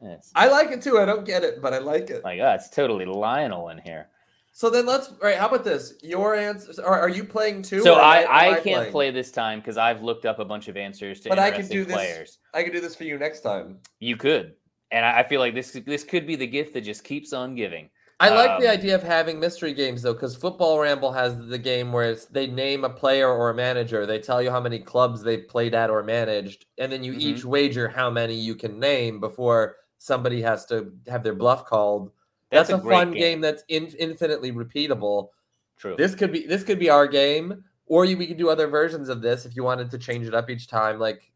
Yes. 0.01 0.31
I 0.35 0.47
like 0.47 0.71
it 0.71 0.81
too. 0.81 0.99
I 0.99 1.05
don't 1.05 1.25
get 1.25 1.43
it, 1.43 1.61
but 1.61 1.73
I 1.73 1.79
like 1.79 2.09
it. 2.09 2.23
Like, 2.23 2.39
oh, 2.41 2.51
it's 2.51 2.69
totally 2.69 3.05
Lionel 3.05 3.69
in 3.69 3.79
here. 3.79 4.09
So 4.51 4.69
then 4.69 4.85
let's 4.85 5.09
all 5.09 5.17
right. 5.21 5.37
How 5.37 5.49
about 5.49 5.65
this? 5.65 5.95
Your 6.01 6.33
answers 6.33 6.79
are, 6.79 6.97
are 6.97 7.09
you 7.09 7.25
playing 7.25 7.61
too? 7.61 7.81
So 7.81 7.95
am 7.95 8.01
I, 8.01 8.25
I 8.25 8.53
can't 8.53 8.63
playing? 8.63 8.91
play 8.91 9.11
this 9.11 9.29
time 9.29 9.59
because 9.59 9.77
I've 9.77 10.01
looked 10.01 10.25
up 10.25 10.39
a 10.39 10.45
bunch 10.45 10.69
of 10.69 10.77
answers 10.77 11.19
to 11.21 11.29
But 11.29 11.39
I 11.39 11.51
can 11.51 11.67
do 11.67 11.83
this- 11.83 11.93
players. 11.93 12.39
I 12.53 12.63
can 12.63 12.71
do 12.71 12.79
this 12.79 12.95
for 12.95 13.03
you 13.03 13.17
next 13.17 13.41
time. 13.41 13.79
You 13.99 14.15
could, 14.15 14.53
and 14.91 15.05
I 15.05 15.19
I 15.19 15.23
feel 15.23 15.41
like 15.41 15.55
this 15.55 15.71
this 15.85 16.05
could 16.05 16.25
be 16.25 16.37
the 16.37 16.47
gift 16.47 16.73
that 16.73 16.81
just 16.81 17.03
keeps 17.03 17.33
on 17.33 17.55
giving. 17.55 17.89
I 18.19 18.29
like 18.29 18.61
the 18.61 18.67
Um, 18.67 18.73
idea 18.73 18.95
of 18.95 19.03
having 19.03 19.39
mystery 19.39 19.73
games 19.73 20.01
though, 20.01 20.13
because 20.13 20.35
Football 20.35 20.79
Ramble 20.79 21.11
has 21.11 21.37
the 21.47 21.57
game 21.57 21.91
where 21.91 22.11
it's, 22.11 22.25
they 22.25 22.47
name 22.47 22.85
a 22.85 22.89
player 22.89 23.27
or 23.29 23.49
a 23.49 23.53
manager. 23.53 24.05
They 24.05 24.19
tell 24.19 24.41
you 24.41 24.49
how 24.51 24.61
many 24.61 24.79
clubs 24.79 25.21
they've 25.21 25.45
played 25.47 25.75
at 25.75 25.89
or 25.89 26.01
managed, 26.01 26.65
and 26.77 26.89
then 26.91 27.03
you 27.03 27.13
Mhm. 27.13 27.19
each 27.21 27.43
wager 27.45 27.89
how 27.89 28.09
many 28.09 28.33
you 28.35 28.55
can 28.55 28.79
name 28.79 29.19
before 29.19 29.75
somebody 29.97 30.41
has 30.41 30.65
to 30.67 30.93
have 31.07 31.23
their 31.23 31.33
bluff 31.33 31.65
called. 31.65 32.11
That's, 32.51 32.69
a, 32.69 32.77
great 32.77 32.95
fun 32.95 33.11
game, 33.11 33.41
that's 33.41 33.63
in, 33.67 33.87
infinitely 33.99 34.53
repeatable. 34.53 35.29
True. 35.77 35.95
This 35.97 36.15
could 36.15 36.31
be 36.31 36.45
this 36.47 36.63
could 36.63 36.79
be 36.79 36.89
our 36.89 37.07
game, 37.07 37.65
or 37.85 38.05
you, 38.05 38.17
we 38.17 38.27
could 38.27 38.37
do 38.37 38.49
other 38.49 38.67
versions 38.67 39.09
of 39.09 39.21
this 39.21 39.45
if 39.45 39.57
you 39.57 39.63
wanted 39.63 39.91
to 39.91 39.97
change 39.97 40.25
it 40.25 40.33
up 40.33 40.49
each 40.49 40.67
time. 40.67 40.99
Like 40.99 41.33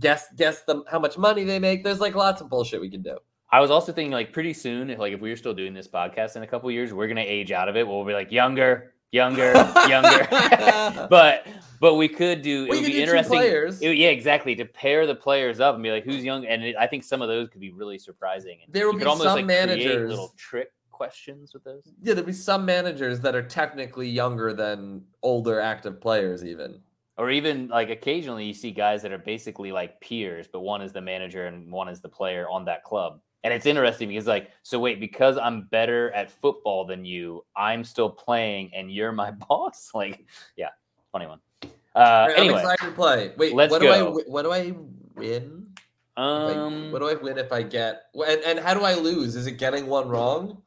guess 0.00 0.26
guess 0.34 0.62
them 0.62 0.82
how 0.90 0.98
much 0.98 1.16
money 1.18 1.44
they 1.44 1.60
make. 1.60 1.84
There's 1.84 2.00
like 2.00 2.16
lots 2.16 2.40
of 2.40 2.48
bullshit 2.50 2.80
we 2.80 2.90
can 2.90 3.02
do. 3.02 3.16
I 3.50 3.60
was 3.60 3.70
also 3.70 3.92
thinking 3.92 4.12
like 4.12 4.32
pretty 4.32 4.52
soon, 4.52 4.90
if 4.90 4.98
like 4.98 5.12
if 5.12 5.20
we 5.20 5.30
were 5.30 5.36
still 5.36 5.54
doing 5.54 5.72
this 5.74 5.86
podcast 5.88 6.36
in 6.36 6.42
a 6.42 6.46
couple 6.46 6.70
years, 6.70 6.92
we're 6.92 7.08
gonna 7.08 7.20
age 7.20 7.52
out 7.52 7.68
of 7.68 7.76
it. 7.76 7.86
We'll 7.86 8.04
be 8.04 8.12
like 8.12 8.32
younger, 8.32 8.92
younger, 9.12 9.52
younger. 9.88 10.26
but 11.10 11.46
but 11.80 11.94
we 11.94 12.08
could 12.08 12.42
do. 12.42 12.64
It 12.64 12.70
We 12.70 12.76
would 12.78 12.86
be 12.86 12.92
do 12.92 12.98
interesting. 13.02 13.38
it- 13.82 13.96
yeah, 13.96 14.08
exactly. 14.08 14.54
To 14.56 14.64
pair 14.64 15.06
the 15.06 15.14
players 15.14 15.60
up 15.60 15.74
and 15.74 15.82
be 15.84 15.90
like, 15.90 16.04
who's 16.04 16.24
young, 16.24 16.46
and 16.46 16.64
it, 16.64 16.76
I 16.78 16.86
think 16.86 17.04
some 17.04 17.22
of 17.22 17.28
those 17.28 17.48
could 17.48 17.60
be 17.60 17.70
really 17.70 17.98
surprising. 17.98 18.58
And 18.64 18.72
There 18.72 18.86
will 18.90 18.98
be 18.98 19.04
almost 19.04 19.24
some 19.28 19.36
like 19.36 19.46
managers- 19.46 20.10
little 20.10 20.34
trick 20.36 20.72
questions 20.90 21.52
with 21.52 21.62
those. 21.62 21.82
Yeah, 22.00 22.14
there'd 22.14 22.26
be 22.26 22.32
some 22.32 22.64
managers 22.64 23.20
that 23.20 23.34
are 23.34 23.42
technically 23.42 24.08
younger 24.08 24.52
than 24.54 25.04
older 25.22 25.60
active 25.60 26.00
players, 26.00 26.44
even. 26.44 26.80
Or 27.18 27.30
even 27.30 27.68
like 27.68 27.90
occasionally 27.90 28.44
you 28.44 28.54
see 28.54 28.70
guys 28.72 29.02
that 29.02 29.12
are 29.12 29.18
basically 29.18 29.72
like 29.72 30.00
peers, 30.00 30.48
but 30.50 30.60
one 30.60 30.82
is 30.82 30.92
the 30.92 31.00
manager 31.00 31.46
and 31.46 31.70
one 31.70 31.88
is 31.88 32.00
the 32.00 32.08
player 32.08 32.46
on 32.48 32.64
that 32.66 32.82
club. 32.84 33.20
And 33.46 33.54
it's 33.54 33.64
interesting 33.64 34.08
because 34.08 34.26
like, 34.26 34.50
so 34.64 34.80
wait, 34.80 34.98
because 34.98 35.38
I'm 35.38 35.68
better 35.70 36.10
at 36.10 36.32
football 36.32 36.84
than 36.84 37.04
you, 37.04 37.44
I'm 37.56 37.84
still 37.84 38.10
playing 38.10 38.72
and 38.74 38.92
you're 38.92 39.12
my 39.12 39.30
boss. 39.48 39.92
Like, 39.94 40.26
yeah, 40.56 40.70
funny 41.12 41.26
one. 41.26 41.38
Uh, 41.62 41.68
right, 41.94 42.32
anyway, 42.36 42.54
I'm 42.54 42.60
excited 42.64 42.86
to 42.86 42.92
play. 42.92 43.30
Wait, 43.36 43.54
let's 43.54 43.70
what 43.70 43.80
do 43.80 43.88
I 43.88 43.98
go. 43.98 44.04
wi- 44.06 44.24
what 44.26 44.42
do 44.42 44.50
I 44.50 44.74
win? 45.14 45.68
I- 46.16 46.54
um, 46.54 46.90
what 46.90 46.98
do 46.98 47.08
I 47.08 47.14
win 47.14 47.38
if 47.38 47.52
I 47.52 47.62
get? 47.62 48.06
And, 48.14 48.40
and 48.42 48.58
how 48.58 48.74
do 48.74 48.82
I 48.82 48.94
lose? 48.94 49.36
Is 49.36 49.46
it 49.46 49.52
getting 49.52 49.86
one 49.86 50.08
wrong? 50.08 50.60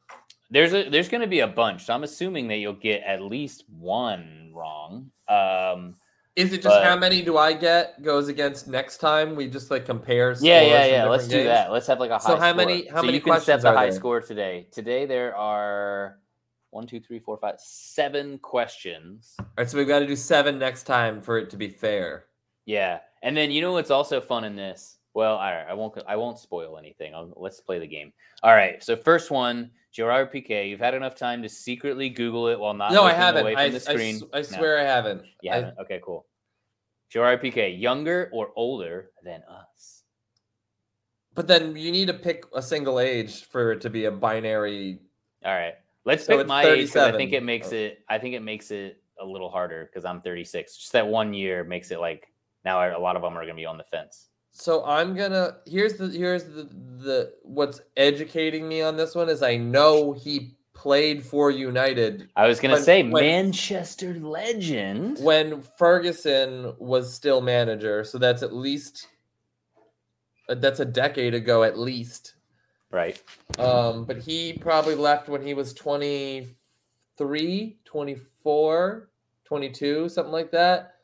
there's 0.49 0.73
a 0.73 0.89
there's 0.89 1.09
going 1.09 1.21
to 1.21 1.27
be 1.27 1.41
a 1.41 1.47
bunch. 1.47 1.86
So 1.86 1.93
I'm 1.93 2.03
assuming 2.03 2.47
that 2.47 2.59
you'll 2.59 2.73
get 2.73 3.03
at 3.03 3.21
least 3.21 3.65
one 3.69 4.53
wrong. 4.55 5.11
Um, 5.27 5.95
Is 6.39 6.53
it 6.53 6.61
just 6.61 6.81
how 6.83 6.95
many 6.95 7.21
do 7.21 7.37
I 7.37 7.51
get 7.51 8.01
goes 8.01 8.29
against 8.29 8.67
next 8.67 8.97
time? 8.99 9.35
We 9.35 9.47
just 9.49 9.69
like 9.69 9.85
compare. 9.85 10.29
yeah, 10.29 10.35
scores 10.35 10.71
yeah, 10.71 10.85
yeah. 10.85 11.05
Let's 11.05 11.23
different 11.25 11.43
do 11.43 11.49
that. 11.49 11.71
Let's 11.71 11.87
have 11.87 11.99
like 11.99 12.11
a 12.11 12.17
high. 12.17 12.27
So 12.29 12.37
how 12.37 12.53
score. 12.53 12.53
many- 12.55 12.87
how 12.87 12.97
so 13.01 13.03
many 13.03 13.17
you 13.17 13.21
can 13.21 13.33
set 13.33 13.45
questions 13.45 13.63
the 13.63 13.69
are 13.69 13.75
high 13.75 13.89
there? 13.89 13.95
score 13.95 14.21
today? 14.21 14.67
Today 14.71 15.05
there 15.05 15.35
are 15.35 16.19
one, 16.69 16.87
two, 16.87 16.99
three, 17.01 17.19
four, 17.19 17.37
five, 17.37 17.55
seven 17.59 18.37
questions. 18.37 19.33
All 19.39 19.45
right, 19.57 19.69
so 19.69 19.77
we've 19.77 19.87
got 19.87 19.99
to 19.99 20.07
do 20.07 20.15
seven 20.15 20.57
next 20.59 20.83
time 20.83 21.21
for 21.21 21.37
it 21.37 21.49
to 21.49 21.57
be 21.57 21.67
fair. 21.67 22.25
Yeah, 22.65 22.99
and 23.21 23.35
then 23.35 23.51
you 23.51 23.61
know 23.61 23.73
what's 23.73 23.91
also 23.91 24.21
fun 24.21 24.43
in 24.45 24.55
this? 24.55 24.98
Well, 25.20 25.36
all 25.36 25.51
right, 25.51 25.65
I 25.67 25.74
won't. 25.74 26.01
I 26.07 26.15
won't 26.15 26.39
spoil 26.39 26.78
anything. 26.78 27.13
I'll, 27.13 27.34
let's 27.36 27.59
play 27.59 27.78
the 27.78 27.86
game. 27.88 28.13
All 28.41 28.53
right. 28.53 28.82
So 28.82 28.95
first 28.95 29.32
one, 29.32 29.70
Gerard 29.91 30.32
Piqué. 30.32 30.70
You've 30.70 30.80
had 30.80 30.93
enough 30.93 31.13
time 31.13 31.41
to 31.43 31.49
secretly 31.49 32.07
Google 32.07 32.47
it 32.47 32.57
while 32.57 32.74
not 32.74 32.93
no, 32.93 33.03
I 33.03 33.11
haven't. 33.11 33.41
away 33.41 33.53
I, 33.53 33.65
from 33.70 33.80
the 33.80 33.91
I 33.91 33.93
screen. 33.95 34.15
s- 34.15 34.24
I 34.34 34.38
No, 34.38 34.43
swear 34.43 34.80
I 34.80 34.84
haven't. 34.84 35.24
Yeah. 35.41 35.51
I- 35.51 35.55
haven't. 35.57 35.78
okay, 35.80 35.99
cool. 36.05 36.26
Gerard 37.09 37.41
Piqué, 37.41 37.78
younger 37.78 38.30
or 38.32 38.51
older 38.55 39.11
than 39.26 39.41
us? 39.43 40.03
but 41.36 41.47
then 41.47 41.76
you 41.76 41.91
need 41.91 42.07
to 42.07 42.13
pick 42.13 42.43
a 42.55 42.61
single 42.61 42.97
age 42.99 43.43
for 43.45 43.74
it 43.74 43.82
to 43.82 43.89
be 43.89 44.05
a 44.05 44.11
binary. 44.11 44.99
All 45.43 45.53
right. 45.53 45.74
Let's 46.05 46.26
So 46.26 46.38
pick 46.38 46.47
my 46.47 46.63
age 46.63 46.88
because 46.93 47.13
I 47.13 47.17
think 47.17 47.34
it 47.34 47.43
makes 47.43 47.74
Oh. 47.74 47.76
it. 47.76 47.99
I 48.07 48.17
think 48.20 48.36
it 48.36 48.41
makes 48.41 48.72
it 48.72 49.03
a 49.20 49.26
little 49.26 49.49
harder 49.49 49.86
because 49.86 50.05
I'm 50.05 50.22
36. 50.22 50.78
Just 50.78 50.93
that 50.93 51.05
one 51.05 51.34
year 51.34 51.65
makes 51.65 51.91
it 51.91 51.99
like 51.99 52.32
now 52.63 52.80
a 52.97 52.97
lot 52.97 53.17
of 53.17 53.22
them 53.22 53.34
are 53.38 53.41
going 53.43 53.55
to 53.55 53.61
be 53.61 53.65
on 53.65 53.78
the 53.78 53.84
fence. 53.84 54.28
So 54.60 54.84
I'm 54.84 55.16
gonna. 55.16 55.55
Here's 55.66 55.93
the 55.93 56.10
here's 56.10 56.43
the 56.43 56.68
the 56.97 57.34
what's 57.43 57.80
educating 57.95 58.68
me 58.68 58.82
on 58.82 58.97
this 58.97 59.16
one 59.16 59.30
is 59.30 59.41
I 59.41 59.55
know 59.55 60.12
he 60.12 60.57
played 60.74 61.26
for 61.26 61.49
United 61.49 62.28
I 62.36 62.45
was 62.47 62.60
to 62.60 62.68
When- 62.70 62.82
say 62.84 63.03
when- 63.03 63.24
Manchester 63.24 64.16
legend. 64.16 65.20
when 65.20 65.62
Ferguson 65.78 66.74
was 66.78 67.14
still 67.14 67.39
manager. 67.39 68.03
So 68.03 68.18
that's 68.18 68.43
at 68.43 68.53
least 68.53 69.07
uh, 70.49 70.55
that's 70.55 70.82
a 70.82 70.86
decade 70.86 71.34
ago 71.34 71.64
at 71.64 71.80
least. 71.80 72.34
Right. 72.91 73.22
Um, 73.57 74.03
but 74.03 74.18
he 74.18 74.51
probably 74.53 74.95
left 74.95 75.30
when 75.30 75.41
he 75.41 75.53
was 75.53 75.74
23, 75.74 77.78
24, 77.86 79.10
22, 79.45 80.10
something 80.10 80.34
like 80.34 80.51
that. 80.51 80.95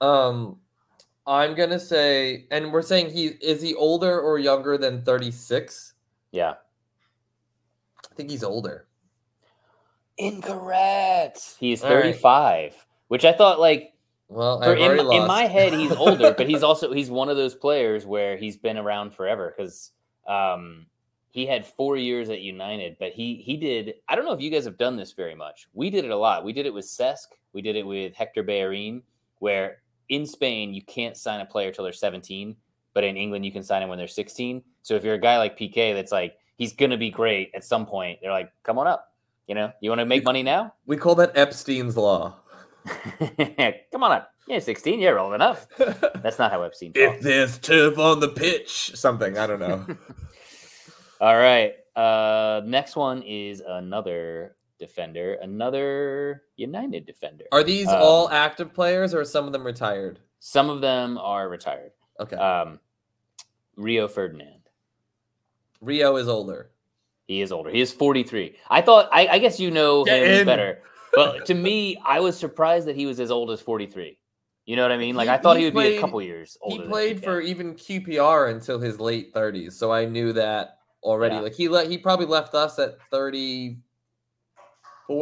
Um, 0.00 0.58
I'm 1.26 1.54
gonna 1.54 1.78
say, 1.78 2.46
and 2.50 2.72
we're 2.72 2.82
saying 2.82 3.10
he 3.10 3.26
is 3.26 3.62
he 3.62 3.74
older 3.74 4.20
or 4.20 4.38
younger 4.38 4.76
than 4.76 5.02
36? 5.02 5.94
Yeah. 6.32 6.54
I 8.10 8.14
think 8.14 8.30
he's 8.30 8.44
older. 8.44 8.86
Incorrect. 10.18 11.56
He's 11.58 11.82
All 11.82 11.94
right. 11.94 12.02
35, 12.02 12.86
which 13.08 13.24
I 13.24 13.32
thought 13.32 13.60
like 13.60 13.94
Well, 14.28 14.60
for 14.60 14.74
in, 14.74 14.98
in 14.98 15.26
my 15.26 15.44
head 15.44 15.72
he's 15.72 15.92
older, 15.92 16.34
but 16.36 16.48
he's 16.48 16.62
also 16.64 16.92
he's 16.92 17.10
one 17.10 17.28
of 17.28 17.36
those 17.36 17.54
players 17.54 18.04
where 18.04 18.36
he's 18.36 18.56
been 18.56 18.76
around 18.76 19.14
forever 19.14 19.54
because 19.56 19.92
um 20.26 20.86
he 21.30 21.46
had 21.46 21.64
four 21.64 21.96
years 21.96 22.28
at 22.28 22.42
United, 22.42 22.96
but 22.98 23.12
he 23.12 23.36
he 23.36 23.56
did. 23.56 23.94
I 24.08 24.16
don't 24.16 24.26
know 24.26 24.32
if 24.32 24.40
you 24.40 24.50
guys 24.50 24.64
have 24.66 24.76
done 24.76 24.96
this 24.96 25.12
very 25.12 25.34
much. 25.34 25.68
We 25.72 25.88
did 25.88 26.04
it 26.04 26.10
a 26.10 26.16
lot. 26.16 26.44
We 26.44 26.52
did 26.52 26.66
it 26.66 26.74
with 26.74 26.84
Cesc. 26.84 27.28
We 27.52 27.62
did 27.62 27.74
it 27.74 27.86
with 27.86 28.14
Hector 28.14 28.42
Bellerin, 28.42 29.02
where 29.38 29.81
in 30.08 30.26
Spain 30.26 30.74
you 30.74 30.82
can't 30.82 31.16
sign 31.16 31.40
a 31.40 31.46
player 31.46 31.70
till 31.72 31.84
they're 31.84 31.92
17, 31.92 32.56
but 32.94 33.04
in 33.04 33.16
England 33.16 33.44
you 33.44 33.52
can 33.52 33.62
sign 33.62 33.82
him 33.82 33.88
when 33.88 33.98
they're 33.98 34.08
16. 34.08 34.62
So 34.82 34.94
if 34.94 35.04
you're 35.04 35.14
a 35.14 35.20
guy 35.20 35.38
like 35.38 35.58
Piqué, 35.58 35.94
that's 35.94 36.12
like 36.12 36.36
he's 36.56 36.72
gonna 36.72 36.98
be 36.98 37.10
great 37.10 37.50
at 37.54 37.64
some 37.64 37.86
point. 37.86 38.18
They're 38.22 38.32
like, 38.32 38.52
come 38.62 38.78
on 38.78 38.86
up. 38.86 39.08
You 39.48 39.54
know, 39.56 39.72
you 39.80 39.90
want 39.90 39.98
to 39.98 40.06
make 40.06 40.24
money 40.24 40.42
now? 40.42 40.72
we 40.86 40.96
call 40.96 41.14
that 41.16 41.36
Epstein's 41.36 41.96
law. 41.96 42.36
come 42.86 44.02
on 44.02 44.12
up. 44.12 44.32
Yeah, 44.46 44.58
16. 44.58 45.00
You're 45.00 45.18
old 45.18 45.34
enough. 45.34 45.66
That's 46.22 46.38
not 46.38 46.50
how 46.50 46.62
Epstein 46.62 46.92
talks. 46.92 47.22
there's 47.22 47.58
turf 47.58 47.98
on 47.98 48.20
the 48.20 48.28
pitch, 48.28 48.92
something 48.94 49.38
I 49.38 49.46
don't 49.46 49.60
know. 49.60 49.86
All 51.20 51.36
right. 51.36 51.74
Uh, 51.94 52.62
next 52.64 52.96
one 52.96 53.22
is 53.22 53.62
another 53.66 54.56
defender, 54.78 55.34
another 55.42 56.42
United 56.56 57.06
defender. 57.06 57.44
Are 57.52 57.62
these 57.62 57.88
Um, 57.88 57.98
all 58.00 58.28
active 58.30 58.72
players 58.74 59.14
or 59.14 59.20
are 59.20 59.24
some 59.24 59.46
of 59.46 59.52
them 59.52 59.64
retired? 59.64 60.18
Some 60.40 60.70
of 60.70 60.80
them 60.80 61.18
are 61.18 61.48
retired. 61.48 61.92
Okay, 62.20 62.36
Um, 62.36 62.80
Rio 63.76 64.08
Ferdinand. 64.08 64.62
Rio 65.80 66.16
is 66.16 66.28
older. 66.28 66.70
He 67.26 67.40
is 67.40 67.52
older. 67.52 67.70
He 67.70 67.80
is 67.80 67.92
43. 67.92 68.56
I 68.68 68.80
thought, 68.82 69.08
I, 69.12 69.26
I 69.28 69.38
guess 69.38 69.58
you 69.58 69.70
know 69.70 70.04
Get 70.04 70.26
him 70.26 70.40
in. 70.40 70.46
better. 70.46 70.82
But 71.14 71.46
to 71.46 71.54
me, 71.54 71.96
I 72.04 72.20
was 72.20 72.36
surprised 72.36 72.86
that 72.86 72.96
he 72.96 73.06
was 73.06 73.20
as 73.20 73.30
old 73.30 73.50
as 73.50 73.60
43. 73.60 74.18
You 74.64 74.76
know 74.76 74.82
what 74.82 74.92
I 74.92 74.96
mean? 74.96 75.14
Like, 75.16 75.28
He- 75.28 75.34
I 75.34 75.38
thought 75.38 75.56
he 75.56 75.64
he, 75.64 75.70
would 75.70 75.80
be 75.80 75.96
a 75.96 76.00
couple 76.00 76.20
years 76.22 76.56
older. 76.60 76.82
he 76.84 76.88
played 76.88 77.22
for 77.22 77.40
even 77.40 77.74
QPR 77.74 78.50
until 78.52 78.78
his 78.78 79.00
late 79.00 79.32
30s, 79.34 79.72
so 79.72 79.92
I 79.92 80.04
knew 80.04 80.32
that 80.34 80.78
already. 81.02 81.34
Yeah. 81.36 81.40
Like 81.40 81.54
he 81.54 81.68
le- 81.68 81.86
he 81.88 81.98
probably 81.98 82.26
left 82.26 82.54
us 82.54 82.78
at 82.78 82.96
34, 83.10 83.76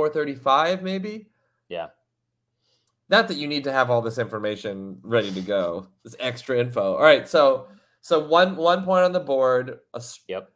35 0.09 0.83
maybe. 0.83 1.29
Yeah. 1.69 1.89
Not 3.09 3.27
that 3.29 3.37
you 3.37 3.49
need 3.49 3.65
to 3.65 3.73
have 3.73 3.91
all 3.91 4.03
this 4.03 4.19
information 4.19 4.99
ready 5.03 5.33
to 5.33 5.41
go. 5.41 5.89
This 6.05 6.15
extra 6.21 6.59
info. 6.59 6.95
All 6.95 7.03
right, 7.03 7.29
so 7.29 7.69
so 8.01 8.25
one 8.27 8.57
one 8.57 8.85
point 8.85 9.05
on 9.05 9.13
the 9.13 9.21
board. 9.21 9.81
a 9.95 10.03
Yep. 10.29 10.51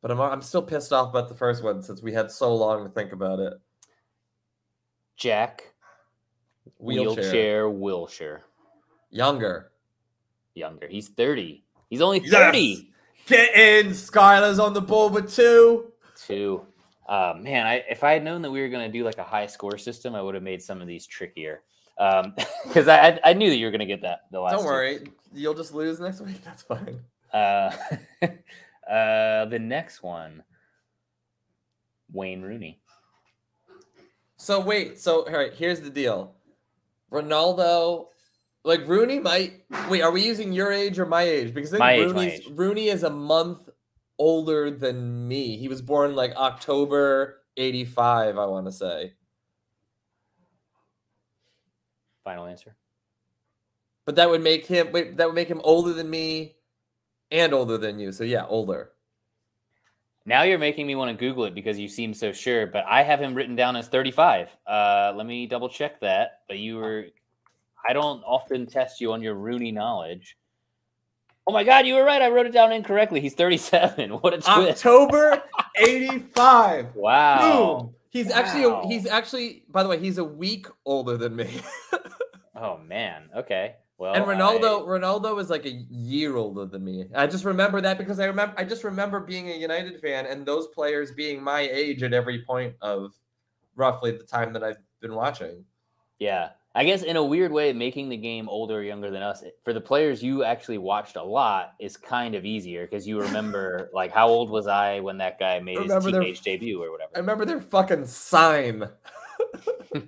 But 0.00 0.10
I'm 0.10 0.20
I'm 0.20 0.42
still 0.42 0.62
pissed 0.62 0.92
off 0.92 1.10
about 1.10 1.28
the 1.28 1.34
first 1.34 1.62
one 1.62 1.82
since 1.82 2.02
we 2.02 2.12
had 2.12 2.30
so 2.30 2.54
long 2.54 2.84
to 2.84 2.90
think 2.90 3.12
about 3.12 3.38
it. 3.38 3.54
Jack 5.16 5.72
Wheelchair. 6.78 7.68
Wheelchair 7.68 7.68
Wilshere. 7.68 8.40
Younger. 9.10 9.70
Younger. 10.54 10.88
He's 10.88 11.08
30. 11.08 11.64
He's 11.88 12.00
only 12.00 12.20
Yes! 12.24 12.32
30. 12.32 12.92
Get 13.26 13.54
in. 13.54 13.92
Skylar's 13.92 14.58
on 14.58 14.74
the 14.74 14.80
board 14.80 15.12
with 15.12 15.32
two. 15.32 15.92
Two. 16.26 16.66
Uh, 17.06 17.34
man, 17.38 17.66
I, 17.66 17.84
if 17.90 18.04
I 18.04 18.12
had 18.12 18.24
known 18.24 18.42
that 18.42 18.50
we 18.50 18.60
were 18.60 18.68
going 18.68 18.86
to 18.90 18.92
do 18.92 19.04
like 19.04 19.18
a 19.18 19.24
high 19.24 19.46
score 19.46 19.76
system, 19.76 20.14
I 20.14 20.22
would 20.22 20.34
have 20.34 20.44
made 20.44 20.62
some 20.62 20.80
of 20.80 20.86
these 20.86 21.06
trickier. 21.06 21.62
Um, 21.98 22.34
because 22.66 22.88
I, 22.88 23.18
I 23.24 23.32
knew 23.32 23.48
that 23.50 23.56
you 23.56 23.66
were 23.66 23.70
gonna 23.72 23.86
get 23.86 24.02
that 24.02 24.22
the 24.30 24.40
last. 24.40 24.56
Don't 24.56 24.64
worry, 24.64 25.00
you'll 25.32 25.54
just 25.54 25.74
lose 25.74 26.00
next 26.00 26.20
week. 26.20 26.42
That's 26.44 26.62
fine. 26.62 27.00
Uh, 27.32 27.70
uh, 28.90 29.44
the 29.46 29.58
next 29.60 30.02
one, 30.02 30.42
Wayne 32.12 32.42
Rooney. 32.42 32.80
So 34.36 34.60
wait, 34.60 34.98
so 34.98 35.26
all 35.26 35.32
right, 35.32 35.52
here's 35.52 35.80
the 35.80 35.90
deal. 35.90 36.34
Ronaldo, 37.12 38.06
like 38.64 38.86
Rooney 38.88 39.20
might 39.20 39.64
wait, 39.88 40.02
are 40.02 40.10
we 40.10 40.22
using 40.22 40.52
your 40.52 40.72
age 40.72 40.98
or 40.98 41.06
my 41.06 41.22
age? 41.22 41.54
Because 41.54 41.74
I 41.74 41.76
think 41.76 41.80
My 41.80 41.92
age, 41.92 42.12
my 42.12 42.30
age. 42.30 42.48
Rooney 42.52 42.88
is 42.88 43.04
a 43.04 43.10
month 43.10 43.68
older 44.18 44.70
than 44.70 45.26
me. 45.28 45.56
He 45.56 45.68
was 45.68 45.82
born 45.82 46.14
like 46.14 46.34
October 46.36 47.42
85, 47.56 48.38
I 48.38 48.46
want 48.46 48.66
to 48.66 48.72
say. 48.72 49.14
Final 52.24 52.46
answer. 52.46 52.76
But 54.04 54.16
that 54.16 54.30
would 54.30 54.42
make 54.42 54.66
him 54.66 54.90
wait, 54.92 55.16
that 55.16 55.26
would 55.26 55.34
make 55.34 55.48
him 55.48 55.60
older 55.64 55.92
than 55.92 56.08
me 56.08 56.56
and 57.30 57.52
older 57.52 57.78
than 57.78 57.98
you. 57.98 58.12
So 58.12 58.24
yeah, 58.24 58.46
older. 58.46 58.90
Now 60.24 60.42
you're 60.42 60.58
making 60.58 60.86
me 60.86 60.94
want 60.94 61.10
to 61.10 61.16
Google 61.16 61.44
it 61.44 61.54
because 61.54 61.78
you 61.78 61.88
seem 61.88 62.14
so 62.14 62.32
sure, 62.32 62.66
but 62.66 62.84
I 62.86 63.02
have 63.02 63.20
him 63.20 63.34
written 63.34 63.56
down 63.56 63.74
as 63.74 63.88
35. 63.88 64.56
Uh, 64.66 65.12
let 65.16 65.26
me 65.26 65.46
double 65.46 65.68
check 65.68 66.00
that. 66.00 66.42
But 66.46 66.58
you 66.58 66.76
were, 66.76 67.06
I 67.88 67.92
don't 67.92 68.22
often 68.22 68.66
test 68.66 69.00
you 69.00 69.12
on 69.12 69.22
your 69.22 69.34
Rooney 69.34 69.72
knowledge. 69.72 70.36
Oh 71.46 71.52
my 71.52 71.64
God, 71.64 71.86
you 71.86 71.94
were 71.94 72.04
right. 72.04 72.22
I 72.22 72.30
wrote 72.30 72.46
it 72.46 72.52
down 72.52 72.70
incorrectly. 72.72 73.20
He's 73.20 73.34
37. 73.34 74.10
What 74.20 74.34
a 74.34 74.38
twist. 74.38 74.86
October 74.86 75.42
85. 75.76 76.88
Wow. 76.94 77.78
Boom. 77.80 77.94
He's 78.10 78.30
actually 78.30 78.64
a, 78.64 78.86
he's 78.86 79.06
actually 79.06 79.64
by 79.70 79.82
the 79.82 79.88
way, 79.88 79.98
he's 79.98 80.18
a 80.18 80.24
week 80.24 80.66
older 80.84 81.16
than 81.16 81.36
me. 81.36 81.50
Oh 82.54 82.78
man. 82.78 83.28
Okay. 83.36 83.74
Well, 83.98 84.14
and 84.14 84.24
Ronaldo, 84.24 84.82
I- 84.82 84.86
Ronaldo 84.98 85.40
is 85.40 85.50
like 85.50 85.64
a 85.66 85.70
year 85.90 86.36
older 86.36 86.64
than 86.64 86.84
me. 86.84 87.06
I 87.14 87.26
just 87.26 87.44
remember 87.44 87.80
that 87.80 87.98
because 87.98 88.20
I 88.20 88.26
remember 88.26 88.54
I 88.56 88.62
just 88.64 88.84
remember 88.84 89.18
being 89.20 89.50
a 89.50 89.54
United 89.56 90.00
fan 90.00 90.26
and 90.26 90.46
those 90.46 90.68
players 90.68 91.10
being 91.12 91.42
my 91.42 91.60
age 91.62 92.02
at 92.04 92.12
every 92.12 92.44
point 92.44 92.74
of 92.80 93.12
roughly 93.74 94.12
the 94.12 94.22
time 94.22 94.52
that 94.52 94.62
I've 94.62 94.76
been 95.00 95.14
watching. 95.14 95.64
yeah. 96.20 96.50
I 96.74 96.84
guess 96.84 97.02
in 97.02 97.16
a 97.16 97.22
weird 97.24 97.52
way, 97.52 97.72
making 97.74 98.08
the 98.08 98.16
game 98.16 98.48
older 98.48 98.76
or 98.78 98.82
younger 98.82 99.10
than 99.10 99.22
us 99.22 99.44
for 99.62 99.72
the 99.74 99.80
players 99.80 100.22
you 100.22 100.42
actually 100.44 100.78
watched 100.78 101.16
a 101.16 101.22
lot 101.22 101.74
is 101.78 101.96
kind 101.98 102.34
of 102.34 102.44
easier 102.46 102.86
because 102.86 103.06
you 103.06 103.20
remember 103.20 103.90
like 103.94 104.10
how 104.10 104.28
old 104.28 104.48
was 104.50 104.66
I 104.66 105.00
when 105.00 105.18
that 105.18 105.38
guy 105.38 105.60
made 105.60 105.76
his 105.78 105.88
Remember 105.88 106.10
their- 106.10 106.20
teenage 106.22 106.40
debut 106.40 106.82
or 106.82 106.90
whatever. 106.90 107.10
I 107.14 107.18
remember 107.18 107.44
their 107.44 107.60
fucking 107.60 108.06
sign. 108.06 108.88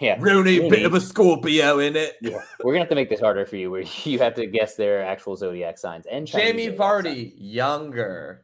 yeah. 0.00 0.16
Rooney, 0.18 0.68
bit 0.68 0.84
of 0.84 0.92
a 0.94 1.00
Scorpio 1.00 1.78
in 1.78 1.96
it. 1.96 2.16
Yeah. 2.20 2.42
We're 2.62 2.72
gonna 2.72 2.80
have 2.84 2.88
to 2.90 2.94
make 2.94 3.08
this 3.08 3.20
harder 3.20 3.46
for 3.46 3.56
you, 3.56 3.70
where 3.70 3.82
you 4.04 4.18
have 4.18 4.34
to 4.34 4.46
guess 4.46 4.74
their 4.76 5.04
actual 5.04 5.36
zodiac 5.36 5.78
signs 5.78 6.04
and 6.10 6.26
Chinese 6.26 6.66
Jamie 6.66 6.76
Vardy, 6.76 7.32
younger. 7.38 8.42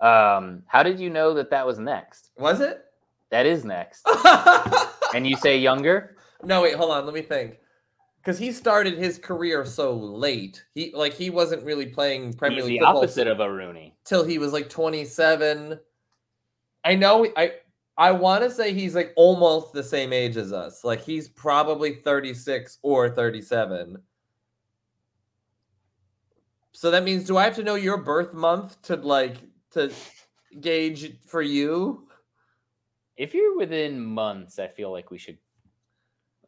Um, 0.00 0.62
how 0.66 0.82
did 0.82 0.98
you 0.98 1.10
know 1.10 1.34
that 1.34 1.50
that 1.50 1.66
was 1.66 1.78
next? 1.78 2.30
Was 2.38 2.60
it? 2.60 2.82
That 3.30 3.44
is 3.46 3.64
next, 3.64 4.02
and 5.14 5.26
you 5.26 5.36
say 5.36 5.58
younger. 5.58 6.16
no, 6.44 6.62
wait, 6.62 6.74
hold 6.74 6.90
on. 6.90 7.04
Let 7.04 7.14
me 7.14 7.22
think. 7.22 7.58
Because 8.22 8.38
he 8.38 8.52
started 8.52 8.98
his 8.98 9.18
career 9.18 9.64
so 9.64 9.94
late. 9.94 10.64
He 10.74 10.92
like 10.94 11.14
he 11.14 11.30
wasn't 11.30 11.64
really 11.64 11.86
playing 11.86 12.34
Premier 12.34 12.58
He's 12.58 12.66
League 12.66 12.80
the 12.80 12.86
opposite 12.86 13.26
of 13.26 13.40
a 13.40 13.50
Rooney. 13.50 13.96
till 14.04 14.24
he 14.24 14.38
was 14.38 14.52
like 14.52 14.68
27. 14.68 15.80
I 16.84 16.94
know 16.94 17.26
I 17.36 17.52
I 17.96 18.12
want 18.12 18.44
to 18.44 18.50
say 18.50 18.72
he's 18.74 18.94
like 18.94 19.12
almost 19.16 19.72
the 19.72 19.82
same 19.82 20.12
age 20.12 20.36
as 20.36 20.52
us. 20.52 20.84
Like 20.84 21.00
he's 21.00 21.28
probably 21.28 21.94
36 21.96 22.78
or 22.82 23.10
37. 23.10 23.96
So 26.72 26.90
that 26.90 27.04
means 27.04 27.24
do 27.24 27.36
I 27.36 27.44
have 27.44 27.56
to 27.56 27.62
know 27.62 27.74
your 27.74 27.98
birth 27.98 28.34
month 28.34 28.80
to 28.82 28.96
like 28.96 29.36
to 29.72 29.90
gauge 30.60 31.18
for 31.26 31.42
you? 31.42 32.06
If 33.20 33.34
you're 33.34 33.54
within 33.54 34.00
months, 34.00 34.58
I 34.58 34.66
feel 34.66 34.90
like 34.90 35.10
we 35.10 35.18
should. 35.18 35.36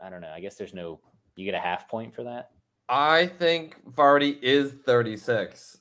I 0.00 0.08
don't 0.08 0.22
know. 0.22 0.32
I 0.34 0.40
guess 0.40 0.54
there's 0.54 0.72
no. 0.72 1.00
You 1.36 1.44
get 1.44 1.54
a 1.54 1.60
half 1.60 1.86
point 1.86 2.14
for 2.14 2.22
that. 2.24 2.52
I 2.88 3.26
think 3.26 3.76
Vardy 3.94 4.40
is 4.42 4.72
36. 4.86 5.76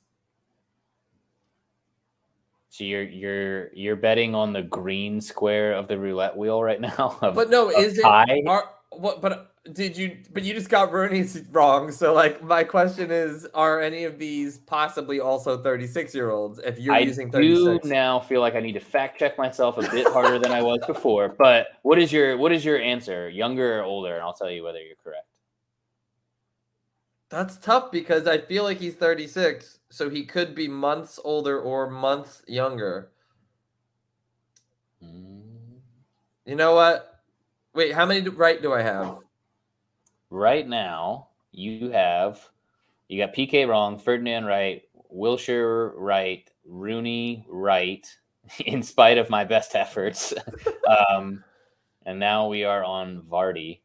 So 2.67 2.83
you're 2.83 3.03
you're 3.03 3.73
you're 3.73 3.95
betting 3.95 4.35
on 4.35 4.51
the 4.51 4.63
green 4.63 5.21
square 5.21 5.71
of 5.73 5.87
the 5.87 5.97
roulette 5.97 6.35
wheel 6.35 6.61
right 6.61 6.81
now. 6.81 7.17
of- 7.21 7.35
But 7.35 7.49
no, 7.49 7.69
is 7.69 7.97
it 7.97 8.01
tie? 8.01 8.43
are 8.45 8.71
what 8.91 9.21
but 9.21 9.50
did 9.73 9.95
you 9.95 10.17
but 10.33 10.41
you 10.43 10.53
just 10.55 10.69
got 10.69 10.91
Rooney's 10.91 11.43
wrong. 11.51 11.91
So 11.91 12.13
like 12.13 12.43
my 12.43 12.63
question 12.63 13.11
is 13.11 13.47
are 13.53 13.79
any 13.79 14.05
of 14.05 14.17
these 14.17 14.57
possibly 14.57 15.19
also 15.19 15.61
36 15.61 16.15
year 16.15 16.31
olds 16.31 16.59
if 16.59 16.79
you're 16.79 16.95
I 16.95 16.99
using 16.99 17.29
do 17.29 17.65
36? 17.77 17.85
now 17.87 18.19
feel 18.19 18.41
like 18.41 18.55
I 18.55 18.59
need 18.59 18.73
to 18.73 18.79
fact 18.79 19.19
check 19.19 19.37
myself 19.37 19.77
a 19.77 19.81
bit 19.91 20.07
harder 20.07 20.39
than 20.39 20.51
I 20.51 20.63
was 20.63 20.79
before. 20.87 21.29
But 21.37 21.67
what 21.83 21.99
is 21.99 22.11
your 22.11 22.37
what 22.37 22.51
is 22.51 22.65
your 22.65 22.79
answer? 22.81 23.29
Younger 23.29 23.79
or 23.79 23.83
older? 23.83 24.15
And 24.15 24.23
I'll 24.23 24.33
tell 24.33 24.49
you 24.49 24.63
whether 24.63 24.79
you're 24.81 24.95
correct. 25.03 25.27
That's 27.29 27.57
tough 27.57 27.91
because 27.91 28.27
I 28.27 28.39
feel 28.39 28.63
like 28.63 28.77
he's 28.79 28.95
36, 28.95 29.79
so 29.89 30.09
he 30.09 30.25
could 30.25 30.53
be 30.53 30.67
months 30.67 31.17
older 31.23 31.57
or 31.61 31.89
months 31.89 32.41
younger. 32.45 33.11
Mm, 35.01 35.79
You 36.45 36.55
know 36.55 36.75
what? 36.75 37.21
Wait, 37.73 37.93
how 37.93 38.05
many 38.05 38.19
do- 38.19 38.31
right 38.31 38.61
do 38.61 38.73
I 38.73 38.81
have? 38.81 39.19
Right 40.31 40.67
now, 40.67 41.27
you 41.51 41.91
have 41.91 42.49
you 43.11 43.17
got 43.17 43.35
Piqué 43.35 43.67
wrong, 43.67 43.99
Ferdinand 43.99 44.45
right, 44.45 44.83
Wilshere 45.13 45.91
right, 45.97 46.49
Rooney 46.65 47.45
right, 47.49 48.07
in 48.65 48.81
spite 48.81 49.17
of 49.17 49.29
my 49.29 49.43
best 49.43 49.75
efforts. 49.75 50.33
um, 51.09 51.43
and 52.05 52.17
now 52.17 52.47
we 52.47 52.63
are 52.63 52.83
on 52.83 53.23
Vardy. 53.29 53.81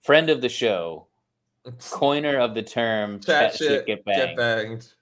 Friend 0.00 0.30
of 0.30 0.40
the 0.40 0.48
show, 0.48 1.06
coiner 1.90 2.38
of 2.38 2.54
the 2.54 2.62
term 2.62 3.20
Chat 3.20 3.54
shit 3.54 3.86
get 3.86 4.02
banged. 4.06 4.18
Get 4.18 4.36
banged. 4.36 4.92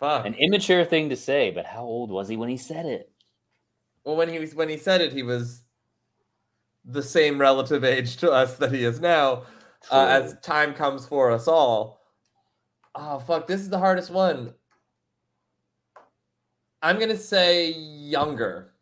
Fuck. 0.00 0.26
An 0.26 0.34
immature 0.34 0.84
thing 0.84 1.08
to 1.10 1.16
say, 1.16 1.52
but 1.52 1.66
how 1.66 1.84
old 1.84 2.10
was 2.10 2.28
he 2.28 2.36
when 2.36 2.48
he 2.48 2.56
said 2.56 2.86
it? 2.86 3.12
Well, 4.02 4.16
when 4.16 4.28
he 4.28 4.40
was 4.40 4.56
when 4.56 4.68
he 4.68 4.76
said 4.76 5.00
it, 5.00 5.12
he 5.12 5.22
was 5.22 5.62
the 6.84 7.02
same 7.02 7.40
relative 7.40 7.84
age 7.84 8.16
to 8.18 8.30
us 8.30 8.56
that 8.56 8.72
he 8.72 8.84
is 8.84 9.00
now, 9.00 9.44
uh, 9.90 10.06
as 10.08 10.36
time 10.42 10.74
comes 10.74 11.06
for 11.06 11.30
us 11.30 11.48
all. 11.48 12.00
Oh 12.94 13.18
fuck! 13.18 13.46
This 13.46 13.60
is 13.60 13.70
the 13.70 13.78
hardest 13.78 14.10
one. 14.10 14.54
I'm 16.82 16.98
gonna 16.98 17.16
say 17.16 17.70
younger. 17.70 18.72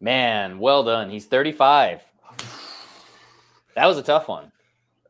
Man, 0.00 0.58
well 0.58 0.82
done. 0.82 1.08
He's 1.08 1.26
35. 1.26 2.02
That 3.74 3.86
was 3.86 3.96
a 3.96 4.02
tough 4.02 4.28
one. 4.28 4.52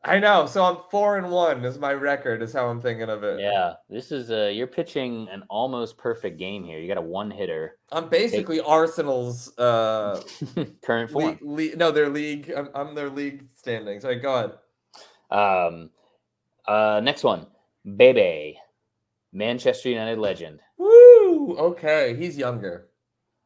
I 0.05 0.19
know. 0.19 0.47
So 0.47 0.63
I'm 0.63 0.77
four 0.91 1.17
and 1.17 1.31
one 1.31 1.65
is 1.65 1.79
my 1.79 1.93
record. 1.95 2.43
Is 2.43 2.53
how 2.53 2.67
I'm 2.69 2.81
thinking 2.81 3.09
of 3.09 3.25
it. 3.25 3.41
Yeah, 3.41 3.75
this 3.89 4.13
is 4.13 4.31
uh 4.31 4.51
you're 4.53 4.67
pitching 4.67 5.29
an 5.31 5.45
almost 5.49 5.97
perfect 5.97 6.39
game 6.39 6.63
here. 6.63 6.79
You 6.79 6.89
got 6.89 6.99
a 6.99 7.03
one 7.03 7.31
hitter 7.31 7.79
I'm 7.91 8.09
basically 8.09 8.61
Arsenal's 8.61 9.57
uh 9.59 10.23
current 10.83 11.11
form. 11.11 11.39
le- 11.41 11.55
le- 11.57 11.77
no, 11.77 11.91
their 11.91 12.11
league. 12.11 12.53
I'm, 12.55 12.69
I'm 12.75 12.95
their 12.95 13.09
league 13.09 13.47
standings. 13.55 14.05
All 14.05 14.11
right, 14.11 14.21
go 14.21 14.35
ahead. 14.35 14.53
Um, 15.31 15.91
uh, 16.69 17.01
next 17.03 17.25
one, 17.25 17.47
Bebe, 17.97 18.59
Manchester 19.33 19.89
United 19.89 20.19
legend. 20.19 20.61
Woo! 20.77 21.57
Okay, 21.57 22.15
he's 22.17 22.37
younger. 22.37 22.89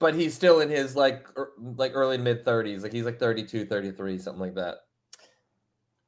But 0.01 0.15
he's 0.15 0.35
still 0.35 0.61
in 0.61 0.71
his 0.71 0.95
like 0.95 1.27
er, 1.37 1.53
like 1.59 1.93
early 1.95 2.19
mid 2.19 2.45
30s. 2.45 2.83
Like 2.83 2.93
he's 2.93 3.05
like 3.05 3.19
32, 3.19 3.67
33, 3.67 4.19
something 4.19 4.41
like 4.41 4.55
that. 4.55 4.77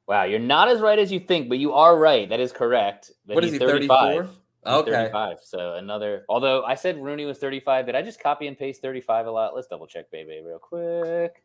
Wow, 0.07 0.23
you're 0.23 0.39
not 0.39 0.67
as 0.67 0.81
right 0.81 0.99
as 0.99 1.11
you 1.11 1.19
think, 1.19 1.47
but 1.47 1.57
you 1.57 1.73
are 1.73 1.97
right. 1.97 2.27
That 2.27 2.39
is 2.39 2.51
correct. 2.51 3.11
That 3.27 3.35
What 3.35 3.43
is 3.43 3.51
he's 3.51 3.61
he, 3.61 3.65
35. 3.67 4.25
34? 4.27 4.35
Okay. 4.73 4.91
35. 4.91 5.37
So 5.43 5.75
another. 5.75 6.25
Although 6.27 6.63
I 6.63 6.75
said 6.75 7.01
Rooney 7.01 7.25
was 7.25 7.37
35, 7.37 7.85
did 7.85 7.95
I 7.95 8.01
just 8.01 8.21
copy 8.21 8.47
and 8.47 8.57
paste 8.57 8.81
35 8.81 9.27
a 9.27 9.31
lot? 9.31 9.55
Let's 9.55 9.67
double 9.67 9.87
check 9.87 10.11
Bebe 10.11 10.41
real 10.45 10.59
quick. 10.59 11.43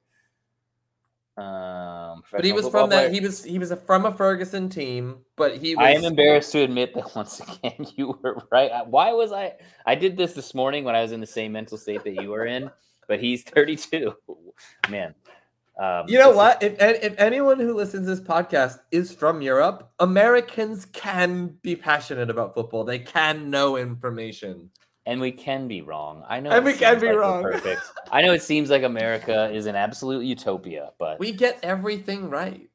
Um, 1.37 2.23
But 2.33 2.45
he 2.45 2.53
was 2.53 2.67
from 2.69 2.89
that 2.91 2.97
player. 2.97 3.11
he 3.11 3.21
was 3.21 3.45
he 3.45 3.59
was 3.59 3.71
a, 3.71 3.77
from 3.77 4.07
a 4.07 4.13
Ferguson 4.13 4.71
team, 4.71 5.19
but 5.37 5.59
he 5.59 5.77
was 5.77 5.85
I 5.85 5.91
am 5.91 6.05
embarrassed 6.05 6.51
to 6.53 6.61
admit 6.63 6.95
that 6.95 7.15
once 7.15 7.41
again 7.41 7.87
you 7.95 8.19
were 8.23 8.39
right. 8.51 8.71
Why 8.87 9.13
was 9.13 9.33
I? 9.33 9.53
I 9.85 9.95
did 9.97 10.17
this 10.17 10.33
this 10.33 10.55
morning 10.55 10.83
when 10.83 10.95
I 10.95 11.03
was 11.03 11.13
in 11.13 11.21
the 11.21 11.27
same 11.27 11.53
mental 11.53 11.77
state 11.77 12.05
that 12.05 12.15
you 12.15 12.31
were 12.31 12.47
in, 12.47 12.71
but 13.07 13.21
he's 13.21 13.43
32. 13.43 14.15
Man, 14.91 15.15
um, 15.79 16.05
You 16.09 16.19
know 16.19 16.27
this 16.27 16.31
is- 16.33 16.37
what? 16.37 16.63
If 16.63 16.75
if 16.81 17.15
anyone 17.19 17.59
who 17.61 17.75
listens 17.75 18.07
to 18.07 18.15
this 18.15 18.21
podcast 18.27 18.79
is 18.91 19.13
from 19.13 19.43
Europe, 19.43 19.91
Americans 19.99 20.87
can 20.87 21.49
be 21.63 21.77
passionate 21.77 22.31
about 22.31 22.55
football. 22.55 22.85
They 22.85 22.99
can 23.01 23.51
know 23.51 23.77
information. 23.77 24.71
and 25.09 25.21
we 25.21 25.31
can 25.31 25.69
be 25.69 25.83
wrong. 25.83 26.25
I 26.29 26.41
know. 26.41 26.51
And 26.51 26.65
we 26.65 26.73
can 26.73 26.99
be 26.99 27.07
like 27.07 27.17
wrong. 27.17 27.43
Perfect. 27.45 27.81
I 28.11 28.23
know 28.23 28.33
it 28.33 28.43
seems 28.43 28.71
like 28.71 28.83
America 28.83 29.49
is 29.53 29.67
an 29.67 29.77
absolute 29.77 30.25
utopia, 30.25 30.91
but 30.99 31.21
We 31.21 31.31
get 31.31 31.61
everything 31.63 32.29
right. 32.29 32.69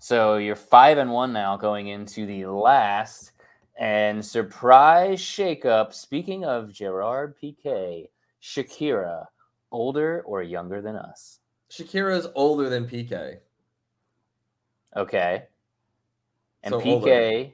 so 0.00 0.36
you're 0.38 0.56
five 0.56 0.98
and 0.98 1.12
one 1.12 1.32
now 1.32 1.56
going 1.56 1.86
into 1.88 2.26
the 2.26 2.46
last 2.46 3.32
and 3.78 4.24
surprise 4.24 5.20
shakeup. 5.20 5.92
Speaking 5.94 6.44
of 6.44 6.72
Gerard 6.72 7.36
Piqué, 7.40 8.08
Shakira, 8.42 9.26
older 9.70 10.22
or 10.26 10.42
younger 10.42 10.80
than 10.82 10.96
us? 10.96 11.38
Shakira's 11.70 12.26
older 12.34 12.68
than 12.68 12.86
Piqué. 12.86 13.38
Okay. 14.96 15.44
And 16.62 16.72
So 16.72 16.80
Piqué, 16.80 16.90
older. 16.92 17.50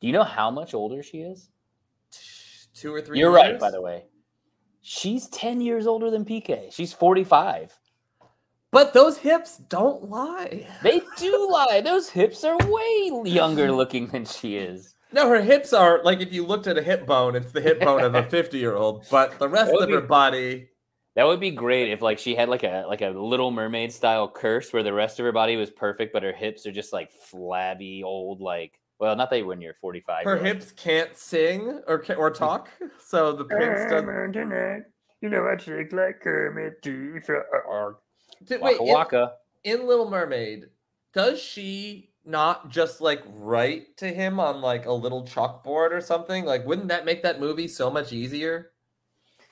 do 0.00 0.06
you 0.06 0.12
know 0.12 0.24
how 0.24 0.50
much 0.50 0.74
older 0.74 1.02
she 1.02 1.18
is? 1.18 1.48
Two 2.74 2.92
or 2.94 3.00
three. 3.00 3.18
You're 3.18 3.30
right, 3.30 3.58
by 3.58 3.70
the 3.70 3.80
way. 3.80 4.04
She's 4.82 5.28
10 5.28 5.60
years 5.60 5.86
older 5.86 6.10
than 6.10 6.24
Piqué. 6.24 6.72
She's 6.72 6.92
45. 6.92 7.78
But 8.72 8.92
those 8.94 9.18
hips 9.18 9.58
don't 9.58 10.08
lie. 10.08 10.66
They 10.82 11.02
do 11.18 11.48
lie. 11.52 11.80
Those 11.84 12.08
hips 12.08 12.44
are 12.44 12.56
way 12.58 13.10
younger 13.24 13.72
looking 13.72 14.06
than 14.08 14.24
she 14.24 14.56
is. 14.56 14.94
No, 15.12 15.28
her 15.28 15.42
hips 15.42 15.72
are 15.72 16.00
like 16.04 16.20
if 16.20 16.32
you 16.32 16.46
looked 16.46 16.68
at 16.68 16.78
a 16.78 16.82
hip 16.82 17.04
bone, 17.04 17.34
it's 17.34 17.50
the 17.50 17.60
hip 17.60 17.80
bone 17.80 18.02
of 18.02 18.14
a 18.14 18.22
50 18.22 18.58
year 18.58 18.76
old, 18.76 19.04
but 19.10 19.38
the 19.40 19.48
rest 19.48 19.72
of 19.74 19.90
her 19.90 20.00
be- 20.00 20.06
body. 20.06 20.68
That 21.16 21.26
would 21.26 21.40
be 21.40 21.50
great 21.50 21.90
if 21.90 22.02
like 22.02 22.18
she 22.18 22.34
had 22.34 22.48
like 22.48 22.62
a 22.62 22.84
like 22.88 23.02
a 23.02 23.08
little 23.08 23.50
mermaid 23.50 23.92
style 23.92 24.28
curse 24.28 24.72
where 24.72 24.82
the 24.82 24.92
rest 24.92 25.18
of 25.18 25.24
her 25.24 25.32
body 25.32 25.56
was 25.56 25.70
perfect, 25.70 26.12
but 26.12 26.22
her 26.22 26.32
hips 26.32 26.66
are 26.66 26.72
just 26.72 26.92
like 26.92 27.10
flabby 27.10 28.02
old 28.04 28.40
like 28.40 28.80
well, 29.00 29.16
not 29.16 29.30
that 29.30 29.46
when 29.46 29.62
you're 29.62 29.74
45. 29.74 30.24
Her 30.24 30.30
you're 30.30 30.44
like, 30.44 30.54
hips 30.54 30.72
can't 30.72 31.16
sing 31.16 31.80
or 31.88 31.98
ca- 31.98 32.14
or 32.14 32.30
talk, 32.30 32.68
so 33.04 33.32
the 33.32 33.44
prince 33.44 33.90
doesn't. 33.90 34.06
You 35.22 35.28
know 35.28 35.46
I 35.46 35.56
shake 35.56 35.92
like 35.92 36.20
Kermit 36.20 36.82
the 36.82 37.20
Frog. 37.24 37.96
Did, 38.44 38.60
Waka 38.60 39.32
wait, 39.64 39.72
in, 39.72 39.80
in 39.80 39.86
Little 39.86 40.08
Mermaid, 40.08 40.66
does 41.12 41.42
she 41.42 42.10
not 42.24 42.70
just 42.70 43.00
like 43.00 43.22
write 43.26 43.96
to 43.98 44.08
him 44.08 44.38
on 44.38 44.60
like 44.60 44.86
a 44.86 44.92
little 44.92 45.24
chalkboard 45.24 45.92
or 45.92 46.00
something? 46.00 46.44
Like, 46.44 46.66
wouldn't 46.66 46.88
that 46.88 47.04
make 47.04 47.22
that 47.22 47.40
movie 47.40 47.68
so 47.68 47.90
much 47.90 48.12
easier? 48.12 48.69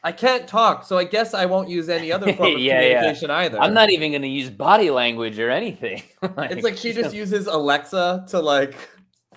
I 0.04 0.12
can't 0.12 0.46
talk, 0.46 0.84
so 0.84 0.96
I 0.96 1.04
guess 1.04 1.34
I 1.34 1.46
won't 1.46 1.68
use 1.68 1.88
any 1.88 2.12
other 2.12 2.32
form 2.32 2.52
of 2.54 2.58
Yeah, 2.60 2.80
yeah. 2.80 2.94
communication 2.98 3.30
either. 3.30 3.60
I'm 3.60 3.74
not 3.74 3.90
even 3.90 4.12
going 4.12 4.22
to 4.22 4.28
use 4.28 4.48
body 4.50 4.90
language 4.90 5.38
or 5.38 5.50
anything. 5.50 6.02
It's 6.38 6.62
like 6.64 6.76
she 6.76 6.92
just 6.92 7.14
uses 7.22 7.46
Alexa 7.46 8.26
to 8.28 8.40
like. 8.40 8.76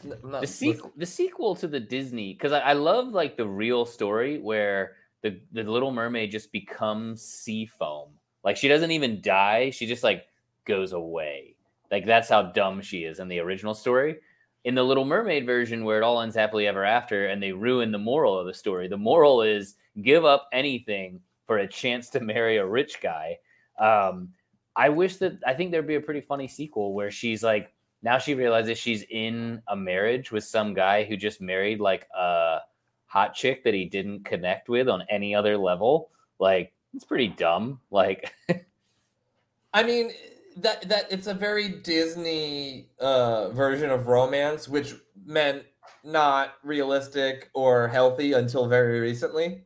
n- 0.04 0.14
I'm 0.24 0.32
not 0.32 0.42
the 0.42 0.48
sequel 0.48 0.92
the 0.96 1.06
sequel 1.06 1.56
to 1.56 1.68
the 1.68 1.80
disney 1.80 2.34
because 2.34 2.52
I, 2.52 2.60
I 2.60 2.74
love 2.74 3.10
like 3.10 3.38
the 3.38 3.48
real 3.48 3.86
story 3.86 4.40
where 4.40 4.94
the 5.24 5.40
the 5.52 5.64
little 5.64 5.92
mermaid 5.92 6.32
just 6.32 6.52
becomes 6.52 7.22
sea 7.24 7.66
foam 7.68 8.10
like 8.44 8.58
she 8.58 8.68
doesn't 8.68 8.90
even 8.92 9.22
die 9.22 9.70
she 9.70 9.86
just 9.86 10.04
like 10.04 10.26
goes 10.66 10.94
away 10.94 11.56
like 11.92 12.06
that's 12.06 12.30
how 12.30 12.42
dumb 12.42 12.82
she 12.82 13.04
is 13.04 13.20
in 13.20 13.28
the 13.28 13.38
original 13.40 13.76
story 13.76 14.18
in 14.64 14.74
the 14.74 14.82
little 14.84 15.06
mermaid 15.06 15.46
version 15.46 15.84
where 15.86 15.98
it 16.00 16.04
all 16.04 16.22
ends 16.22 16.36
happily 16.36 16.66
ever 16.66 16.84
after 16.84 17.28
and 17.28 17.42
they 17.42 17.52
ruin 17.52 17.92
the 17.92 17.98
moral 18.00 18.40
of 18.40 18.48
the 18.48 18.54
story 18.54 18.88
the 18.88 18.98
moral 18.98 19.44
is 19.44 19.76
give 20.02 20.26
up 20.26 20.48
anything 20.54 21.20
for 21.48 21.60
a 21.60 21.68
chance 21.68 22.10
to 22.10 22.20
marry 22.34 22.58
a 22.58 22.66
rich 22.66 23.02
guy 23.02 23.38
um 23.80 24.30
i 24.76 24.90
wish 24.90 25.18
that 25.18 25.40
i 25.46 25.54
think 25.54 25.72
there'd 25.72 25.88
be 25.88 25.96
a 25.96 26.02
pretty 26.02 26.22
funny 26.22 26.48
sequel 26.48 26.94
where 26.94 27.12
she's 27.12 27.44
like 27.44 27.74
now 28.04 28.18
she 28.18 28.34
realizes 28.34 28.78
she's 28.78 29.04
in 29.10 29.62
a 29.68 29.76
marriage 29.76 30.32
with 30.32 30.44
some 30.44 30.74
guy 30.74 31.04
who 31.04 31.16
just 31.16 31.42
married 31.42 31.80
like 31.80 32.08
a 32.18 32.60
hot 33.06 33.34
chick 33.34 33.64
that 33.64 33.74
he 33.74 33.86
didn't 33.86 34.26
connect 34.26 34.70
with 34.70 34.90
on 34.90 35.04
any 35.10 35.36
other 35.36 35.58
level. 35.58 36.10
Like 36.40 36.74
it's 36.94 37.06
pretty 37.06 37.28
dumb. 37.28 37.80
Like 37.92 38.34
I 39.74 39.84
mean 39.84 40.12
that 40.58 40.88
that 40.90 41.12
it's 41.12 41.28
a 41.28 41.34
very 41.34 41.70
Disney 41.70 42.88
uh, 43.00 43.50
version 43.50 43.92
of 43.92 44.08
romance, 44.08 44.68
which 44.68 44.96
meant 45.26 45.64
not 46.04 46.56
realistic 46.64 47.52
or 47.54 47.88
healthy 47.88 48.34
until 48.34 48.68
very 48.68 49.00
recently. 49.00 49.64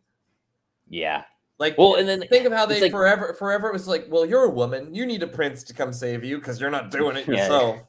Yeah. 0.89 1.23
Like, 1.57 1.77
Well, 1.77 1.95
and 1.95 2.07
then 2.07 2.21
think 2.27 2.45
of 2.45 2.51
how 2.51 2.65
they 2.65 2.81
like- 2.81 2.91
forever 2.91 3.33
forever 3.33 3.69
it 3.69 3.73
was 3.73 3.87
like, 3.87 4.07
well, 4.09 4.25
you're 4.25 4.43
a 4.43 4.49
woman, 4.49 4.93
you 4.93 5.05
need 5.05 5.23
a 5.23 5.27
prince 5.27 5.63
to 5.63 5.73
come 5.73 5.93
save 5.93 6.23
you 6.23 6.37
because 6.37 6.59
you're 6.59 6.69
not 6.69 6.91
doing 6.91 7.15
it 7.15 7.27
yourself. 7.27 7.79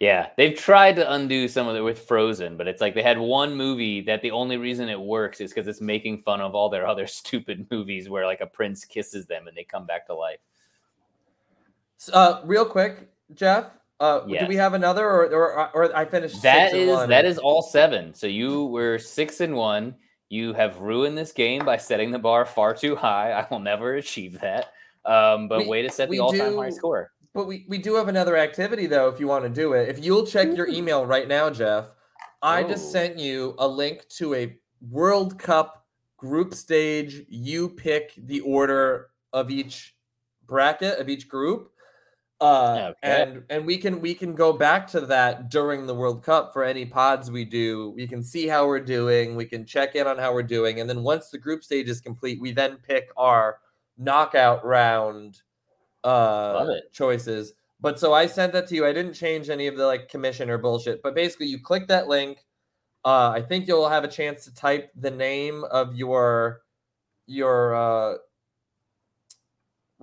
Yeah, 0.00 0.28
they've 0.36 0.56
tried 0.56 0.96
to 0.96 1.12
undo 1.12 1.48
some 1.48 1.66
of 1.66 1.76
it 1.76 1.80
with 1.80 2.06
Frozen, 2.06 2.56
but 2.56 2.68
it's 2.68 2.80
like 2.80 2.94
they 2.94 3.02
had 3.02 3.18
one 3.18 3.54
movie 3.54 4.00
that 4.02 4.22
the 4.22 4.30
only 4.32 4.56
reason 4.56 4.88
it 4.88 5.00
works 5.00 5.40
is 5.40 5.52
because 5.52 5.66
it's 5.66 5.80
making 5.80 6.18
fun 6.22 6.40
of 6.40 6.54
all 6.54 6.68
their 6.68 6.86
other 6.92 7.06
stupid 7.06 7.66
movies 7.70 8.08
where 8.08 8.26
like 8.26 8.40
a 8.40 8.46
prince 8.46 8.84
kisses 8.84 9.26
them 9.26 9.48
and 9.48 9.56
they 9.56 9.64
come 9.64 9.86
back 9.86 10.06
to 10.06 10.14
life. 10.14 10.40
Uh, 12.12 12.42
real 12.44 12.66
quick, 12.66 13.08
Jeff. 13.34 13.66
Uh, 14.00 14.20
do 14.26 14.46
we 14.46 14.56
have 14.56 14.74
another, 14.74 15.08
or 15.08 15.26
or, 15.32 15.70
or 15.74 15.96
I 15.96 16.04
finished? 16.04 16.42
That 16.42 16.74
is 16.74 16.90
one? 16.90 17.08
that 17.08 17.24
is 17.24 17.38
all 17.38 17.62
seven. 17.62 18.12
So 18.12 18.26
you 18.26 18.66
were 18.66 18.98
six 18.98 19.40
and 19.40 19.54
one. 19.54 19.94
You 20.34 20.52
have 20.54 20.80
ruined 20.80 21.16
this 21.16 21.30
game 21.30 21.64
by 21.64 21.76
setting 21.76 22.10
the 22.10 22.18
bar 22.18 22.44
far 22.44 22.74
too 22.74 22.96
high. 22.96 23.30
I 23.30 23.46
will 23.48 23.60
never 23.60 23.94
achieve 23.94 24.40
that. 24.40 24.72
Um, 25.04 25.46
but 25.46 25.60
We- 25.60 25.66
way 25.68 25.82
to 25.82 25.88
set 25.90 26.08
we 26.08 26.16
the 26.16 26.24
all-time 26.24 26.56
high 26.56 26.70
score. 26.70 27.12
But 27.34 27.46
we, 27.46 27.66
we 27.68 27.78
do 27.78 27.94
have 27.94 28.08
another 28.08 28.36
activity 28.36 28.86
though, 28.86 29.08
if 29.08 29.20
you 29.20 29.28
want 29.28 29.44
to 29.44 29.48
do 29.48 29.74
it. 29.74 29.88
If 29.88 30.04
you'll 30.04 30.26
check 30.26 30.56
your 30.56 30.66
email 30.68 31.06
right 31.06 31.28
now, 31.28 31.50
Jeff, 31.50 31.86
I 32.42 32.64
just 32.64 32.86
Oh. 32.88 32.90
sent 32.90 33.16
you 33.18 33.54
a 33.58 33.68
link 33.68 34.08
to 34.18 34.34
a 34.34 34.56
World 34.90 35.38
Cup 35.38 35.86
group 36.16 36.52
stage. 36.52 37.22
You 37.28 37.68
pick 37.68 38.12
the 38.16 38.40
order 38.40 39.10
of 39.32 39.50
each 39.52 39.94
bracket 40.48 40.98
of 40.98 41.08
each 41.08 41.28
group. 41.28 41.70
Uh, 42.40 42.88
Okay. 42.90 42.96
and 43.02 43.44
and 43.48 43.64
we 43.64 43.78
can 43.78 44.00
we 44.00 44.14
can 44.14 44.34
go 44.34 44.52
back 44.52 44.86
to 44.88 45.00
that 45.02 45.48
during 45.50 45.86
the 45.86 45.94
World 45.94 46.22
Cup 46.22 46.52
for 46.52 46.64
any 46.64 46.84
pods 46.84 47.30
we 47.30 47.44
do. 47.44 47.90
We 47.90 48.06
can 48.06 48.22
see 48.22 48.46
how 48.48 48.66
we're 48.66 48.80
doing. 48.80 49.36
We 49.36 49.44
can 49.46 49.64
check 49.64 49.94
in 49.94 50.06
on 50.06 50.18
how 50.18 50.34
we're 50.34 50.42
doing, 50.42 50.80
and 50.80 50.90
then 50.90 51.02
once 51.02 51.30
the 51.30 51.38
group 51.38 51.62
stage 51.64 51.88
is 51.88 52.00
complete, 52.00 52.40
we 52.40 52.52
then 52.52 52.76
pick 52.78 53.10
our 53.16 53.60
knockout 53.96 54.64
round 54.64 55.42
uh 56.02 56.66
choices. 56.92 57.54
But 57.80 57.98
so 58.00 58.12
I 58.12 58.26
sent 58.26 58.52
that 58.54 58.66
to 58.68 58.74
you. 58.74 58.84
I 58.86 58.92
didn't 58.92 59.14
change 59.14 59.48
any 59.50 59.66
of 59.68 59.76
the 59.76 59.86
like 59.86 60.08
commission 60.08 60.50
or 60.50 60.58
bullshit. 60.58 61.02
But 61.02 61.14
basically, 61.14 61.46
you 61.46 61.60
click 61.60 61.86
that 61.88 62.08
link. 62.08 62.44
Uh, 63.04 63.30
I 63.30 63.42
think 63.42 63.68
you'll 63.68 63.88
have 63.88 64.04
a 64.04 64.08
chance 64.08 64.44
to 64.44 64.54
type 64.54 64.90
the 64.96 65.10
name 65.10 65.64
of 65.64 65.94
your 65.94 66.62
your 67.26 67.74
uh, 67.74 68.14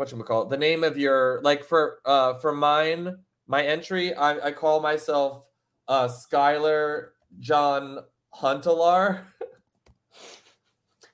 what 0.02 0.12
you 0.12 0.18
call 0.24 0.44
it? 0.44 0.50
The 0.50 0.58
name 0.58 0.84
of 0.84 0.98
your 0.98 1.42
like 1.44 1.64
for 1.64 2.00
uh 2.06 2.34
for 2.36 2.52
mine 2.52 3.18
my 3.48 3.64
entry. 3.64 4.14
I, 4.16 4.48
I 4.48 4.52
call 4.52 4.82
myself 4.82 5.46
uh 5.88 6.08
Skylar 6.08 7.10
John 7.40 8.00
Huntalar. 8.36 9.22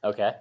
Okay. 0.04 0.32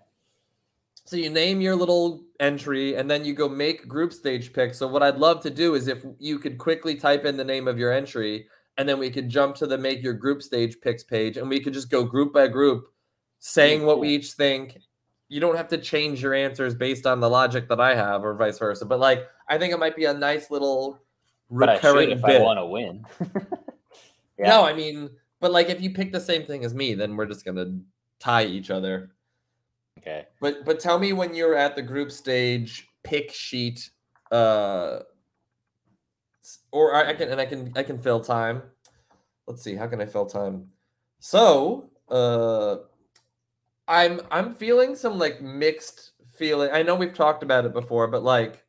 So 1.07 1.17
you 1.17 1.31
name 1.31 1.61
your 1.61 1.75
little 1.75 2.23
entry 2.39 2.95
and 2.95 3.11
then 3.11 3.25
you 3.25 3.33
go 3.33 3.49
make 3.49 3.89
group 3.89 4.13
stage 4.13 4.53
picks. 4.53 4.79
So 4.79 4.87
what 4.87 5.03
I'd 5.03 5.17
love 5.17 5.43
to 5.43 5.51
do 5.51 5.75
is 5.75 5.89
if 5.89 6.05
you 6.19 6.39
could 6.39 6.59
quickly 6.59 6.95
type 6.95 7.25
in 7.25 7.37
the 7.37 7.43
name 7.43 7.67
of 7.67 7.79
your 7.79 7.91
entry 7.91 8.47
and 8.77 8.89
then 8.89 8.99
we 8.99 9.11
could 9.11 9.29
jump 9.29 9.57
to 9.57 9.67
the 9.67 9.79
make 9.79 10.03
your 10.03 10.13
group 10.13 10.43
stage 10.43 10.77
picks 10.83 11.03
page 11.03 11.37
and 11.37 11.49
we 11.49 11.59
could 11.59 11.73
just 11.73 11.91
go 11.91 12.05
group 12.05 12.35
by 12.35 12.47
group 12.47 12.85
saying 13.41 13.85
what 13.85 13.99
we 13.99 14.11
each 14.11 14.33
think. 14.33 14.79
You 15.29 15.41
don't 15.41 15.57
have 15.57 15.69
to 15.69 15.79
change 15.79 16.23
your 16.23 16.35
answers 16.35 16.75
based 16.75 17.07
on 17.07 17.21
the 17.21 17.29
logic 17.29 17.69
that 17.69 17.81
I 17.81 17.95
have 17.95 18.25
or 18.25 18.35
vice 18.35 18.59
versa. 18.59 18.85
But 18.85 19.01
like 19.01 19.27
I 19.49 19.59
think 19.59 19.73
it 19.73 19.79
might 19.79 19.97
be 19.97 20.05
a 20.05 20.15
nice 20.15 20.51
little 20.51 21.01
But 21.51 21.69
I 21.69 21.75
recurring 21.75 22.11
if 22.11 22.23
bit. 22.23 22.41
I 22.41 22.45
want 22.45 22.59
to 22.59 22.67
win. 22.67 23.05
Yeah. 24.39 24.49
No, 24.49 24.65
I 24.65 24.75
mean, 24.75 25.11
but 25.41 25.53
like 25.53 25.69
if 25.69 25.81
you 25.81 25.91
pick 25.91 26.13
the 26.13 26.21
same 26.21 26.45
thing 26.45 26.65
as 26.65 26.75
me, 26.75 26.95
then 26.95 27.17
we're 27.17 27.27
just 27.27 27.45
gonna 27.45 27.79
tie 28.19 28.45
each 28.45 28.71
other. 28.71 29.11
Okay. 29.99 30.27
But 30.41 30.65
but 30.65 30.79
tell 30.79 30.99
me 30.99 31.13
when 31.13 31.35
you're 31.35 31.55
at 31.55 31.75
the 31.75 31.83
group 31.83 32.13
stage 32.13 32.89
pick 33.03 33.33
sheet, 33.33 33.91
uh, 34.31 35.01
or 36.71 36.95
I, 36.95 37.11
I 37.11 37.15
can 37.15 37.31
and 37.31 37.41
I 37.41 37.47
can 37.47 37.73
I 37.77 37.83
can 37.83 37.99
fill 37.99 38.21
time. 38.21 38.63
Let's 39.47 39.63
see, 39.63 39.75
how 39.75 39.87
can 39.87 40.01
I 40.01 40.07
fill 40.07 40.27
time? 40.27 40.67
So, 41.21 41.89
uh, 42.11 42.77
I'm 43.89 44.21
I'm 44.31 44.55
feeling 44.55 44.97
some 44.97 45.19
like 45.19 45.41
mixed 45.41 46.13
feeling. 46.35 46.71
I 46.73 46.83
know 46.83 46.95
we've 46.95 47.15
talked 47.15 47.43
about 47.43 47.65
it 47.65 47.73
before, 47.73 48.09
but 48.09 48.23
like 48.23 48.63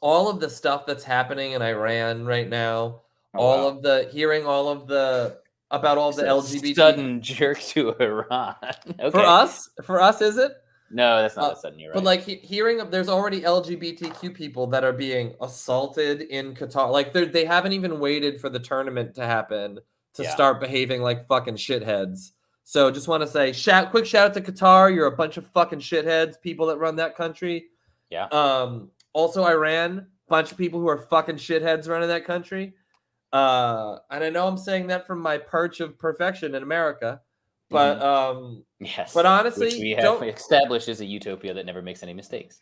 all 0.00 0.28
of 0.28 0.40
the 0.40 0.50
stuff 0.50 0.86
that's 0.86 1.04
happening 1.04 1.52
in 1.52 1.62
Iran 1.62 2.24
right 2.24 2.48
now, 2.48 3.00
Oh, 3.34 3.38
all 3.40 3.58
wow. 3.62 3.68
of 3.68 3.82
the 3.82 4.08
hearing 4.12 4.44
all 4.46 4.68
of 4.68 4.86
the 4.86 5.38
about 5.70 5.96
all 5.96 6.12
the 6.12 6.22
It's 6.22 6.48
a 6.48 6.52
LGBT 6.60 6.74
sudden 6.74 7.22
jerk 7.22 7.58
to 7.60 7.90
Iran. 7.98 8.56
okay. 9.00 9.10
for 9.10 9.20
us 9.20 9.70
for 9.84 10.00
us 10.00 10.20
is 10.20 10.36
it? 10.38 10.52
No, 10.90 11.22
that's 11.22 11.36
not 11.36 11.52
Uh, 11.52 11.54
a 11.54 11.56
sudden. 11.56 11.78
You're 11.78 11.90
right. 11.90 11.94
But 11.94 12.04
like 12.04 12.20
he- 12.22 12.36
hearing 12.36 12.80
of 12.80 12.90
there's 12.90 13.08
already 13.08 13.40
LGBTQ 13.40 14.34
people 14.34 14.66
that 14.66 14.84
are 14.84 14.92
being 14.92 15.34
assaulted 15.40 16.20
in 16.22 16.54
Qatar. 16.54 16.90
Like 16.92 17.14
they 17.14 17.24
they 17.24 17.44
haven't 17.46 17.72
even 17.72 17.98
waited 17.98 18.38
for 18.40 18.50
the 18.50 18.58
tournament 18.60 19.14
to 19.14 19.24
happen 19.24 19.78
to 20.14 20.22
Yeah. 20.22 20.30
start 20.30 20.60
behaving 20.60 21.00
like 21.00 21.26
fucking 21.26 21.54
shitheads. 21.56 22.32
So 22.64 22.90
just 22.90 23.08
want 23.08 23.22
to 23.22 23.26
say 23.26 23.52
shout 23.52 23.90
quick 23.90 24.06
shout 24.06 24.28
out 24.28 24.34
to 24.34 24.40
Qatar. 24.40 24.94
You're 24.94 25.06
a 25.06 25.16
bunch 25.16 25.36
of 25.36 25.46
fucking 25.48 25.80
shitheads, 25.80 26.40
people 26.40 26.66
that 26.66 26.78
run 26.78 26.96
that 26.96 27.16
country. 27.16 27.66
Yeah. 28.10 28.26
Um, 28.26 28.90
also 29.12 29.44
Iran, 29.44 30.06
bunch 30.28 30.52
of 30.52 30.58
people 30.58 30.80
who 30.80 30.88
are 30.88 30.98
fucking 30.98 31.36
shitheads 31.36 31.88
running 31.88 32.08
that 32.08 32.24
country. 32.24 32.74
Uh, 33.32 33.98
and 34.10 34.22
I 34.22 34.28
know 34.30 34.46
I'm 34.46 34.58
saying 34.58 34.86
that 34.88 35.06
from 35.06 35.20
my 35.20 35.38
perch 35.38 35.80
of 35.80 35.98
perfection 35.98 36.54
in 36.54 36.62
America, 36.62 37.20
but 37.70 38.00
um, 38.02 38.62
Yes. 38.78 39.14
but 39.14 39.24
honestly, 39.26 39.66
which 39.66 39.74
we 39.76 39.90
have 39.92 40.02
don't 40.04 40.22
established 40.24 40.88
as 40.88 41.00
a 41.00 41.06
utopia 41.06 41.54
that 41.54 41.64
never 41.66 41.80
makes 41.82 42.02
any 42.02 42.12
mistakes. 42.12 42.60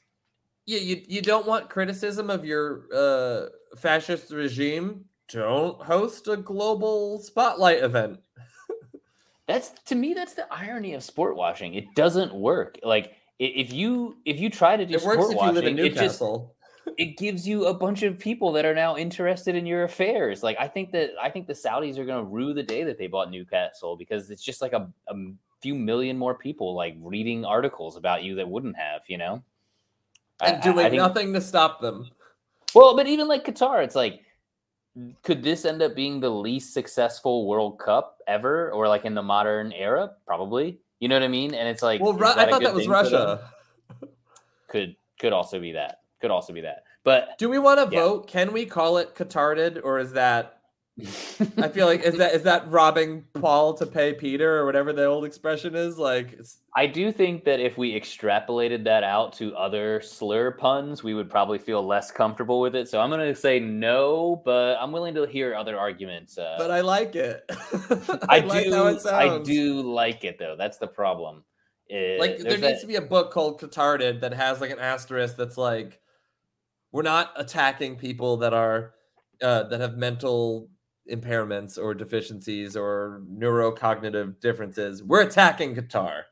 yeah, 0.66 0.78
you 0.78 1.02
you 1.08 1.20
don't 1.22 1.46
want 1.46 1.68
criticism 1.68 2.30
of 2.30 2.44
your 2.44 2.84
uh 2.94 3.48
fascist 3.76 4.30
regime. 4.30 5.04
Don't 5.28 5.80
host 5.82 6.28
a 6.28 6.36
global 6.36 7.18
spotlight 7.20 7.82
event. 7.82 8.20
That's 9.52 9.70
to 9.86 9.94
me. 9.94 10.14
That's 10.14 10.34
the 10.34 10.46
irony 10.52 10.94
of 10.94 11.02
sport 11.02 11.36
watching. 11.36 11.74
It 11.74 11.94
doesn't 11.94 12.34
work. 12.34 12.78
Like 12.82 13.12
if 13.38 13.72
you 13.72 14.16
if 14.24 14.38
you 14.40 14.50
try 14.50 14.76
to 14.76 14.86
do 14.86 14.94
It 14.94 15.00
sport 15.00 15.18
works 15.18 15.30
if 15.30 15.34
you 15.34 15.38
watching, 15.38 15.54
live 15.54 15.64
in 15.64 15.78
it 15.78 15.88
just 15.90 15.96
Newcastle. 15.96 16.54
it 16.98 17.16
gives 17.18 17.46
you 17.48 17.66
a 17.66 17.74
bunch 17.74 18.02
of 18.02 18.18
people 18.18 18.52
that 18.52 18.64
are 18.64 18.74
now 18.74 18.96
interested 18.96 19.54
in 19.54 19.66
your 19.66 19.84
affairs. 19.84 20.42
Like 20.42 20.56
I 20.58 20.68
think 20.68 20.92
that 20.92 21.10
I 21.20 21.30
think 21.30 21.46
the 21.46 21.52
Saudis 21.54 21.98
are 21.98 22.04
going 22.04 22.24
to 22.24 22.30
rue 22.30 22.52
the 22.54 22.62
day 22.62 22.84
that 22.84 22.98
they 22.98 23.06
bought 23.06 23.30
Newcastle 23.30 23.96
because 23.96 24.30
it's 24.30 24.42
just 24.42 24.60
like 24.62 24.72
a, 24.72 24.90
a 25.08 25.14
few 25.62 25.74
million 25.74 26.16
more 26.16 26.34
people 26.34 26.74
like 26.74 26.96
reading 27.00 27.44
articles 27.44 27.96
about 27.96 28.22
you 28.22 28.34
that 28.36 28.48
wouldn't 28.48 28.76
have, 28.76 29.02
you 29.08 29.18
know. 29.18 29.42
And 30.42 30.56
I- 30.56 30.60
doing 30.60 30.78
I 30.78 30.90
think- 30.90 30.96
nothing 31.02 31.32
to 31.34 31.40
stop 31.40 31.80
them. 31.80 32.08
Well, 32.74 32.94
but 32.94 33.06
even 33.08 33.26
like 33.26 33.44
Qatar, 33.44 33.82
it's 33.82 33.96
like, 33.96 34.20
could 35.22 35.42
this 35.42 35.64
end 35.64 35.82
up 35.82 35.94
being 35.94 36.20
the 36.20 36.30
least 36.30 36.74
successful 36.74 37.46
World 37.46 37.78
Cup 37.78 38.18
ever, 38.26 38.70
or 38.72 38.88
like 38.88 39.04
in 39.04 39.14
the 39.14 39.22
modern 39.22 39.72
era? 39.72 40.12
Probably. 40.26 40.78
You 40.98 41.08
know 41.08 41.14
what 41.16 41.22
I 41.22 41.28
mean? 41.28 41.54
And 41.54 41.68
it's 41.68 41.82
like, 41.82 42.00
Well, 42.00 42.12
Ru- 42.12 42.26
I 42.26 42.50
thought 42.50 42.62
that 42.62 42.74
was 42.74 42.84
thing 42.86 42.92
for 42.92 43.02
them? 43.08 43.12
Russia. 43.14 43.50
Could 44.68 44.96
could 45.18 45.32
also 45.32 45.58
be 45.60 45.72
that. 45.72 46.00
Could 46.20 46.30
also 46.30 46.52
be 46.52 46.60
that. 46.62 46.84
But 47.04 47.38
Do 47.38 47.48
we 47.48 47.58
want 47.58 47.78
to 47.78 47.94
Yeah. 47.94 48.02
vote? 48.02 48.26
Can 48.26 48.52
we 48.52 48.66
call 48.66 48.98
it 48.98 49.14
Qatarded, 49.14 49.80
or 49.84 49.98
is 49.98 50.12
that? 50.12 50.59
I 51.58 51.68
feel 51.68 51.86
like 51.86 52.02
is 52.02 52.16
that 52.16 52.34
is 52.34 52.42
that 52.44 52.70
robbing 52.70 53.24
Paul 53.34 53.74
to 53.74 53.86
pay 53.86 54.12
Peter, 54.14 54.58
or 54.58 54.66
whatever 54.66 54.92
the 54.92 55.04
old 55.04 55.24
expression 55.24 55.74
is? 55.74 55.98
Like, 55.98 56.32
it's, 56.34 56.58
I 56.76 56.86
do 56.86 57.12
think 57.12 57.44
that 57.44 57.60
if 57.60 57.76
we 57.78 57.92
extrapolated 57.98 58.84
that 58.84 59.04
out 59.04 59.32
to 59.34 59.54
other 59.56 60.00
slur 60.00 60.52
puns, 60.52 61.02
we 61.02 61.14
would 61.14 61.28
probably 61.28 61.58
feel 61.58 61.86
less 61.86 62.10
comfortable 62.10 62.60
with 62.60 62.74
it. 62.74 62.88
So 62.88 63.00
I'm 63.00 63.10
going 63.10 63.26
to 63.26 63.34
say 63.34 63.60
no, 63.60 64.42
but 64.44 64.76
I'm 64.80 64.92
willing 64.92 65.14
to 65.14 65.26
hear 65.26 65.54
other 65.54 65.78
arguments. 65.78 66.38
Uh, 66.38 66.56
but 66.58 66.70
I 66.70 66.80
like 66.80 67.16
it. 67.16 67.44
I, 68.28 68.40
like 68.40 68.64
do. 68.64 68.72
how 68.72 68.86
it 68.86 69.06
I 69.06 69.38
do 69.38 69.82
like 69.82 70.24
it 70.24 70.38
though. 70.38 70.56
That's 70.56 70.78
the 70.78 70.86
problem. 70.86 71.44
Uh, 71.92 72.18
Like, 72.18 72.38
there 72.38 72.52
needs 72.52 72.60
that- 72.60 72.80
to 72.82 72.86
be 72.86 72.96
a 72.96 73.02
book 73.02 73.32
called 73.32 73.60
Qatarded 73.60 74.20
that 74.20 74.32
has 74.34 74.60
like 74.60 74.70
an 74.70 74.78
asterisk 74.78 75.36
that's 75.36 75.58
like, 75.58 76.00
we're 76.92 77.02
not 77.02 77.32
attacking 77.36 77.96
people 77.96 78.38
that 78.38 78.52
are 78.52 78.94
uh, 79.42 79.62
that 79.64 79.80
have 79.80 79.96
mental 79.96 80.68
impairments 81.10 81.78
or 81.78 81.94
deficiencies 81.94 82.76
or 82.76 83.22
neurocognitive 83.30 84.40
differences. 84.40 85.02
We're 85.02 85.22
attacking 85.22 85.74
Qatar. 85.74 86.22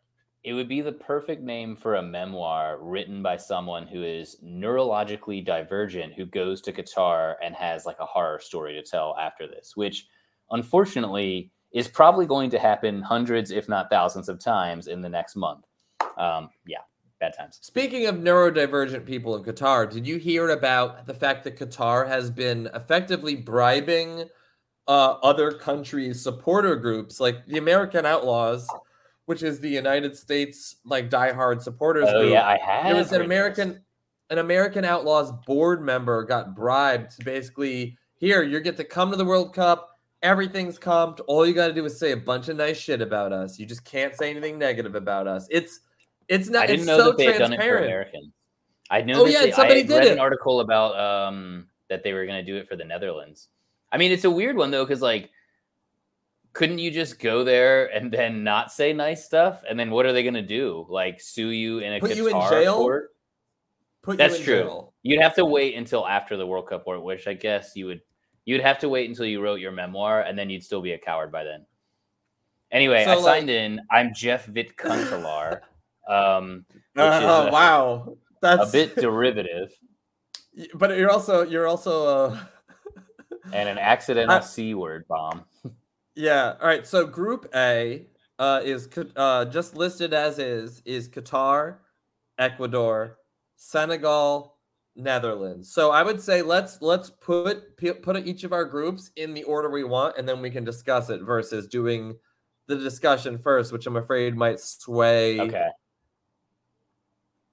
It 0.45 0.53
would 0.53 0.69
be 0.69 0.81
the 0.81 0.93
perfect 0.93 1.43
name 1.43 1.77
for 1.77 1.97
a 1.97 2.03
memoir 2.03 2.79
written 2.81 3.23
by 3.23 3.37
someone 3.37 3.87
who 3.87 4.03
is 4.03 4.37
neurologically 4.43 5.45
divergent, 5.45 6.15
who 6.15 6.25
goes 6.27 6.61
to 6.63 6.73
Qatar 6.73 7.35
and 7.43 7.55
has 7.55 7.85
like 7.85 7.99
a 8.01 8.07
horror 8.07 8.39
story 8.39 8.73
to 8.75 8.83
tell 8.83 9.17
after 9.21 9.47
this, 9.47 9.73
which 9.75 10.07
unfortunately 10.51 11.51
is 11.73 11.89
probably 11.89 12.25
going 12.25 12.51
to 12.51 12.59
happen 12.59 13.03
hundreds, 13.03 13.51
if 13.51 13.69
not 13.69 13.91
thousands, 13.91 14.29
of 14.29 14.39
times 14.39 14.87
in 14.87 15.03
the 15.03 15.09
next 15.09 15.37
month. 15.37 15.67
Um, 16.17 16.49
yeah, 16.67 16.79
bad 17.21 17.35
times. 17.37 17.59
Speaking 17.61 18.07
of 18.07 18.17
neurodivergent 18.17 19.05
people 19.05 19.37
in 19.37 19.43
Qatar, 19.43 19.91
did 19.91 20.07
you 20.07 20.17
hear 20.19 20.51
about 20.51 21.07
the 21.07 21.15
fact 21.15 21.45
that 21.45 21.59
Qatar 21.59 22.09
has 22.09 22.31
been 22.31 22.71
effectively 22.75 23.35
bribing 23.35 24.25
uh, 24.89 25.19
other 25.23 25.52
countries' 25.52 26.20
supporter 26.23 26.74
groups, 26.77 27.20
like 27.20 27.47
the 27.47 27.59
American 27.59 28.06
Outlaws, 28.06 28.66
which 29.27 29.43
is 29.43 29.60
the 29.60 29.69
United 29.69 30.16
States 30.16 30.77
like 30.85 31.10
diehard 31.10 31.62
supporters 31.62 32.06
Oh 32.09 32.20
group? 32.23 32.32
yeah, 32.32 32.47
I 32.47 32.59
have. 32.59 32.86
there 32.86 32.97
was 32.97 33.12
an. 33.12 33.23
American 33.23 33.82
an 34.31 34.39
American 34.39 34.85
Outlaws 34.85 35.32
board 35.47 35.82
member 35.82 36.23
got 36.24 36.55
bribed 36.55 37.16
to 37.19 37.24
basically 37.24 37.97
here 38.16 38.43
you 38.43 38.60
get 38.60 38.77
to 38.78 38.85
come 38.85 39.10
to 39.10 39.16
the 39.16 39.24
World 39.24 39.55
Cup. 39.55 39.90
Everything's 40.23 40.78
comped. 40.78 41.20
All 41.28 41.47
you 41.47 41.55
got 41.55 41.69
to 41.69 41.73
do 41.74 41.85
is 41.85 41.98
say 41.98 42.12
a 42.12 42.16
bunch 42.16 42.48
of 42.48 42.56
nice 42.56 42.77
shit 42.77 43.01
about 43.01 43.32
us. 43.32 43.59
You 43.59 43.66
just 43.66 43.85
can't 43.85 44.15
say 44.15 44.31
anything 44.31 44.59
negative 44.59 44.94
about 44.97 45.27
us. 45.28 45.47
It's 45.51 45.81
it's 46.28 46.48
not. 46.48 46.65
I 46.65 46.66
didn't 46.66 46.81
it's 46.81 46.86
know 46.89 46.98
so 46.98 47.05
that 47.06 47.19
they 47.19 47.27
had 47.27 47.39
done 47.39 47.52
it 47.52 47.56
for 47.56 47.62
transparent. 47.62 47.86
Americans. 47.86 48.32
I 48.90 49.02
know. 49.02 49.20
Oh, 49.20 49.24
that 49.27 49.32
yeah, 49.32 49.40
they, 49.43 49.52
somebody 49.52 49.81
I 49.81 49.82
did 49.85 49.90
read 49.98 50.05
it. 50.06 50.12
an 50.12 50.19
article 50.19 50.60
about 50.60 50.98
um, 50.98 51.66
that 51.89 52.02
they 52.02 52.12
were 52.12 52.27
going 52.27 52.44
to 52.44 52.52
do 52.52 52.56
it 52.59 52.66
for 52.69 52.74
the 52.77 52.85
Netherlands. 52.85 53.48
I 53.90 53.97
mean, 53.98 54.12
it's 54.12 54.24
a 54.24 54.31
weird 54.31 54.56
one 54.56 54.70
though, 54.70 54.85
because 54.85 55.01
like, 55.02 55.31
couldn't 56.52 56.78
you 56.78 56.90
just 56.90 57.19
go 57.20 57.44
there 57.44 57.86
and 57.94 58.10
then 58.10 58.43
not 58.44 58.73
say 58.73 58.93
nice 58.93 59.24
stuff, 59.24 59.62
and 59.69 59.78
then 59.78 59.90
what 59.90 60.06
are 60.06 60.12
they 60.12 60.23
going 60.23 60.35
to 60.35 60.43
do? 60.43 60.86
Like 60.89 61.20
sue 61.20 61.51
you 61.51 61.78
in 61.78 61.93
a 61.94 62.01
Put 62.01 62.16
you 62.16 62.27
in 62.28 62.32
jail? 62.51 62.77
court? 62.77 63.10
Put 64.02 64.16
That's 64.19 64.35
you 64.35 64.39
in 64.40 64.44
true. 64.44 64.55
jail. 64.62 64.94
You'd 65.02 65.20
have 65.23 65.35
to 65.36 65.44
wait 65.44 65.74
until 65.77 66.06
after 66.06 66.36
the 66.36 66.47
World 66.47 66.69
Cup, 66.69 66.85
or 66.86 66.98
which 67.01 67.27
I 67.27 67.35
guess 67.35 67.73
you 67.77 67.86
would. 67.86 68.01
You'd 68.44 68.62
have 68.62 68.78
to 68.81 68.89
wait 68.89 69.09
until 69.09 69.27
you 69.27 69.43
wrote 69.43 69.60
your 69.60 69.73
memoir, 69.73 70.23
and 70.23 70.39
then 70.39 70.48
you'd 70.48 70.65
still 70.65 70.81
be 70.81 70.93
a 70.93 70.98
coward 70.98 71.31
by 71.31 71.44
then. 71.44 71.66
Anyway, 72.70 73.05
So, 73.05 73.10
I 73.12 73.15
like- 73.16 73.24
signed 73.24 73.51
in. 73.51 73.81
I'm 73.90 74.12
Jeff 74.15 74.47
Vitkuntalar, 74.47 75.60
um, 76.09 76.65
Oh 76.97 77.47
a- 77.47 77.51
wow, 77.52 78.16
that's 78.40 78.69
a 78.69 78.73
bit 78.73 78.97
derivative. 78.97 79.73
But 80.74 80.97
you're 80.98 81.10
also 81.10 81.43
you're 81.43 81.69
also 81.69 82.06
uh 82.09 82.40
and 83.53 83.69
an 83.69 83.79
accidental 83.79 84.37
I- 84.37 84.41
c 84.41 84.75
word 84.75 85.07
bomb. 85.09 85.45
yeah. 86.15 86.55
All 86.61 86.66
right. 86.66 86.87
So 86.87 87.07
Group 87.07 87.49
A 87.55 88.07
uh, 88.39 88.61
is 88.65 88.89
uh, 89.16 89.45
just 89.47 89.77
listed 89.77 90.12
as 90.12 90.39
is 90.39 90.83
is 90.85 91.09
Qatar, 91.09 91.77
Ecuador, 92.39 93.19
Senegal, 93.57 94.57
Netherlands. 94.95 95.73
So 95.73 95.91
I 95.91 96.03
would 96.03 96.20
say 96.20 96.43
let's 96.43 96.83
let's 96.83 97.11
put 97.11 97.77
put 98.03 98.27
each 98.27 98.45
of 98.45 98.53
our 98.53 98.65
groups 98.65 99.11
in 99.16 99.35
the 99.35 99.45
order 99.45 99.70
we 99.70 99.85
want, 99.85 100.19
and 100.19 100.29
then 100.29 100.43
we 100.43 100.51
can 100.51 100.65
discuss 100.65 101.11
it 101.11 101.23
versus 101.23 101.66
doing 101.69 102.16
the 102.66 102.77
discussion 102.77 103.39
first, 103.39 103.73
which 103.73 103.87
I'm 103.87 103.97
afraid 103.97 104.37
might 104.37 104.61
sway. 104.61 105.41
Okay. 105.41 105.69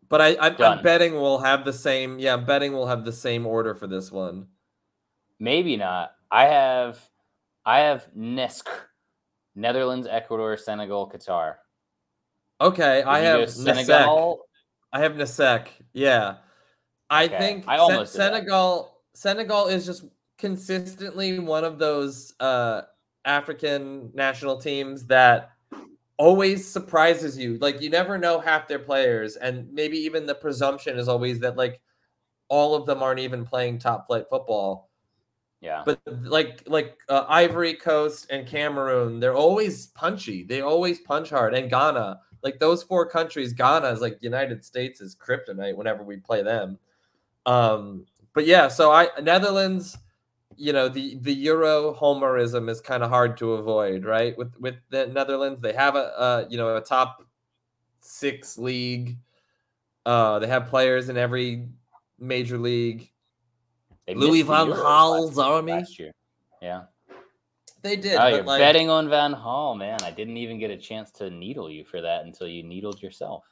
But 0.07 0.21
I, 0.21 0.37
I'm, 0.39 0.61
I'm 0.61 0.83
betting 0.83 1.13
we'll 1.13 1.39
have 1.39 1.65
the 1.65 1.73
same. 1.73 2.19
Yeah, 2.19 2.33
I'm 2.33 2.45
betting 2.45 2.73
we'll 2.73 2.85
have 2.85 3.05
the 3.05 3.11
same 3.11 3.45
order 3.47 3.73
for 3.73 3.87
this 3.87 4.11
one. 4.11 4.47
Maybe 5.39 5.77
not. 5.77 6.11
I 6.31 6.45
have 6.45 6.99
I 7.65 7.79
have 7.79 8.07
NESC. 8.17 8.67
Netherlands, 9.55 10.05
Ecuador, 10.09 10.57
Senegal, 10.57 11.09
Qatar. 11.09 11.55
Okay, 12.59 13.03
I 13.03 13.21
Did 13.21 13.25
you 13.33 13.39
have. 13.39 13.49
Senegal. 13.49 14.39
I 14.91 14.99
have 14.99 15.13
Nasek. 15.13 15.67
Yeah, 15.93 16.35
I 17.09 17.25
Okay, 17.25 17.37
think 17.37 17.65
I 17.67 17.77
Sen- 17.77 17.79
almost 17.79 18.13
that. 18.13 18.33
Senegal. 18.33 18.97
Senegal 19.13 19.67
is 19.67 19.85
just 19.85 20.05
consistently 20.37 21.39
one 21.39 21.63
of 21.63 21.79
those 21.79 22.33
uh, 22.41 22.81
African 23.23 24.11
national 24.13 24.57
teams 24.59 25.05
that 25.05 25.51
always 26.17 26.67
surprises 26.69 27.37
you. 27.37 27.57
Like 27.59 27.81
you 27.81 27.89
never 27.89 28.17
know 28.17 28.39
half 28.39 28.67
their 28.67 28.79
players, 28.79 29.37
and 29.37 29.71
maybe 29.71 29.97
even 29.97 30.25
the 30.25 30.35
presumption 30.35 30.97
is 30.97 31.07
always 31.07 31.39
that 31.39 31.55
like 31.55 31.79
all 32.49 32.75
of 32.75 32.85
them 32.85 33.01
aren't 33.01 33.19
even 33.21 33.45
playing 33.45 33.79
top 33.79 34.07
flight 34.07 34.25
football. 34.29 34.89
Yeah. 35.65 35.81
But 35.83 35.99
like 36.21 36.61
like 36.67 36.99
uh, 37.09 37.25
Ivory 37.27 37.73
Coast 37.73 38.27
and 38.29 38.47
Cameroon, 38.47 39.19
they're 39.19 39.33
always 39.33 39.87
punchy. 39.87 40.43
They 40.43 40.61
always 40.61 40.99
punch 40.99 41.31
hard. 41.31 41.55
And 41.55 41.71
Ghana, 41.71 42.19
like 42.43 42.59
those 42.59 42.83
four 42.83 43.09
countries, 43.09 43.51
Ghana 43.51 43.87
is 43.87 43.99
like 43.99 44.19
United 44.21 44.63
States 44.63 45.01
is 45.01 45.15
kryptonite 45.15 45.75
whenever 45.75 46.03
we 46.03 46.17
play 46.17 46.43
them. 46.43 46.77
Um, 47.47 48.05
but 48.35 48.45
yeah, 48.45 48.67
so 48.67 48.91
I 48.91 49.07
Netherlands, 49.23 49.97
you 50.55 50.71
know, 50.71 50.87
the 50.87 51.17
the 51.21 51.33
Euro 51.33 51.95
homerism 51.99 52.69
is 52.69 52.79
kind 52.79 53.01
of 53.01 53.09
hard 53.09 53.35
to 53.37 53.53
avoid, 53.53 54.05
right? 54.05 54.37
With 54.37 54.55
with 54.59 54.75
the 54.91 55.07
Netherlands, 55.07 55.61
they 55.61 55.73
have 55.73 55.95
a 55.95 56.19
uh, 56.19 56.45
you 56.47 56.57
know 56.57 56.77
a 56.77 56.81
top 56.81 57.25
six 58.01 58.55
league. 58.59 59.17
Uh, 60.05 60.37
they 60.37 60.47
have 60.47 60.67
players 60.67 61.09
in 61.09 61.17
every 61.17 61.69
major 62.19 62.59
league. 62.59 63.09
They 64.07 64.13
Louis 64.15 64.41
van 64.43 64.67
Gaal's 64.67 65.37
army. 65.39 65.73
last 65.73 65.97
year. 65.99 66.11
Yeah. 66.61 66.83
They 67.81 67.95
did, 67.95 68.15
Oh, 68.15 68.17
but 68.19 68.33
you're 68.33 68.43
like, 68.43 68.59
betting 68.59 68.89
on 68.89 69.09
Van 69.09 69.33
Gaal, 69.35 69.77
man. 69.77 69.99
I 70.03 70.09
didn't 70.09 70.37
even 70.37 70.57
get 70.59 70.71
a 70.71 70.77
chance 70.77 71.11
to 71.11 71.29
needle 71.29 71.69
you 71.69 71.85
for 71.85 72.01
that 72.01 72.25
until 72.25 72.47
you 72.47 72.63
needled 72.63 73.01
yourself. 73.01 73.43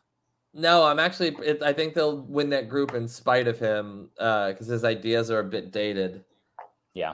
No, 0.55 0.83
I'm 0.85 0.99
actually. 0.99 1.35
It, 1.43 1.61
I 1.61 1.71
think 1.73 1.93
they'll 1.93 2.21
win 2.21 2.49
that 2.49 2.67
group 2.69 2.93
in 2.95 3.07
spite 3.07 3.47
of 3.47 3.59
him, 3.59 4.09
uh, 4.19 4.49
because 4.49 4.67
his 4.67 4.83
ideas 4.83 5.29
are 5.31 5.39
a 5.39 5.43
bit 5.43 5.71
dated. 5.71 6.23
Yeah. 6.93 7.13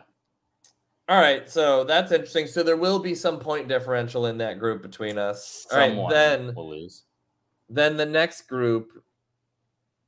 All 1.10 1.20
right, 1.20 1.50
so 1.50 1.84
that's 1.86 2.12
interesting. 2.12 2.48
So 2.48 2.64
there 2.64 2.78
will 2.78 3.00
be 3.00 3.16
some 3.16 3.40
point 3.40 3.68
differential 3.68 4.28
in 4.28 4.38
that 4.38 4.60
group 4.60 4.82
between 4.82 5.18
us. 5.18 5.66
All 5.72 5.78
right, 5.80 5.90
Someone 5.90 6.12
then 6.12 6.54
will 6.56 6.70
lose. 6.70 7.04
then 7.70 7.98
the 7.98 8.06
next 8.06 8.44
group, 8.44 8.92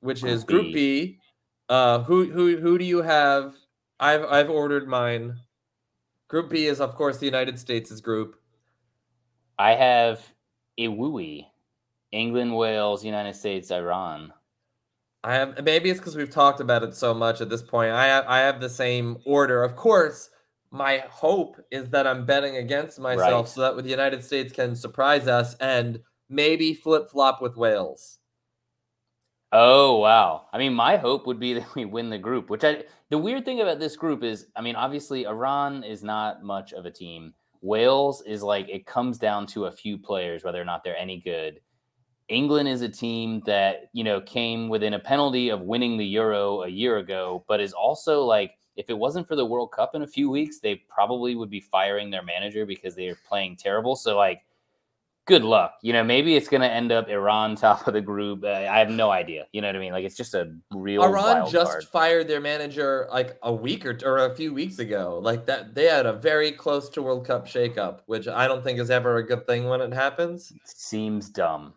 which 0.01 0.23
is 0.23 0.43
Group 0.43 0.63
Group 0.63 0.73
B. 0.75 1.19
Uh, 1.71 2.03
who 2.03 2.29
who 2.29 2.57
who 2.57 2.77
do 2.77 2.83
you 2.83 3.01
have? 3.01 3.55
I've 3.97 4.25
I've 4.25 4.49
ordered 4.49 4.89
mine. 4.89 5.37
Group 6.27 6.49
B 6.49 6.65
is 6.65 6.81
of 6.81 6.95
course 6.95 7.17
the 7.17 7.25
United 7.25 7.57
States' 7.57 8.01
group. 8.01 8.35
I 9.57 9.75
have 9.75 10.21
Iwui, 10.77 11.45
England, 12.11 12.57
Wales, 12.57 13.05
United 13.05 13.35
States, 13.35 13.71
Iran. 13.71 14.33
I 15.23 15.35
have 15.35 15.63
maybe 15.63 15.89
it's 15.89 15.99
because 16.01 16.17
we've 16.17 16.29
talked 16.29 16.59
about 16.59 16.83
it 16.83 16.93
so 16.93 17.13
much 17.13 17.39
at 17.39 17.49
this 17.49 17.61
point. 17.61 17.91
I 17.93 18.07
have, 18.07 18.25
I 18.27 18.39
have 18.39 18.59
the 18.59 18.69
same 18.69 19.19
order. 19.23 19.63
Of 19.63 19.77
course, 19.77 20.29
my 20.71 21.05
hope 21.09 21.55
is 21.71 21.89
that 21.91 22.05
I'm 22.05 22.25
betting 22.25 22.57
against 22.57 22.99
myself 22.99 23.45
Right. 23.45 23.49
so 23.49 23.61
that 23.61 23.75
with 23.77 23.85
the 23.85 23.91
United 23.91 24.25
States 24.25 24.51
can 24.51 24.75
surprise 24.75 25.27
us 25.27 25.55
and 25.61 26.01
maybe 26.27 26.73
flip 26.73 27.09
flop 27.09 27.41
with 27.41 27.55
Wales. 27.55 28.17
Oh 29.53 29.97
wow! 29.97 30.47
I 30.53 30.57
mean, 30.57 30.73
my 30.73 30.97
hope 30.97 31.27
would 31.27 31.39
be 31.39 31.53
that 31.55 31.75
we 31.75 31.85
win 31.85 32.09
the 32.09 32.17
group. 32.17 32.49
Which 32.49 32.63
I 32.63 32.83
the 33.09 33.17
weird 33.17 33.45
thing 33.45 33.61
about 33.61 33.79
this 33.79 33.95
group 33.95 34.23
is, 34.23 34.47
I 34.55 34.61
mean, 34.61 34.75
obviously 34.75 35.25
Iran 35.25 35.83
is 35.83 36.03
not 36.03 36.43
much 36.43 36.73
of 36.73 36.85
a 36.85 36.91
team. 36.91 37.33
Wales 37.61 38.23
is 38.25 38.41
like 38.41 38.69
it 38.69 38.85
comes 38.85 39.17
down 39.17 39.45
to 39.47 39.65
a 39.65 39.71
few 39.71 39.97
players 39.97 40.43
whether 40.43 40.61
or 40.61 40.65
not 40.65 40.83
they're 40.83 40.97
any 40.97 41.19
good. 41.19 41.59
England 42.29 42.69
is 42.69 42.81
a 42.81 42.89
team 42.89 43.41
that 43.45 43.89
you 43.93 44.03
know 44.03 44.21
came 44.21 44.69
within 44.69 44.93
a 44.93 44.99
penalty 44.99 45.49
of 45.49 45.61
winning 45.61 45.97
the 45.97 46.05
Euro 46.05 46.63
a 46.63 46.69
year 46.69 46.97
ago, 46.97 47.43
but 47.47 47.59
is 47.61 47.73
also 47.73 48.23
like 48.23 48.53
if 48.77 48.89
it 48.89 48.97
wasn't 48.97 49.27
for 49.27 49.35
the 49.35 49.45
World 49.45 49.71
Cup 49.73 49.95
in 49.95 50.01
a 50.03 50.07
few 50.07 50.29
weeks, 50.29 50.59
they 50.59 50.75
probably 50.89 51.35
would 51.35 51.49
be 51.49 51.59
firing 51.59 52.09
their 52.09 52.23
manager 52.23 52.65
because 52.65 52.95
they 52.95 53.07
are 53.09 53.17
playing 53.27 53.57
terrible. 53.57 53.95
So 53.97 54.17
like 54.17 54.43
good 55.25 55.43
luck. 55.43 55.75
You 55.81 55.93
know, 55.93 56.03
maybe 56.03 56.35
it's 56.35 56.47
going 56.47 56.61
to 56.61 56.71
end 56.71 56.91
up 56.91 57.09
Iran 57.09 57.55
top 57.55 57.87
of 57.87 57.93
the 57.93 58.01
group. 58.01 58.43
Uh, 58.43 58.49
I 58.49 58.79
have 58.79 58.89
no 58.89 59.11
idea. 59.11 59.47
You 59.51 59.61
know 59.61 59.67
what 59.67 59.75
I 59.75 59.79
mean? 59.79 59.93
Like 59.93 60.05
it's 60.05 60.15
just 60.15 60.33
a 60.33 60.53
real 60.71 61.03
Iran 61.03 61.49
just 61.49 61.71
card. 61.71 61.83
fired 61.85 62.27
their 62.27 62.41
manager 62.41 63.07
like 63.11 63.37
a 63.43 63.53
week 63.53 63.85
or, 63.85 63.97
or 64.03 64.25
a 64.25 64.35
few 64.35 64.53
weeks 64.53 64.79
ago. 64.79 65.19
Like 65.23 65.45
that, 65.45 65.75
they 65.75 65.85
had 65.85 66.05
a 66.05 66.13
very 66.13 66.51
close 66.51 66.89
to 66.89 67.01
World 67.01 67.25
Cup 67.25 67.47
shakeup, 67.47 67.99
which 68.07 68.27
I 68.27 68.47
don't 68.47 68.63
think 68.63 68.79
is 68.79 68.89
ever 68.89 69.17
a 69.17 69.23
good 69.25 69.45
thing 69.45 69.67
when 69.67 69.81
it 69.81 69.93
happens. 69.93 70.53
Seems 70.65 71.29
dumb. 71.29 71.73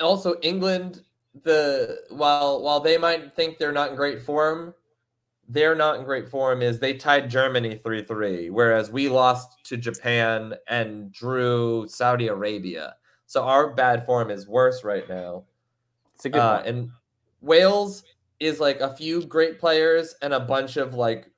Also, 0.00 0.34
England, 0.42 1.02
the 1.42 1.98
while 2.10 2.62
while 2.62 2.80
they 2.80 2.96
might 2.96 3.34
think 3.34 3.58
they're 3.58 3.72
not 3.72 3.90
in 3.90 3.96
great 3.96 4.22
form, 4.22 4.74
they're 5.48 5.74
not 5.74 5.98
in 5.98 6.04
great 6.04 6.28
form. 6.28 6.62
Is 6.62 6.78
they 6.78 6.94
tied 6.94 7.30
Germany 7.30 7.76
three 7.76 8.02
three, 8.02 8.50
whereas 8.50 8.90
we 8.90 9.08
lost 9.08 9.64
to 9.64 9.76
Japan 9.76 10.54
and 10.68 11.12
drew 11.12 11.86
Saudi 11.88 12.28
Arabia. 12.28 12.96
So 13.26 13.44
our 13.44 13.74
bad 13.74 14.06
form 14.06 14.30
is 14.30 14.46
worse 14.46 14.84
right 14.84 15.08
now. 15.08 15.44
It's 16.14 16.24
a 16.24 16.30
good 16.30 16.38
Uh, 16.40 16.62
and 16.64 16.90
Wales 17.40 18.04
is 18.40 18.60
like 18.60 18.80
a 18.80 18.94
few 18.94 19.24
great 19.24 19.58
players 19.58 20.14
and 20.22 20.32
a 20.34 20.40
bunch 20.40 20.76
of 20.76 20.94
like 20.94 21.30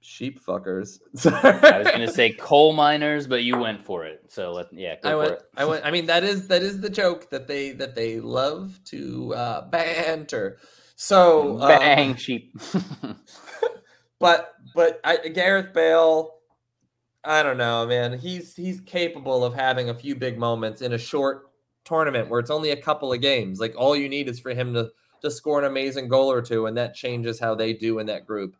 sheep 0.00 0.44
fuckers. 0.44 1.00
I 1.26 1.78
was 1.78 1.86
going 1.88 2.00
to 2.00 2.12
say 2.12 2.32
coal 2.32 2.72
miners, 2.72 3.26
but 3.26 3.44
you 3.44 3.56
went 3.56 3.82
for 3.82 4.04
it. 4.04 4.24
So 4.28 4.52
let 4.52 4.66
yeah, 4.72 4.96
go 5.00 5.08
I 5.08 5.12
for 5.12 5.18
went. 5.18 5.32
it. 5.32 5.42
I 5.56 5.64
went. 5.64 5.84
I 5.86 5.90
mean, 5.90 6.06
that 6.06 6.24
is 6.24 6.48
that 6.48 6.62
is 6.62 6.80
the 6.80 6.90
joke 6.90 7.30
that 7.30 7.46
they 7.46 7.72
that 7.72 7.94
they 7.94 8.20
love 8.20 8.80
to 8.86 9.34
uh, 9.34 9.68
banter. 9.68 10.58
So, 11.02 11.60
um, 11.60 11.66
Bang 11.66 12.14
sheep. 12.14 12.56
but 14.20 14.54
but 14.72 15.00
I, 15.02 15.16
Gareth 15.16 15.72
Bale, 15.74 16.34
I 17.24 17.42
don't 17.42 17.56
know, 17.56 17.84
man. 17.88 18.16
He's 18.16 18.54
he's 18.54 18.80
capable 18.82 19.44
of 19.44 19.52
having 19.52 19.90
a 19.90 19.94
few 19.94 20.14
big 20.14 20.38
moments 20.38 20.80
in 20.80 20.92
a 20.92 20.98
short 20.98 21.50
tournament 21.84 22.28
where 22.28 22.38
it's 22.38 22.52
only 22.52 22.70
a 22.70 22.80
couple 22.80 23.12
of 23.12 23.20
games. 23.20 23.58
Like 23.58 23.74
all 23.76 23.96
you 23.96 24.08
need 24.08 24.28
is 24.28 24.38
for 24.38 24.54
him 24.54 24.72
to 24.74 24.90
to 25.22 25.30
score 25.32 25.58
an 25.58 25.64
amazing 25.64 26.06
goal 26.06 26.30
or 26.30 26.40
two, 26.40 26.66
and 26.66 26.76
that 26.76 26.94
changes 26.94 27.40
how 27.40 27.56
they 27.56 27.72
do 27.72 27.98
in 27.98 28.06
that 28.06 28.24
group. 28.24 28.54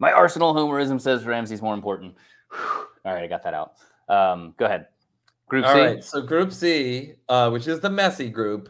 My 0.00 0.10
Arsenal 0.10 0.52
homerism 0.52 1.00
says 1.00 1.26
Ramsey's 1.26 1.62
more 1.62 1.74
important. 1.74 2.16
All 2.52 3.14
right, 3.14 3.22
I 3.22 3.28
got 3.28 3.44
that 3.44 3.54
out. 3.54 3.74
Um, 4.08 4.52
go 4.58 4.64
ahead. 4.64 4.88
Group 5.46 5.64
All 5.64 5.74
C. 5.74 5.80
right, 5.80 6.02
so 6.02 6.22
Group 6.22 6.52
C, 6.52 7.12
uh, 7.28 7.50
which 7.50 7.68
is 7.68 7.78
the 7.78 7.90
messy 7.90 8.30
group. 8.30 8.68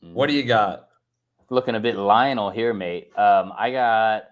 What 0.00 0.26
do 0.26 0.32
you 0.32 0.42
got? 0.42 0.88
Looking 1.52 1.74
a 1.74 1.80
bit 1.80 1.96
Lionel 1.96 2.50
here, 2.50 2.72
mate. 2.72 3.16
Um, 3.16 3.52
I 3.56 3.70
got 3.70 4.22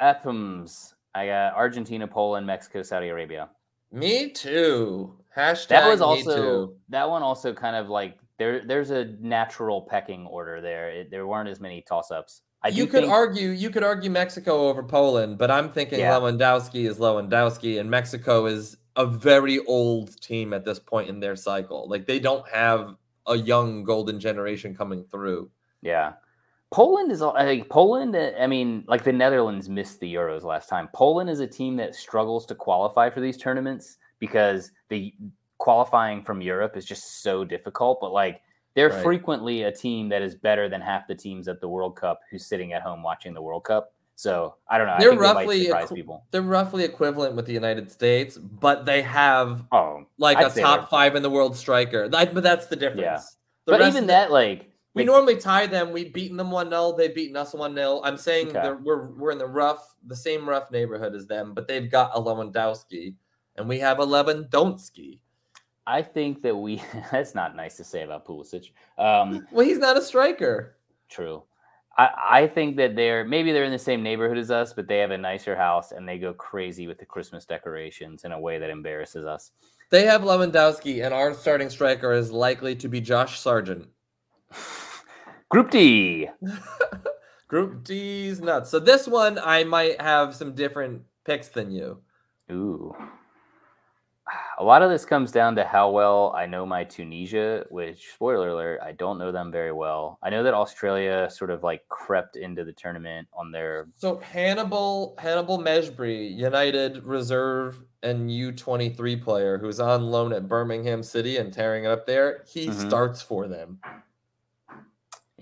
Epums. 0.00 0.94
I 1.14 1.26
got 1.26 1.54
Argentina, 1.54 2.08
Poland, 2.08 2.46
Mexico, 2.46 2.82
Saudi 2.82 3.08
Arabia. 3.08 3.50
Me 3.92 4.30
too. 4.30 5.14
Hashtag 5.36 5.68
That 5.68 5.88
was 5.88 6.00
me 6.00 6.06
also 6.06 6.36
too. 6.36 6.76
that 6.88 7.08
one 7.08 7.22
also 7.22 7.52
kind 7.52 7.76
of 7.76 7.88
like 7.88 8.18
there. 8.38 8.64
There's 8.66 8.90
a 8.90 9.04
natural 9.20 9.82
pecking 9.82 10.26
order 10.26 10.60
there. 10.60 10.90
It, 10.90 11.10
there 11.10 11.26
weren't 11.26 11.48
as 11.48 11.60
many 11.60 11.82
toss 11.82 12.10
ups. 12.10 12.42
You 12.72 12.86
could 12.86 13.02
think, 13.02 13.12
argue 13.12 13.50
you 13.50 13.68
could 13.68 13.84
argue 13.84 14.10
Mexico 14.10 14.68
over 14.68 14.82
Poland, 14.82 15.36
but 15.36 15.50
I'm 15.50 15.70
thinking 15.70 15.98
Yeah. 16.00 16.12
Lewandowski 16.14 16.88
is 16.88 16.98
Lewandowski, 16.98 17.78
and 17.78 17.90
Mexico 17.90 18.46
is 18.46 18.78
a 18.96 19.04
very 19.04 19.58
old 19.66 20.18
team 20.22 20.54
at 20.54 20.64
this 20.64 20.78
point 20.78 21.10
in 21.10 21.20
their 21.20 21.36
cycle. 21.36 21.86
Like 21.88 22.06
they 22.06 22.18
don't 22.18 22.48
have 22.48 22.96
a 23.26 23.36
young 23.36 23.84
golden 23.84 24.18
generation 24.18 24.74
coming 24.74 25.04
through. 25.04 25.50
Yeah. 25.82 26.14
Poland 26.74 27.12
is 27.12 27.22
all- 27.22 27.36
I 27.36 27.44
think 27.44 27.68
Poland. 27.68 28.16
I 28.16 28.48
mean, 28.48 28.84
like 28.88 29.04
the 29.04 29.12
Netherlands 29.12 29.68
missed 29.68 30.00
the 30.00 30.12
Euros 30.12 30.42
last 30.42 30.68
time. 30.68 30.88
Poland 30.92 31.30
is 31.30 31.38
a 31.38 31.46
team 31.46 31.76
that 31.76 31.94
struggles 31.94 32.44
to 32.46 32.56
qualify 32.56 33.10
for 33.10 33.20
these 33.20 33.36
tournaments 33.36 33.98
because 34.18 34.72
the 34.88 35.14
qualifying 35.58 36.24
from 36.24 36.40
Europe 36.42 36.76
is 36.76 36.84
just 36.84 37.22
so 37.22 37.44
difficult. 37.44 38.00
But 38.00 38.12
like, 38.12 38.42
they're 38.74 38.88
Right. 38.88 39.02
frequently 39.04 39.62
a 39.62 39.70
team 39.70 40.08
that 40.08 40.20
is 40.20 40.34
better 40.34 40.68
than 40.68 40.80
half 40.80 41.06
the 41.06 41.14
teams 41.14 41.46
at 41.46 41.60
the 41.60 41.68
World 41.68 41.94
Cup 41.94 42.18
who's 42.28 42.44
sitting 42.44 42.72
at 42.72 42.82
home 42.82 43.04
watching 43.04 43.34
the 43.34 43.42
World 43.42 43.62
Cup. 43.62 43.92
So 44.16 44.56
I 44.68 44.76
don't 44.76 44.88
know. 44.88 44.96
They're 44.98 45.10
I 45.10 45.12
think 45.12 45.20
they 45.22 45.26
might 45.28 45.34
roughly 45.42 45.64
surprise 45.66 45.92
people. 45.92 46.24
They're 46.32 46.42
roughly 46.42 46.82
equivalent 46.82 47.36
with 47.36 47.46
the 47.46 47.52
United 47.52 47.92
States, 47.92 48.36
but 48.36 48.84
they 48.84 49.02
have 49.02 49.62
Oh, 49.70 50.06
like 50.18 50.38
I'd 50.38 50.46
a 50.56 50.60
top 50.60 50.80
they're- 50.80 50.86
five 50.88 51.14
in 51.14 51.22
the 51.22 51.30
world 51.30 51.54
striker. 51.56 52.08
But 52.08 52.34
that's 52.42 52.66
the 52.66 52.74
difference. 52.74 53.36
The 53.66 53.72
but 53.72 53.80
even 53.82 54.02
the- 54.08 54.08
that, 54.08 54.32
like, 54.32 54.70
We 54.94 55.02
like, 55.02 55.06
normally 55.06 55.36
tie 55.36 55.66
them. 55.66 55.92
We've 55.92 56.12
beaten 56.12 56.36
them 56.36 56.50
1 56.50 56.70
0. 56.70 56.94
They've 56.96 57.14
beaten 57.14 57.36
us 57.36 57.52
1 57.52 57.74
0. 57.74 58.00
I'm 58.04 58.16
saying 58.16 58.56
Okay. 58.56 58.72
we're, 58.82 59.08
we're 59.08 59.32
in 59.32 59.38
the 59.38 59.46
rough, 59.46 59.96
the 60.06 60.16
same 60.16 60.48
rough 60.48 60.70
neighborhood 60.70 61.14
as 61.14 61.26
them, 61.26 61.52
but 61.52 61.66
they've 61.66 61.90
got 61.90 62.12
a 62.14 62.20
Lewandowski 62.20 63.14
and 63.56 63.68
we 63.68 63.78
have 63.80 63.98
a 63.98 64.06
Lewandowski. 64.06 65.18
I 65.86 66.00
think 66.00 66.42
that 66.42 66.56
we. 66.56 66.82
that's 67.12 67.34
not 67.34 67.56
nice 67.56 67.76
to 67.76 67.84
say 67.84 68.02
about 68.02 68.26
Pulisic. 68.26 68.70
Um, 68.98 69.46
Well, 69.50 69.66
he's 69.66 69.78
not 69.78 69.96
a 69.96 70.02
striker. 70.02 70.76
True. 71.08 71.42
I, 71.96 72.08
I 72.30 72.46
think 72.48 72.76
that 72.76 72.96
they're 72.96 73.24
maybe 73.24 73.52
they're 73.52 73.64
in 73.64 73.72
the 73.72 73.78
same 73.78 74.02
neighborhood 74.02 74.38
as 74.38 74.50
us, 74.50 74.72
but 74.72 74.88
they 74.88 74.98
have 74.98 75.10
a 75.12 75.18
nicer 75.18 75.54
house 75.54 75.92
and 75.92 76.08
they 76.08 76.18
go 76.18 76.32
crazy 76.32 76.86
with 76.86 76.98
the 76.98 77.04
Christmas 77.04 77.44
decorations 77.44 78.24
in 78.24 78.32
a 78.32 78.40
way 78.40 78.58
that 78.58 78.70
embarrasses 78.70 79.24
us. 79.24 79.52
They 79.90 80.04
have 80.06 80.22
Lewandowski, 80.22 81.04
and 81.04 81.14
our 81.14 81.34
starting 81.34 81.70
striker 81.70 82.12
is 82.12 82.32
likely 82.32 82.74
to 82.76 82.88
be 82.88 83.00
Josh 83.00 83.38
Sargent. 83.38 83.88
Group 85.50 85.70
D. 85.70 86.28
Group 87.48 87.84
D's 87.84 88.40
nuts. 88.40 88.70
So 88.70 88.78
this 88.80 89.06
one, 89.06 89.38
I 89.38 89.64
might 89.64 90.00
have 90.00 90.34
some 90.34 90.54
different 90.54 91.02
picks 91.24 91.48
than 91.48 91.70
you. 91.70 91.98
Ooh. 92.50 92.94
A 94.58 94.64
lot 94.64 94.82
of 94.82 94.90
this 94.90 95.04
comes 95.04 95.30
down 95.30 95.54
to 95.56 95.64
how 95.64 95.90
well 95.90 96.32
I 96.34 96.46
know 96.46 96.64
my 96.64 96.82
Tunisia, 96.84 97.64
which, 97.68 98.12
spoiler 98.14 98.48
alert, 98.48 98.80
I 98.82 98.92
don't 98.92 99.18
know 99.18 99.30
them 99.30 99.52
very 99.52 99.70
well. 99.70 100.18
I 100.22 100.30
know 100.30 100.42
that 100.42 100.54
Australia 100.54 101.28
sort 101.30 101.50
of 101.50 101.62
like 101.62 101.86
crept 101.88 102.36
into 102.36 102.64
the 102.64 102.72
tournament 102.72 103.28
on 103.34 103.52
their. 103.52 103.88
So 103.96 104.18
Hannibal 104.20 105.14
Hannibal 105.18 105.58
Mejbri, 105.58 106.34
United 106.34 107.04
reserve 107.04 107.82
and 108.02 108.30
U23 108.30 109.22
player 109.22 109.58
who's 109.58 109.78
on 109.78 110.04
loan 110.04 110.32
at 110.32 110.48
Birmingham 110.48 111.02
City 111.02 111.36
and 111.36 111.52
tearing 111.52 111.84
it 111.84 111.88
up 111.88 112.06
there, 112.06 112.44
he 112.48 112.68
Mhm. 112.68 112.86
starts 112.88 113.20
for 113.20 113.46
them. 113.46 113.78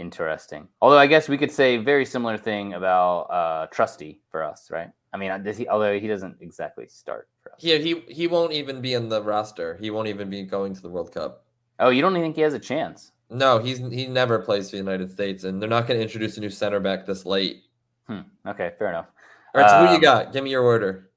Interesting. 0.03 0.66
Although 0.81 0.99
I 0.99 1.07
guess 1.07 1.29
we 1.29 1.39
could 1.39 1.53
say 1.53 1.77
very 1.77 2.05
similar 2.05 2.37
thing 2.37 2.74
about 2.74 3.20
uh, 3.31 3.66
Trusty 3.69 4.20
for 4.33 4.43
us, 4.43 4.69
right? 4.69 4.91
I 5.12 5.16
mean, 5.16 5.31
does 5.45 5.57
he? 5.57 5.69
Although 5.69 5.97
he 6.01 6.09
doesn't 6.09 6.39
exactly 6.41 6.89
start 6.89 7.29
for 7.41 7.53
us. 7.53 7.62
He, 7.62 7.79
he 7.81 8.01
he 8.09 8.27
won't 8.27 8.53
even 8.53 8.81
be 8.81 8.95
in 8.95 9.09
the 9.09 9.23
roster. 9.23 9.77
He 9.81 9.91
won't 9.91 10.09
even 10.09 10.29
be 10.29 10.43
going 10.43 10.74
to 10.74 10.83
the 10.83 10.89
World 10.89 11.15
Cup. 11.15 11.45
Oh, 11.79 11.91
you 11.91 12.03
don't 12.03 12.16
even 12.16 12.23
think 12.24 12.35
he 12.37 12.43
has 12.43 12.53
a 12.55 12.59
chance? 12.59 13.12
No, 13.31 13.61
he's 13.61 13.79
he 13.79 14.09
never 14.09 14.41
plays 14.41 14.70
for 14.70 14.77
the 14.77 14.83
United 14.83 15.09
States, 15.12 15.45
and 15.45 15.62
they're 15.62 15.69
not 15.69 15.87
going 15.87 15.99
to 16.01 16.03
introduce 16.03 16.37
a 16.37 16.41
new 16.41 16.51
center 16.51 16.81
back 16.81 17.07
this 17.07 17.24
late. 17.24 17.62
Hmm. 18.09 18.23
Okay, 18.45 18.73
fair 18.77 18.89
enough. 18.89 19.07
All 19.55 19.61
right, 19.62 19.70
so 19.70 19.79
who 19.79 19.91
you 19.91 19.97
Um, 19.97 20.01
got? 20.01 20.33
Give 20.33 20.43
me 20.43 20.51
your 20.51 20.65
order. 20.65 21.11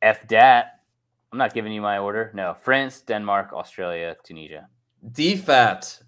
F 0.00 0.28
dat. 0.28 0.80
I'm 1.32 1.38
not 1.38 1.52
giving 1.54 1.72
you 1.72 1.82
my 1.82 1.98
order. 1.98 2.30
No, 2.34 2.54
France, 2.62 3.00
Denmark, 3.02 3.52
Australia, 3.52 4.16
Tunisia. 4.22 4.68
DFAT. 5.10 6.02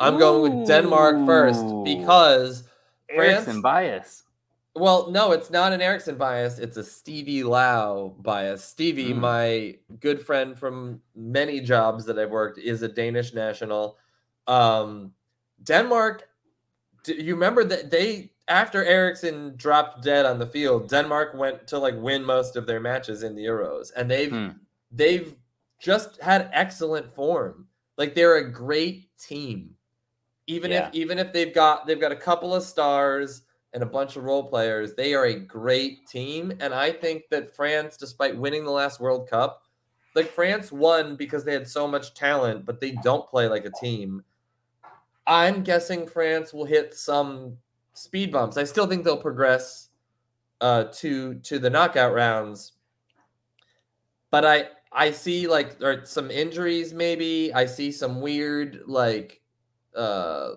I'm 0.00 0.18
going 0.18 0.58
with 0.58 0.66
Denmark 0.68 1.26
first 1.26 1.64
because 1.84 2.64
France- 3.14 3.32
Eriksen 3.46 3.60
bias. 3.62 4.22
Well, 4.74 5.10
no, 5.10 5.32
it's 5.32 5.50
not 5.50 5.72
an 5.72 5.80
Eriksen 5.82 6.16
bias. 6.16 6.58
It's 6.58 6.76
a 6.76 6.84
Stevie 6.84 7.42
Lau 7.42 8.14
bias. 8.20 8.64
Stevie, 8.64 9.12
Mm. 9.12 9.18
my 9.18 9.78
good 10.00 10.24
friend 10.24 10.56
from 10.58 11.02
many 11.14 11.60
jobs 11.60 12.04
that 12.06 12.18
I've 12.18 12.30
worked, 12.30 12.58
is 12.58 12.82
a 12.82 12.88
Danish 12.88 13.34
national. 13.34 13.98
Um, 14.46 15.12
Denmark, 15.64 16.28
do 17.04 17.14
you 17.14 17.34
remember 17.34 17.64
that 17.64 17.90
they 17.90 18.32
after 18.48 18.84
Eriksen 18.84 19.54
dropped 19.56 20.02
dead 20.02 20.26
on 20.26 20.38
the 20.40 20.46
field, 20.46 20.88
Denmark 20.88 21.34
went 21.34 21.66
to 21.68 21.78
like 21.78 21.94
win 21.96 22.24
most 22.24 22.56
of 22.56 22.66
their 22.66 22.80
matches 22.80 23.22
in 23.22 23.34
the 23.36 23.44
Euros, 23.44 23.92
and 23.96 24.10
they've 24.10 24.32
Hmm. 24.32 24.48
they've 24.90 25.36
just 25.78 26.20
had 26.20 26.48
excellent 26.52 27.10
form. 27.12 27.66
Like 27.96 28.14
they're 28.14 28.36
a 28.36 28.50
great 28.50 29.08
team. 29.18 29.76
Even 30.50 30.72
Yeah. 30.72 30.88
if 30.88 30.94
even 30.94 31.18
if 31.18 31.32
they've 31.32 31.54
got 31.54 31.86
they've 31.86 32.00
got 32.00 32.10
a 32.12 32.16
couple 32.16 32.54
of 32.54 32.62
stars 32.64 33.42
and 33.72 33.82
a 33.84 33.86
bunch 33.86 34.16
of 34.16 34.24
role 34.24 34.48
players, 34.48 34.94
they 34.94 35.14
are 35.14 35.26
a 35.26 35.38
great 35.38 36.06
team. 36.08 36.52
And 36.60 36.74
I 36.74 36.90
think 36.90 37.28
that 37.30 37.54
France, 37.54 37.96
despite 37.96 38.36
winning 38.36 38.64
the 38.64 38.70
last 38.72 38.98
World 38.98 39.28
Cup, 39.30 39.62
like 40.16 40.28
France 40.28 40.72
won 40.72 41.14
because 41.14 41.44
they 41.44 41.52
had 41.52 41.68
so 41.68 41.86
much 41.86 42.14
talent, 42.14 42.66
but 42.66 42.80
they 42.80 42.92
don't 43.02 43.28
play 43.28 43.46
like 43.46 43.64
a 43.64 43.70
team. 43.70 44.24
I'm 45.26 45.62
guessing 45.62 46.08
France 46.08 46.52
will 46.52 46.64
hit 46.64 46.94
some 46.94 47.56
speed 47.92 48.32
bumps. 48.32 48.56
I 48.56 48.64
still 48.64 48.88
think 48.88 49.04
they'll 49.04 49.16
progress 49.16 49.90
uh, 50.60 50.84
to 50.94 51.34
to 51.34 51.60
the 51.60 51.70
knockout 51.70 52.12
rounds, 52.12 52.72
but 54.32 54.44
I 54.44 54.68
I 54.90 55.12
see 55.12 55.46
like 55.46 55.78
there 55.78 55.92
are 55.92 56.04
some 56.06 56.28
injuries. 56.30 56.92
Maybe 56.92 57.54
I 57.54 57.66
see 57.66 57.92
some 57.92 58.20
weird 58.20 58.82
like 58.88 59.40
uh 59.96 60.56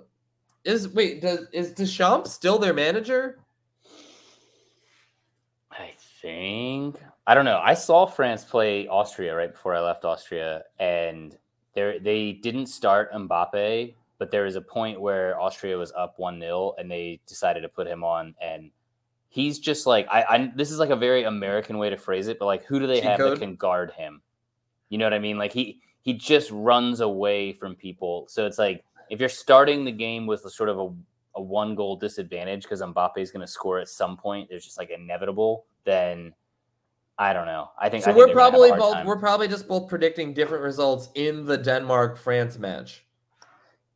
is 0.63 0.89
wait 0.89 1.21
does 1.21 1.47
is 1.51 1.71
Deschamps 1.71 2.31
still 2.31 2.57
their 2.57 2.73
manager? 2.73 3.39
I 5.71 5.91
think 6.21 6.97
I 7.25 7.33
don't 7.33 7.45
know. 7.45 7.61
I 7.63 7.73
saw 7.73 8.05
France 8.05 8.43
play 8.43 8.87
Austria 8.87 9.35
right 9.35 9.51
before 9.51 9.75
I 9.75 9.79
left 9.79 10.05
Austria, 10.05 10.63
and 10.79 11.37
they 11.73 11.99
they 11.99 12.33
didn't 12.33 12.67
start 12.67 13.13
Mbappe, 13.13 13.95
but 14.17 14.31
there 14.31 14.43
was 14.43 14.55
a 14.55 14.61
point 14.61 14.99
where 14.99 15.39
Austria 15.39 15.77
was 15.77 15.91
up 15.93 16.19
one 16.19 16.39
0 16.39 16.75
and 16.77 16.91
they 16.91 17.19
decided 17.27 17.61
to 17.61 17.69
put 17.69 17.87
him 17.87 18.03
on, 18.03 18.35
and 18.41 18.71
he's 19.29 19.59
just 19.59 19.87
like 19.87 20.07
I, 20.09 20.23
I. 20.23 20.51
This 20.55 20.71
is 20.71 20.79
like 20.79 20.89
a 20.89 20.95
very 20.95 21.23
American 21.23 21.77
way 21.77 21.89
to 21.89 21.97
phrase 21.97 22.27
it, 22.27 22.39
but 22.39 22.45
like 22.45 22.65
who 22.65 22.79
do 22.79 22.87
they 22.87 22.95
Cheat 22.95 23.03
have 23.05 23.19
code? 23.19 23.37
that 23.37 23.39
can 23.39 23.55
guard 23.55 23.91
him? 23.91 24.21
You 24.89 24.97
know 24.97 25.05
what 25.05 25.13
I 25.13 25.19
mean? 25.19 25.37
Like 25.37 25.53
he 25.53 25.81
he 26.01 26.13
just 26.13 26.51
runs 26.51 26.99
away 26.99 27.53
from 27.53 27.75
people. 27.75 28.25
So 28.29 28.45
it's 28.45 28.57
like 28.57 28.83
if 29.09 29.19
you're 29.19 29.29
starting 29.29 29.85
the 29.85 29.91
game 29.91 30.25
with 30.25 30.45
a 30.45 30.49
sort 30.49 30.69
of 30.69 30.79
a 30.79 30.89
a 31.35 31.41
one 31.41 31.75
goal 31.75 31.95
disadvantage 31.95 32.63
because 32.63 32.81
Mbappe 32.81 33.17
is 33.17 33.31
going 33.31 33.41
to 33.41 33.51
score 33.51 33.79
at 33.79 33.87
some 33.89 34.17
point. 34.17 34.49
There's 34.49 34.63
just 34.63 34.77
like 34.77 34.91
inevitable. 34.91 35.65
Then 35.83 36.33
I 37.17 37.33
don't 37.33 37.45
know. 37.45 37.69
I 37.79 37.89
think 37.89 38.03
So 38.03 38.11
I 38.11 38.13
think 38.13 38.19
we're 38.19 38.27
they're 38.27 38.35
gonna 38.35 38.45
have 38.45 38.53
a 38.53 38.57
probably 38.57 38.71
both 38.79 38.93
time. 38.93 39.05
we're 39.05 39.19
probably 39.19 39.47
just 39.47 39.67
both 39.67 39.87
predicting 39.89 40.33
different 40.33 40.63
results 40.63 41.09
in 41.15 41.45
the 41.45 41.57
Denmark 41.57 42.17
France 42.17 42.57
match. 42.57 43.05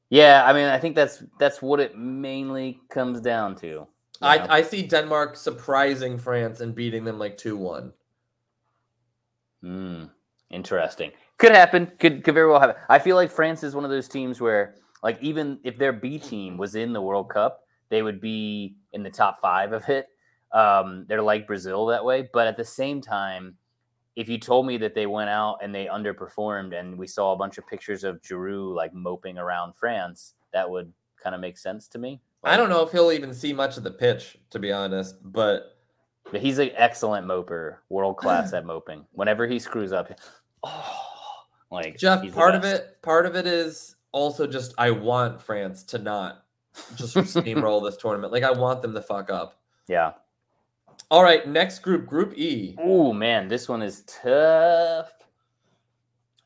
Yeah, 0.10 0.44
I 0.46 0.54
mean, 0.54 0.66
I 0.66 0.80
think 0.80 0.96
that's 0.96 1.24
that's 1.38 1.62
what 1.62 1.80
it 1.80 1.98
mainly 1.98 2.80
comes 2.90 3.20
down 3.20 3.56
to. 3.58 3.68
you 3.68 3.76
know? 3.76 3.88
I, 4.22 4.58
I 4.58 4.62
see 4.62 4.82
Denmark 4.84 5.36
surprising 5.36 6.18
France 6.18 6.62
and 6.62 6.74
beating 6.74 7.04
them 7.04 7.20
like 7.20 7.38
2 7.38 7.58
1. 7.58 7.94
Mm, 9.64 10.10
interesting. 10.50 11.12
Could 11.38 11.52
happen. 11.52 11.92
Could 12.00 12.24
could 12.24 12.34
very 12.34 12.50
well 12.50 12.60
happen. 12.60 12.76
I 12.90 13.00
feel 13.00 13.16
like 13.16 13.30
France 13.32 13.64
is 13.64 13.76
one 13.76 13.84
of 13.84 13.92
those 13.92 14.08
teams 14.08 14.40
where, 14.40 14.76
like, 15.08 15.22
even 15.22 15.58
if 15.64 15.78
their 15.78 15.94
B 15.94 16.20
team 16.20 16.58
was 16.58 16.76
in 16.76 16.92
the 16.92 17.00
World 17.02 17.30
Cup, 17.30 17.62
they 17.88 18.02
would 18.02 18.20
be 18.20 18.76
in 18.92 19.04
the 19.04 19.10
top 19.10 19.40
five 19.40 19.72
of 19.72 19.88
it. 19.88 20.10
Um, 20.52 21.06
they're 21.08 21.22
like 21.22 21.48
Brazil 21.48 21.86
that 21.86 22.04
way. 22.04 22.28
But 22.34 22.46
at 22.46 22.58
the 22.58 22.66
same 22.66 23.00
time, 23.00 23.56
if 24.18 24.28
you 24.28 24.38
told 24.38 24.68
me 24.68 24.76
that 24.80 24.96
they 24.96 25.06
went 25.06 25.30
out 25.30 25.60
and 25.64 25.74
they 25.74 25.86
underperformed, 25.86 26.78
and 26.78 26.98
we 26.98 27.08
saw 27.08 27.32
a 27.32 27.38
bunch 27.38 27.58
of 27.58 27.66
pictures 27.68 28.04
of 28.04 28.22
Giroud 28.22 28.76
like 28.76 28.94
moping 28.94 29.38
around 29.38 29.78
France, 29.78 30.34
that 30.52 30.70
would 30.70 30.92
kind 31.24 31.34
of 31.34 31.40
make 31.40 31.58
sense 31.58 31.88
to 31.88 31.98
me. 32.00 32.20
I 32.44 32.58
don't 32.58 32.68
know 32.68 32.84
if 32.84 32.92
he'll 32.92 33.14
even 33.14 33.34
see 33.34 33.54
much 33.54 33.78
of 33.78 33.84
the 33.84 33.92
pitch, 33.92 34.38
to 34.50 34.60
be 34.60 34.74
honest, 34.74 35.16
but 35.24 35.78
But 36.34 36.42
he's 36.42 36.58
an 36.58 36.72
excellent 36.76 37.26
moper, 37.26 37.78
world 37.88 38.18
class 38.18 38.52
at 38.58 38.66
moping. 38.66 39.06
Whenever 39.14 39.48
he 39.48 39.58
screws 39.58 39.94
up, 39.94 40.12
oh, 40.64 41.00
like 41.72 41.98
Jeff, 41.98 42.30
part 42.34 42.56
of 42.56 42.66
it, 42.66 43.02
part 43.02 43.26
of 43.26 43.38
it 43.38 43.48
is 43.48 43.97
also 44.12 44.48
just 44.48 44.74
I 44.78 44.92
want 44.92 45.42
France 45.42 45.84
to 45.84 45.98
not 46.00 46.46
just 46.96 47.16
steamroll 47.16 47.84
this 47.84 47.98
tournament. 47.98 48.32
Like 48.34 48.44
I 48.44 48.52
want 48.52 48.82
them 48.82 48.94
to 48.94 49.02
fuck 49.02 49.30
up. 49.30 49.60
Yeah. 49.88 50.14
All 51.10 51.24
right, 51.24 51.48
next 51.48 51.80
group, 51.80 52.06
Group 52.06 52.38
E. 52.38 52.76
Oh 52.80 53.14
man, 53.14 53.48
this 53.48 53.70
one 53.70 53.82
is 53.82 54.04
tough. 54.08 55.12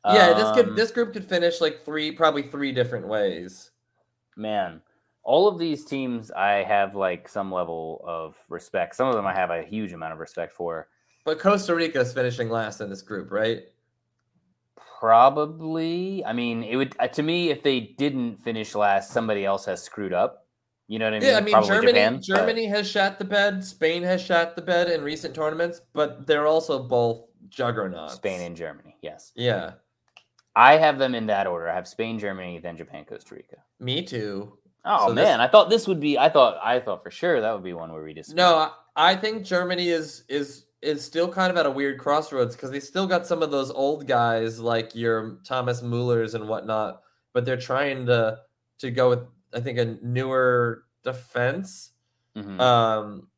Yeah, 0.04 0.32
this 0.34 0.44
Um, 0.44 0.54
could 0.54 0.76
this 0.76 0.90
group 0.90 1.12
could 1.12 1.24
finish 1.24 1.60
like 1.60 1.84
three, 1.84 2.10
probably 2.12 2.42
three 2.42 2.72
different 2.72 3.06
ways. 3.06 3.70
man. 4.36 4.80
All 5.24 5.46
of 5.46 5.56
these 5.56 5.84
teams, 5.84 6.32
I 6.32 6.64
have 6.64 6.96
like 6.96 7.28
some 7.28 7.52
level 7.52 8.02
of 8.04 8.36
respect. 8.48 8.96
Some 8.96 9.06
of 9.06 9.14
them, 9.14 9.24
I 9.24 9.32
have 9.32 9.50
a 9.50 9.62
huge 9.62 9.92
amount 9.92 10.12
of 10.12 10.18
respect 10.18 10.52
for. 10.52 10.88
But 11.24 11.38
Costa 11.38 11.76
Rica 11.76 12.00
is 12.00 12.12
finishing 12.12 12.48
last 12.50 12.80
in 12.80 12.90
this 12.90 13.02
group, 13.02 13.30
right? 13.30 13.62
Probably, 15.02 16.24
I 16.24 16.32
mean, 16.32 16.62
it 16.62 16.76
would 16.76 16.94
uh, 17.00 17.08
to 17.08 17.24
me 17.24 17.50
if 17.50 17.62
they 17.64 17.80
didn't 17.80 18.36
finish 18.36 18.76
last, 18.76 19.10
somebody 19.10 19.44
else 19.44 19.64
has 19.64 19.82
screwed 19.82 20.12
up. 20.12 20.46
You 20.86 21.00
know 21.00 21.06
what 21.06 21.14
I 21.14 21.18
mean? 21.18 21.28
Yeah, 21.28 21.36
I 21.38 21.40
mean 21.40 21.52
Probably 21.54 21.68
Germany. 21.70 21.92
Japan, 21.92 22.14
but- 22.14 22.22
Germany 22.22 22.66
has 22.66 22.88
shat 22.88 23.18
the 23.18 23.24
bed. 23.24 23.64
Spain 23.64 24.04
has 24.04 24.22
shat 24.22 24.54
the 24.54 24.62
bed 24.62 24.88
in 24.90 25.02
recent 25.02 25.34
tournaments, 25.34 25.80
but 25.92 26.26
they're 26.26 26.46
also 26.46 26.82
both 26.82 27.22
juggernauts. 27.48 28.14
Spain 28.14 28.42
and 28.42 28.56
Germany. 28.56 28.96
Yes, 29.02 29.32
yeah, 29.34 29.72
I 30.54 30.76
have 30.76 30.98
them 30.98 31.14
in 31.16 31.26
that 31.26 31.46
order. 31.48 31.68
I 31.68 31.74
have 31.74 31.88
Spain, 31.88 32.18
Germany, 32.20 32.60
then 32.60 32.76
Japan, 32.76 33.04
Costa 33.04 33.34
Rica. 33.34 33.56
me 33.80 34.04
too. 34.04 34.56
Oh 34.84 35.08
So 35.08 35.14
this- 35.14 35.24
man, 35.24 35.40
I 35.40 35.48
thought 35.48 35.68
this 35.68 35.88
would 35.88 35.98
be. 36.00 36.16
I 36.16 36.28
thought. 36.28 36.58
I 36.62 36.78
thought 36.78 37.02
for 37.02 37.10
sure 37.10 37.40
that 37.40 37.52
would 37.52 37.64
be 37.64 37.72
one 37.72 37.92
where 37.92 38.04
we 38.04 38.14
just. 38.14 38.36
No, 38.36 38.54
I, 38.56 38.70
I 38.94 39.16
think 39.16 39.44
Germany 39.44 39.88
is 39.88 40.22
is 40.28 40.66
is 40.82 41.04
still 41.04 41.28
kind 41.30 41.50
of 41.50 41.56
at 41.56 41.66
a 41.66 41.70
weird 41.70 41.98
crossroads 41.98 42.54
because 42.56 42.70
they 42.70 42.80
still 42.80 43.06
got 43.06 43.26
some 43.26 43.42
of 43.42 43.50
those 43.50 43.70
old 43.70 44.06
guys 44.06 44.58
like 44.58 44.94
your 44.94 45.38
Thomas 45.44 45.80
Muellers 45.80 46.34
and 46.34 46.48
whatnot, 46.48 47.02
but 47.32 47.44
they're 47.44 47.56
trying 47.56 48.06
to 48.06 48.38
to 48.78 48.90
go 48.90 49.08
with 49.08 49.20
I 49.54 49.60
think 49.60 49.78
a 49.78 49.84
newer 50.02 50.84
defense. 51.04 51.90
Mhm. 52.36 52.60
Um, 52.60 53.28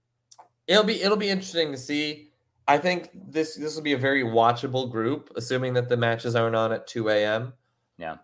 it'll 0.67 0.85
be 0.85 1.03
it'll 1.03 1.17
be 1.17 1.29
interesting 1.31 1.73
to 1.73 1.79
see. 1.79 2.31
I 2.67 2.79
think 2.79 3.11
this 3.29 3.57
this 3.57 3.75
will 3.75 3.83
be 3.83 3.93
a 3.93 3.99
very 3.99 4.23
watchable 4.23 4.91
group, 4.91 5.31
assuming 5.37 5.75
that 5.75 5.89
the 5.89 5.97
matches 5.97 6.35
aren't 6.35 6.57
on 6.57 6.73
at 6.73 6.87
two 6.87 7.11
a.m. 7.11 7.53
Yeah. 7.99 8.17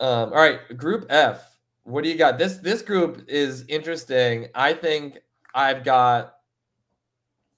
Um, 0.00 0.32
all 0.32 0.36
right, 0.36 0.76
Group 0.76 1.06
F. 1.08 1.58
What 1.84 2.02
do 2.02 2.10
you 2.10 2.16
got? 2.16 2.38
This 2.38 2.56
this 2.56 2.82
group 2.82 3.24
is 3.28 3.64
interesting. 3.68 4.48
I 4.54 4.72
think 4.72 5.18
I've 5.54 5.84
got 5.84 6.33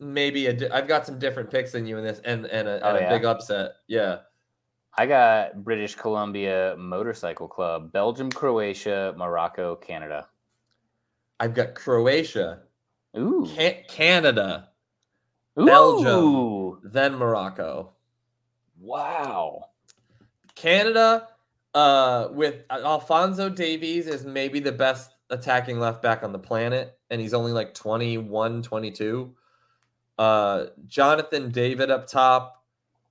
maybe 0.01 0.47
a 0.47 0.53
di- 0.53 0.71
I've 0.71 0.89
got 0.89 1.07
some 1.07 1.19
different 1.19 1.51
picks 1.51 1.73
than 1.73 1.87
you 1.87 1.99
in 1.99 2.05
this, 2.05 2.21
and 2.25 2.47
and 2.47 2.69
a, 2.69 2.81
Oh, 2.87 2.97
a 2.97 3.01
yeah? 3.01 3.09
big 3.11 3.25
upset. 3.25 3.73
Yeah. 3.89 4.19
I 4.99 5.05
got 5.07 5.63
British 5.63 5.95
Columbia 5.95 6.75
Motorcycle 6.79 7.49
Club, 7.49 7.93
Belgium, 7.93 8.31
Croatia, 8.31 9.13
Morocco, 9.17 9.77
Canada. 9.77 10.29
I've 11.39 11.53
got 11.53 11.75
Croatia, 11.75 12.63
Ooh, 13.19 13.47
Can- 13.55 13.83
Canada, 13.89 14.71
Ooh. 15.61 15.67
Belgium. 15.67 16.91
then 16.91 17.15
Morocco. 17.17 17.93
Wow. 18.81 19.67
Canada, 20.55 21.29
uh, 21.75 22.29
with 22.31 22.63
uh, 22.71 22.81
Alfonso 22.83 23.51
Davies 23.51 24.07
is 24.07 24.25
maybe 24.25 24.61
the 24.61 24.73
best 24.73 25.11
attacking 25.29 25.79
left 25.79 26.01
back 26.03 26.23
on 26.23 26.33
the 26.33 26.39
planet, 26.39 26.99
and 27.11 27.21
he's 27.21 27.35
only 27.35 27.53
like 27.53 27.75
21, 27.75 28.63
22. 28.63 29.35
Uh, 30.19 30.67
Jonathan 30.87 31.51
David 31.51 31.91
up 31.91 32.07
top, 32.07 32.65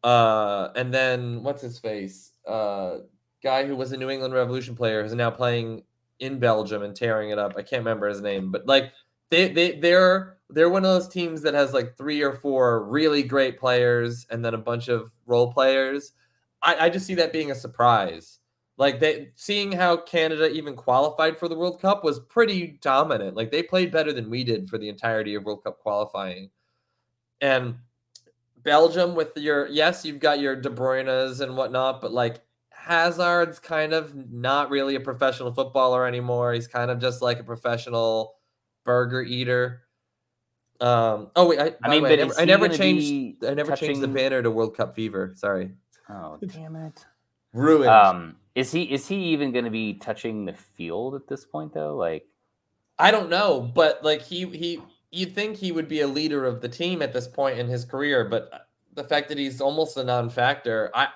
uh, 0.03 0.69
and 0.75 0.93
then 0.93 1.43
what's 1.43 1.61
his 1.61 1.79
face? 1.79 2.31
Uh, 2.47 2.97
guy 3.43 3.65
who 3.65 3.75
was 3.75 3.91
a 3.91 3.97
New 3.97 4.09
England 4.09 4.33
Revolution 4.33 4.75
player 4.75 5.03
who's 5.03 5.13
now 5.13 5.29
playing 5.29 5.83
in 6.19 6.39
Belgium 6.39 6.83
and 6.83 6.95
tearing 6.95 7.29
it 7.29 7.39
up. 7.39 7.53
I 7.57 7.61
can't 7.61 7.81
remember 7.81 8.07
his 8.07 8.21
name, 8.21 8.51
but 8.51 8.65
like 8.65 8.91
they 9.29 9.49
they 9.49 9.79
they're 9.79 10.37
they're 10.49 10.69
one 10.69 10.85
of 10.85 10.91
those 10.91 11.07
teams 11.07 11.41
that 11.41 11.53
has 11.53 11.73
like 11.73 11.97
three 11.97 12.21
or 12.21 12.33
four 12.33 12.85
really 12.85 13.23
great 13.23 13.59
players 13.59 14.25
and 14.29 14.43
then 14.43 14.53
a 14.53 14.59
bunch 14.59 14.87
of 14.87 15.11
role 15.25 15.51
players. 15.51 16.13
I, 16.61 16.85
I 16.85 16.89
just 16.89 17.05
see 17.05 17.15
that 17.15 17.33
being 17.33 17.51
a 17.51 17.55
surprise. 17.55 18.39
Like 18.77 18.99
they 18.99 19.29
seeing 19.35 19.71
how 19.71 19.97
Canada 19.97 20.51
even 20.51 20.75
qualified 20.75 21.37
for 21.37 21.47
the 21.47 21.55
World 21.57 21.81
Cup 21.81 22.03
was 22.03 22.19
pretty 22.19 22.77
dominant. 22.81 23.35
Like 23.35 23.51
they 23.51 23.63
played 23.63 23.91
better 23.91 24.11
than 24.13 24.29
we 24.29 24.43
did 24.43 24.69
for 24.69 24.77
the 24.77 24.89
entirety 24.89 25.35
of 25.35 25.45
World 25.45 25.63
Cup 25.63 25.79
qualifying. 25.79 26.49
And 27.41 27.75
Belgium 28.63 29.15
with 29.15 29.37
your 29.37 29.67
yes, 29.67 30.05
you've 30.05 30.19
got 30.19 30.39
your 30.39 30.55
De 30.55 30.69
Bruyne's 30.69 31.39
and 31.41 31.55
whatnot, 31.55 32.01
but 32.01 32.11
like 32.11 32.41
Hazard's 32.71 33.59
kind 33.59 33.93
of 33.93 34.31
not 34.31 34.69
really 34.69 34.95
a 34.95 34.99
professional 34.99 35.51
footballer 35.51 36.05
anymore. 36.05 36.53
He's 36.53 36.67
kind 36.67 36.91
of 36.91 36.99
just 36.99 37.21
like 37.21 37.39
a 37.39 37.43
professional 37.43 38.35
burger 38.83 39.21
eater. 39.21 39.83
Um, 40.81 41.31
oh 41.35 41.47
wait, 41.47 41.59
I, 41.59 41.73
I 41.83 41.89
mean, 41.89 42.03
way, 42.03 42.09
but 42.09 42.19
I 42.19 42.23
never, 42.23 42.31
is 42.31 42.39
I 42.39 42.45
never 42.45 42.69
changed. 42.69 43.45
I 43.45 43.53
never 43.53 43.75
changed 43.75 44.01
the 44.01 44.07
banner 44.07 44.41
to 44.41 44.51
World 44.51 44.75
Cup 44.75 44.93
fever. 44.95 45.33
Sorry, 45.35 45.71
Oh 46.09 46.37
damn 46.45 46.75
it! 46.75 47.05
ruined. 47.53 47.89
Um, 47.89 48.35
is 48.55 48.71
he 48.71 48.83
is 48.83 49.07
he 49.07 49.15
even 49.27 49.51
going 49.51 49.65
to 49.65 49.71
be 49.71 49.93
touching 49.95 50.45
the 50.45 50.53
field 50.53 51.15
at 51.15 51.27
this 51.27 51.45
point 51.45 51.73
though? 51.73 51.95
Like, 51.95 52.27
I 52.99 53.11
don't 53.11 53.29
know, 53.29 53.61
but 53.61 54.03
like 54.03 54.21
he 54.21 54.45
he 54.47 54.79
you'd 55.11 55.33
think 55.33 55.57
he 55.57 55.71
would 55.71 55.87
be 55.87 56.01
a 56.01 56.07
leader 56.07 56.45
of 56.45 56.61
the 56.61 56.69
team 56.69 57.01
at 57.01 57.13
this 57.13 57.27
point 57.27 57.59
in 57.59 57.67
his 57.67 57.85
career, 57.85 58.25
but 58.25 58.67
the 58.93 59.03
fact 59.03 59.29
that 59.29 59.37
he's 59.37 59.61
almost 59.61 59.97
a 59.97 60.03
non-factor, 60.03 60.91
I 60.93 61.07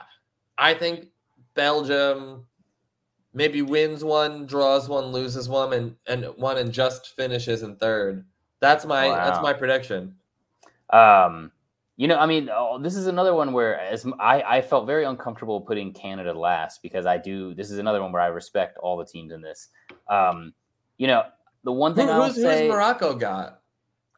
I 0.57 0.73
think 0.73 1.07
Belgium 1.53 2.45
maybe 3.33 3.61
wins 3.61 4.03
one, 4.03 4.45
draws 4.45 4.89
one, 4.89 5.07
loses 5.07 5.49
one, 5.49 5.73
and 5.73 5.95
and 6.07 6.25
one 6.37 6.57
and 6.57 6.71
just 6.71 7.15
finishes 7.15 7.63
in 7.63 7.75
third. 7.77 8.25
That's 8.59 8.85
my 8.85 9.07
that's 9.09 9.41
my 9.41 9.53
prediction. 9.53 10.15
um, 10.91 11.51
you 11.95 12.07
know, 12.07 12.17
I 12.17 12.25
mean, 12.25 12.49
oh, 12.49 12.79
this 12.79 12.95
is 12.95 13.07
another 13.07 13.33
one 13.33 13.51
where 13.51 13.79
as 13.79 14.05
I 14.19 14.41
I 14.41 14.61
felt 14.61 14.87
very 14.87 15.03
uncomfortable 15.05 15.61
putting 15.61 15.93
Canada 15.93 16.33
last 16.33 16.81
because 16.81 17.05
I 17.05 17.17
do. 17.17 17.53
This 17.53 17.71
is 17.71 17.77
another 17.77 18.01
one 18.01 18.11
where 18.11 18.21
I 18.21 18.27
respect 18.27 18.77
all 18.77 18.97
the 18.97 19.05
teams 19.05 19.31
in 19.31 19.41
this. 19.41 19.67
Um, 20.07 20.53
you 20.97 21.07
know, 21.07 21.23
the 21.63 21.71
one 21.71 21.91
Who, 21.91 21.97
thing 21.97 22.09
I'll 22.09 22.25
who's, 22.25 22.37
who's 22.37 22.69
Morocco 22.69 23.15
got? 23.15 23.58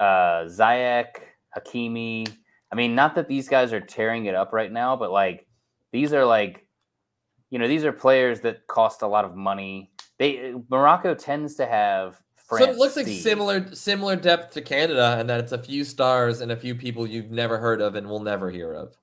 Uh, 0.01 0.45
Ziyech, 0.45 1.21
Hakimi. 1.55 2.27
I 2.71 2.75
mean, 2.75 2.95
not 2.95 3.13
that 3.15 3.27
these 3.27 3.47
guys 3.47 3.71
are 3.71 3.79
tearing 3.79 4.25
it 4.25 4.33
up 4.33 4.51
right 4.51 4.71
now, 4.71 4.95
but 4.95 5.11
like 5.11 5.45
these 5.91 6.11
are 6.11 6.25
like, 6.25 6.65
you 7.51 7.59
know, 7.59 7.67
these 7.67 7.85
are 7.85 7.91
players 7.91 8.41
that 8.41 8.65
cost 8.65 9.03
a 9.03 9.07
lot 9.07 9.25
of 9.25 9.35
money. 9.35 9.91
They 10.17 10.55
Morocco 10.69 11.13
tends 11.13 11.55
to 11.55 11.67
have. 11.67 12.17
France 12.47 12.65
so 12.65 12.71
it 12.71 12.77
looks 12.77 12.97
like 12.97 13.07
similar 13.07 13.75
similar 13.75 14.15
depth 14.15 14.53
to 14.55 14.61
Canada, 14.61 15.17
and 15.19 15.29
that 15.29 15.39
it's 15.39 15.51
a 15.51 15.57
few 15.57 15.83
stars 15.83 16.41
and 16.41 16.51
a 16.51 16.57
few 16.57 16.73
people 16.73 17.05
you've 17.05 17.31
never 17.31 17.57
heard 17.59 17.79
of 17.79 17.95
and 17.95 18.09
will 18.09 18.23
never 18.23 18.49
hear 18.49 18.73
of. 18.73 18.97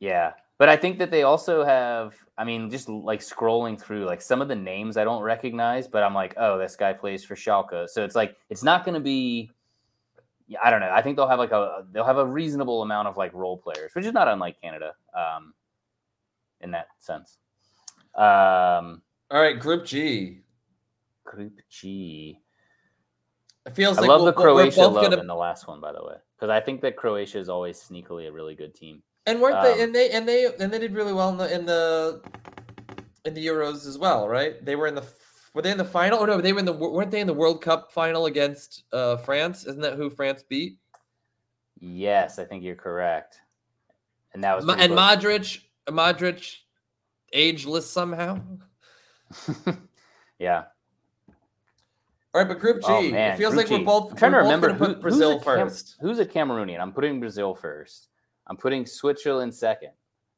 Yeah, 0.00 0.32
but 0.58 0.68
I 0.68 0.76
think 0.76 0.98
that 0.98 1.10
they 1.10 1.24
also 1.24 1.64
have. 1.64 2.14
I 2.38 2.44
mean, 2.44 2.70
just 2.70 2.88
like 2.88 3.20
scrolling 3.20 3.78
through, 3.78 4.06
like 4.06 4.22
some 4.22 4.40
of 4.40 4.48
the 4.48 4.56
names 4.56 4.96
I 4.96 5.04
don't 5.04 5.22
recognize, 5.22 5.86
but 5.86 6.02
I'm 6.02 6.14
like, 6.14 6.34
oh, 6.38 6.58
this 6.58 6.74
guy 6.74 6.92
plays 6.92 7.24
for 7.24 7.34
Schalke. 7.36 7.88
So 7.88 8.04
it's 8.04 8.14
like 8.14 8.36
it's 8.48 8.62
not 8.62 8.84
going 8.84 8.94
to 8.94 9.00
be. 9.00 9.50
Yeah, 10.52 10.58
I 10.62 10.68
don't 10.70 10.80
know. 10.80 10.90
I 10.92 11.00
think 11.00 11.16
they'll 11.16 11.28
have 11.28 11.38
like 11.38 11.52
a 11.52 11.86
they'll 11.92 12.04
have 12.04 12.18
a 12.18 12.26
reasonable 12.26 12.82
amount 12.82 13.08
of 13.08 13.16
like 13.16 13.32
role 13.32 13.56
players, 13.56 13.94
which 13.94 14.04
is 14.04 14.12
not 14.12 14.28
unlike 14.28 14.60
Canada, 14.60 14.92
um, 15.16 15.54
in 16.60 16.70
that 16.72 16.88
sense. 16.98 17.38
Um, 18.14 19.00
All 19.30 19.40
right, 19.40 19.58
Group 19.58 19.86
G. 19.86 20.42
Group 21.24 21.58
G. 21.70 22.38
It 23.64 23.70
feels 23.72 23.96
I 23.96 24.02
like 24.02 24.10
love 24.10 24.20
we'll- 24.22 24.26
the 24.26 24.32
Croatia 24.34 24.80
love 24.88 25.02
gonna- 25.02 25.16
in 25.20 25.26
the 25.26 25.34
last 25.34 25.66
one, 25.66 25.80
by 25.80 25.92
the 25.92 26.04
way, 26.04 26.16
because 26.36 26.50
I 26.50 26.60
think 26.60 26.82
that 26.82 26.96
Croatia 26.96 27.38
is 27.38 27.48
always 27.48 27.78
sneakily 27.82 28.28
a 28.28 28.32
really 28.32 28.54
good 28.54 28.74
team. 28.74 29.02
And 29.24 29.40
weren't 29.40 29.56
Um, 29.56 29.62
they? 29.64 29.82
And 29.82 29.94
they 29.94 30.10
and 30.10 30.28
they 30.28 30.54
and 30.56 30.70
they 30.70 30.78
did 30.78 30.92
really 30.92 31.14
well 31.14 31.30
in 31.30 31.38
the 31.38 31.50
in 31.54 31.64
the 31.64 32.20
in 33.24 33.32
the 33.32 33.46
Euros 33.46 33.86
as 33.86 33.96
well, 33.96 34.28
right? 34.28 34.62
They 34.62 34.76
were 34.76 34.86
in 34.88 34.94
the 34.96 35.06
were 35.54 35.62
they 35.62 35.70
in 35.70 35.78
the 35.78 35.84
final? 35.84 36.20
Oh 36.20 36.24
no, 36.24 36.40
they 36.40 36.52
were 36.52 36.58
in 36.58 36.64
the 36.64 36.72
weren't 36.72 37.10
they 37.10 37.20
in 37.20 37.26
the 37.26 37.34
World 37.34 37.62
Cup 37.62 37.92
final 37.92 38.26
against 38.26 38.84
uh, 38.92 39.16
France? 39.18 39.66
Isn't 39.66 39.82
that 39.82 39.94
who 39.94 40.10
France 40.10 40.42
beat? 40.48 40.78
Yes, 41.80 42.38
I 42.38 42.44
think 42.44 42.62
you're 42.62 42.76
correct. 42.76 43.40
And 44.34 44.42
that 44.44 44.56
was 44.56 44.64
Ma- 44.64 44.74
and 44.74 44.92
close. 44.92 45.18
Modric, 45.18 45.60
Modric, 45.88 46.56
ageless 47.32 47.90
somehow. 47.90 48.40
yeah. 50.38 50.64
All 52.34 52.40
right, 52.40 52.48
but 52.48 52.60
Group 52.60 52.80
G, 52.80 52.86
Oh 52.88 53.02
it 53.02 53.36
feels 53.36 53.54
Group 53.54 53.70
like 53.70 53.78
we're 53.78 53.84
both. 53.84 54.12
I'm 54.12 54.16
trying 54.16 54.32
to 54.32 54.38
remember 54.38 54.72
who, 54.72 54.78
put 54.78 54.94
who's 54.94 55.02
Brazil 55.02 55.40
Cam- 55.40 55.68
first. 55.68 55.96
who's 56.00 56.18
a 56.18 56.24
Cameroonian. 56.24 56.80
I'm 56.80 56.92
putting 56.92 57.20
Brazil 57.20 57.54
first. 57.54 58.08
I'm 58.46 58.56
putting 58.56 58.86
Switzerland 58.86 59.54
second. 59.54 59.90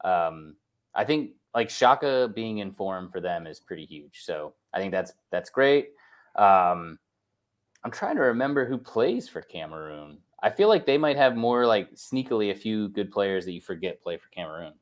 Um, 0.04 0.56
I 0.94 1.04
think 1.04 1.32
like 1.54 1.68
Xhaka 1.68 2.34
being 2.34 2.58
in 2.58 2.72
form 2.72 3.10
for 3.12 3.20
them 3.20 3.46
is 3.46 3.60
pretty 3.60 3.84
huge. 3.86 4.22
So 4.24 4.54
I 4.74 4.78
think 4.78 4.92
that's 4.92 5.12
that's 5.30 5.50
great. 5.50 5.90
Um, 6.36 6.98
I'm 7.84 7.90
trying 7.90 8.16
to 8.16 8.22
remember 8.22 8.66
who 8.66 8.76
plays 8.76 9.28
for 9.28 9.40
Cameroon. 9.40 10.18
I 10.42 10.50
feel 10.50 10.68
like 10.68 10.84
they 10.84 10.98
might 10.98 11.16
have 11.16 11.36
more 11.36 11.66
like 11.66 11.94
sneakily 11.94 12.50
a 12.50 12.54
few 12.54 12.88
good 12.88 13.10
players 13.10 13.44
that 13.44 13.52
you 13.52 13.60
forget 13.60 14.02
play 14.02 14.18
for 14.18 14.28
Cameroon. 14.28 14.74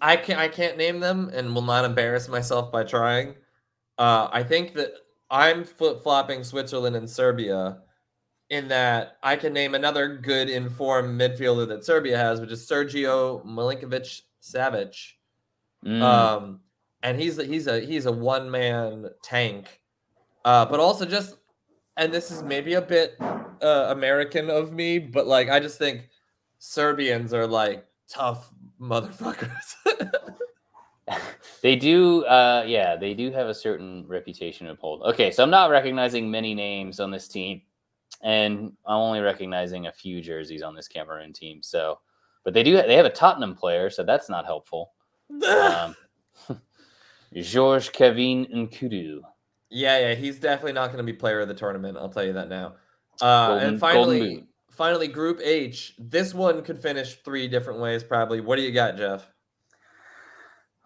I 0.00 0.16
can't 0.16 0.38
I 0.38 0.48
can't 0.48 0.76
name 0.76 1.00
them 1.00 1.30
and 1.32 1.54
will 1.54 1.62
not 1.62 1.84
embarrass 1.84 2.28
myself 2.28 2.70
by 2.70 2.84
trying. 2.84 3.34
Uh, 3.98 4.28
I 4.30 4.42
think 4.42 4.74
that 4.74 4.92
I'm 5.30 5.64
flip 5.64 6.02
flopping 6.02 6.44
Switzerland 6.44 6.96
and 6.96 7.08
Serbia 7.08 7.78
in 8.50 8.68
that 8.68 9.16
I 9.22 9.36
can 9.36 9.52
name 9.52 9.74
another 9.74 10.16
good 10.16 10.48
informed 10.48 11.20
midfielder 11.20 11.66
that 11.68 11.84
Serbia 11.84 12.16
has, 12.16 12.40
which 12.40 12.52
is 12.52 12.68
Sergio 12.68 13.44
Milinkovic 13.44 14.22
Savic. 14.42 15.14
Mm. 15.84 16.02
Um, 16.02 16.60
and 17.06 17.20
he's 17.20 17.38
a, 17.38 17.44
he's 17.44 17.68
a 17.68 17.80
he's 17.80 18.06
a 18.06 18.12
one 18.12 18.50
man 18.50 19.08
tank, 19.22 19.80
uh, 20.44 20.66
but 20.66 20.80
also 20.80 21.06
just 21.06 21.36
and 21.96 22.12
this 22.12 22.32
is 22.32 22.42
maybe 22.42 22.74
a 22.74 22.82
bit 22.82 23.16
uh, 23.62 23.86
American 23.90 24.50
of 24.50 24.72
me, 24.72 24.98
but 24.98 25.28
like 25.28 25.48
I 25.48 25.60
just 25.60 25.78
think 25.78 26.10
Serbians 26.58 27.32
are 27.32 27.46
like 27.46 27.86
tough 28.08 28.52
motherfuckers. 28.80 29.76
they 31.62 31.76
do 31.76 32.24
uh 32.24 32.64
yeah 32.66 32.96
they 32.96 33.14
do 33.14 33.30
have 33.30 33.46
a 33.46 33.54
certain 33.54 34.04
reputation 34.08 34.66
to 34.66 34.72
uphold. 34.72 35.02
Okay 35.02 35.30
so 35.30 35.44
i'm 35.44 35.50
not 35.50 35.70
recognizing 35.70 36.28
many 36.28 36.52
names 36.52 36.98
on 36.98 37.12
this 37.12 37.28
team 37.28 37.62
and 38.24 38.72
i'm 38.84 38.96
only 38.96 39.20
recognizing 39.20 39.86
a 39.86 39.92
few 39.92 40.20
jerseys 40.20 40.62
on 40.62 40.74
this 40.74 40.88
cameroon 40.88 41.32
team 41.32 41.62
so 41.62 42.00
but 42.42 42.52
they 42.52 42.64
do 42.64 42.74
they 42.74 42.96
have 42.96 43.06
a 43.06 43.10
tottenham 43.10 43.54
player 43.54 43.88
so 43.88 44.02
that's 44.02 44.28
not 44.28 44.44
helpful. 44.44 44.94
Um 45.46 45.94
Georges-Kevin 47.36 48.46
Nkoudou 48.46 49.20
yeah, 49.70 49.98
yeah, 49.98 50.14
he's 50.14 50.38
definitely 50.38 50.72
not 50.72 50.86
going 50.86 50.98
to 50.98 51.04
be 51.04 51.12
player 51.12 51.40
of 51.40 51.48
the 51.48 51.54
tournament. 51.54 51.96
I'll 51.96 52.08
tell 52.08 52.24
you 52.24 52.34
that 52.34 52.48
now. 52.48 52.74
Uh, 53.20 53.48
Golden- 53.48 53.68
and 53.68 53.80
finally, 53.80 54.46
finally, 54.70 55.08
Group 55.08 55.40
H. 55.42 55.94
This 55.98 56.34
one 56.34 56.62
could 56.62 56.78
finish 56.78 57.16
three 57.24 57.48
different 57.48 57.80
ways, 57.80 58.04
probably. 58.04 58.40
What 58.40 58.56
do 58.56 58.62
you 58.62 58.72
got, 58.72 58.96
Jeff? 58.96 59.28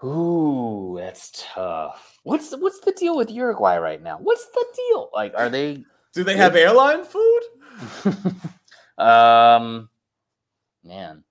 Ooh, 0.03 0.97
that's 0.99 1.31
tough. 1.53 2.19
What's 2.23 2.53
what's 2.57 2.81
the 2.81 2.93
deal 2.93 3.17
with 3.17 3.31
Uruguay 3.31 3.77
right 3.77 4.03
now? 4.03 4.19
What's 4.19 4.47
the 4.47 4.65
deal? 4.75 5.11
Like, 5.13 5.35
are 5.37 5.51
they? 5.51 5.85
Do 6.13 6.25
they 6.25 6.37
have 6.37 6.57
airline 6.57 7.05
food? 7.05 7.41
um, 8.99 9.89
man, 10.83 11.23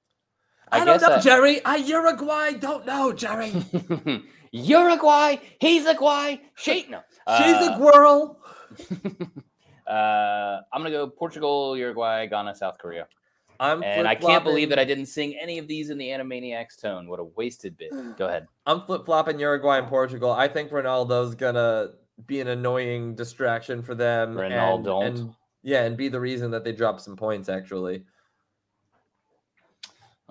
I, 0.71 0.85
don't 0.85 1.01
know, 1.01 1.15
I- 1.15 1.19
Jerry. 1.19 1.65
I 1.65 1.77
Uruguay 1.77 2.53
don't 2.53 2.85
know, 2.85 3.11
Jerry. 3.11 3.51
Uruguay, 4.51 5.38
he's 5.59 5.85
a 5.85 5.95
guy, 5.95 6.41
she 6.55 6.85
no. 6.89 7.01
She's 7.38 7.55
Uh, 7.55 7.76
a 7.76 7.77
girl. 7.80 8.39
uh, 9.88 10.61
I'm 10.71 10.81
gonna 10.81 10.91
go 10.91 11.07
Portugal, 11.07 11.76
Uruguay, 11.77 12.26
Ghana, 12.27 12.55
South 12.55 12.77
Korea, 12.77 13.07
I'm 13.59 13.84
and 13.84 14.07
I 14.07 14.15
can't 14.15 14.43
believe 14.43 14.69
that 14.69 14.80
I 14.80 14.85
didn't 14.85 15.07
sing 15.07 15.35
any 15.41 15.57
of 15.57 15.67
these 15.67 15.89
in 15.89 15.97
the 15.97 16.07
Animaniacs 16.07 16.80
tone. 16.81 17.07
What 17.07 17.19
a 17.19 17.23
wasted 17.26 17.77
bit. 17.77 17.91
Go 18.17 18.27
ahead. 18.27 18.47
I'm 18.65 18.81
flip 18.81 19.05
flopping 19.05 19.39
Uruguay 19.39 19.80
and 19.80 19.88
Portugal. 19.88 20.31
I 20.31 20.47
think 20.47 20.71
Ronaldo's 20.71 21.35
gonna 21.35 21.89
be 22.27 22.41
an 22.41 22.47
annoying 22.49 23.15
distraction 23.15 23.81
for 23.81 23.95
them. 23.95 24.38
and- 24.39 24.53
Ronaldo. 24.53 25.05
and, 25.05 25.35
yeah, 25.63 25.84
and 25.84 25.97
be 25.97 26.07
the 26.09 26.19
reason 26.19 26.51
that 26.51 26.63
they 26.63 26.71
drop 26.71 26.99
some 26.99 27.15
points. 27.17 27.49
Actually, 27.49 28.03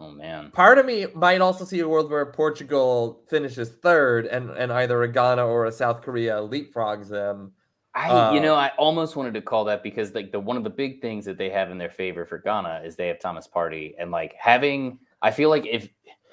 Oh 0.01 0.11
man. 0.11 0.51
part 0.53 0.79
of 0.79 0.87
me 0.87 1.07
might 1.15 1.41
also 1.41 1.65
see 1.65 1.81
a 1.81 1.89
world 1.89 2.11
where 2.11 2.25
Portugal 2.27 3.23
finishes 3.29 3.71
third, 3.71 4.27
and 4.27 4.51
and 4.51 4.73
either 4.73 5.03
a 5.03 5.09
Ghana 5.09 5.45
or 5.45 5.67
a 5.67 5.73
South 5.73 6.03
Korea 6.03 6.35
leapfrogs 6.35 7.09
them. 7.09 7.53
I, 7.95 8.09
you 8.33 8.39
Uh, 8.39 8.43
know, 8.43 8.55
I 8.55 8.71
almost 8.79 9.17
wanted 9.17 9.35
to 9.35 9.43
call 9.43 9.65
that 9.65 9.83
because 9.83 10.15
like 10.15 10.31
the 10.31 10.39
one 10.39 10.57
of 10.57 10.63
the 10.63 10.71
big 10.71 11.01
things 11.01 11.25
that 11.25 11.37
they 11.37 11.51
have 11.51 11.71
in 11.73 11.79
their 11.79 11.91
favor 11.91 12.25
for 12.25 12.39
Ghana 12.39 12.83
is 12.85 12.95
they 12.95 13.09
have 13.09 13.19
Thomas 13.19 13.49
Partey, 13.49 13.95
and 13.99 14.11
like 14.13 14.35
having, 14.39 15.01
I 15.21 15.33
feel 15.33 15.49
like 15.51 15.67
if 15.67 15.89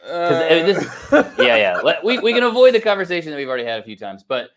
I 0.08 0.50
mean, 0.50 0.66
this- 0.68 0.86
yeah, 1.40 1.56
yeah. 1.58 1.82
Let, 1.84 2.04
we, 2.04 2.20
we 2.20 2.34
can 2.34 2.44
avoid 2.44 2.76
the 2.76 2.80
conversation 2.82 3.32
that 3.32 3.38
we've 3.38 3.48
already 3.48 3.66
had 3.66 3.80
a 3.80 3.84
few 3.84 3.98
times, 3.98 4.24
but 4.24 4.50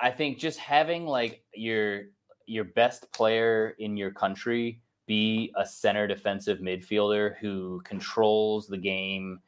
I 0.00 0.10
think 0.10 0.38
just 0.38 0.58
having 0.58 1.06
like 1.06 1.42
your 1.54 2.08
your 2.44 2.64
best 2.64 3.10
player 3.12 3.74
in 3.78 3.96
your 3.96 4.10
country 4.10 4.82
be 5.06 5.52
a 5.56 5.64
center 5.64 6.06
defensive 6.06 6.58
midfielder 6.58 7.36
who 7.38 7.80
controls 7.84 8.66
the 8.66 8.76
game, 8.76 9.40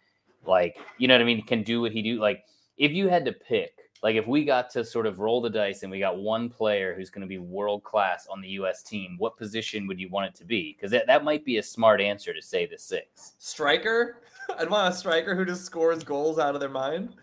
like 0.47 0.77
you 0.99 1.09
know 1.09 1.15
what 1.15 1.21
I 1.21 1.25
mean, 1.25 1.43
can 1.43 1.63
do 1.63 1.81
what 1.81 1.93
he 1.93 2.03
do. 2.03 2.21
Like 2.21 2.45
if 2.77 2.93
you 2.93 3.09
had 3.09 3.25
to 3.25 3.33
pick, 3.33 3.73
like 4.03 4.17
if 4.17 4.27
we 4.27 4.45
got 4.45 4.71
to 4.71 4.85
sort 4.85 5.07
of 5.07 5.19
roll 5.19 5.41
the 5.41 5.51
dice 5.51 5.83
and 5.83 5.91
we 5.91 5.99
got 5.99 6.19
one 6.19 6.49
player 6.49 6.95
who's 6.95 7.11
going 7.11 7.23
to 7.23 7.29
be 7.29 7.39
world 7.39 7.83
class 7.83 8.27
on 8.31 8.41
the 8.41 8.49
U.S. 8.51 8.83
team, 8.83 9.17
what 9.19 9.37
position 9.37 9.87
would 9.87 9.99
you 9.99 10.09
want 10.09 10.27
it 10.27 10.35
to 10.37 10.45
be? 10.45 10.77
Because 10.77 10.93
that, 10.93 11.07
that 11.09 11.25
might 11.25 11.45
be 11.45 11.59
a 11.59 11.63
smart 11.63 12.01
answer 12.01 12.33
to 12.33 12.41
say 12.41 12.67
the 12.67 12.79
six. 12.79 13.33
striker. 13.39 14.23
I'd 14.59 14.71
want 14.71 14.95
a 14.95 14.97
striker 14.97 15.35
who 15.35 15.45
just 15.45 15.65
scores 15.65 16.05
goals 16.05 16.39
out 16.39 16.55
of 16.55 16.61
their 16.61 16.71
mind. 16.71 17.15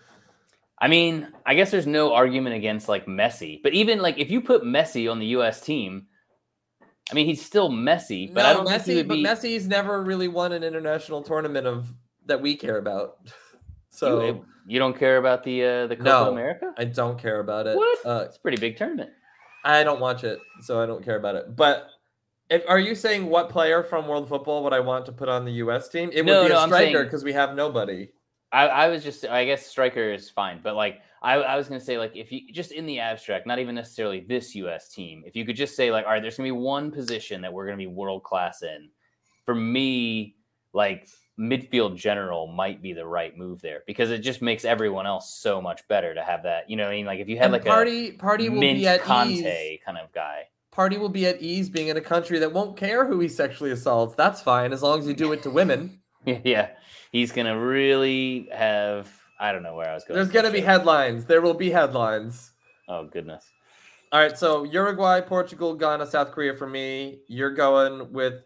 I 0.79 0.89
mean, 0.89 1.31
I 1.45 1.55
guess 1.55 1.71
there's 1.71 1.87
no 1.87 2.13
argument 2.13 2.55
against 2.55 2.89
like 2.89 3.05
Messi, 3.05 3.63
but 3.63 3.73
even 3.73 3.99
like 3.99 4.17
if 4.17 4.29
you 4.29 4.41
put 4.41 4.63
Messi 4.63 5.09
on 5.09 5.19
the 5.19 5.27
U.S. 5.27 5.61
team, 5.61 6.07
I 7.11 7.13
mean, 7.13 7.25
he's 7.27 7.45
still 7.45 7.69
messy, 7.69 8.31
but 8.33 8.41
no, 8.43 8.49
I 8.49 8.53
don't 8.53 8.67
Messi, 8.67 8.83
think 8.85 9.07
but 9.07 9.13
be. 9.15 9.23
Messi's 9.23 9.67
never 9.67 10.01
really 10.03 10.27
won 10.27 10.51
an 10.53 10.63
international 10.63 11.21
tournament 11.21 11.67
of 11.67 11.93
that 12.25 12.41
we 12.41 12.55
care 12.55 12.77
about. 12.77 13.17
So 13.91 14.25
you, 14.25 14.45
you 14.67 14.77
don't 14.77 14.97
care 14.99 15.15
about 15.15 15.41
the 15.45 15.63
uh, 15.63 15.87
the 15.87 15.95
Copa 15.95 16.09
No. 16.09 16.31
America? 16.31 16.73
I 16.77 16.83
don't 16.83 17.17
care 17.17 17.39
about 17.39 17.65
it. 17.65 17.77
What? 17.77 17.99
Uh, 18.05 18.23
It's 18.27 18.35
a 18.35 18.39
pretty 18.41 18.57
big 18.57 18.75
tournament. 18.75 19.09
I 19.63 19.85
don't 19.85 20.01
watch 20.01 20.25
it, 20.25 20.37
so 20.59 20.81
I 20.81 20.85
don't 20.85 21.01
care 21.01 21.15
about 21.15 21.35
it. 21.35 21.55
But 21.55 21.87
if 22.49 22.63
are 22.67 22.77
you 22.77 22.93
saying 22.93 23.27
what 23.27 23.49
player 23.49 23.83
from 23.83 24.05
world 24.05 24.27
football 24.27 24.65
would 24.65 24.73
I 24.73 24.81
want 24.81 25.05
to 25.05 25.13
put 25.13 25.29
on 25.29 25.45
the 25.45 25.53
U.S. 25.63 25.87
team? 25.87 26.09
It 26.11 26.25
No, 26.25 26.41
would 26.41 26.47
be 26.49 26.53
no, 26.53 26.59
a 26.59 26.63
I'm 26.63 26.67
striker 26.67 27.05
because 27.05 27.23
we 27.23 27.31
have 27.31 27.55
nobody. 27.55 28.09
I, 28.51 28.67
I 28.67 28.87
was 28.89 29.01
just, 29.01 29.23
I 29.23 29.45
guess 29.45 29.65
striker 29.65 30.11
is 30.11 30.29
fine, 30.29 30.59
but 30.61 30.75
like, 30.75 30.99
I, 31.25 31.33
I 31.35 31.55
was 31.57 31.67
gonna 31.67 31.81
say, 31.81 31.97
like, 31.97 32.15
if 32.15 32.31
you 32.31 32.53
just 32.53 32.71
in 32.71 32.85
the 32.85 32.99
abstract, 32.99 33.47
not 33.47 33.57
even 33.57 33.73
necessarily 33.73 34.19
this 34.19 34.53
U.S. 34.55 34.89
team, 34.89 35.23
if 35.25 35.35
you 35.35 35.43
could 35.43 35.55
just 35.55 35.75
say, 35.75 35.91
like, 35.91 36.05
all 36.05 36.11
right, 36.11 36.21
there's 36.21 36.37
gonna 36.37 36.47
be 36.47 36.51
one 36.51 36.91
position 36.91 37.41
that 37.41 37.51
we're 37.51 37.65
gonna 37.65 37.77
be 37.77 37.87
world 37.87 38.23
class 38.23 38.61
in. 38.61 38.89
For 39.43 39.55
me, 39.55 40.35
like 40.71 41.07
midfield 41.39 41.97
general 41.97 42.45
might 42.47 42.81
be 42.81 42.93
the 42.93 43.05
right 43.05 43.35
move 43.37 43.59
there 43.61 43.81
because 43.87 44.11
it 44.11 44.19
just 44.19 44.41
makes 44.41 44.65
everyone 44.65 45.07
else 45.07 45.33
so 45.33 45.59
much 45.59 45.87
better 45.87 46.13
to 46.13 46.21
have 46.21 46.43
that. 46.43 46.69
You 46.69 46.77
know, 46.77 46.83
what 46.83 46.91
I 46.91 46.95
mean, 46.95 47.05
like 47.05 47.19
if 47.19 47.27
you 47.27 47.37
had 47.37 47.45
And 47.45 47.53
like 47.53 47.65
Partey 47.65 48.13
a 48.13 48.17
Partey 48.17 48.49
will 48.49 48.59
be 48.59 48.87
at 48.87 49.01
Conte 49.01 49.31
ease. 49.31 49.79
kind 49.83 49.97
of 49.97 50.11
guy. 50.13 50.43
Partey 50.71 50.99
will 50.99 51.09
be 51.09 51.25
at 51.25 51.41
ease 51.41 51.69
being 51.69 51.87
in 51.87 51.97
a 51.97 52.01
country 52.01 52.37
that 52.39 52.53
won't 52.53 52.77
care 52.77 53.07
who 53.07 53.19
he 53.19 53.29
sexually 53.29 53.71
assaults. 53.71 54.13
That's 54.15 54.41
fine 54.41 54.73
as 54.73 54.83
long 54.83 54.99
as 54.99 55.07
you 55.07 55.13
do 55.13 55.31
it 55.31 55.41
to 55.43 55.49
women. 55.49 56.01
yeah, 56.25 56.69
he's 57.11 57.31
gonna 57.31 57.57
really 57.57 58.49
have. 58.51 59.09
I 59.39 59.51
don't 59.51 59.63
know 59.63 59.75
where 59.75 59.89
I 59.89 59.93
was 59.93 60.03
going. 60.03 60.15
There's 60.15 60.31
gonna 60.31 60.51
be 60.51 60.61
headlines. 60.61 61.25
There 61.25 61.41
will 61.41 61.53
be 61.53 61.69
headlines. 61.69 62.51
Oh 62.87 63.05
goodness. 63.05 63.45
All 64.11 64.21
right, 64.21 64.37
so 64.37 64.63
Uruguay, 64.63 65.19
Portugal, 65.21 65.73
Ghana, 65.73 66.05
South 66.07 66.31
Korea 66.31 66.53
for 66.53 66.67
me. 66.67 67.19
You're 67.27 67.51
going 67.53 68.11
with 68.13 68.43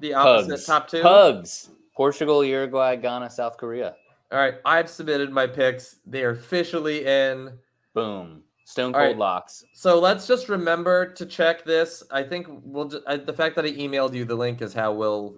the 0.00 0.14
opposite 0.14 0.50
Hugs. 0.50 0.64
top 0.66 0.88
two. 0.88 1.02
Hugs. 1.02 1.70
Portugal, 1.94 2.42
Uruguay, 2.42 2.96
Ghana, 2.96 3.28
South 3.28 3.58
Korea. 3.58 3.94
All 4.30 4.38
right, 4.38 4.54
I've 4.64 4.88
submitted 4.88 5.30
my 5.30 5.46
picks. 5.46 5.96
They 6.06 6.24
are 6.24 6.30
officially 6.30 7.04
in. 7.04 7.52
Boom. 7.92 8.42
Stone 8.64 8.94
cold 8.94 9.04
right. 9.04 9.18
locks. 9.18 9.64
So 9.74 10.00
let's 10.00 10.26
just 10.26 10.48
remember 10.48 11.12
to 11.12 11.26
check 11.26 11.64
this. 11.64 12.02
I 12.10 12.22
think 12.22 12.46
we'll 12.48 12.90
uh, 13.06 13.18
the 13.18 13.32
fact 13.32 13.56
that 13.56 13.66
I 13.66 13.72
emailed 13.72 14.14
you 14.14 14.24
the 14.24 14.34
link 14.34 14.62
is 14.62 14.72
how 14.72 14.94
we'll 14.94 15.34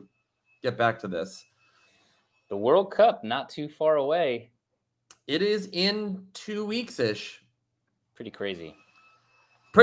get 0.62 0.78
back 0.78 1.00
to 1.00 1.08
this. 1.08 1.44
The 2.54 2.58
World 2.60 2.92
Cup 2.92 3.24
not 3.24 3.48
too 3.48 3.68
far 3.68 3.96
away. 3.96 4.50
It 5.26 5.42
is 5.42 5.68
in 5.72 6.24
two 6.34 6.64
weeks 6.64 7.00
ish. 7.00 7.42
Pretty 8.14 8.30
crazy. 8.30 8.76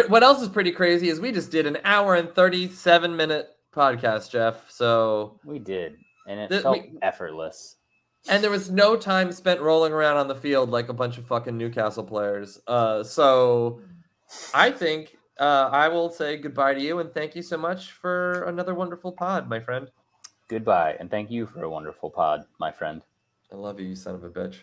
What 0.08 0.24
else 0.24 0.42
is 0.42 0.48
pretty 0.48 0.72
crazy 0.72 1.10
is 1.10 1.20
we 1.20 1.34
just 1.34 1.52
did 1.52 1.66
an 1.68 1.80
hour 1.84 2.16
and 2.16 2.34
37 2.34 3.14
minute 3.14 3.50
podcast, 3.76 4.32
Jeff. 4.32 4.72
So, 4.72 5.38
We 5.44 5.60
did, 5.60 5.98
and 6.30 6.40
it 6.40 6.48
Th- 6.50 6.62
felt 6.62 6.78
we- 6.78 6.98
effortless. 7.02 7.76
and 8.30 8.42
there 8.42 8.50
was 8.52 8.72
no 8.72 8.96
time 8.96 9.34
spent 9.34 9.60
rolling 9.60 9.92
around 9.92 10.16
on 10.16 10.30
the 10.30 10.36
field 10.36 10.70
like 10.70 10.88
a 10.88 10.94
bunch 10.94 11.18
of 11.18 11.26
fucking 11.28 11.58
Newcastle 11.58 12.06
players. 12.06 12.58
Uh, 12.68 13.04
so 13.04 13.82
I 14.54 14.72
think 14.72 15.18
uh, 15.42 15.68
I 15.74 15.90
will 15.90 16.10
say 16.10 16.38
goodbye 16.38 16.76
to 16.76 16.82
you 16.82 17.00
and 17.00 17.14
thank 17.14 17.36
you 17.36 17.42
so 17.42 17.58
much 17.58 17.92
for 17.92 18.44
another 18.46 18.74
wonderful 18.74 19.12
pod, 19.12 19.50
my 19.50 19.60
friend. 19.60 19.90
Goodbye, 20.52 20.98
and 21.00 21.10
thank 21.10 21.32
you 21.32 21.46
for 21.48 21.64
a 21.64 21.70
wonderful 21.70 22.10
pod, 22.10 22.44
my 22.60 22.74
friend. 22.74 23.02
I 23.54 23.56
love 23.56 23.80
you, 23.80 23.88
you 23.88 23.96
son 23.96 24.16
of 24.16 24.24
a 24.26 24.30
bitch. 24.30 24.58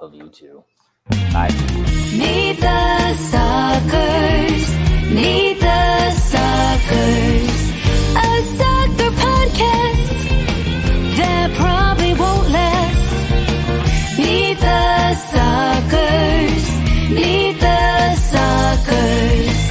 Love 0.00 0.14
you 0.14 0.28
too. 0.28 0.62
Bye. 1.32 1.50
Meet 2.12 2.60
the 2.60 3.16
suckers. 3.16 4.62
Meet 5.10 5.58
the 5.58 6.10
suckers. 6.12 7.58
A 8.22 8.30
sucker 8.54 9.10
podcast 9.18 10.06
that 11.16 11.56
probably 11.58 12.14
won't 12.14 12.48
last. 12.50 14.16
Meet 14.16 14.60
the 14.60 15.14
suckers. 15.34 16.64
Meet 17.10 17.58
the 17.58 18.14
suckers. 18.14 19.69